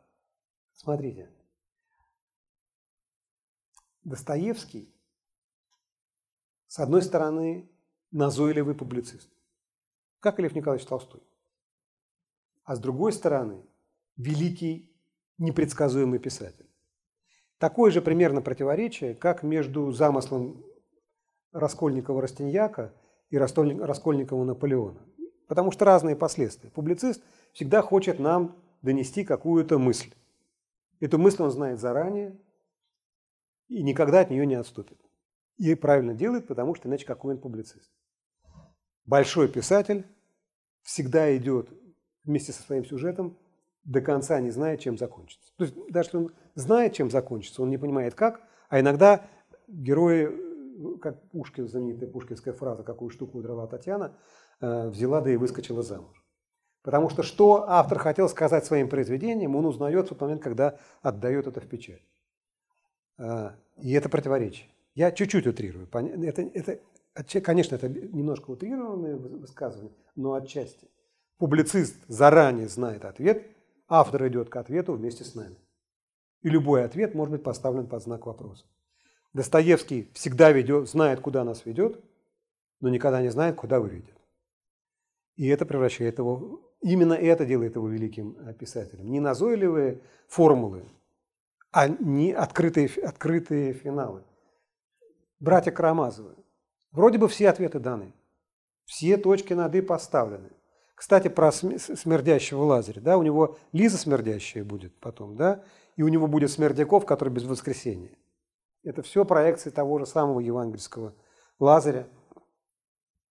смотрите, 0.74 1.30
Достоевский, 4.04 4.92
с 6.66 6.78
одной 6.78 7.02
стороны, 7.02 7.70
назойливый 8.10 8.74
публицист, 8.74 9.30
как 10.20 10.38
и 10.38 10.42
Лев 10.42 10.54
Николаевич 10.54 10.86
Толстой, 10.86 11.22
а 12.64 12.74
с 12.74 12.80
другой 12.80 13.12
стороны, 13.12 13.64
великий 14.16 14.90
непредсказуемый 15.38 16.18
писатель. 16.18 16.68
Такое 17.58 17.90
же 17.90 18.02
примерно 18.02 18.42
противоречие, 18.42 19.14
как 19.14 19.42
между 19.42 19.92
замыслом 19.92 20.64
Раскольникова-Растиньяка 21.52 22.92
и 23.30 23.36
Раскольникова-Наполеона. 23.36 25.00
Потому 25.48 25.70
что 25.70 25.84
разные 25.84 26.16
последствия. 26.16 26.70
Публицист 26.70 27.22
всегда 27.52 27.82
хочет 27.82 28.18
нам 28.18 28.56
донести 28.82 29.24
какую-то 29.24 29.78
мысль. 29.78 30.12
Эту 31.00 31.18
мысль 31.18 31.42
он 31.42 31.50
знает 31.50 31.80
заранее 31.80 32.38
и 33.68 33.82
никогда 33.82 34.20
от 34.20 34.30
нее 34.30 34.46
не 34.46 34.54
отступит. 34.54 34.98
И 35.56 35.74
правильно 35.74 36.14
делает, 36.14 36.46
потому 36.46 36.74
что 36.74 36.88
иначе 36.88 37.06
какой 37.06 37.34
он 37.34 37.40
публицист. 37.40 37.90
Большой 39.04 39.48
писатель 39.48 40.06
всегда 40.82 41.36
идет 41.36 41.68
вместе 42.24 42.52
со 42.52 42.62
своим 42.62 42.84
сюжетом 42.84 43.36
до 43.84 44.00
конца 44.00 44.40
не 44.40 44.50
зная, 44.50 44.76
чем 44.76 44.96
закончится. 44.96 45.52
То 45.56 45.64
есть 45.64 45.74
даже 45.90 46.08
если 46.08 46.16
он 46.18 46.32
знает, 46.54 46.94
чем 46.94 47.10
закончится, 47.10 47.62
он 47.62 47.70
не 47.70 47.78
понимает 47.78 48.14
как, 48.14 48.40
а 48.68 48.80
иногда 48.80 49.26
герои, 49.66 50.30
как 51.00 51.30
Пушкин, 51.30 51.68
знаменитая 51.68 52.10
пушкинская 52.10 52.54
фраза 52.54 52.82
«какую 52.82 53.10
штуку 53.10 53.38
удрала 53.38 53.66
Татьяна», 53.66 54.16
э, 54.60 54.88
взяла 54.88 55.20
да 55.20 55.30
и 55.30 55.36
выскочила 55.36 55.82
замуж. 55.82 56.22
Потому 56.82 57.10
что 57.10 57.22
что 57.22 57.64
автор 57.68 57.98
хотел 57.98 58.28
сказать 58.28 58.64
своим 58.64 58.88
произведением, 58.88 59.56
он 59.56 59.66
узнает 59.66 60.06
в 60.06 60.08
тот 60.10 60.20
момент, 60.20 60.42
когда 60.42 60.78
отдает 61.00 61.46
это 61.46 61.60
в 61.60 61.66
печать. 61.66 62.02
Э, 63.18 63.50
и 63.78 63.92
это 63.92 64.08
противоречие. 64.08 64.68
Я 64.94 65.10
чуть-чуть 65.12 65.46
утрирую. 65.46 65.88
Это, 65.92 66.42
это, 66.42 67.40
конечно, 67.40 67.76
это 67.76 67.88
немножко 67.88 68.50
утрированное 68.50 69.16
высказывание, 69.16 69.92
но 70.16 70.34
отчасти. 70.34 70.88
Публицист 71.38 71.96
заранее 72.08 72.68
знает 72.68 73.04
ответ, 73.04 73.46
автор 73.88 74.28
идет 74.28 74.48
к 74.48 74.56
ответу 74.56 74.92
вместе 74.92 75.24
с 75.24 75.34
нами. 75.34 75.56
И 76.42 76.48
любой 76.48 76.84
ответ 76.84 77.14
может 77.14 77.32
быть 77.32 77.42
поставлен 77.42 77.86
под 77.86 78.02
знак 78.02 78.26
вопроса. 78.26 78.66
Достоевский 79.32 80.10
всегда 80.12 80.52
ведет, 80.52 80.88
знает, 80.88 81.20
куда 81.20 81.44
нас 81.44 81.64
ведет, 81.64 82.02
но 82.80 82.88
никогда 82.88 83.22
не 83.22 83.30
знает, 83.30 83.56
куда 83.56 83.80
выведет. 83.80 84.16
И 85.36 85.48
это 85.48 85.64
превращает 85.64 86.18
его, 86.18 86.60
именно 86.80 87.14
это 87.14 87.46
делает 87.46 87.76
его 87.76 87.88
великим 87.88 88.36
э, 88.38 88.52
писателем. 88.52 89.10
Не 89.10 89.20
назойливые 89.20 90.02
формулы, 90.28 90.84
а 91.70 91.88
не 91.88 92.32
открытые, 92.32 92.88
открытые 93.02 93.72
финалы. 93.72 94.22
Братья 95.40 95.70
Карамазовы. 95.70 96.34
Вроде 96.90 97.16
бы 97.18 97.28
все 97.28 97.48
ответы 97.48 97.78
даны. 97.78 98.12
Все 98.84 99.16
точки 99.16 99.54
над 99.54 99.74
«и» 99.74 99.80
поставлены. 99.80 100.50
Кстати, 100.94 101.28
про 101.28 101.50
смердящего 101.50 102.62
Лазаря. 102.62 103.00
Да, 103.00 103.16
у 103.16 103.22
него 103.22 103.56
Лиза 103.72 103.96
смердящая 103.96 104.62
будет 104.62 104.94
потом, 105.00 105.36
да, 105.36 105.64
и 105.96 106.02
у 106.02 106.08
него 106.08 106.26
будет 106.26 106.50
Смердяков, 106.50 107.06
который 107.06 107.30
без 107.30 107.44
воскресения. 107.44 108.12
Это 108.82 109.02
все 109.02 109.24
проекции 109.24 109.70
того 109.70 109.98
же 109.98 110.06
самого 110.06 110.40
евангельского 110.40 111.14
Лазаря. 111.58 112.08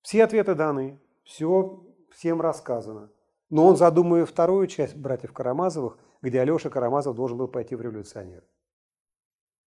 Все 0.01 0.23
ответы 0.23 0.55
даны, 0.55 0.99
все 1.23 1.85
всем 2.11 2.41
рассказано. 2.41 3.11
Но 3.49 3.67
он 3.67 3.75
задумывает 3.75 4.29
вторую 4.29 4.67
часть 4.67 4.95
братьев 4.95 5.33
Карамазовых, 5.33 5.97
где 6.21 6.39
Алеша 6.39 6.69
Карамазов 6.69 7.15
должен 7.15 7.37
был 7.37 7.47
пойти 7.47 7.75
в 7.75 7.81
революционер. 7.81 8.43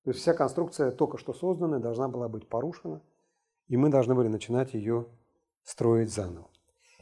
То 0.04 0.10
есть 0.10 0.20
вся 0.20 0.34
конструкция, 0.34 0.90
только 0.90 1.18
что 1.18 1.32
созданная, 1.32 1.80
должна 1.80 2.08
была 2.08 2.28
быть 2.28 2.48
порушена, 2.48 3.02
и 3.68 3.76
мы 3.76 3.88
должны 3.88 4.14
были 4.14 4.28
начинать 4.28 4.74
ее 4.74 5.06
строить 5.62 6.12
заново. 6.12 6.50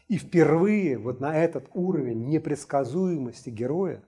И 0.09 0.19
впервые 0.19 0.99
вот 0.99 1.21
на 1.21 1.37
этот 1.37 1.69
уровень 1.75 2.29
непредсказуемости 2.29 3.51
героя, 3.51 4.05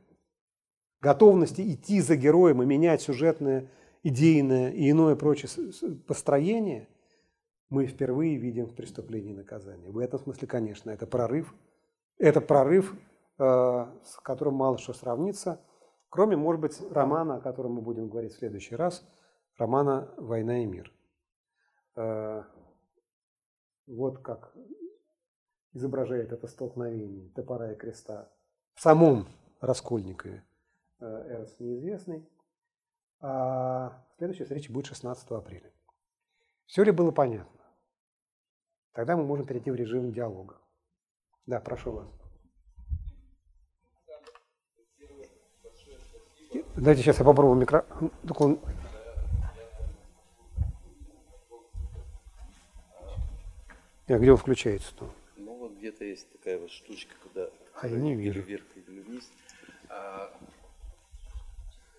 готовности 1.01 1.63
идти 1.73 2.01
за 2.01 2.17
героем 2.17 2.63
и 2.63 2.67
менять 2.67 3.03
сюжетное, 3.03 3.71
идейное 4.05 4.71
и 4.71 4.91
иное 4.91 5.17
прочее 5.17 5.51
построение, 6.07 6.89
мы 7.71 7.87
впервые 7.87 8.37
видим 8.37 8.67
в 8.67 8.75
преступлении 8.75 9.33
и 9.33 9.37
наказании. 9.37 9.91
В 9.91 9.99
этом 9.99 10.21
смысле, 10.21 10.47
конечно, 10.47 10.91
это 10.91 11.07
прорыв. 11.07 11.53
Это 12.19 12.41
прорыв, 12.41 12.95
э, 13.39 13.43
с 13.43 14.17
которым 14.23 14.55
мало 14.55 14.79
что 14.79 14.93
сравнится, 14.93 15.61
кроме, 16.11 16.37
может 16.37 16.61
быть, 16.61 16.81
романа, 16.93 17.37
о 17.37 17.41
котором 17.41 17.73
мы 17.73 17.81
будем 17.81 18.09
говорить 18.09 18.35
в 18.35 18.39
следующий 18.39 18.77
раз, 18.77 19.05
романа 19.59 20.15
«Война 20.17 20.63
и 20.63 20.67
мир». 20.67 20.93
Э, 21.97 22.45
вот 23.87 24.19
как 24.19 24.55
изображает 25.73 26.33
это 26.33 26.47
столкновение 26.47 27.31
топора 27.31 27.73
и 27.73 27.75
креста 27.75 28.31
в 28.75 28.81
самом 28.81 29.27
Раскольникове 29.61 30.45
э, 31.01 31.35
Эрос 31.35 31.59
неизвестный. 31.59 32.29
А 33.27 34.05
следующая 34.19 34.45
встреча 34.45 34.71
будет 34.71 34.85
16 34.85 35.31
апреля. 35.31 35.73
Все 36.67 36.83
ли 36.83 36.91
было 36.91 37.11
понятно? 37.11 37.59
Тогда 38.93 39.17
мы 39.17 39.25
можем 39.25 39.47
перейти 39.47 39.71
в 39.71 39.75
режим 39.75 40.13
диалога. 40.13 40.61
Да, 41.47 41.59
прошу 41.59 41.93
вас. 41.93 42.09
Дайте 46.77 47.03
сейчас 47.03 47.19
я 47.19 47.25
попробую 47.25 47.57
микро... 47.57 47.87
Он... 48.37 48.61
А 54.07 54.19
где 54.19 54.33
он 54.33 54.37
включается-то? 54.37 55.11
где-то 55.79 56.05
есть 56.05 56.31
такая 56.33 56.59
вот 56.59 56.71
штучка, 56.71 57.15
куда 57.23 57.49
а 57.75 57.89
я 57.89 57.99
не 57.99 58.15
вижу. 58.15 58.41
вверх 58.41 58.65
или 58.75 59.01
вниз. 59.01 59.31
А, 59.91 60.33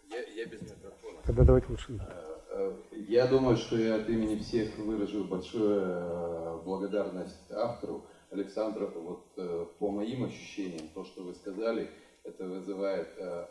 я, 0.09 0.21
я 0.21 0.45
без 0.45 0.61
микрофона. 0.61 1.21
Тогда 1.25 1.43
давайте 1.43 1.67
лучше. 1.69 1.97
А, 1.99 2.41
а, 2.51 2.77
я 2.91 3.27
думаю, 3.27 3.57
что 3.57 3.77
я 3.77 3.95
от 3.95 4.09
имени 4.09 4.37
всех 4.37 4.77
выражу 4.77 5.23
большую 5.25 5.81
э, 5.81 6.61
благодарность 6.63 7.51
автору 7.51 8.05
Александру. 8.31 8.91
Вот 8.95 9.25
э, 9.37 9.65
по 9.79 9.91
моим 9.91 10.25
ощущениям, 10.25 10.87
то, 10.93 11.03
что 11.03 11.23
вы 11.23 11.33
сказали, 11.33 11.89
это 12.23 12.47
вызывает 12.47 13.09
э, 13.17 13.45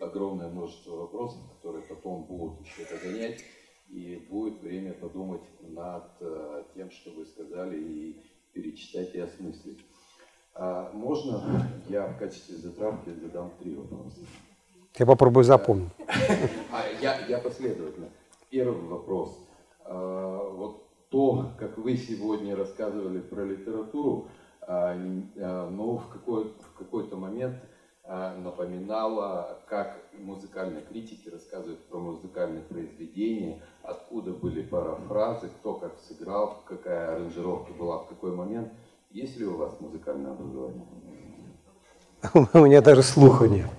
огромное 0.00 0.48
множество 0.48 0.96
вопросов, 0.96 1.40
которые 1.56 1.84
потом 1.84 2.24
будут 2.24 2.60
еще 2.66 2.84
догонять, 2.84 3.44
и 3.88 4.16
будет 4.30 4.60
время 4.60 4.94
подумать 4.94 5.42
над 5.60 6.04
тем, 6.74 6.90
что 6.90 7.10
вы 7.10 7.26
сказали, 7.26 7.78
и 7.78 8.22
перечитать 8.52 9.14
и 9.14 9.20
осмыслить. 9.20 9.84
А 10.54 10.90
можно 10.92 11.68
я 11.88 12.06
в 12.06 12.18
качестве 12.18 12.56
затравки 12.56 13.10
задам 13.10 13.52
три 13.58 13.74
вопроса? 13.74 14.20
Я 14.96 15.06
попробую 15.06 15.42
запомнить. 15.42 15.90
А, 16.70 16.84
я, 17.00 17.18
я 17.26 17.38
последовательно. 17.38 18.08
Первый 18.48 18.80
вопрос. 18.88 19.36
А, 19.84 20.50
вот 20.50 20.86
то, 21.08 21.50
как 21.58 21.78
вы 21.78 21.96
сегодня 21.96 22.54
рассказывали 22.54 23.18
про 23.20 23.44
литературу, 23.44 24.28
а, 24.60 24.94
но 24.94 25.96
в, 25.96 26.08
какой, 26.08 26.44
в 26.44 26.78
какой-то 26.78 27.16
момент 27.16 27.56
а, 28.04 28.36
напоминало, 28.36 29.58
как 29.66 29.98
музыкальные 30.16 30.82
критики 30.82 31.28
рассказывают 31.28 31.84
про 31.86 31.98
музыкальные 31.98 32.62
произведения, 32.62 33.62
откуда 33.82 34.30
были 34.30 34.62
парафразы, 34.62 35.48
кто 35.48 35.74
как 35.74 35.98
сыграл, 36.06 36.62
какая 36.68 37.16
аранжировка 37.16 37.72
была 37.72 37.98
в 37.98 38.06
какой 38.06 38.30
момент. 38.30 38.72
Есть 39.10 39.38
ли 39.38 39.44
у 39.44 39.56
вас 39.56 39.80
музыкальное 39.80 40.30
образование? 40.30 40.86
У 42.52 42.58
меня 42.60 42.80
даже 42.80 43.02
слуха 43.02 43.48
нет. 43.48 43.70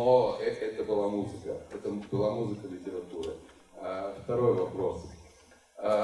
Но 0.00 0.38
это, 0.40 0.64
это 0.64 0.84
была 0.84 1.08
музыка, 1.08 1.60
это 1.70 1.90
была 2.10 2.30
музыка 2.30 2.66
литературы. 2.68 3.34
А, 3.76 4.16
второй 4.22 4.54
вопрос. 4.54 5.04
А, 5.76 6.02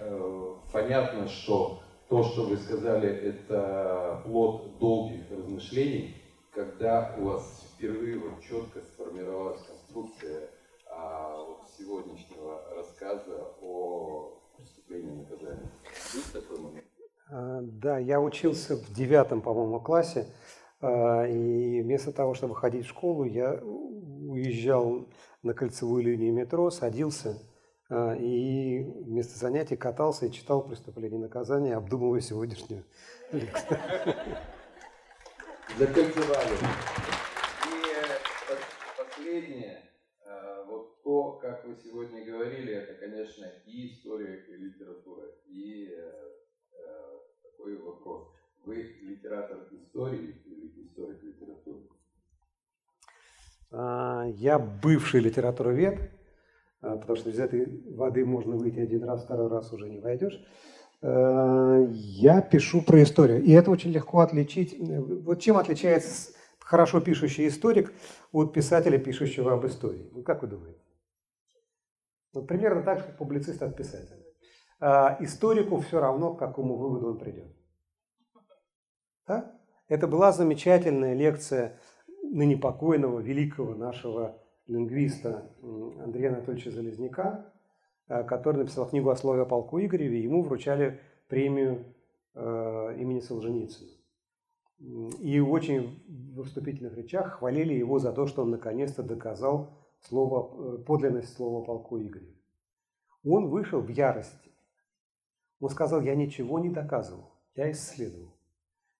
э, 0.00 0.54
понятно, 0.72 1.28
что 1.28 1.80
то, 2.08 2.24
что 2.24 2.46
вы 2.46 2.56
сказали, 2.56 3.08
это 3.08 4.22
плод 4.24 4.76
долгих 4.80 5.30
размышлений, 5.30 6.16
когда 6.52 7.14
у 7.16 7.26
вас 7.26 7.64
впервые 7.76 8.18
вот 8.18 8.42
четко 8.42 8.80
сформировалась 8.80 9.62
конструкция 9.62 10.48
а, 10.90 11.36
вот 11.40 11.60
сегодняшнего 11.78 12.60
рассказа 12.74 13.52
о 13.62 14.32
преступлении 14.56 15.12
и 15.12 15.16
наказании. 15.16 15.70
Есть 16.12 16.32
такой 16.32 16.58
момент? 16.58 16.86
А, 17.30 17.60
да, 17.62 17.98
я 17.98 18.20
учился 18.20 18.74
в 18.74 18.92
девятом, 18.92 19.42
по-моему, 19.42 19.78
классе, 19.78 20.26
и 20.80 21.80
вместо 21.82 22.12
того, 22.12 22.34
чтобы 22.34 22.54
ходить 22.54 22.86
в 22.86 22.88
школу, 22.88 23.24
я 23.24 23.54
уезжал 23.54 25.08
на 25.42 25.54
кольцевую 25.54 26.04
линию 26.04 26.32
метро, 26.32 26.70
садился 26.70 27.38
а, 27.90 28.14
и 28.14 28.82
вместо 28.82 29.38
занятий 29.38 29.76
катался 29.76 30.26
и 30.26 30.32
читал 30.32 30.62
«Преступление 30.66 31.18
и 31.18 31.22
наказание», 31.22 31.74
обдумывая 31.74 32.20
сегодняшнюю 32.20 32.84
лекцию. 33.32 33.78
Закольцевали. 35.78 36.54
И 37.64 37.82
э, 37.94 38.56
последнее, 38.96 39.90
э, 40.24 40.64
вот 40.66 41.02
то, 41.02 41.32
как 41.34 41.64
вы 41.64 41.76
сегодня 41.76 42.24
говорили, 42.24 42.74
это, 42.74 42.94
конечно, 42.94 43.46
и 43.64 43.88
история, 43.88 44.44
и 44.48 44.56
литература, 44.56 45.24
и 45.46 45.90
э, 45.90 47.18
такой 47.42 47.78
вопрос. 47.78 48.28
Вы 48.64 48.82
литератор 49.00 49.66
истории 49.70 50.42
историк 50.98 51.22
литературы? 51.22 51.80
А, 53.70 54.24
я 54.26 54.58
бывший 54.58 55.20
литературовед, 55.20 56.10
а, 56.80 56.96
потому 56.96 57.16
что 57.16 57.30
из 57.30 57.38
этой 57.38 57.66
воды 57.94 58.24
можно 58.24 58.56
выйти 58.56 58.80
один 58.80 59.04
раз, 59.04 59.24
второй 59.24 59.48
раз 59.48 59.72
уже 59.72 59.88
не 59.88 60.00
войдешь. 60.00 60.40
А, 61.02 61.84
я 61.90 62.40
пишу 62.40 62.82
про 62.82 63.02
историю, 63.02 63.42
и 63.42 63.52
это 63.52 63.70
очень 63.70 63.90
легко 63.90 64.20
отличить. 64.20 64.76
Вот 64.78 65.40
чем 65.40 65.56
отличается 65.56 66.32
хорошо 66.58 67.00
пишущий 67.00 67.48
историк 67.48 67.92
от 68.32 68.52
писателя, 68.52 68.98
пишущего 68.98 69.52
об 69.52 69.66
истории? 69.66 70.10
Ну, 70.12 70.22
как 70.22 70.42
вы 70.42 70.48
думаете? 70.48 70.80
Вот 72.34 72.46
примерно 72.46 72.82
так 72.82 72.98
же, 72.98 73.04
как 73.04 73.16
публицист 73.16 73.62
от 73.62 73.74
писателя. 73.76 74.22
Историку 75.20 75.80
все 75.80 75.98
равно, 75.98 76.34
к 76.34 76.38
какому 76.38 76.76
выводу 76.76 77.08
он 77.08 77.18
придет. 77.18 77.50
Да? 79.26 79.57
Это 79.88 80.06
была 80.06 80.32
замечательная 80.32 81.14
лекция 81.14 81.78
ныне 82.22 82.56
покойного, 82.56 83.20
великого 83.20 83.74
нашего 83.74 84.38
лингвиста 84.66 85.50
Андрея 85.62 86.28
Анатольевича 86.28 86.70
Залезняка, 86.70 87.52
э, 88.08 88.22
который 88.24 88.58
написал 88.58 88.86
книгу 88.88 89.08
о 89.08 89.16
слове 89.16 89.42
о 89.42 89.46
полку 89.46 89.80
Игореве, 89.80 90.22
ему 90.22 90.42
вручали 90.42 91.00
премию 91.28 91.84
э, 92.34 92.96
имени 92.98 93.20
Солженицына. 93.20 93.90
И 95.20 95.40
очень 95.40 96.04
в 96.36 96.44
вступительных 96.44 96.96
речах 96.96 97.38
хвалили 97.38 97.74
его 97.74 97.98
за 97.98 98.12
то, 98.12 98.26
что 98.26 98.42
он 98.42 98.50
наконец-то 98.50 99.02
доказал 99.02 99.70
слово, 100.00 100.76
э, 100.76 100.78
подлинность 100.84 101.34
слова 101.34 101.64
полку 101.64 101.98
Игореве. 101.98 102.36
Он 103.24 103.48
вышел 103.48 103.80
в 103.80 103.88
ярости. 103.88 104.50
Он 105.60 105.70
сказал, 105.70 106.02
я 106.02 106.14
ничего 106.14 106.58
не 106.58 106.68
доказывал, 106.68 107.32
я 107.56 107.70
исследовал. 107.72 108.37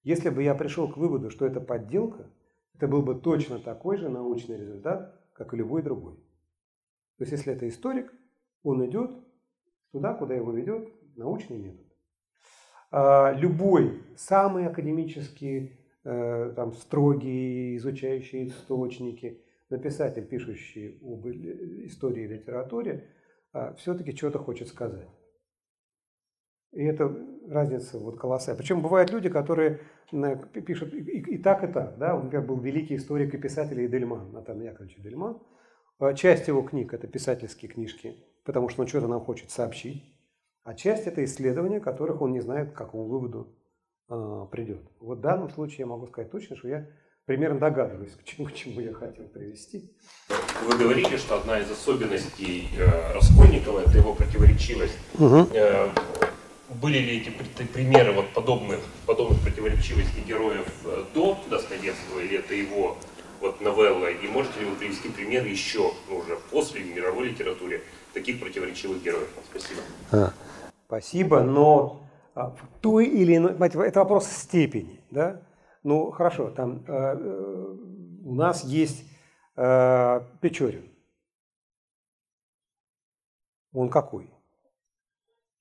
Если 0.02 0.30
бы 0.30 0.42
я 0.42 0.54
пришел 0.54 0.90
к 0.90 0.96
выводу, 0.96 1.30
что 1.30 1.46
это 1.46 1.60
подделка, 1.60 2.30
это 2.74 2.86
был 2.86 3.02
бы 3.02 3.14
точно 3.14 3.58
такой 3.58 3.96
же 3.96 4.08
научный 4.08 4.56
результат, 4.56 5.20
как 5.32 5.52
и 5.52 5.56
любой 5.56 5.82
другой. 5.82 6.16
То 7.16 7.24
есть, 7.24 7.32
если 7.32 7.52
это 7.52 7.68
историк, 7.68 8.12
он 8.62 8.84
идет 8.88 9.10
туда, 9.92 10.14
куда 10.14 10.34
его 10.34 10.52
ведет 10.52 10.88
научный 11.16 11.58
метод. 11.58 11.86
А, 12.90 13.32
любой 13.32 14.02
самый 14.16 14.66
академический, 14.66 15.78
э, 16.04 16.52
там, 16.54 16.72
строгий, 16.72 17.76
изучающий 17.76 18.46
источники, 18.46 19.42
написатель, 19.68 20.26
пишущий 20.26 20.98
об 21.02 21.26
истории 21.26 22.24
и 22.24 22.28
литературе, 22.28 23.08
а, 23.52 23.74
все-таки 23.74 24.16
что-то 24.16 24.38
хочет 24.38 24.68
сказать. 24.68 25.08
И 26.72 26.82
это 26.84 27.08
разница 27.50 27.98
вот 27.98 28.18
колоссальная. 28.18 28.58
Причем 28.58 28.82
бывают 28.82 29.10
люди, 29.10 29.28
которые 29.28 29.80
пишут 30.66 30.94
и, 30.94 30.98
и, 30.98 31.38
так, 31.38 31.64
и 31.64 31.66
так. 31.66 31.98
Да? 31.98 32.16
Например, 32.16 32.46
был 32.46 32.58
великий 32.60 32.96
историк 32.96 33.34
и 33.34 33.38
писатель 33.38 33.84
Эдельман, 33.84 34.32
Натан 34.32 34.60
Яковлевич 34.60 34.98
Эдельман. 34.98 35.38
А 35.98 36.14
часть 36.14 36.46
его 36.48 36.62
книг– 36.62 36.92
это 36.94 37.08
писательские 37.08 37.70
книжки, 37.70 38.16
потому 38.44 38.68
что 38.68 38.82
он 38.82 38.88
что-то 38.88 39.08
нам 39.08 39.20
хочет 39.20 39.50
сообщить. 39.50 40.04
А 40.62 40.74
часть– 40.74 41.06
это 41.08 41.24
исследования, 41.24 41.80
которых 41.80 42.20
он 42.22 42.32
не 42.32 42.40
знает, 42.40 42.72
к 42.72 42.76
какому 42.76 43.04
выводу 43.04 43.56
э, 44.08 44.46
придет. 44.52 44.82
Вот 45.00 45.18
в 45.18 45.20
данном 45.20 45.50
случае 45.50 45.80
я 45.80 45.86
могу 45.86 46.06
сказать 46.06 46.30
точно, 46.30 46.56
что 46.56 46.68
я 46.68 46.86
примерно 47.24 47.58
догадываюсь, 47.58 48.12
к 48.12 48.24
чему, 48.24 48.46
к 48.46 48.52
чему 48.52 48.80
я 48.80 48.92
хотел 48.92 49.26
привести. 49.28 49.92
Вы 50.66 50.78
говорили, 50.78 51.16
что 51.16 51.40
одна 51.40 51.58
из 51.58 51.70
особенностей 51.70 52.68
э, 52.78 53.12
Раскольникова– 53.14 53.80
это 53.86 53.98
его 53.98 54.14
противоречивость. 54.14 54.98
Угу. 55.14 55.48
Э, 55.54 55.88
были 56.68 56.98
ли 56.98 57.20
эти 57.20 57.30
примеры 57.64 58.12
вот 58.12 58.32
подобных, 58.34 58.80
подобных 59.06 59.40
противоречивостей 59.42 60.22
героев 60.26 60.66
э, 60.84 61.04
до 61.14 61.38
Достоевского, 61.48 62.20
или 62.20 62.38
это 62.38 62.54
его 62.54 62.96
вот 63.40 63.60
новелла? 63.60 64.10
И 64.10 64.28
можете 64.28 64.60
ли 64.60 64.66
вы 64.66 64.76
привести 64.76 65.08
пример 65.08 65.46
еще, 65.46 65.92
ну, 66.08 66.18
уже 66.18 66.36
после 66.50 66.82
в 66.82 66.94
мировой 66.94 67.28
литературе, 67.28 67.82
таких 68.12 68.40
противоречивых 68.40 69.02
героев? 69.02 69.28
Спасибо. 69.50 69.80
А, 70.12 70.32
спасибо, 70.86 71.42
но 71.42 72.02
а, 72.34 72.50
в 72.50 72.80
той 72.80 73.06
или 73.06 73.36
иной... 73.36 73.54
Это 73.54 74.00
вопрос 74.00 74.26
степени, 74.26 75.00
да? 75.10 75.42
Ну, 75.82 76.10
хорошо, 76.10 76.50
там 76.50 76.84
э, 76.86 76.92
э, 76.92 77.76
у 78.24 78.34
нас 78.34 78.64
есть 78.64 79.04
э, 79.56 80.20
Печорин. 80.40 80.90
Он 83.72 83.88
какой? 83.88 84.30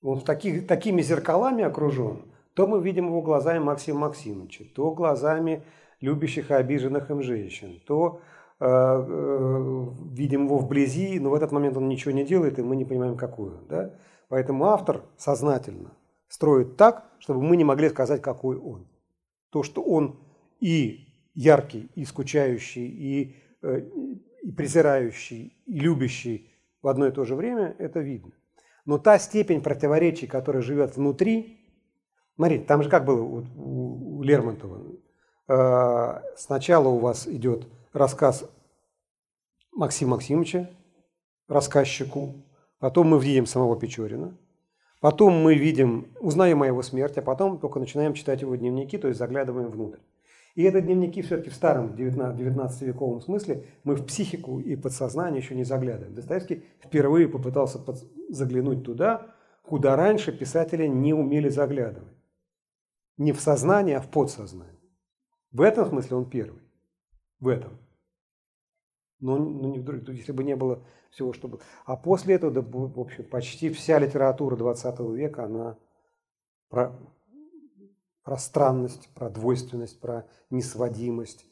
Он 0.02 0.20
таких, 0.20 0.66
такими 0.66 1.02
зеркалами 1.02 1.64
окружен, 1.64 2.22
то 2.54 2.66
мы 2.66 2.82
видим 2.82 3.06
его 3.06 3.22
глазами 3.22 3.58
Максима 3.58 4.00
Максимовича, 4.00 4.64
то 4.74 4.92
глазами 4.92 5.62
любящих 6.00 6.50
и 6.50 6.54
обиженных 6.54 7.10
им 7.10 7.22
женщин, 7.22 7.80
то 7.86 8.20
э, 8.60 8.66
э, 8.66 9.86
видим 10.12 10.46
его 10.46 10.58
вблизи, 10.58 11.18
но 11.18 11.30
в 11.30 11.34
этот 11.34 11.52
момент 11.52 11.76
он 11.76 11.88
ничего 11.88 12.12
не 12.12 12.24
делает, 12.24 12.58
и 12.58 12.62
мы 12.62 12.76
не 12.76 12.84
понимаем, 12.84 13.16
какую. 13.16 13.60
Да? 13.68 13.94
Поэтому 14.28 14.66
автор 14.66 15.02
сознательно 15.16 15.92
строит 16.28 16.76
так, 16.76 17.10
чтобы 17.18 17.42
мы 17.42 17.56
не 17.56 17.64
могли 17.64 17.88
сказать, 17.88 18.22
какой 18.22 18.56
он. 18.56 18.86
То, 19.50 19.62
что 19.62 19.82
он 19.82 20.20
и 20.60 21.08
яркий, 21.34 21.90
и 21.94 22.04
скучающий, 22.04 22.86
и, 22.86 23.36
э, 23.62 23.80
и 24.42 24.52
презирающий, 24.52 25.56
и 25.66 25.78
любящий 25.78 26.50
в 26.82 26.88
одно 26.88 27.06
и 27.06 27.10
то 27.12 27.24
же 27.24 27.34
время, 27.34 27.74
это 27.78 28.00
видно. 28.00 28.32
Но 28.88 28.96
та 28.96 29.18
степень 29.18 29.60
противоречий, 29.60 30.26
которая 30.26 30.62
живет 30.62 30.96
внутри, 30.96 31.58
смотрите, 32.36 32.64
там 32.64 32.82
же 32.82 32.88
как 32.88 33.04
было 33.04 33.20
у, 33.20 34.18
у 34.18 34.22
Лермонтова. 34.22 34.80
Э, 35.46 36.22
сначала 36.38 36.88
у 36.88 36.98
вас 36.98 37.28
идет 37.28 37.68
рассказ 37.92 38.48
Максима 39.72 40.12
Максимовича, 40.12 40.70
рассказчику, 41.48 42.46
потом 42.78 43.08
мы 43.08 43.20
видим 43.20 43.44
самого 43.44 43.78
Печорина, 43.78 44.34
потом 45.00 45.34
мы 45.34 45.54
видим, 45.54 46.06
узнаем 46.18 46.62
о 46.62 46.66
его 46.66 46.80
смерти, 46.80 47.18
а 47.18 47.22
потом 47.22 47.58
только 47.58 47.80
начинаем 47.80 48.14
читать 48.14 48.40
его 48.40 48.56
дневники, 48.56 48.96
то 48.96 49.08
есть 49.08 49.18
заглядываем 49.18 49.68
внутрь. 49.68 49.98
И 50.58 50.64
это 50.64 50.80
дневники 50.80 51.22
все-таки 51.22 51.50
в 51.50 51.54
старом 51.54 51.94
19-вековом 51.94 53.20
смысле 53.20 53.64
мы 53.84 53.94
в 53.94 54.04
психику 54.04 54.58
и 54.58 54.74
подсознание 54.74 55.40
еще 55.40 55.54
не 55.54 55.62
заглядываем. 55.62 56.16
Достоевский 56.16 56.64
впервые 56.84 57.28
попытался 57.28 57.78
под... 57.78 57.98
заглянуть 58.28 58.82
туда, 58.82 59.36
куда 59.62 59.94
раньше 59.94 60.36
писатели 60.36 60.88
не 60.88 61.14
умели 61.14 61.48
заглядывать. 61.48 62.12
Не 63.18 63.30
в 63.30 63.40
сознание, 63.40 63.98
а 63.98 64.00
в 64.00 64.10
подсознание. 64.10 64.80
В 65.52 65.60
этом 65.60 65.86
смысле 65.86 66.16
он 66.16 66.28
первый. 66.28 66.62
В 67.38 67.46
этом. 67.46 67.78
Но, 69.20 69.36
но 69.36 69.68
не 69.68 69.78
вдруг, 69.78 70.08
если 70.08 70.32
бы 70.32 70.42
не 70.42 70.56
было 70.56 70.82
всего, 71.12 71.32
чтобы... 71.32 71.60
А 71.84 71.94
после 71.94 72.34
этого, 72.34 72.50
да, 72.52 72.62
в 72.62 72.98
общем, 72.98 73.22
почти 73.22 73.70
вся 73.70 74.00
литература 74.00 74.56
20 74.56 74.98
века, 75.14 75.44
она 75.44 75.78
про 76.68 76.98
странность, 78.36 79.08
про 79.14 79.30
двойственность, 79.30 80.00
про 80.00 80.26
несводимость, 80.50 81.46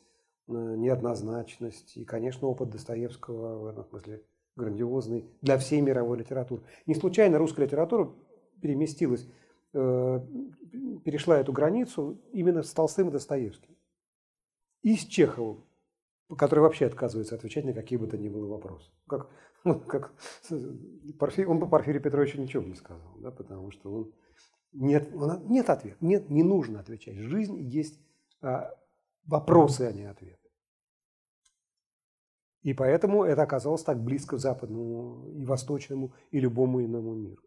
э, 0.49 0.53
неоднозначность. 0.53 1.97
И, 1.97 2.05
конечно, 2.05 2.49
опыт 2.49 2.71
Достоевского 2.71 3.59
в 3.59 3.67
этом 3.67 3.85
смысле 3.85 4.25
грандиозный 4.57 5.31
для 5.43 5.59
всей 5.59 5.81
мировой 5.81 6.19
литературы. 6.19 6.63
Не 6.87 6.95
случайно 6.95 7.39
русская 7.39 7.67
литература 7.67 8.11
переместилась, 8.61 9.29
э, 9.75 10.21
перешла 11.05 11.39
эту 11.39 11.53
границу 11.53 12.21
именно 12.33 12.63
с 12.63 12.73
Толстым 12.73 13.09
и 13.09 13.13
Достоевским. 13.13 13.77
И 14.83 14.97
с 14.97 15.05
Чеховым, 15.05 15.65
который 16.37 16.61
вообще 16.61 16.87
отказывается 16.87 17.35
отвечать 17.35 17.65
на 17.65 17.73
какие 17.73 17.99
бы 17.99 18.07
то 18.07 18.17
ни 18.17 18.29
было 18.29 18.47
вопросы. 18.47 18.91
Как, 19.07 19.29
как, 19.87 20.15
он 20.51 21.61
по 21.61 21.67
Порфирию 21.67 22.03
Петровичу 22.03 22.41
ничего 22.41 22.63
не 22.63 22.75
сказал, 22.75 23.17
да, 23.19 23.31
потому 23.31 23.71
что 23.71 23.93
он 23.93 24.13
нет, 24.73 25.11
нет 25.49 25.71
ответа. 25.71 25.97
Нет, 26.01 26.31
не 26.31 26.43
нужно 26.43 26.81
отвечать. 26.81 27.17
Жизнь 27.17 27.59
есть 27.61 27.99
а, 28.41 28.71
вопросы, 29.25 29.83
а 29.83 29.93
не 29.93 30.05
ответы. 30.05 30.39
И 32.63 32.75
поэтому 32.75 33.23
это 33.23 33.43
оказалось 33.43 33.85
так 33.85 34.03
близко 34.03 34.37
к 34.37 34.41
западному 34.41 35.29
и 35.29 35.45
восточному 35.45 36.13
и 36.33 36.41
любому 36.41 36.85
иному 36.85 37.15
миру. 37.15 37.43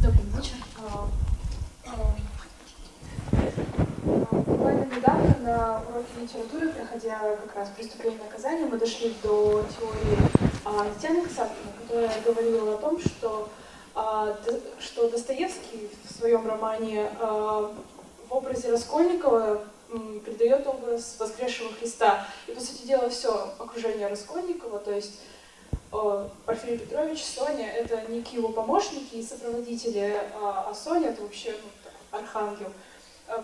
Добрый 0.00 0.24
вечер. 0.36 0.56
А, 0.78 1.08
а, 1.86 2.16
буквально 4.46 4.86
на 5.40 5.82
уроке 5.88 6.20
литературы, 6.20 6.68
проходя 6.68 7.36
как 7.36 7.56
раз 7.56 7.68
преступление 7.76 8.20
и 8.20 8.24
наказание, 8.24 8.66
мы 8.66 8.78
дошли 8.78 9.14
до 9.22 9.64
теории 9.78 10.18
а, 10.64 10.84
Татьяны 10.94 11.22
Касаткиной, 11.22 11.72
которая 11.82 12.20
говорила 12.24 12.74
о 12.74 12.78
том, 12.78 13.00
что, 13.00 13.48
а, 13.94 14.36
что 14.78 15.10
Достоевский 15.10 15.90
в 16.04 16.18
своем 16.18 16.46
романе 16.46 17.10
а, 17.20 17.72
в 18.28 18.34
образе 18.34 18.70
Раскольникова 18.70 19.64
придает 20.24 20.66
образ 20.66 21.16
воскресшего 21.18 21.72
Христа. 21.72 22.26
И, 22.46 22.52
по 22.52 22.60
сути 22.60 22.86
дела, 22.86 23.08
все 23.08 23.52
окружение 23.58 24.06
Раскольникова, 24.06 24.78
то 24.78 24.92
есть 24.92 25.20
Порфирий 25.90 26.78
Петрович, 26.78 27.24
Соня— 27.24 27.66
это 27.72 28.02
некие 28.08 28.40
его 28.40 28.50
помощники 28.50 29.16
и 29.16 29.22
сопроводители, 29.24 30.16
а 30.40 30.72
Соня— 30.72 31.08
это 31.10 31.22
вообще 31.22 31.56
ну, 31.60 32.16
архангел. 32.16 32.72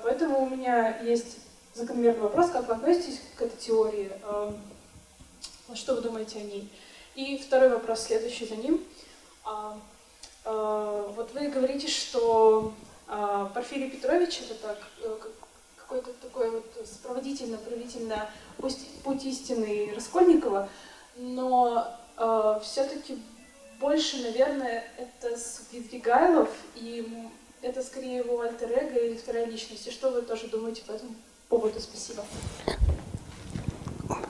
Поэтому 0.05 0.43
у 0.43 0.48
меня 0.48 1.01
есть 1.01 1.39
закономерный 1.77 2.23
вопрос, 2.23 2.51
как 2.51 2.66
вы 2.69 2.74
относитесь 2.74 3.20
к 3.36 3.43
этой 3.43 3.57
теории, 3.59 4.11
что 5.74 5.94
вы 5.94 6.01
думаете 6.01 6.39
о 6.39 6.43
ней. 6.43 6.70
И 7.15 7.39
второй 7.39 7.69
вопрос, 7.69 8.01
следующий 8.01 8.47
за 8.47 8.57
ним. 8.57 8.82
Вот 10.44 11.31
вы 11.35 11.48
говорите, 11.48 11.89
что 11.89 12.73
Порфирий 13.07 13.90
Петрович— 13.90 14.40
это 14.51 14.55
так, 14.55 14.78
э, 15.03 15.16
какой-то 15.77 16.12
такой 16.15 16.51
вот 16.51 16.66
сопроводительно-правительно 16.85 18.28
путь 18.59 19.24
истины 19.24 19.93
Раскольникова, 19.94 20.69
но 21.15 21.86
э, 22.16 22.61
все-таки 22.65 23.23
больше, 23.78 24.23
наверное, 24.23 24.85
это 24.97 25.39
Свидригайлов, 25.39 26.51
и 26.74 27.28
это 27.62 27.82
скорее 27.82 28.19
его 28.19 28.40
альтер 28.40 28.70
-эго 28.70 29.07
или 29.07 29.16
вторая 29.16 29.47
личность. 29.47 29.86
И 29.86 29.93
что 29.93 30.11
вы 30.11 30.23
тоже 30.23 30.48
думаете 30.48 30.82
по 30.82 30.93
этому 30.93 31.15
поводу? 31.48 31.81
Спасибо. 31.81 32.23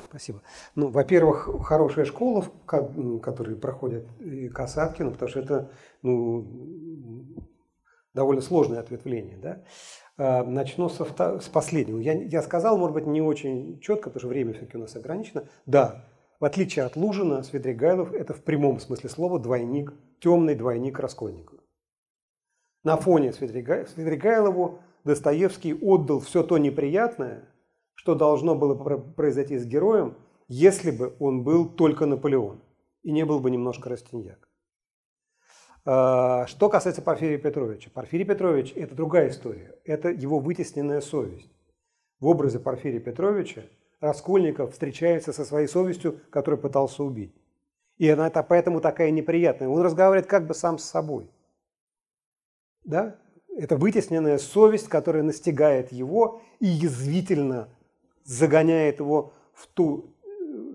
Спасибо. 0.08 0.40
Ну, 0.74 0.88
во-первых, 0.88 1.48
хорошая 1.64 2.06
школа, 2.06 2.46
которые 2.64 3.56
проходят 3.56 4.06
и 4.20 4.48
Касаткину, 4.48 5.10
потому 5.12 5.28
что 5.28 5.40
это 5.40 5.70
ну, 6.02 6.46
довольно 8.14 8.40
сложное 8.40 8.80
ответвление. 8.80 9.36
Да? 9.36 9.62
А, 10.16 10.42
начну 10.42 10.88
со, 10.88 11.04
с 11.38 11.48
последнего. 11.48 11.98
Я, 11.98 12.14
я 12.14 12.42
сказал, 12.42 12.78
может 12.78 12.94
быть, 12.94 13.06
не 13.06 13.20
очень 13.20 13.78
четко, 13.80 14.08
потому 14.08 14.20
что 14.20 14.28
время 14.28 14.54
все-таки 14.54 14.78
у 14.78 14.80
нас 14.80 14.96
ограничено. 14.96 15.44
Да, 15.66 16.06
в 16.40 16.44
отличие 16.44 16.84
от 16.84 16.96
Лужина, 16.96 17.42
Свидригайлов– 17.42 18.12
это 18.14 18.34
в 18.34 18.42
прямом 18.42 18.80
смысле 18.80 19.10
слова 19.10 19.38
двойник, 19.38 19.92
темный 20.20 20.54
двойник 20.54 20.98
Раскольникова. 20.98 21.60
На 22.84 22.96
фоне 22.96 23.32
Свидригайлову 23.32 24.80
Достоевский 25.06 25.72
отдал 25.72 26.18
все 26.18 26.42
то 26.42 26.58
неприятное, 26.58 27.48
что 27.94 28.16
должно 28.16 28.56
было 28.56 28.74
произойти 28.74 29.56
с 29.56 29.64
героем, 29.64 30.16
если 30.48 30.90
бы 30.90 31.14
он 31.20 31.44
был 31.44 31.68
только 31.68 32.06
Наполеон 32.06 32.60
и 33.04 33.12
не 33.12 33.24
был 33.24 33.38
бы 33.38 33.52
немножко 33.52 33.88
Растиньяк. 33.88 34.48
А, 35.84 36.48
что 36.48 36.68
касается 36.68 37.02
Порфирия 37.02 37.38
Петровича. 37.38 37.88
Порфирий 37.94 38.24
Петрович– 38.24 38.72
это 38.76 38.96
другая 38.96 39.28
история. 39.28 39.76
Это 39.84 40.08
его 40.08 40.40
вытесненная 40.40 41.00
совесть. 41.00 41.52
В 42.18 42.26
образе 42.26 42.58
Порфирия 42.58 42.98
Петровича 42.98 43.62
Раскольников 44.00 44.72
встречается 44.72 45.32
со 45.32 45.44
своей 45.44 45.68
совестью, 45.68 46.20
которую 46.30 46.60
пытался 46.60 47.04
убить. 47.04 47.32
И 47.96 48.08
она 48.08 48.26
это 48.26 48.42
поэтому 48.42 48.80
такая 48.80 49.12
неприятная. 49.12 49.68
Он 49.68 49.82
разговаривает 49.82 50.26
как 50.28 50.48
бы 50.48 50.54
сам 50.54 50.78
с 50.78 50.84
собой. 50.84 51.30
Да? 52.82 53.20
Это 53.56 53.76
вытесненная 53.76 54.36
совесть, 54.36 54.88
которая 54.88 55.22
настигает 55.22 55.90
его 55.90 56.42
и 56.60 56.66
язвительно 56.66 57.68
загоняет 58.24 59.00
его 59.00 59.32
в, 59.54 59.66
ту, 59.66 60.14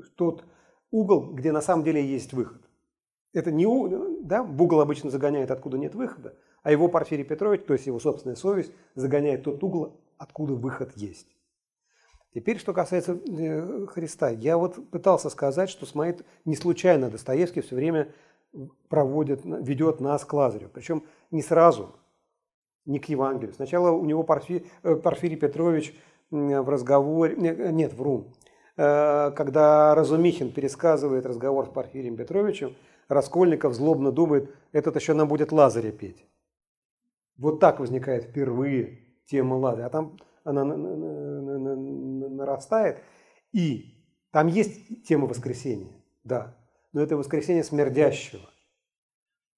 в 0.04 0.10
тот 0.16 0.44
угол, 0.90 1.32
где 1.32 1.52
на 1.52 1.62
самом 1.62 1.84
деле 1.84 2.04
есть 2.04 2.34
выход. 2.34 2.62
Это 3.34 3.52
не 3.52 3.66
да, 4.24 4.42
в 4.42 4.62
угол 4.62 4.82
обычно 4.82 5.12
загоняет, 5.12 5.52
откуда 5.52 5.78
нет 5.78 5.94
выхода, 5.94 6.36
а 6.64 6.72
его 6.72 6.88
Порфирий 6.88 7.24
Петрович, 7.24 7.64
то 7.66 7.74
есть 7.74 7.86
его 7.86 8.00
собственная 8.00 8.36
совесть, 8.36 8.72
загоняет 8.96 9.44
тот 9.44 9.64
угол, 9.64 10.02
откуда 10.18 10.54
выход 10.56 10.92
есть. 10.96 11.28
Теперь, 12.34 12.58
что 12.58 12.74
касается 12.74 13.14
э, 13.14 13.86
Христа. 13.88 14.30
Я 14.30 14.58
вот 14.58 14.90
пытался 14.90 15.30
сказать, 15.30 15.70
что 15.70 15.86
смотрит 15.86 16.26
не 16.46 16.56
случайно 16.56 17.10
Достоевский 17.10 17.62
все 17.62 17.76
время 17.76 18.14
проводит, 18.90 19.42
ведет 19.44 20.00
нас 20.00 20.26
к 20.26 20.34
Лазарю. 20.34 20.70
Причем 20.74 21.04
не 21.30 21.42
сразу, 21.42 21.96
не 22.86 23.00
к 23.00 23.06
Евангелию. 23.06 23.54
Сначала 23.54 23.92
у 23.92 24.06
него 24.06 24.24
Порфирий, 24.24 24.68
э, 24.84 24.96
Порфирий 24.96 25.38
Петрович 25.38 25.96
в 26.30 26.70
разговоре, 26.70 27.36
нет, 27.38 27.94
вру, 27.94 28.34
э, 28.78 29.32
когда 29.32 29.94
Разумихин 29.96 30.52
пересказывает 30.52 31.26
разговор 31.26 31.66
с 31.66 31.70
Порфирием 31.70 32.16
Петровичем, 32.16 32.76
Раскольников 33.10 33.74
злобно 33.74 34.12
думает, 34.12 34.56
этот 34.72 34.96
еще 34.96 35.14
нам 35.14 35.28
будет 35.28 35.52
Лазаря 35.52 35.92
петь. 35.92 36.26
Вот 37.38 37.60
так 37.60 37.80
возникает 37.80 38.24
впервые 38.26 39.00
тема 39.26 39.56
Лазаря. 39.56 39.88
А 39.88 39.90
там 39.90 40.18
она 40.44 40.64
нарастает. 42.30 43.00
И 43.52 43.98
там 44.32 44.48
есть 44.48 45.04
тема 45.06 45.28
воскресения, 45.28 45.92
да. 46.24 46.58
Но 46.94 47.02
это 47.02 47.18
воскресение 47.18 47.64
смердящего. 47.64 48.50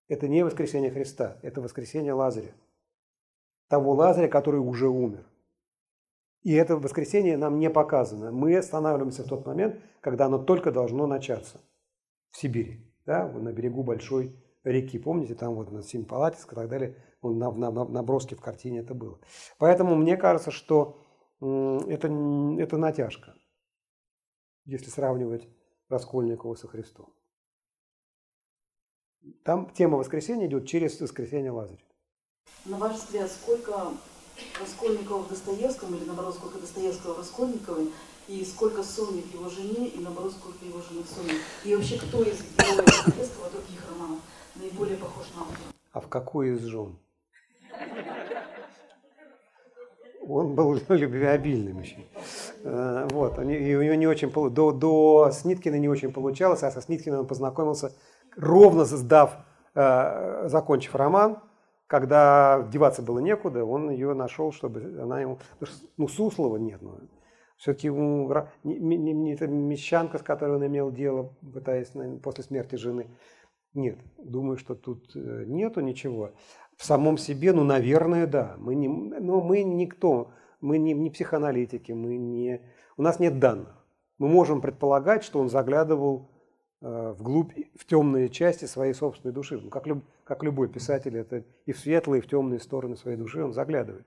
Это 0.08 0.28
не 0.28 0.44
воскресение 0.44 0.90
Христа, 0.92 1.38
это 1.44 1.62
воскресение 1.62 2.14
Лазаря. 2.14 2.54
Того 3.74 3.94
Лазаря, 3.94 4.28
который 4.28 4.60
уже 4.60 4.88
умер. 4.88 5.26
И 6.44 6.54
это 6.54 6.78
воскресение 6.78 7.38
нам 7.38 7.58
не 7.58 7.72
показано. 7.72 8.32
Мы 8.32 8.56
останавливаемся 8.56 9.24
в 9.24 9.28
тот 9.28 9.48
момент, 9.48 9.82
когда 10.00 10.28
оно 10.28 10.38
только 10.38 10.72
должно 10.72 11.08
начаться 11.08 11.60
в 12.30 12.38
Сибири 12.38 12.94
да, 13.08 13.28
на 13.28 13.52
берегу 13.52 13.82
большой 13.82 14.40
реки. 14.64 15.00
Помните, 15.00 15.34
там 15.34 15.56
вот 15.56 15.72
на 15.72 15.82
Семипалатинск 15.82 16.54
и 16.54 16.56
так 16.56 16.70
далее, 16.70 17.04
на, 17.24 17.52
на, 17.52 17.72
на 17.72 17.86
наброске 17.86 18.36
в 18.36 18.42
картине 18.42 18.82
это 18.82 18.94
было. 18.94 19.20
Поэтому 19.58 19.96
мне 19.96 20.18
кажется, 20.18 20.52
что 20.52 21.04
это, 21.42 22.10
это 22.60 22.78
натяжка, 22.78 23.34
если 24.66 24.92
сравнивать 24.92 25.50
Раскольникова 25.90 26.54
со 26.54 26.68
Христом. 26.68 27.12
Там 29.44 29.72
тема 29.72 29.98
воскресения 29.98 30.46
идет 30.46 30.68
через 30.68 31.02
воскресение 31.02 31.50
Лазаря. 31.50 31.82
На 32.66 32.78
ваш 32.78 32.96
взгляд, 32.96 33.30
сколько 33.30 33.92
Раскольникова 34.58 35.24
в 35.24 35.28
Достоевском, 35.28 35.94
или 35.96 36.06
наоборот, 36.06 36.36
сколько 36.36 36.60
Достоевского 36.60 37.16
в 37.16 37.20
Раскольниковой, 37.20 37.92
и 38.30 38.46
сколько 38.46 38.84
Сонник 38.84 39.34
его 39.34 39.50
жене, 39.50 39.90
и 39.90 40.00
наоборот, 40.00 40.32
сколько 40.32 40.64
его 40.66 40.82
жены 40.82 41.04
Сонник. 41.04 41.42
И 41.66 41.76
вообще, 41.76 41.98
кто 41.98 42.24
из 42.24 42.38
Достоевского 42.56 43.50
других 43.50 43.82
романов 43.92 44.20
наиболее 44.56 44.96
похож 44.96 45.26
на 45.36 45.42
автора? 45.42 45.74
А 45.92 46.00
в 46.00 46.08
какой 46.08 46.52
из 46.52 46.62
жен? 46.62 46.96
Он 50.26 50.56
был 50.56 50.80
любвеобильным 50.88 51.82
еще. 51.82 51.98
Э, 52.64 53.10
вот. 53.12 53.40
И 53.40 53.76
у 53.76 53.82
него 53.82 53.96
не 53.96 54.08
очень 54.08 54.32
до, 54.32 54.72
до 54.72 55.32
Сниткина 55.34 55.76
не 55.76 55.90
очень 55.90 56.14
получалось, 56.14 56.64
а 56.64 56.72
со 56.72 56.82
Сниткиным 56.82 57.20
он 57.20 57.28
познакомился, 57.28 57.92
ровно 58.38 58.86
сдав, 58.86 59.36
э, 59.76 60.48
закончив 60.48 60.96
роман, 60.96 61.40
когда 61.94 62.68
деваться 62.72 63.04
было 63.04 63.20
некуда, 63.20 63.64
он 63.64 63.92
ее 63.92 64.16
нашел, 64.16 64.52
чтобы 64.52 65.00
она 65.00 65.22
ему... 65.22 65.38
Ну, 65.98 66.08
Суслова 66.08 66.58
нет, 66.58 66.82
ну, 66.82 66.98
все-таки 67.56 67.88
не, 67.88 68.80
не, 68.80 69.14
не, 69.14 69.34
это 69.36 69.46
мещанка, 69.46 70.18
с 70.18 70.24
которой 70.24 70.56
он 70.56 70.66
имел 70.66 70.92
дело, 70.92 71.36
пытаясь 71.54 71.94
наверное, 71.94 72.20
после 72.20 72.46
смерти 72.46 72.78
жены. 72.78 73.12
Нет, 73.76 74.00
думаю, 74.18 74.58
что 74.58 74.74
тут 74.74 75.16
э, 75.16 75.44
нету 75.46 75.82
ничего. 75.82 76.32
В 76.78 76.84
самом 76.84 77.20
себе, 77.20 77.54
ну, 77.54 77.64
наверное, 77.64 78.26
да. 78.26 78.56
Мы 78.58 78.74
не, 78.74 78.88
но 78.88 79.40
мы 79.40 79.62
никто, 79.62 80.32
мы 80.62 80.80
не, 80.80 80.94
не 80.94 81.12
психоаналитики, 81.12 81.92
мы 81.92 82.18
не, 82.18 82.62
у 82.98 83.04
нас 83.04 83.20
нет 83.20 83.38
данных. 83.38 83.86
Мы 84.18 84.30
можем 84.30 84.62
предполагать, 84.62 85.24
что 85.24 85.40
он 85.40 85.48
заглядывал 85.48 86.32
э, 86.82 87.14
вглубь, 87.20 87.54
в 87.76 87.86
темные 87.86 88.30
части 88.30 88.66
своей 88.66 88.96
собственной 88.96 89.32
души. 89.32 89.62
Ну, 89.62 89.70
как, 89.70 89.86
люб, 89.86 90.04
как 90.24 90.44
любой 90.44 90.70
писатель, 90.70 91.18
это 91.18 91.44
и 91.66 91.72
в 91.72 91.80
светлые, 91.80 92.20
и 92.20 92.24
в 92.24 92.28
темные 92.28 92.60
стороны 92.60 92.96
своей 92.96 93.18
души 93.18 93.44
он 93.44 93.54
заглядывает. 93.54 94.06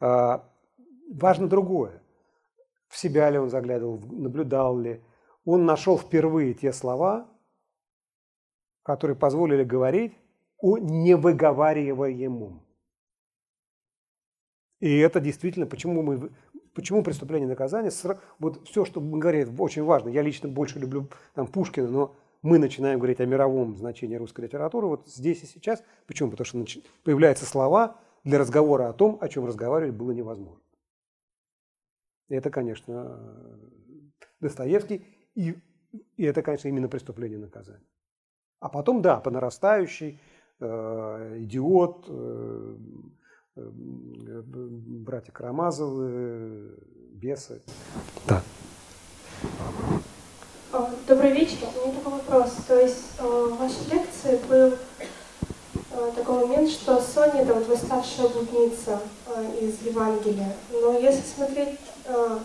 А, 0.00 0.48
важно 1.10 1.48
другое 1.48 2.02
в 2.92 2.98
себя 2.98 3.30
ли 3.30 3.38
он 3.38 3.48
заглядывал, 3.48 3.98
наблюдал 4.00 4.78
ли. 4.78 5.02
Он 5.46 5.64
нашел 5.64 5.98
впервые 5.98 6.52
те 6.52 6.72
слова, 6.74 7.26
которые 8.82 9.16
позволили 9.16 9.64
говорить 9.64 10.12
о 10.58 10.76
невыговариваемом. 10.76 12.62
И 14.80 14.98
это 14.98 15.20
действительно, 15.20 15.66
почему 15.66 16.02
мы, 16.02 16.30
почему 16.74 17.02
преступление 17.02 17.46
и 17.46 17.50
наказание, 17.50 17.90
вот 18.38 18.68
все, 18.68 18.84
что 18.84 19.00
мы 19.00 19.18
говорим, 19.18 19.58
очень 19.58 19.84
важно. 19.84 20.10
Я 20.10 20.20
лично 20.20 20.48
больше 20.48 20.78
люблю 20.78 21.08
там, 21.34 21.46
Пушкина, 21.46 21.88
но 21.88 22.14
мы 22.42 22.58
начинаем 22.58 22.98
говорить 22.98 23.20
о 23.20 23.26
мировом 23.26 23.76
значении 23.76 24.16
русской 24.16 24.42
литературы 24.42 24.88
вот 24.88 25.08
здесь 25.08 25.42
и 25.44 25.46
сейчас. 25.46 25.82
Почему? 26.06 26.30
Потому 26.30 26.66
что 26.66 26.80
появляются 27.04 27.46
слова 27.46 28.00
для 28.24 28.38
разговора 28.38 28.88
о 28.88 28.92
том, 28.92 29.18
о 29.20 29.28
чем 29.28 29.46
разговаривать 29.46 29.94
было 29.94 30.10
невозможно. 30.10 30.62
Это, 32.28 32.50
конечно, 32.50 33.20
Достоевский, 34.40 35.06
и, 35.34 35.54
и 36.16 36.24
это, 36.24 36.42
конечно, 36.42 36.68
именно 36.68 36.88
преступление 36.88 37.38
наказания. 37.38 37.86
А 38.58 38.68
потом, 38.68 39.02
да, 39.02 39.20
по 39.20 39.30
нарастающей, 39.30 40.20
э, 40.60 41.36
идиот, 41.40 42.06
э, 42.08 42.76
э, 43.56 43.70
братья 45.04 45.32
Карамазовы, 45.32 46.78
бесы. 47.12 47.62
Да. 48.26 48.42
Добрый 50.72 51.32
вечер. 51.32 51.58
У 51.84 51.86
меня 51.86 51.98
такой 51.98 52.12
вопрос. 52.14 52.52
То 52.66 52.80
есть 52.80 53.04
э, 53.18 53.22
в 53.24 53.58
вашей 53.58 53.90
лекции 53.90 54.40
был 54.48 54.72
э, 55.90 56.12
такой 56.16 56.46
момент, 56.46 56.70
что 56.70 56.98
Соня 56.98 57.42
это 57.42 57.52
вот 57.52 57.68
восставшая 57.68 58.28
блудница 58.28 58.98
э, 59.26 59.58
из 59.60 59.86
Евангелия. 59.86 60.56
Но 60.70 60.98
если 60.98 61.20
смотреть, 61.36 61.78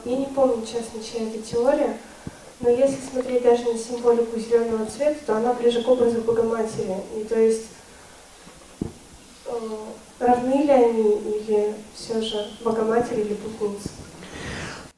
я 0.04 0.18
не 0.18 0.26
помню, 0.26 0.66
честно, 0.66 1.02
чья 1.02 1.26
это 1.26 1.42
теория, 1.42 1.98
но 2.60 2.70
если 2.70 2.98
смотреть 3.10 3.44
даже 3.44 3.64
на 3.64 3.78
символику 3.78 4.38
зеленого 4.38 4.86
цвета, 4.88 5.20
то 5.26 5.38
она 5.38 5.54
ближе 5.54 5.82
к 5.82 5.88
образу 5.88 6.20
Богоматери. 6.20 6.98
И 7.16 7.24
то 7.24 7.40
есть 7.40 7.68
равны 10.20 10.64
ли 10.64 10.70
они 10.70 11.12
или 11.12 11.76
все 11.96 12.22
же 12.22 12.46
Богоматери 12.62 13.22
или 13.22 13.36
блудница? 13.36 13.88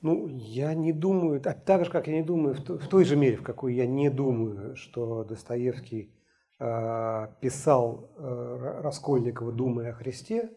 Ну, 0.01 0.27
я 0.29 0.73
не 0.73 0.93
думаю, 0.93 1.41
так 1.41 1.83
же, 1.83 1.91
как 1.91 2.07
я 2.07 2.13
не 2.13 2.23
думаю, 2.23 2.55
в 2.55 2.87
той 2.87 3.03
же 3.03 3.17
мере, 3.17 3.35
в 3.35 3.43
какой 3.43 3.75
я 3.75 3.85
не 3.85 4.09
думаю, 4.09 4.75
что 4.77 5.25
Достоевский 5.25 6.15
э, 6.57 7.27
писал 7.41 8.09
э, 8.15 8.81
Раскольникова, 8.81 9.51
думая 9.51 9.89
о 9.89 9.93
Христе, 9.93 10.51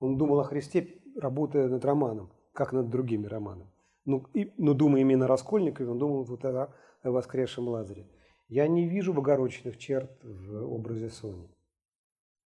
он 0.00 0.16
думал 0.16 0.40
о 0.40 0.44
Христе, 0.44 1.02
работая 1.16 1.68
над 1.68 1.84
романом, 1.84 2.32
как 2.54 2.72
над 2.72 2.88
другими 2.88 3.26
романами. 3.26 3.70
Ну, 4.06 4.24
и, 4.32 4.50
но 4.56 4.72
думая 4.72 5.02
именно 5.02 5.26
о 5.26 5.28
Раскольникове, 5.28 5.90
он 5.90 5.98
думал 5.98 6.24
вот 6.24 6.42
о, 6.46 6.74
о 7.02 7.10
воскресшем 7.10 7.68
Лазаре. 7.68 8.08
Я 8.48 8.66
не 8.66 8.88
вижу 8.88 9.12
богородичных 9.12 9.76
черт 9.76 10.10
в 10.22 10.72
образе 10.72 11.10
Сони. 11.10 11.50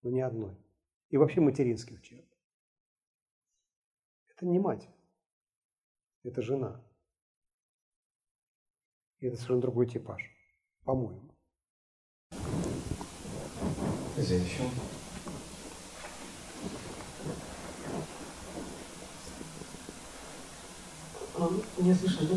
Ну, 0.03 0.11
ни 0.11 0.21
одной. 0.21 0.57
И 1.11 1.17
вообще 1.17 1.41
материнских 1.41 2.03
черт. 2.03 2.27
Это 4.35 4.47
не 4.47 4.59
мать 4.59 4.89
это 6.25 6.43
жена. 6.43 6.81
И 9.19 9.27
это 9.27 9.37
совершенно 9.37 9.61
другой 9.61 9.87
типаж, 9.87 10.23
по-моему. 10.85 11.31
Здесь 14.17 14.43
еще. 14.43 14.69
Не 21.79 21.95
слышно, 21.95 22.29
да? 22.29 22.37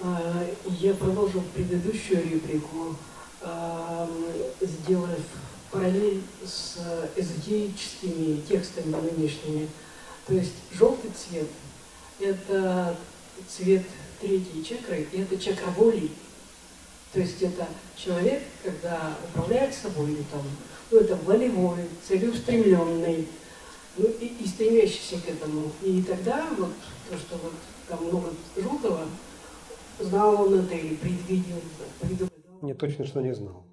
А, 0.00 0.46
я 0.66 0.94
продолжу 0.94 1.42
предыдущую 1.54 2.22
реплику, 2.22 2.94
а, 3.40 4.08
сделав 4.60 5.18
параллель 5.72 6.22
с 6.44 6.78
эзотерическими 7.16 8.40
текстами 8.42 8.94
нынешними. 8.94 9.68
То 10.26 10.34
есть 10.34 10.54
желтый 10.72 11.10
цвет– 11.10 11.48
это 12.20 12.96
цвет 13.46 13.82
третьей 14.20 14.64
чакры, 14.64 15.06
и 15.12 15.20
это 15.20 15.38
чакра 15.38 15.70
воли. 15.76 16.10
То 17.12 17.20
есть 17.20 17.40
это 17.42 17.66
человек, 17.96 18.42
когда 18.62 19.16
управляет 19.28 19.74
собой, 19.74 20.12
или 20.12 20.22
там, 20.30 20.42
ну 20.90 20.98
это 20.98 21.16
волевой, 21.24 21.78
целеустремленный, 22.06 23.28
ну 23.96 24.06
и, 24.20 24.26
и 24.26 24.46
стремящийся 24.46 25.16
к 25.24 25.28
этому. 25.28 25.70
И 25.82 26.02
тогда 26.02 26.46
вот 26.58 26.72
то, 27.10 27.16
что 27.16 27.36
вот 27.42 27.54
там 27.88 28.04
много 28.04 28.30
желтого, 28.56 29.06
знал 30.00 30.42
он 30.42 30.60
это 30.60 30.74
или 30.74 30.94
предвидел, 30.96 31.56
предугадал. 32.00 32.28
Не 32.62 32.74
точно, 32.74 33.06
что 33.06 33.20
не 33.20 33.34
знал. 33.34 33.64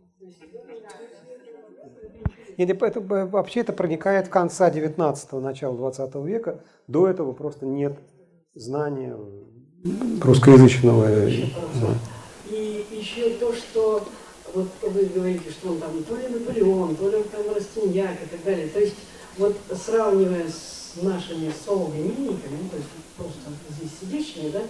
Нет, 2.57 2.69
это, 2.69 3.01
вообще 3.01 3.59
это 3.59 3.73
проникает 3.73 4.27
в 4.27 4.29
конца 4.29 4.71
19-го, 4.71 5.41
начала 5.41 5.75
20 5.75 6.15
века. 6.15 6.63
До 6.87 7.07
этого 7.07 7.33
просто 7.33 7.65
нет 7.65 7.99
знания 8.55 9.15
русскоязычного. 10.21 11.09
И 12.49 12.85
еще 12.91 13.31
то, 13.31 13.53
что 13.53 14.07
вот 14.53 14.67
вы 14.81 15.05
говорите, 15.05 15.49
что 15.51 15.71
он 15.71 15.79
там 15.79 16.03
то 16.03 16.15
ли 16.15 16.27
Наполеон, 16.29 16.95
то 16.95 17.09
ли 17.09 17.23
там 17.23 17.53
Растиньяк 17.53 18.15
и 18.23 18.27
так 18.27 18.43
далее. 18.43 18.67
То 18.69 18.79
есть 18.79 18.95
вот 19.37 19.57
сравнивая 19.85 20.47
с 20.47 21.01
нашими 21.01 21.51
современниками, 21.65 22.57
ну, 22.61 22.69
то 22.69 22.77
есть 22.77 22.89
просто 23.17 23.39
здесь 23.71 23.91
сидящими, 23.99 24.49
да, 24.51 24.61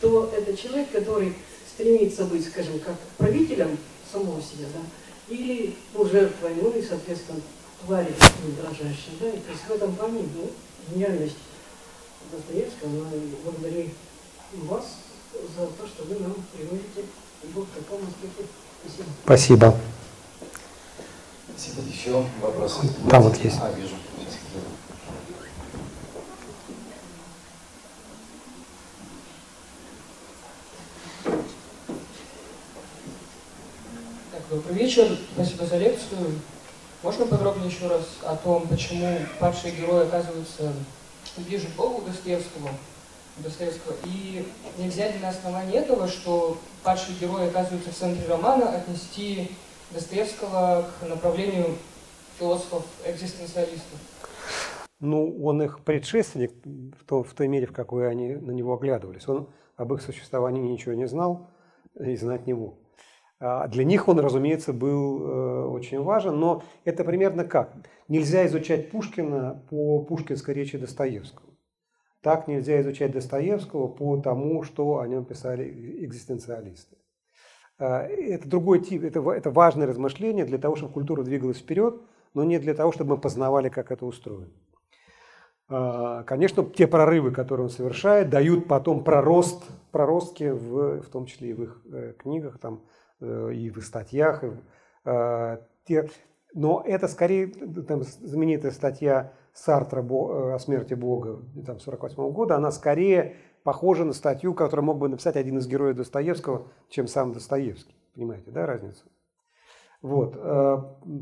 то 0.00 0.32
это 0.36 0.56
человек, 0.56 0.90
который 0.90 1.34
стремится 1.72 2.24
быть, 2.24 2.44
скажем, 2.46 2.80
как 2.80 2.98
правителем 3.16 3.78
самого 4.12 4.42
себя, 4.42 4.66
да, 4.74 5.34
или 5.34 5.74
уже 5.94 6.32
войной, 6.42 6.84
соответственно, 6.86 7.40
твари 7.86 8.12
дрожащей, 8.60 9.12
да, 9.20 9.28
и 9.28 9.38
то 9.38 9.52
есть 9.52 9.62
в 9.68 9.70
этом 9.70 9.94
плане, 9.94 10.22
ну, 10.34 10.50
гениальность 10.92 11.36
Достоевского, 12.30 12.88
но 12.88 13.16
и 13.16 13.34
благодарю 13.44 13.90
вас 14.68 14.84
за 15.56 15.66
то, 15.66 15.86
что 15.86 16.04
вы 16.04 16.18
нам 16.20 16.34
приводите 16.52 17.04
его 17.42 17.62
к 17.62 17.68
такому 17.70 18.02
аспекту. 18.06 18.44
Спасибо. 18.82 19.08
Спасибо. 19.24 19.74
Спасибо. 21.56 21.82
Еще 21.88 22.24
вопросы? 22.40 22.80
Там 23.10 23.22
вот 23.22 23.36
есть. 23.36 23.58
А, 23.60 23.70
вижу. 23.72 23.94
Так, 34.32 34.42
добрый 34.50 34.74
вечер. 34.74 35.18
Спасибо 35.34 35.66
за 35.66 35.76
лекцию. 35.76 36.40
Можно 37.02 37.26
подробнее 37.26 37.70
еще 37.70 37.88
раз 37.88 38.04
о 38.22 38.36
том, 38.36 38.66
почему 38.68 39.18
падшие 39.38 39.74
герои 39.74 40.06
оказываются 40.06 40.72
ближе 41.36 41.68
к 41.68 41.76
Богу 41.76 42.02
Достоевскому, 42.02 42.68
Достоевского. 43.38 43.94
И 44.04 44.46
нельзя 44.78 45.10
ли 45.10 45.18
на 45.18 45.28
основании 45.28 45.78
этого, 45.78 46.08
что 46.08 46.58
падшие 46.82 47.16
герои 47.18 47.48
оказываются 47.48 47.90
в 47.90 47.94
центре 47.94 48.26
романа, 48.28 48.70
отнести 48.70 49.50
Достоевского 49.90 50.90
к 51.00 51.08
направлению 51.08 51.76
философов-экзистенциалистов? 52.38 53.98
Ну, 55.00 55.42
он 55.42 55.62
их 55.62 55.80
предшественник 55.80 56.52
в, 56.64 57.04
том, 57.06 57.24
в 57.24 57.32
той 57.32 57.48
мере, 57.48 57.66
в 57.66 57.72
какой 57.72 58.10
они 58.10 58.34
на 58.34 58.50
него 58.50 58.74
оглядывались. 58.74 59.26
Он 59.28 59.48
об 59.76 59.94
их 59.94 60.02
существовании 60.02 60.60
ничего 60.60 60.94
не 60.94 61.06
знал 61.06 61.48
и 61.98 62.14
знать 62.16 62.46
не 62.46 62.52
мог. 62.52 62.74
А 63.42 63.68
для 63.68 63.84
них 63.84 64.06
он, 64.06 64.20
разумеется, 64.20 64.74
был 64.74 65.22
э, 65.22 65.64
очень 65.68 66.02
важен, 66.02 66.38
но 66.38 66.62
это 66.84 67.04
примерно 67.04 67.44
как? 67.44 67.72
Нельзя 68.06 68.46
изучать 68.46 68.90
Пушкина 68.90 69.64
по 69.70 70.00
пушкинской 70.00 70.52
речи 70.52 70.76
Достоевского. 70.76 71.48
Так 72.20 72.48
нельзя 72.48 72.82
изучать 72.82 73.12
Достоевского 73.12 73.88
по 73.88 74.18
тому, 74.18 74.62
что 74.62 74.98
о 74.98 75.08
нем 75.08 75.24
писали 75.24 76.04
экзистенциалисты. 76.04 76.98
А, 77.78 78.02
это 78.02 78.46
другой 78.46 78.80
тип, 78.80 79.04
это, 79.04 79.26
это 79.30 79.50
важное 79.50 79.86
размышление 79.86 80.44
для 80.44 80.58
того, 80.58 80.76
чтобы 80.76 80.92
культура 80.92 81.22
двигалась 81.22 81.60
вперед, 81.60 81.98
но 82.34 82.44
не 82.44 82.58
для 82.58 82.74
того, 82.74 82.92
чтобы 82.92 83.16
мы 83.16 83.22
познавали, 83.22 83.70
как 83.70 83.90
это 83.90 84.04
устроено. 84.04 84.52
А, 85.70 86.24
конечно, 86.24 86.62
те 86.62 86.86
прорывы, 86.86 87.30
которые 87.30 87.64
он 87.64 87.70
совершает, 87.70 88.28
дают 88.28 88.68
потом 88.68 89.02
пророст, 89.02 89.64
проростки, 89.92 90.50
в, 90.50 91.00
в 91.00 91.08
том 91.08 91.24
числе 91.24 91.50
и 91.50 91.54
в 91.54 91.62
их 91.62 91.82
э, 91.90 92.12
книгах, 92.18 92.58
там, 92.58 92.82
Э, 92.82 92.99
и 93.20 93.70
в 93.70 93.80
статьях. 93.82 94.44
И, 94.44 94.50
э, 95.94 96.06
но 96.54 96.82
это 96.84 97.08
скорее 97.08 97.48
там, 97.48 98.02
знаменитая 98.02 98.72
статья 98.72 99.32
Сартра 99.52 100.02
э, 100.02 100.54
о 100.54 100.58
смерти 100.58 100.94
Бога 100.94 101.42
там, 101.66 101.78
48 101.78 102.30
года, 102.32 102.56
она 102.56 102.70
скорее 102.70 103.36
похожа 103.62 104.04
на 104.04 104.12
статью, 104.12 104.54
которую 104.54 104.86
мог 104.86 104.98
бы 104.98 105.08
написать 105.08 105.36
один 105.36 105.58
из 105.58 105.66
героев 105.66 105.96
Достоевского, 105.96 106.68
чем 106.88 107.06
сам 107.06 107.32
Достоевский. 107.32 107.94
Понимаете, 108.14 108.50
да, 108.50 108.66
разницу? 108.66 109.04
Вот. 110.02 110.32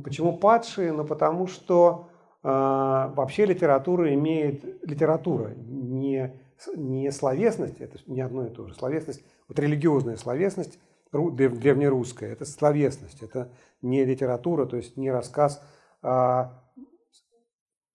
Почему 0.05 0.39
падшие? 0.39 0.93
Ну, 0.93 1.05
потому 1.05 1.49
что 1.49 2.09
вообще 2.43 3.45
литература 3.45 4.15
имеет... 4.15 4.65
Литература 4.89 5.49
не, 5.57 6.41
не 6.77 7.11
словесность, 7.11 7.81
это 7.81 7.99
не 8.07 8.21
одно 8.21 8.47
и 8.47 8.51
то 8.51 8.69
же. 8.69 8.75
Словесность, 8.75 9.25
вот 9.49 9.59
религиозная 9.59 10.17
словесность 10.17 10.79
древнерусская, 11.13 12.33
это 12.33 12.45
словесность, 12.45 13.23
это 13.23 13.51
не 13.83 14.05
литература, 14.05 14.67
то 14.67 14.77
есть 14.77 14.97
не 14.97 15.11
рассказ 15.11 15.63
о 16.03 16.63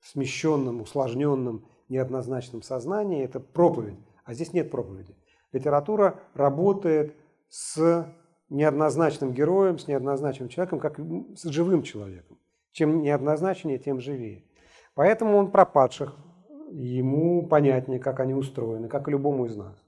смещенном, 0.01 0.81
усложненном, 0.81 1.65
неоднозначном 1.89 2.61
сознании, 2.61 3.23
это 3.23 3.39
проповедь, 3.39 3.97
а 4.25 4.33
здесь 4.33 4.53
нет 4.53 4.71
проповеди. 4.71 5.15
Литература 5.51 6.19
работает 6.33 7.15
с 7.49 8.07
неоднозначным 8.49 9.33
героем, 9.33 9.77
с 9.77 9.87
неоднозначным 9.87 10.49
человеком, 10.49 10.79
как 10.79 10.99
с 10.99 11.43
живым 11.43 11.83
человеком. 11.83 12.37
Чем 12.71 13.01
неоднозначнее, 13.01 13.77
тем 13.77 13.99
живее. 13.99 14.43
Поэтому 14.95 15.37
он 15.37 15.51
про 15.51 15.65
падших 15.65 16.15
ему 16.71 17.45
понятнее, 17.45 17.99
как 17.99 18.19
они 18.19 18.33
устроены, 18.33 18.87
как 18.87 19.07
и 19.07 19.11
любому 19.11 19.45
из 19.45 19.55
нас. 19.55 19.82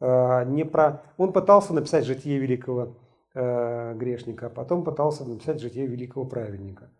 Э, 0.00 0.44
не 0.46 0.64
про... 0.64 1.02
Он 1.16 1.32
пытался 1.32 1.74
написать 1.74 2.04
житие 2.04 2.38
великого 2.38 2.96
э, 3.34 3.94
грешника, 3.94 4.46
а 4.46 4.50
потом 4.50 4.84
пытался 4.84 5.24
написать 5.24 5.60
житие 5.60 5.86
великого 5.86 6.24
праведника. 6.24 6.90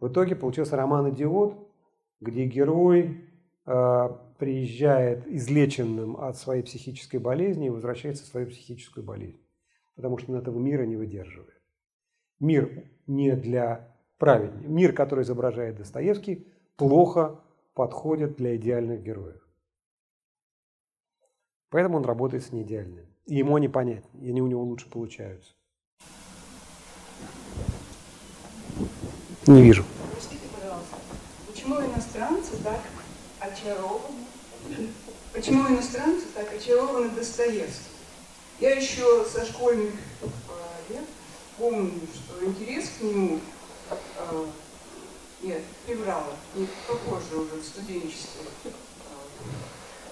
В 0.00 0.08
итоге 0.08 0.36
получился 0.36 0.76
роман 0.76 1.10
«Идиот», 1.10 1.54
где 2.20 2.44
герой 2.46 3.24
э, 3.66 4.08
приезжает 4.38 5.26
излеченным 5.26 6.16
от 6.16 6.36
своей 6.36 6.62
психической 6.62 7.20
болезни 7.20 7.66
и 7.66 7.70
возвращается 7.70 8.24
в 8.24 8.28
свою 8.28 8.48
психическую 8.48 9.04
болезнь, 9.04 9.40
потому 9.96 10.18
что 10.18 10.32
он 10.32 10.38
этого 10.38 10.58
мира 10.58 10.84
не 10.84 10.96
выдерживает. 10.96 11.54
Мир 12.40 12.84
не 13.06 13.32
для 13.32 13.96
праведника. 14.18 14.68
Мир, 14.68 14.92
который 14.92 15.22
изображает 15.22 15.76
Достоевский, 15.76 16.46
плохо 16.76 17.40
подходит 17.74 18.36
для 18.36 18.56
идеальных 18.56 19.02
героев. 19.02 19.47
Поэтому 21.70 21.98
он 21.98 22.04
работает 22.04 22.44
с 22.44 22.52
неидеальными. 22.52 23.06
И 23.26 23.36
ему 23.36 23.56
они 23.56 23.68
понятны, 23.68 24.20
и 24.20 24.30
они 24.30 24.40
у 24.40 24.46
него 24.46 24.62
лучше 24.62 24.88
получаются. 24.88 25.52
Не 29.46 29.62
вижу. 29.62 29.84
Простите, 30.12 30.44
пожалуйста, 30.54 30.96
почему 31.46 31.80
иностранцы 31.80 32.56
так 32.62 32.80
очарованы? 33.40 34.02
Почему 35.32 35.68
иностранцы 35.68 36.26
так 36.34 36.52
очарованы 36.54 37.10
Достоевским? 37.10 37.92
Я 38.60 38.74
еще 38.74 39.24
со 39.24 39.44
школьных 39.44 39.94
лет 40.88 41.04
помню, 41.58 41.92
что 42.14 42.44
интерес 42.44 42.88
к 42.98 43.02
нему 43.02 43.40
э, 43.90 44.46
нет, 45.42 45.62
приврала, 45.86 46.34
не 46.54 46.66
попозже 46.86 47.36
уже 47.36 47.60
в 47.60 47.64
студенчестве. 47.64 48.42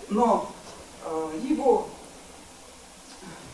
Но 0.09 0.55
э, 0.55 0.56
его 1.43 1.89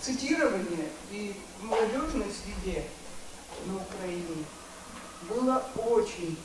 цитирование 0.00 0.88
и 1.10 1.34
в 1.60 1.64
молодежной 1.64 2.26
среде 2.30 2.84
на 3.66 3.76
Украине 3.76 4.44
было 5.28 5.62
очень 5.76 6.36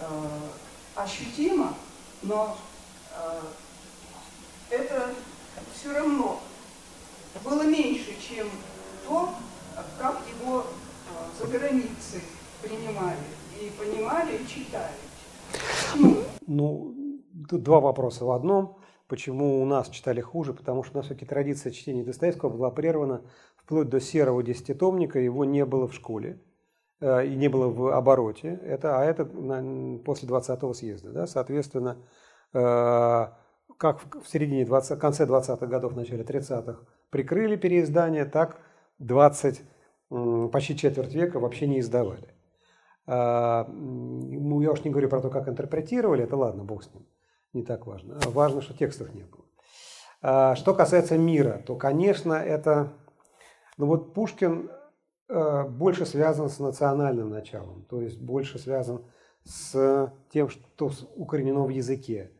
э, 0.00 0.04
ощутимо, 0.96 1.74
но 2.22 2.56
э, 3.16 3.40
это 4.70 5.14
все 5.72 5.92
равно 5.92 6.40
было 7.44 7.62
меньше, 7.62 8.16
чем 8.20 8.48
то, 9.06 9.34
как 9.98 10.20
его 10.40 10.62
э, 10.62 11.38
за 11.38 11.46
границей 11.46 12.22
принимали 12.62 13.16
и 13.60 13.70
понимали, 13.78 14.38
и 14.38 14.48
читали. 14.48 14.94
Почему? 15.52 16.24
Ну, 16.46 16.94
два 17.32 17.80
вопроса 17.80 18.24
в 18.24 18.32
одном. 18.32 18.78
Почему 19.08 19.62
у 19.62 19.66
нас 19.66 19.88
читали 19.90 20.20
хуже? 20.20 20.54
Потому 20.54 20.82
что 20.82 20.94
у 20.94 20.96
нас 20.98 21.06
все-таки 21.06 21.26
традиция 21.26 21.72
чтения 21.72 22.04
Достоевского 22.04 22.50
была 22.50 22.70
прервана 22.70 23.22
вплоть 23.56 23.88
до 23.88 24.00
серого 24.00 24.42
десятитомника, 24.42 25.18
его 25.18 25.44
не 25.44 25.64
было 25.64 25.88
в 25.88 25.94
школе. 25.94 26.40
Э, 27.00 27.26
и 27.26 27.34
не 27.34 27.48
было 27.48 27.68
в 27.68 27.94
обороте, 27.94 28.60
это, 28.64 28.98
а 28.98 29.04
это 29.04 29.24
после 30.04 30.28
20-го 30.28 30.72
съезда. 30.72 31.10
Да? 31.10 31.26
Соответственно, 31.26 31.98
э, 32.54 33.26
как 33.76 34.14
в 34.22 34.26
середине 34.26 34.64
20, 34.64 34.98
конце 34.98 35.26
20-х 35.26 35.66
годов, 35.66 35.96
начале 35.96 36.24
30-х 36.24 36.80
прикрыли 37.10 37.56
переиздание, 37.56 38.24
так 38.24 38.58
20, 39.00 39.62
почти 40.50 40.76
четверть 40.76 41.14
века 41.14 41.40
вообще 41.40 41.66
не 41.66 41.80
издавали. 41.80 42.28
Ну, 43.06 44.60
я 44.62 44.72
уж 44.72 44.82
не 44.82 44.90
говорю 44.90 45.10
про 45.10 45.20
то, 45.20 45.28
как 45.28 45.46
интерпретировали, 45.46 46.24
это 46.24 46.36
ладно, 46.36 46.64
бог 46.64 46.82
с 46.82 46.94
ним, 46.94 47.06
не 47.54 47.62
так 47.62 47.86
важно. 47.86 48.18
Важно, 48.26 48.60
что 48.60 48.74
текстов 48.74 49.14
не 49.14 49.22
было. 49.22 49.44
А, 50.22 50.56
что 50.56 50.74
касается 50.74 51.16
мира, 51.16 51.62
то, 51.66 51.76
конечно, 51.76 52.34
это... 52.34 52.92
Ну 53.76 53.86
вот 53.86 54.14
Пушкин 54.14 54.70
Э, 55.28 55.64
больше 55.66 56.04
связан 56.04 56.50
с 56.50 56.58
национальным 56.58 57.30
началом, 57.30 57.84
то 57.88 58.00
есть 58.00 58.20
больше 58.20 58.58
связан 58.58 59.04
с 59.42 60.12
тем, 60.30 60.50
что 60.50 60.90
укоренено 61.16 61.64
в 61.64 61.70
языке. 61.70 62.30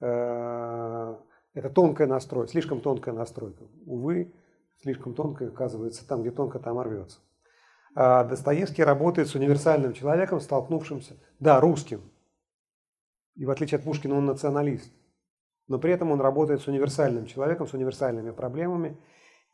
Э, 0.00 1.16
это 1.52 1.68
тонкая 1.68 2.06
настройка, 2.06 2.52
слишком 2.52 2.80
тонкая 2.80 3.14
настройка. 3.14 3.64
Увы, 3.84 4.32
слишком 4.80 5.14
тонкая, 5.14 5.48
оказывается, 5.48 6.06
там, 6.08 6.22
где 6.22 6.30
тонко, 6.30 6.58
там 6.58 6.80
рвется. 6.80 7.18
А 7.94 8.24
Достоевский 8.24 8.84
работает 8.84 9.28
с 9.28 9.34
универсальным 9.34 9.92
человеком, 9.92 10.40
столкнувшимся, 10.40 11.16
да, 11.40 11.60
русским. 11.60 12.00
И 13.40 13.46
в 13.46 13.50
отличие 13.50 13.78
от 13.78 13.84
Пушкина 13.84 14.18
он 14.18 14.26
националист. 14.26 14.92
Но 15.66 15.78
при 15.78 15.94
этом 15.94 16.10
он 16.10 16.20
работает 16.20 16.60
с 16.60 16.68
универсальным 16.68 17.24
человеком, 17.24 17.66
с 17.66 17.72
универсальными 17.72 18.32
проблемами. 18.32 18.98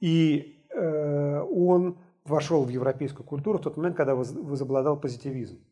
И 0.00 0.66
э, 0.74 1.40
он 1.40 1.96
вошел 2.24 2.64
в 2.64 2.68
европейскую 2.68 3.24
культуру 3.24 3.58
в 3.58 3.62
тот 3.62 3.76
момент, 3.76 3.96
когда 3.96 4.16
возобладал 4.16 4.98
позитивизм. 4.98 5.64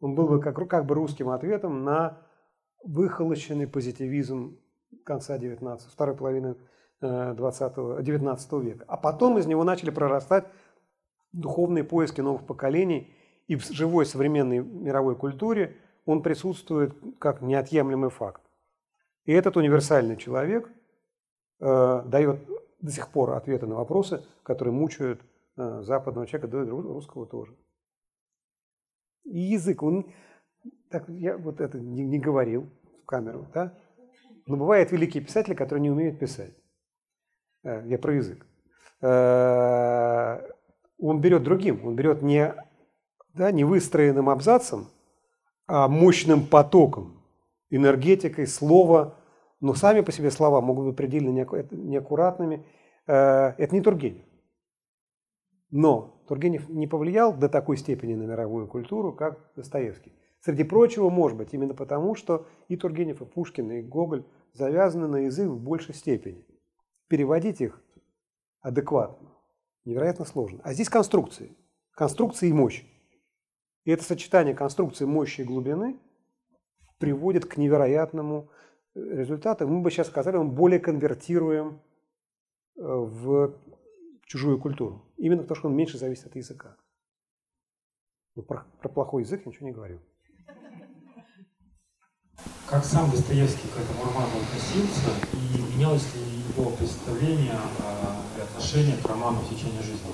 Он 0.00 0.14
был 0.14 0.28
бы 0.28 0.38
как, 0.38 0.68
как 0.68 0.84
бы 0.84 0.94
русским 0.94 1.30
ответом 1.30 1.82
на 1.82 2.18
выхолощенный 2.84 3.66
позитивизм 3.66 4.58
конца 5.02 5.38
19 5.38 5.90
второй 5.90 6.14
половины 6.14 6.56
20 7.00 8.04
19 8.04 8.52
века. 8.64 8.84
А 8.86 8.98
потом 8.98 9.38
из 9.38 9.46
него 9.46 9.64
начали 9.64 9.88
прорастать 9.88 10.44
духовные 11.32 11.84
поиски 11.84 12.20
новых 12.20 12.44
поколений, 12.44 13.14
и 13.46 13.56
в 13.56 13.64
живой 13.64 14.04
современной 14.04 14.58
мировой 14.58 15.16
культуре 15.16 15.78
он 16.06 16.22
присутствует 16.22 16.96
как 17.18 17.42
неотъемлемый 17.42 18.10
факт. 18.10 18.42
И 19.26 19.32
этот 19.32 19.56
универсальный 19.56 20.16
человек 20.16 20.70
э, 21.60 22.02
дает 22.06 22.40
до 22.80 22.90
сих 22.90 23.08
пор 23.08 23.32
ответы 23.32 23.66
на 23.66 23.74
вопросы, 23.74 24.24
которые 24.42 24.72
мучают 24.72 25.20
а, 25.56 25.82
западного 25.82 26.26
человека, 26.26 26.48
да 26.48 26.62
и 26.62 26.68
русского 26.68 27.26
тоже. 27.26 27.56
И 29.24 29.38
язык, 29.38 29.82
он, 29.82 30.12
так 30.90 31.08
я 31.08 31.36
вот 31.36 31.60
это 31.60 31.80
не, 31.80 32.04
не 32.04 32.18
говорил 32.18 32.68
в 33.02 33.06
камеру, 33.06 33.46
да? 33.52 33.74
Но 34.46 34.56
бывают 34.56 34.92
великие 34.92 35.24
писатели, 35.24 35.54
которые 35.54 35.82
не 35.82 35.90
умеют 35.90 36.18
писать. 36.18 36.54
А, 37.64 37.82
я 37.86 37.98
про 37.98 38.14
язык. 38.14 38.46
А, 39.00 40.46
он 40.98 41.20
берет 41.20 41.42
другим, 41.42 41.84
он 41.86 41.96
берет 41.96 42.22
не, 42.22 42.54
да, 43.34 43.50
не 43.50 43.64
выстроенным 43.64 44.28
абзацем, 44.28 44.88
мощным 45.68 46.46
потоком, 46.46 47.22
энергетикой, 47.70 48.46
слова. 48.46 49.16
Но 49.60 49.74
сами 49.74 50.02
по 50.02 50.12
себе 50.12 50.30
слова 50.30 50.60
могут 50.60 50.86
быть 50.86 50.96
предельно 50.96 51.30
неаккуратными. 51.30 52.64
Это 53.06 53.68
не 53.70 53.80
Тургенев. 53.80 54.24
Но 55.70 56.22
Тургенев 56.28 56.68
не 56.68 56.86
повлиял 56.86 57.32
до 57.32 57.48
такой 57.48 57.76
степени 57.76 58.14
на 58.14 58.24
мировую 58.24 58.68
культуру, 58.68 59.12
как 59.12 59.40
Достоевский. 59.56 60.12
Среди 60.40 60.64
прочего, 60.64 61.10
может 61.10 61.38
быть, 61.38 61.54
именно 61.54 61.74
потому, 61.74 62.14
что 62.14 62.46
и 62.68 62.76
Тургенев, 62.76 63.20
и 63.20 63.24
Пушкин, 63.24 63.72
и 63.72 63.82
Гоголь 63.82 64.24
завязаны 64.52 65.08
на 65.08 65.16
язык 65.16 65.48
в 65.48 65.58
большей 65.58 65.94
степени. 65.94 66.46
Переводить 67.08 67.60
их 67.60 67.82
адекватно 68.60 69.28
невероятно 69.84 70.24
сложно. 70.24 70.60
А 70.64 70.72
здесь 70.72 70.88
конструкции. 70.88 71.56
Конструкции 71.92 72.48
и 72.48 72.52
мощь. 72.52 72.84
И 73.86 73.92
это 73.92 74.02
сочетание 74.02 74.52
конструкции, 74.52 75.04
мощи 75.04 75.42
и 75.42 75.44
глубины 75.44 75.96
приводит 76.98 77.46
к 77.46 77.56
невероятному 77.56 78.50
э, 78.94 79.00
результату. 79.00 79.68
Мы 79.68 79.80
бы 79.80 79.92
сейчас 79.92 80.08
сказали, 80.08 80.36
он 80.36 80.50
более 80.50 80.80
конвертируем 80.80 81.80
э, 82.76 82.82
в 82.82 83.54
чужую 84.24 84.58
культуру. 84.58 85.04
Именно 85.16 85.42
потому, 85.42 85.58
что 85.58 85.68
он 85.68 85.76
меньше 85.76 85.98
зависит 85.98 86.26
от 86.26 86.34
языка. 86.34 86.76
Но 88.34 88.42
про, 88.42 88.66
про 88.82 88.88
плохой 88.88 89.22
язык 89.22 89.42
я 89.44 89.50
ничего 89.52 89.68
не 89.68 89.72
говорю. 89.72 90.00
Как 92.68 92.84
сам 92.84 93.08
Достоевский 93.12 93.68
к 93.68 93.76
этому 93.76 94.04
роману 94.04 94.32
относился 94.42 95.10
и 95.32 95.76
менялось 95.76 96.12
ли 96.12 96.22
его 96.22 96.70
представление 96.70 97.54
и 98.36 98.40
отношение 98.40 98.96
к 98.96 99.06
роману 99.06 99.38
в 99.38 99.48
течение 99.48 99.80
жизни? 99.80 100.10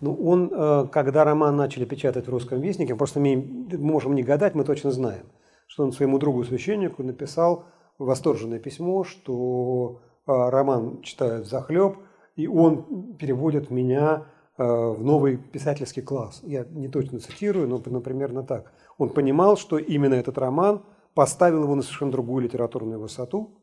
Ну, 0.00 0.14
он, 0.14 0.50
э, 0.50 0.86
когда 0.90 1.24
роман 1.24 1.56
начали 1.56 1.84
печатать 1.84 2.26
в 2.26 2.30
русском 2.30 2.60
вестнике, 2.60 2.94
просто 2.96 3.20
мы 3.20 3.36
можем 3.72 4.14
не 4.14 4.22
гадать, 4.22 4.54
мы 4.54 4.64
точно 4.64 4.90
знаем, 4.90 5.26
что 5.66 5.84
он 5.84 5.92
своему 5.92 6.18
другу-священнику 6.18 7.02
написал 7.02 7.64
восторженное 7.98 8.58
письмо, 8.58 9.04
что 9.04 10.00
э, 10.26 10.32
роман 10.32 11.02
читают 11.02 11.46
захлеб, 11.46 11.98
и 12.34 12.46
он 12.46 13.14
переводит 13.18 13.70
меня 13.70 14.24
э, 14.56 14.64
в 14.64 15.04
новый 15.04 15.36
писательский 15.36 16.02
класс. 16.02 16.40
Я 16.44 16.64
не 16.64 16.88
точно 16.88 17.18
цитирую, 17.18 17.68
но, 17.68 17.82
но 17.84 18.00
примерно 18.00 18.42
так. 18.42 18.72
Он 18.96 19.10
понимал, 19.10 19.58
что 19.58 19.76
именно 19.76 20.14
этот 20.14 20.38
роман 20.38 20.82
поставил 21.12 21.64
его 21.64 21.74
на 21.74 21.82
совершенно 21.82 22.12
другую 22.12 22.44
литературную 22.44 23.00
высоту, 23.00 23.56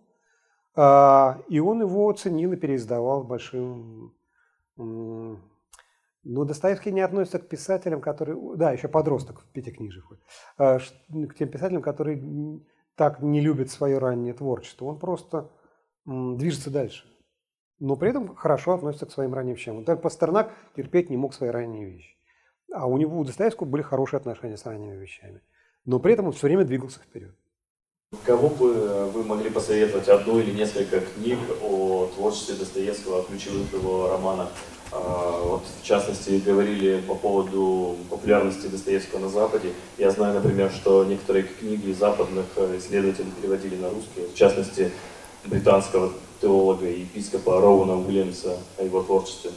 и 0.75 0.79
он 1.59 1.81
его 1.81 2.09
оценил 2.09 2.51
и 2.51 2.55
переиздавал 2.55 3.23
большим... 3.23 4.13
Но 6.29 6.43
Достоевский 6.43 6.91
не 6.91 6.99
относится 6.99 7.39
к 7.39 7.47
писателям, 7.47 8.01
которые... 8.01 8.37
Да, 8.57 8.71
еще 8.71 8.89
подросток 8.89 9.39
в 9.39 9.45
пятикнижии 9.53 10.01
ходит. 10.01 10.21
А, 10.57 10.79
к 10.79 11.35
тем 11.35 11.47
писателям, 11.47 11.81
которые 11.81 12.21
так 12.95 13.21
не 13.21 13.39
любит 13.39 13.71
свое 13.71 13.97
раннее 13.97 14.33
творчество. 14.33 14.87
Он 14.87 14.99
просто 14.99 15.49
движется 16.05 16.69
дальше. 16.69 17.05
Но 17.79 17.95
при 17.95 18.09
этом 18.09 18.35
хорошо 18.35 18.73
относится 18.73 19.05
к 19.05 19.11
своим 19.11 19.33
ранним 19.33 19.53
вещам. 19.53 19.85
Так 19.85 20.01
Пастернак 20.01 20.51
терпеть 20.75 21.09
не 21.09 21.15
мог 21.15 21.33
свои 21.33 21.49
ранние 21.49 21.85
вещи. 21.85 22.17
А 22.73 22.87
у 22.87 22.97
него, 22.97 23.17
у 23.17 23.23
Достоевского 23.23 23.65
были 23.65 23.81
хорошие 23.81 24.17
отношения 24.17 24.57
с 24.57 24.65
ранними 24.65 24.97
вещами. 24.97 25.41
Но 25.85 25.99
при 25.99 26.11
этом 26.11 26.25
он 26.27 26.33
все 26.33 26.47
время 26.47 26.65
двигался 26.65 26.99
вперед. 26.99 27.35
Кого 28.25 28.49
бы 28.49 29.09
вы 29.11 29.23
могли 29.23 29.49
посоветовать 29.49 30.09
одну 30.09 30.39
или 30.39 30.51
несколько 30.51 30.99
книг 30.99 31.39
о 31.61 32.07
творчестве 32.07 32.55
Достоевского, 32.55 33.21
о 33.21 33.23
ключевых 33.23 33.71
его 33.71 34.09
романах? 34.09 34.49
А, 34.91 35.43
вот, 35.43 35.63
в 35.81 35.85
частности, 35.85 36.41
говорили 36.45 37.01
по 37.07 37.15
поводу 37.15 37.97
популярности 38.09 38.67
Достоевского 38.67 39.19
на 39.19 39.29
Западе. 39.29 39.73
Я 39.97 40.11
знаю, 40.11 40.35
например, 40.35 40.71
что 40.71 41.03
некоторые 41.03 41.43
книги 41.43 41.91
западных 41.91 42.45
исследователей 42.77 43.31
переводили 43.41 43.75
на 43.75 43.89
русский. 43.89 44.21
В 44.33 44.35
частности, 44.35 44.91
британского 45.45 46.11
теолога 46.41 46.87
и 46.87 47.01
епископа 47.01 47.59
Роуна 47.59 47.97
Уильямса 47.97 48.57
о 48.77 48.83
его 48.83 49.03
творчестве. 49.03 49.51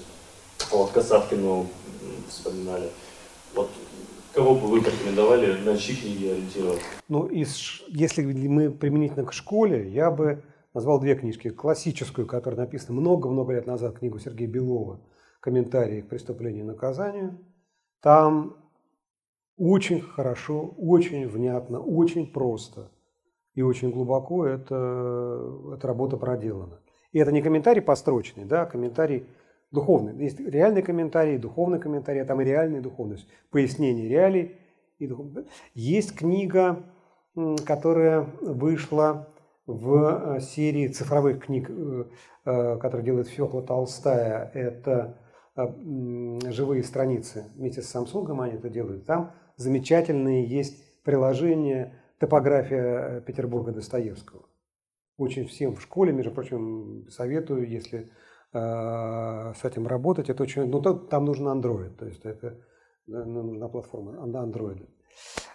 Вот 0.71 0.91
Касаткину 0.91 1.67
вспоминали. 2.29 2.91
Вот 3.55 3.71
кого 4.33 4.55
бы 4.55 4.69
вы 4.69 4.83
порекомендовали, 4.83 5.59
на 5.65 5.77
чьи 5.77 5.97
книги 5.97 6.27
ориентироваться? 6.27 6.85
Ну, 7.09 7.27
из, 7.27 7.83
если 7.89 8.23
мы 8.23 8.71
применительно 8.71 9.25
к 9.25 9.33
школе, 9.33 9.91
я 9.91 10.11
бы 10.11 10.43
назвал 10.75 11.01
две 11.01 11.15
книжки. 11.17 11.51
Классическую, 11.51 12.27
которая 12.27 12.61
написана 12.61 13.01
много-много 13.01 13.53
лет 13.53 13.67
назад, 13.67 13.99
книгу 13.99 14.19
Сергея 14.19 14.49
Белова 14.49 15.01
«Комментарии 15.41 16.03
к 16.03 16.09
преступлению 16.09 16.65
и 16.65 16.69
наказанию». 16.69 17.39
Там 18.01 18.57
очень 19.57 20.01
хорошо, 20.01 20.75
очень 20.79 21.29
внятно, 21.29 21.81
очень 21.81 22.31
просто 22.33 22.91
и 23.55 23.63
очень 23.63 23.91
глубоко 23.91 24.47
эта, 24.47 24.75
эта 25.75 25.87
работа 25.87 26.17
проделана. 26.17 26.81
И 27.13 27.19
это 27.19 27.33
не 27.33 27.43
комментарий 27.43 27.83
построчный, 27.83 28.45
да, 28.45 28.63
а 28.63 28.67
комментарий 28.67 29.27
духовный. 29.71 30.17
Есть 30.23 30.41
реальный 30.41 30.83
комментарий, 30.83 31.39
духовный 31.39 31.79
комментарий, 31.79 32.23
а 32.23 32.25
там 32.25 32.41
и 32.41 32.45
реальный 32.45 32.81
духовность, 32.81 33.27
пояснение 33.51 34.09
реалий 34.09 34.57
и 34.99 35.07
духовность. 35.07 35.49
Есть 35.75 36.17
книга, 36.17 36.85
которая 37.67 38.23
вышла 38.41 39.29
в 39.67 40.37
э, 40.37 40.41
серии 40.41 40.89
цифровых 40.89 41.45
книг, 41.45 41.71
э, 41.71 42.05
э, 42.45 42.77
которые 42.79 43.05
делает 43.05 43.29
Фёкла 43.29 43.63
Толстая. 43.63 44.51
Это 44.53 45.17
живые 45.57 46.83
страницы. 46.83 47.47
Вместе 47.57 47.83
с 47.83 47.95
Samsung 47.95 48.43
они 48.43 48.55
это 48.55 48.69
делают. 48.69 49.07
Там 49.07 49.33
замечательные 49.57 50.45
есть 50.45 51.03
приложения 51.03 51.95
топография 52.19 53.21
Петербурга 53.21 53.73
Достоевского. 53.73 54.45
Очень 55.17 55.47
всем 55.47 55.77
в 55.77 55.83
школе, 55.83 56.13
между 56.13 56.31
прочим, 56.31 57.07
советую, 57.11 57.69
если 57.69 58.11
Э, 58.53 59.53
с 59.55 59.65
этим 59.65 59.87
работать. 59.87 60.29
Это 60.29 60.43
очень, 60.43 60.67
ну 60.67 60.81
там 60.81 61.25
нужен 61.25 61.47
Android, 61.47 61.91
то 61.91 62.07
есть 62.07 62.25
это 62.25 62.59
ну, 63.07 63.43
нужна 63.45 63.69
платформа 63.69 64.15
Android. 64.27 64.89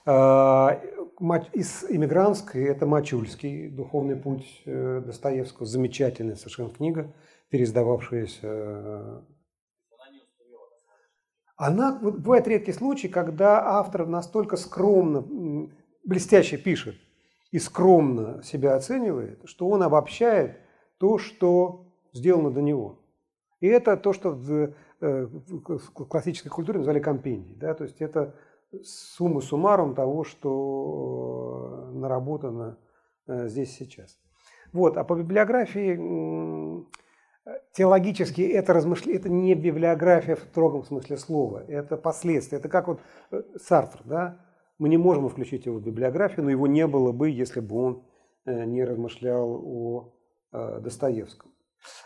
Э, 0.05 0.79
из 1.53 1.83
иммигрантской 1.89 2.63
это 2.63 2.85
Мачульский 2.85 3.69
«Духовный 3.69 4.15
путь» 4.15 4.61
э, 4.65 5.01
Достоевского. 5.05 5.65
Замечательная 5.65 6.35
совершенно 6.35 6.69
книга, 6.69 7.13
переиздававшаяся. 7.49 9.25
Она, 11.57 11.93
бывает 11.93 12.47
редкий 12.47 12.73
случай, 12.73 13.07
когда 13.07 13.77
автор 13.77 14.05
настолько 14.05 14.57
скромно, 14.57 15.69
блестяще 16.03 16.57
пишет 16.57 16.95
и 17.51 17.59
скромно 17.59 18.43
себя 18.43 18.75
оценивает, 18.75 19.41
что 19.45 19.69
он 19.69 19.83
обобщает 19.83 20.57
то, 20.97 21.17
что 21.17 21.85
сделано 22.11 22.51
до 22.51 22.61
него. 22.61 22.99
И 23.61 23.67
это 23.67 23.95
то, 23.95 24.11
что 24.11 24.31
в, 24.31 24.73
э, 24.99 25.25
в 25.25 25.89
классической 26.07 26.49
культуре 26.49 26.79
назвали 26.79 26.99
компендией. 26.99 27.55
Да? 27.55 27.73
То 27.73 27.85
есть 27.85 28.01
это 28.01 28.35
сумма 28.83 29.39
суммарум 29.41 29.95
того, 29.95 30.25
что 30.25 31.89
э, 31.93 31.97
наработано 31.97 32.77
э, 33.27 33.47
здесь 33.47 33.75
сейчас. 33.75 34.19
Вот. 34.73 34.97
А 34.97 35.05
по 35.05 35.15
библиографии 35.15 35.95
теологически 37.73 38.41
это 38.41 38.73
размышление, 38.73 39.19
это 39.19 39.29
не 39.29 39.53
библиография 39.53 40.35
в 40.35 40.41
строгом 40.41 40.83
смысле 40.83 41.17
слова, 41.17 41.63
это 41.67 41.97
последствия. 41.97 42.57
Это 42.57 42.69
как 42.69 42.87
вот 42.87 43.01
Сартр, 43.61 44.01
да? 44.05 44.39
Мы 44.77 44.89
не 44.89 44.97
можем 44.97 45.29
включить 45.29 45.65
его 45.65 45.77
в 45.77 45.83
библиографию, 45.83 46.43
но 46.43 46.51
его 46.51 46.67
не 46.67 46.85
было 46.85 47.11
бы, 47.11 47.29
если 47.29 47.61
бы 47.61 47.75
он 47.77 48.03
не 48.45 48.83
размышлял 48.83 49.49
о 49.49 50.13
Достоевском. 50.51 51.51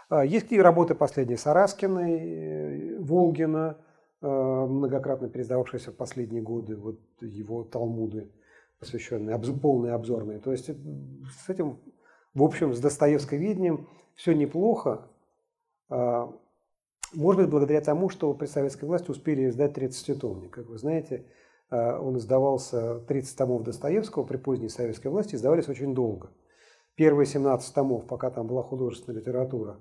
А, 0.09 0.25
есть 0.25 0.51
и 0.51 0.61
работы 0.61 0.95
последние 0.95 1.37
Сараскиной, 1.37 2.19
э, 2.19 2.99
Волгина, 2.99 3.77
э, 4.21 4.27
многократно 4.27 5.29
пересдававшиеся 5.29 5.91
в 5.91 5.95
последние 5.95 6.41
годы, 6.41 6.75
вот 6.75 6.99
его 7.21 7.63
талмуды, 7.63 8.31
посвященные, 8.79 9.39
полные 9.61 9.93
обзорные. 9.93 10.39
То 10.39 10.51
есть 10.51 10.69
э, 10.69 10.75
с 11.45 11.49
этим, 11.49 11.79
в 12.33 12.43
общем, 12.43 12.73
с 12.73 12.79
Достоевской 12.79 13.37
видением 13.37 13.87
все 14.15 14.33
неплохо. 14.33 15.09
А, 15.89 16.31
может 17.13 17.41
быть, 17.41 17.49
благодаря 17.49 17.81
тому, 17.81 18.09
что 18.09 18.33
при 18.33 18.45
советской 18.45 18.85
власти 18.85 19.09
успели 19.09 19.49
издать 19.49 19.75
30-томник. 19.75 20.51
Как 20.51 20.67
вы 20.67 20.77
знаете, 20.77 21.25
а, 21.69 21.99
он 21.99 22.17
издавался 22.17 22.99
30 22.99 23.37
томов 23.37 23.63
Достоевского 23.63 24.23
при 24.23 24.37
поздней 24.37 24.69
советской 24.69 25.07
власти, 25.07 25.35
издавались 25.35 25.67
очень 25.67 25.95
долго. 25.95 26.29
Первые 26.95 27.25
17 27.25 27.73
томов, 27.73 28.05
пока 28.05 28.29
там 28.29 28.45
была 28.47 28.61
художественная 28.61 29.19
литература, 29.19 29.79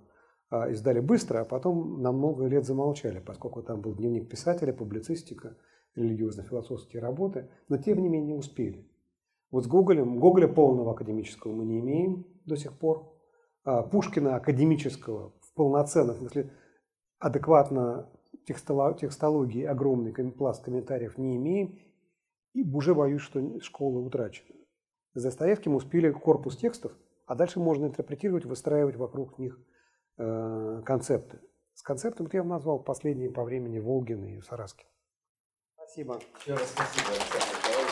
а, 0.50 0.70
издали 0.70 1.00
быстро, 1.00 1.40
а 1.40 1.44
потом 1.44 2.00
на 2.00 2.12
много 2.12 2.46
лет 2.46 2.64
замолчали, 2.64 3.20
поскольку 3.20 3.62
там 3.62 3.82
был 3.82 3.94
дневник 3.94 4.30
писателя, 4.30 4.72
публицистика, 4.72 5.56
религиозно-философские 5.96 7.02
работы, 7.02 7.50
но 7.68 7.76
тем 7.76 8.00
не 8.00 8.08
менее 8.08 8.36
успели. 8.36 8.88
Вот 9.50 9.64
с 9.64 9.66
Гоголем, 9.66 10.18
Гоголя 10.18 10.48
полного 10.48 10.92
академического 10.92 11.52
мы 11.52 11.64
не 11.64 11.80
имеем 11.80 12.26
до 12.44 12.56
сих 12.56 12.78
пор, 12.78 13.14
Пушкина 13.90 14.36
академического 14.36 15.32
в 15.58 15.60
полноценном 15.60 16.16
смысле 16.16 16.50
адекватно 17.18 18.08
текстологии 18.46 19.64
огромный 19.64 20.12
пласт 20.32 20.64
комментариев 20.64 21.18
не 21.18 21.36
имеем, 21.36 21.78
и 22.54 22.62
уже 22.62 22.94
боюсь, 22.94 23.22
что 23.22 23.60
школа 23.60 23.98
утрачена. 23.98 24.54
С 25.14 25.22
Достоевским 25.22 25.74
успели 25.74 26.10
корпус 26.10 26.56
текстов– 26.56 26.92
а 27.28 27.34
дальше 27.34 27.60
можно 27.60 27.84
интерпретировать, 27.84 28.46
выстраивать 28.46 28.96
вокруг 28.96 29.38
них 29.38 29.60
э, 30.16 30.82
концепты. 30.84 31.40
С 31.74 31.82
концептом 31.82 32.28
я 32.32 32.42
назвал 32.42 32.82
последние 32.82 33.30
по 33.30 33.44
времени 33.44 33.78
Волгин 33.78 34.24
и 34.24 34.40
Сараскин. 34.40 34.86
Спасибо. 35.74 36.18
Еще 36.40 36.54
раз 36.54 36.70
спасибо, 36.70 37.87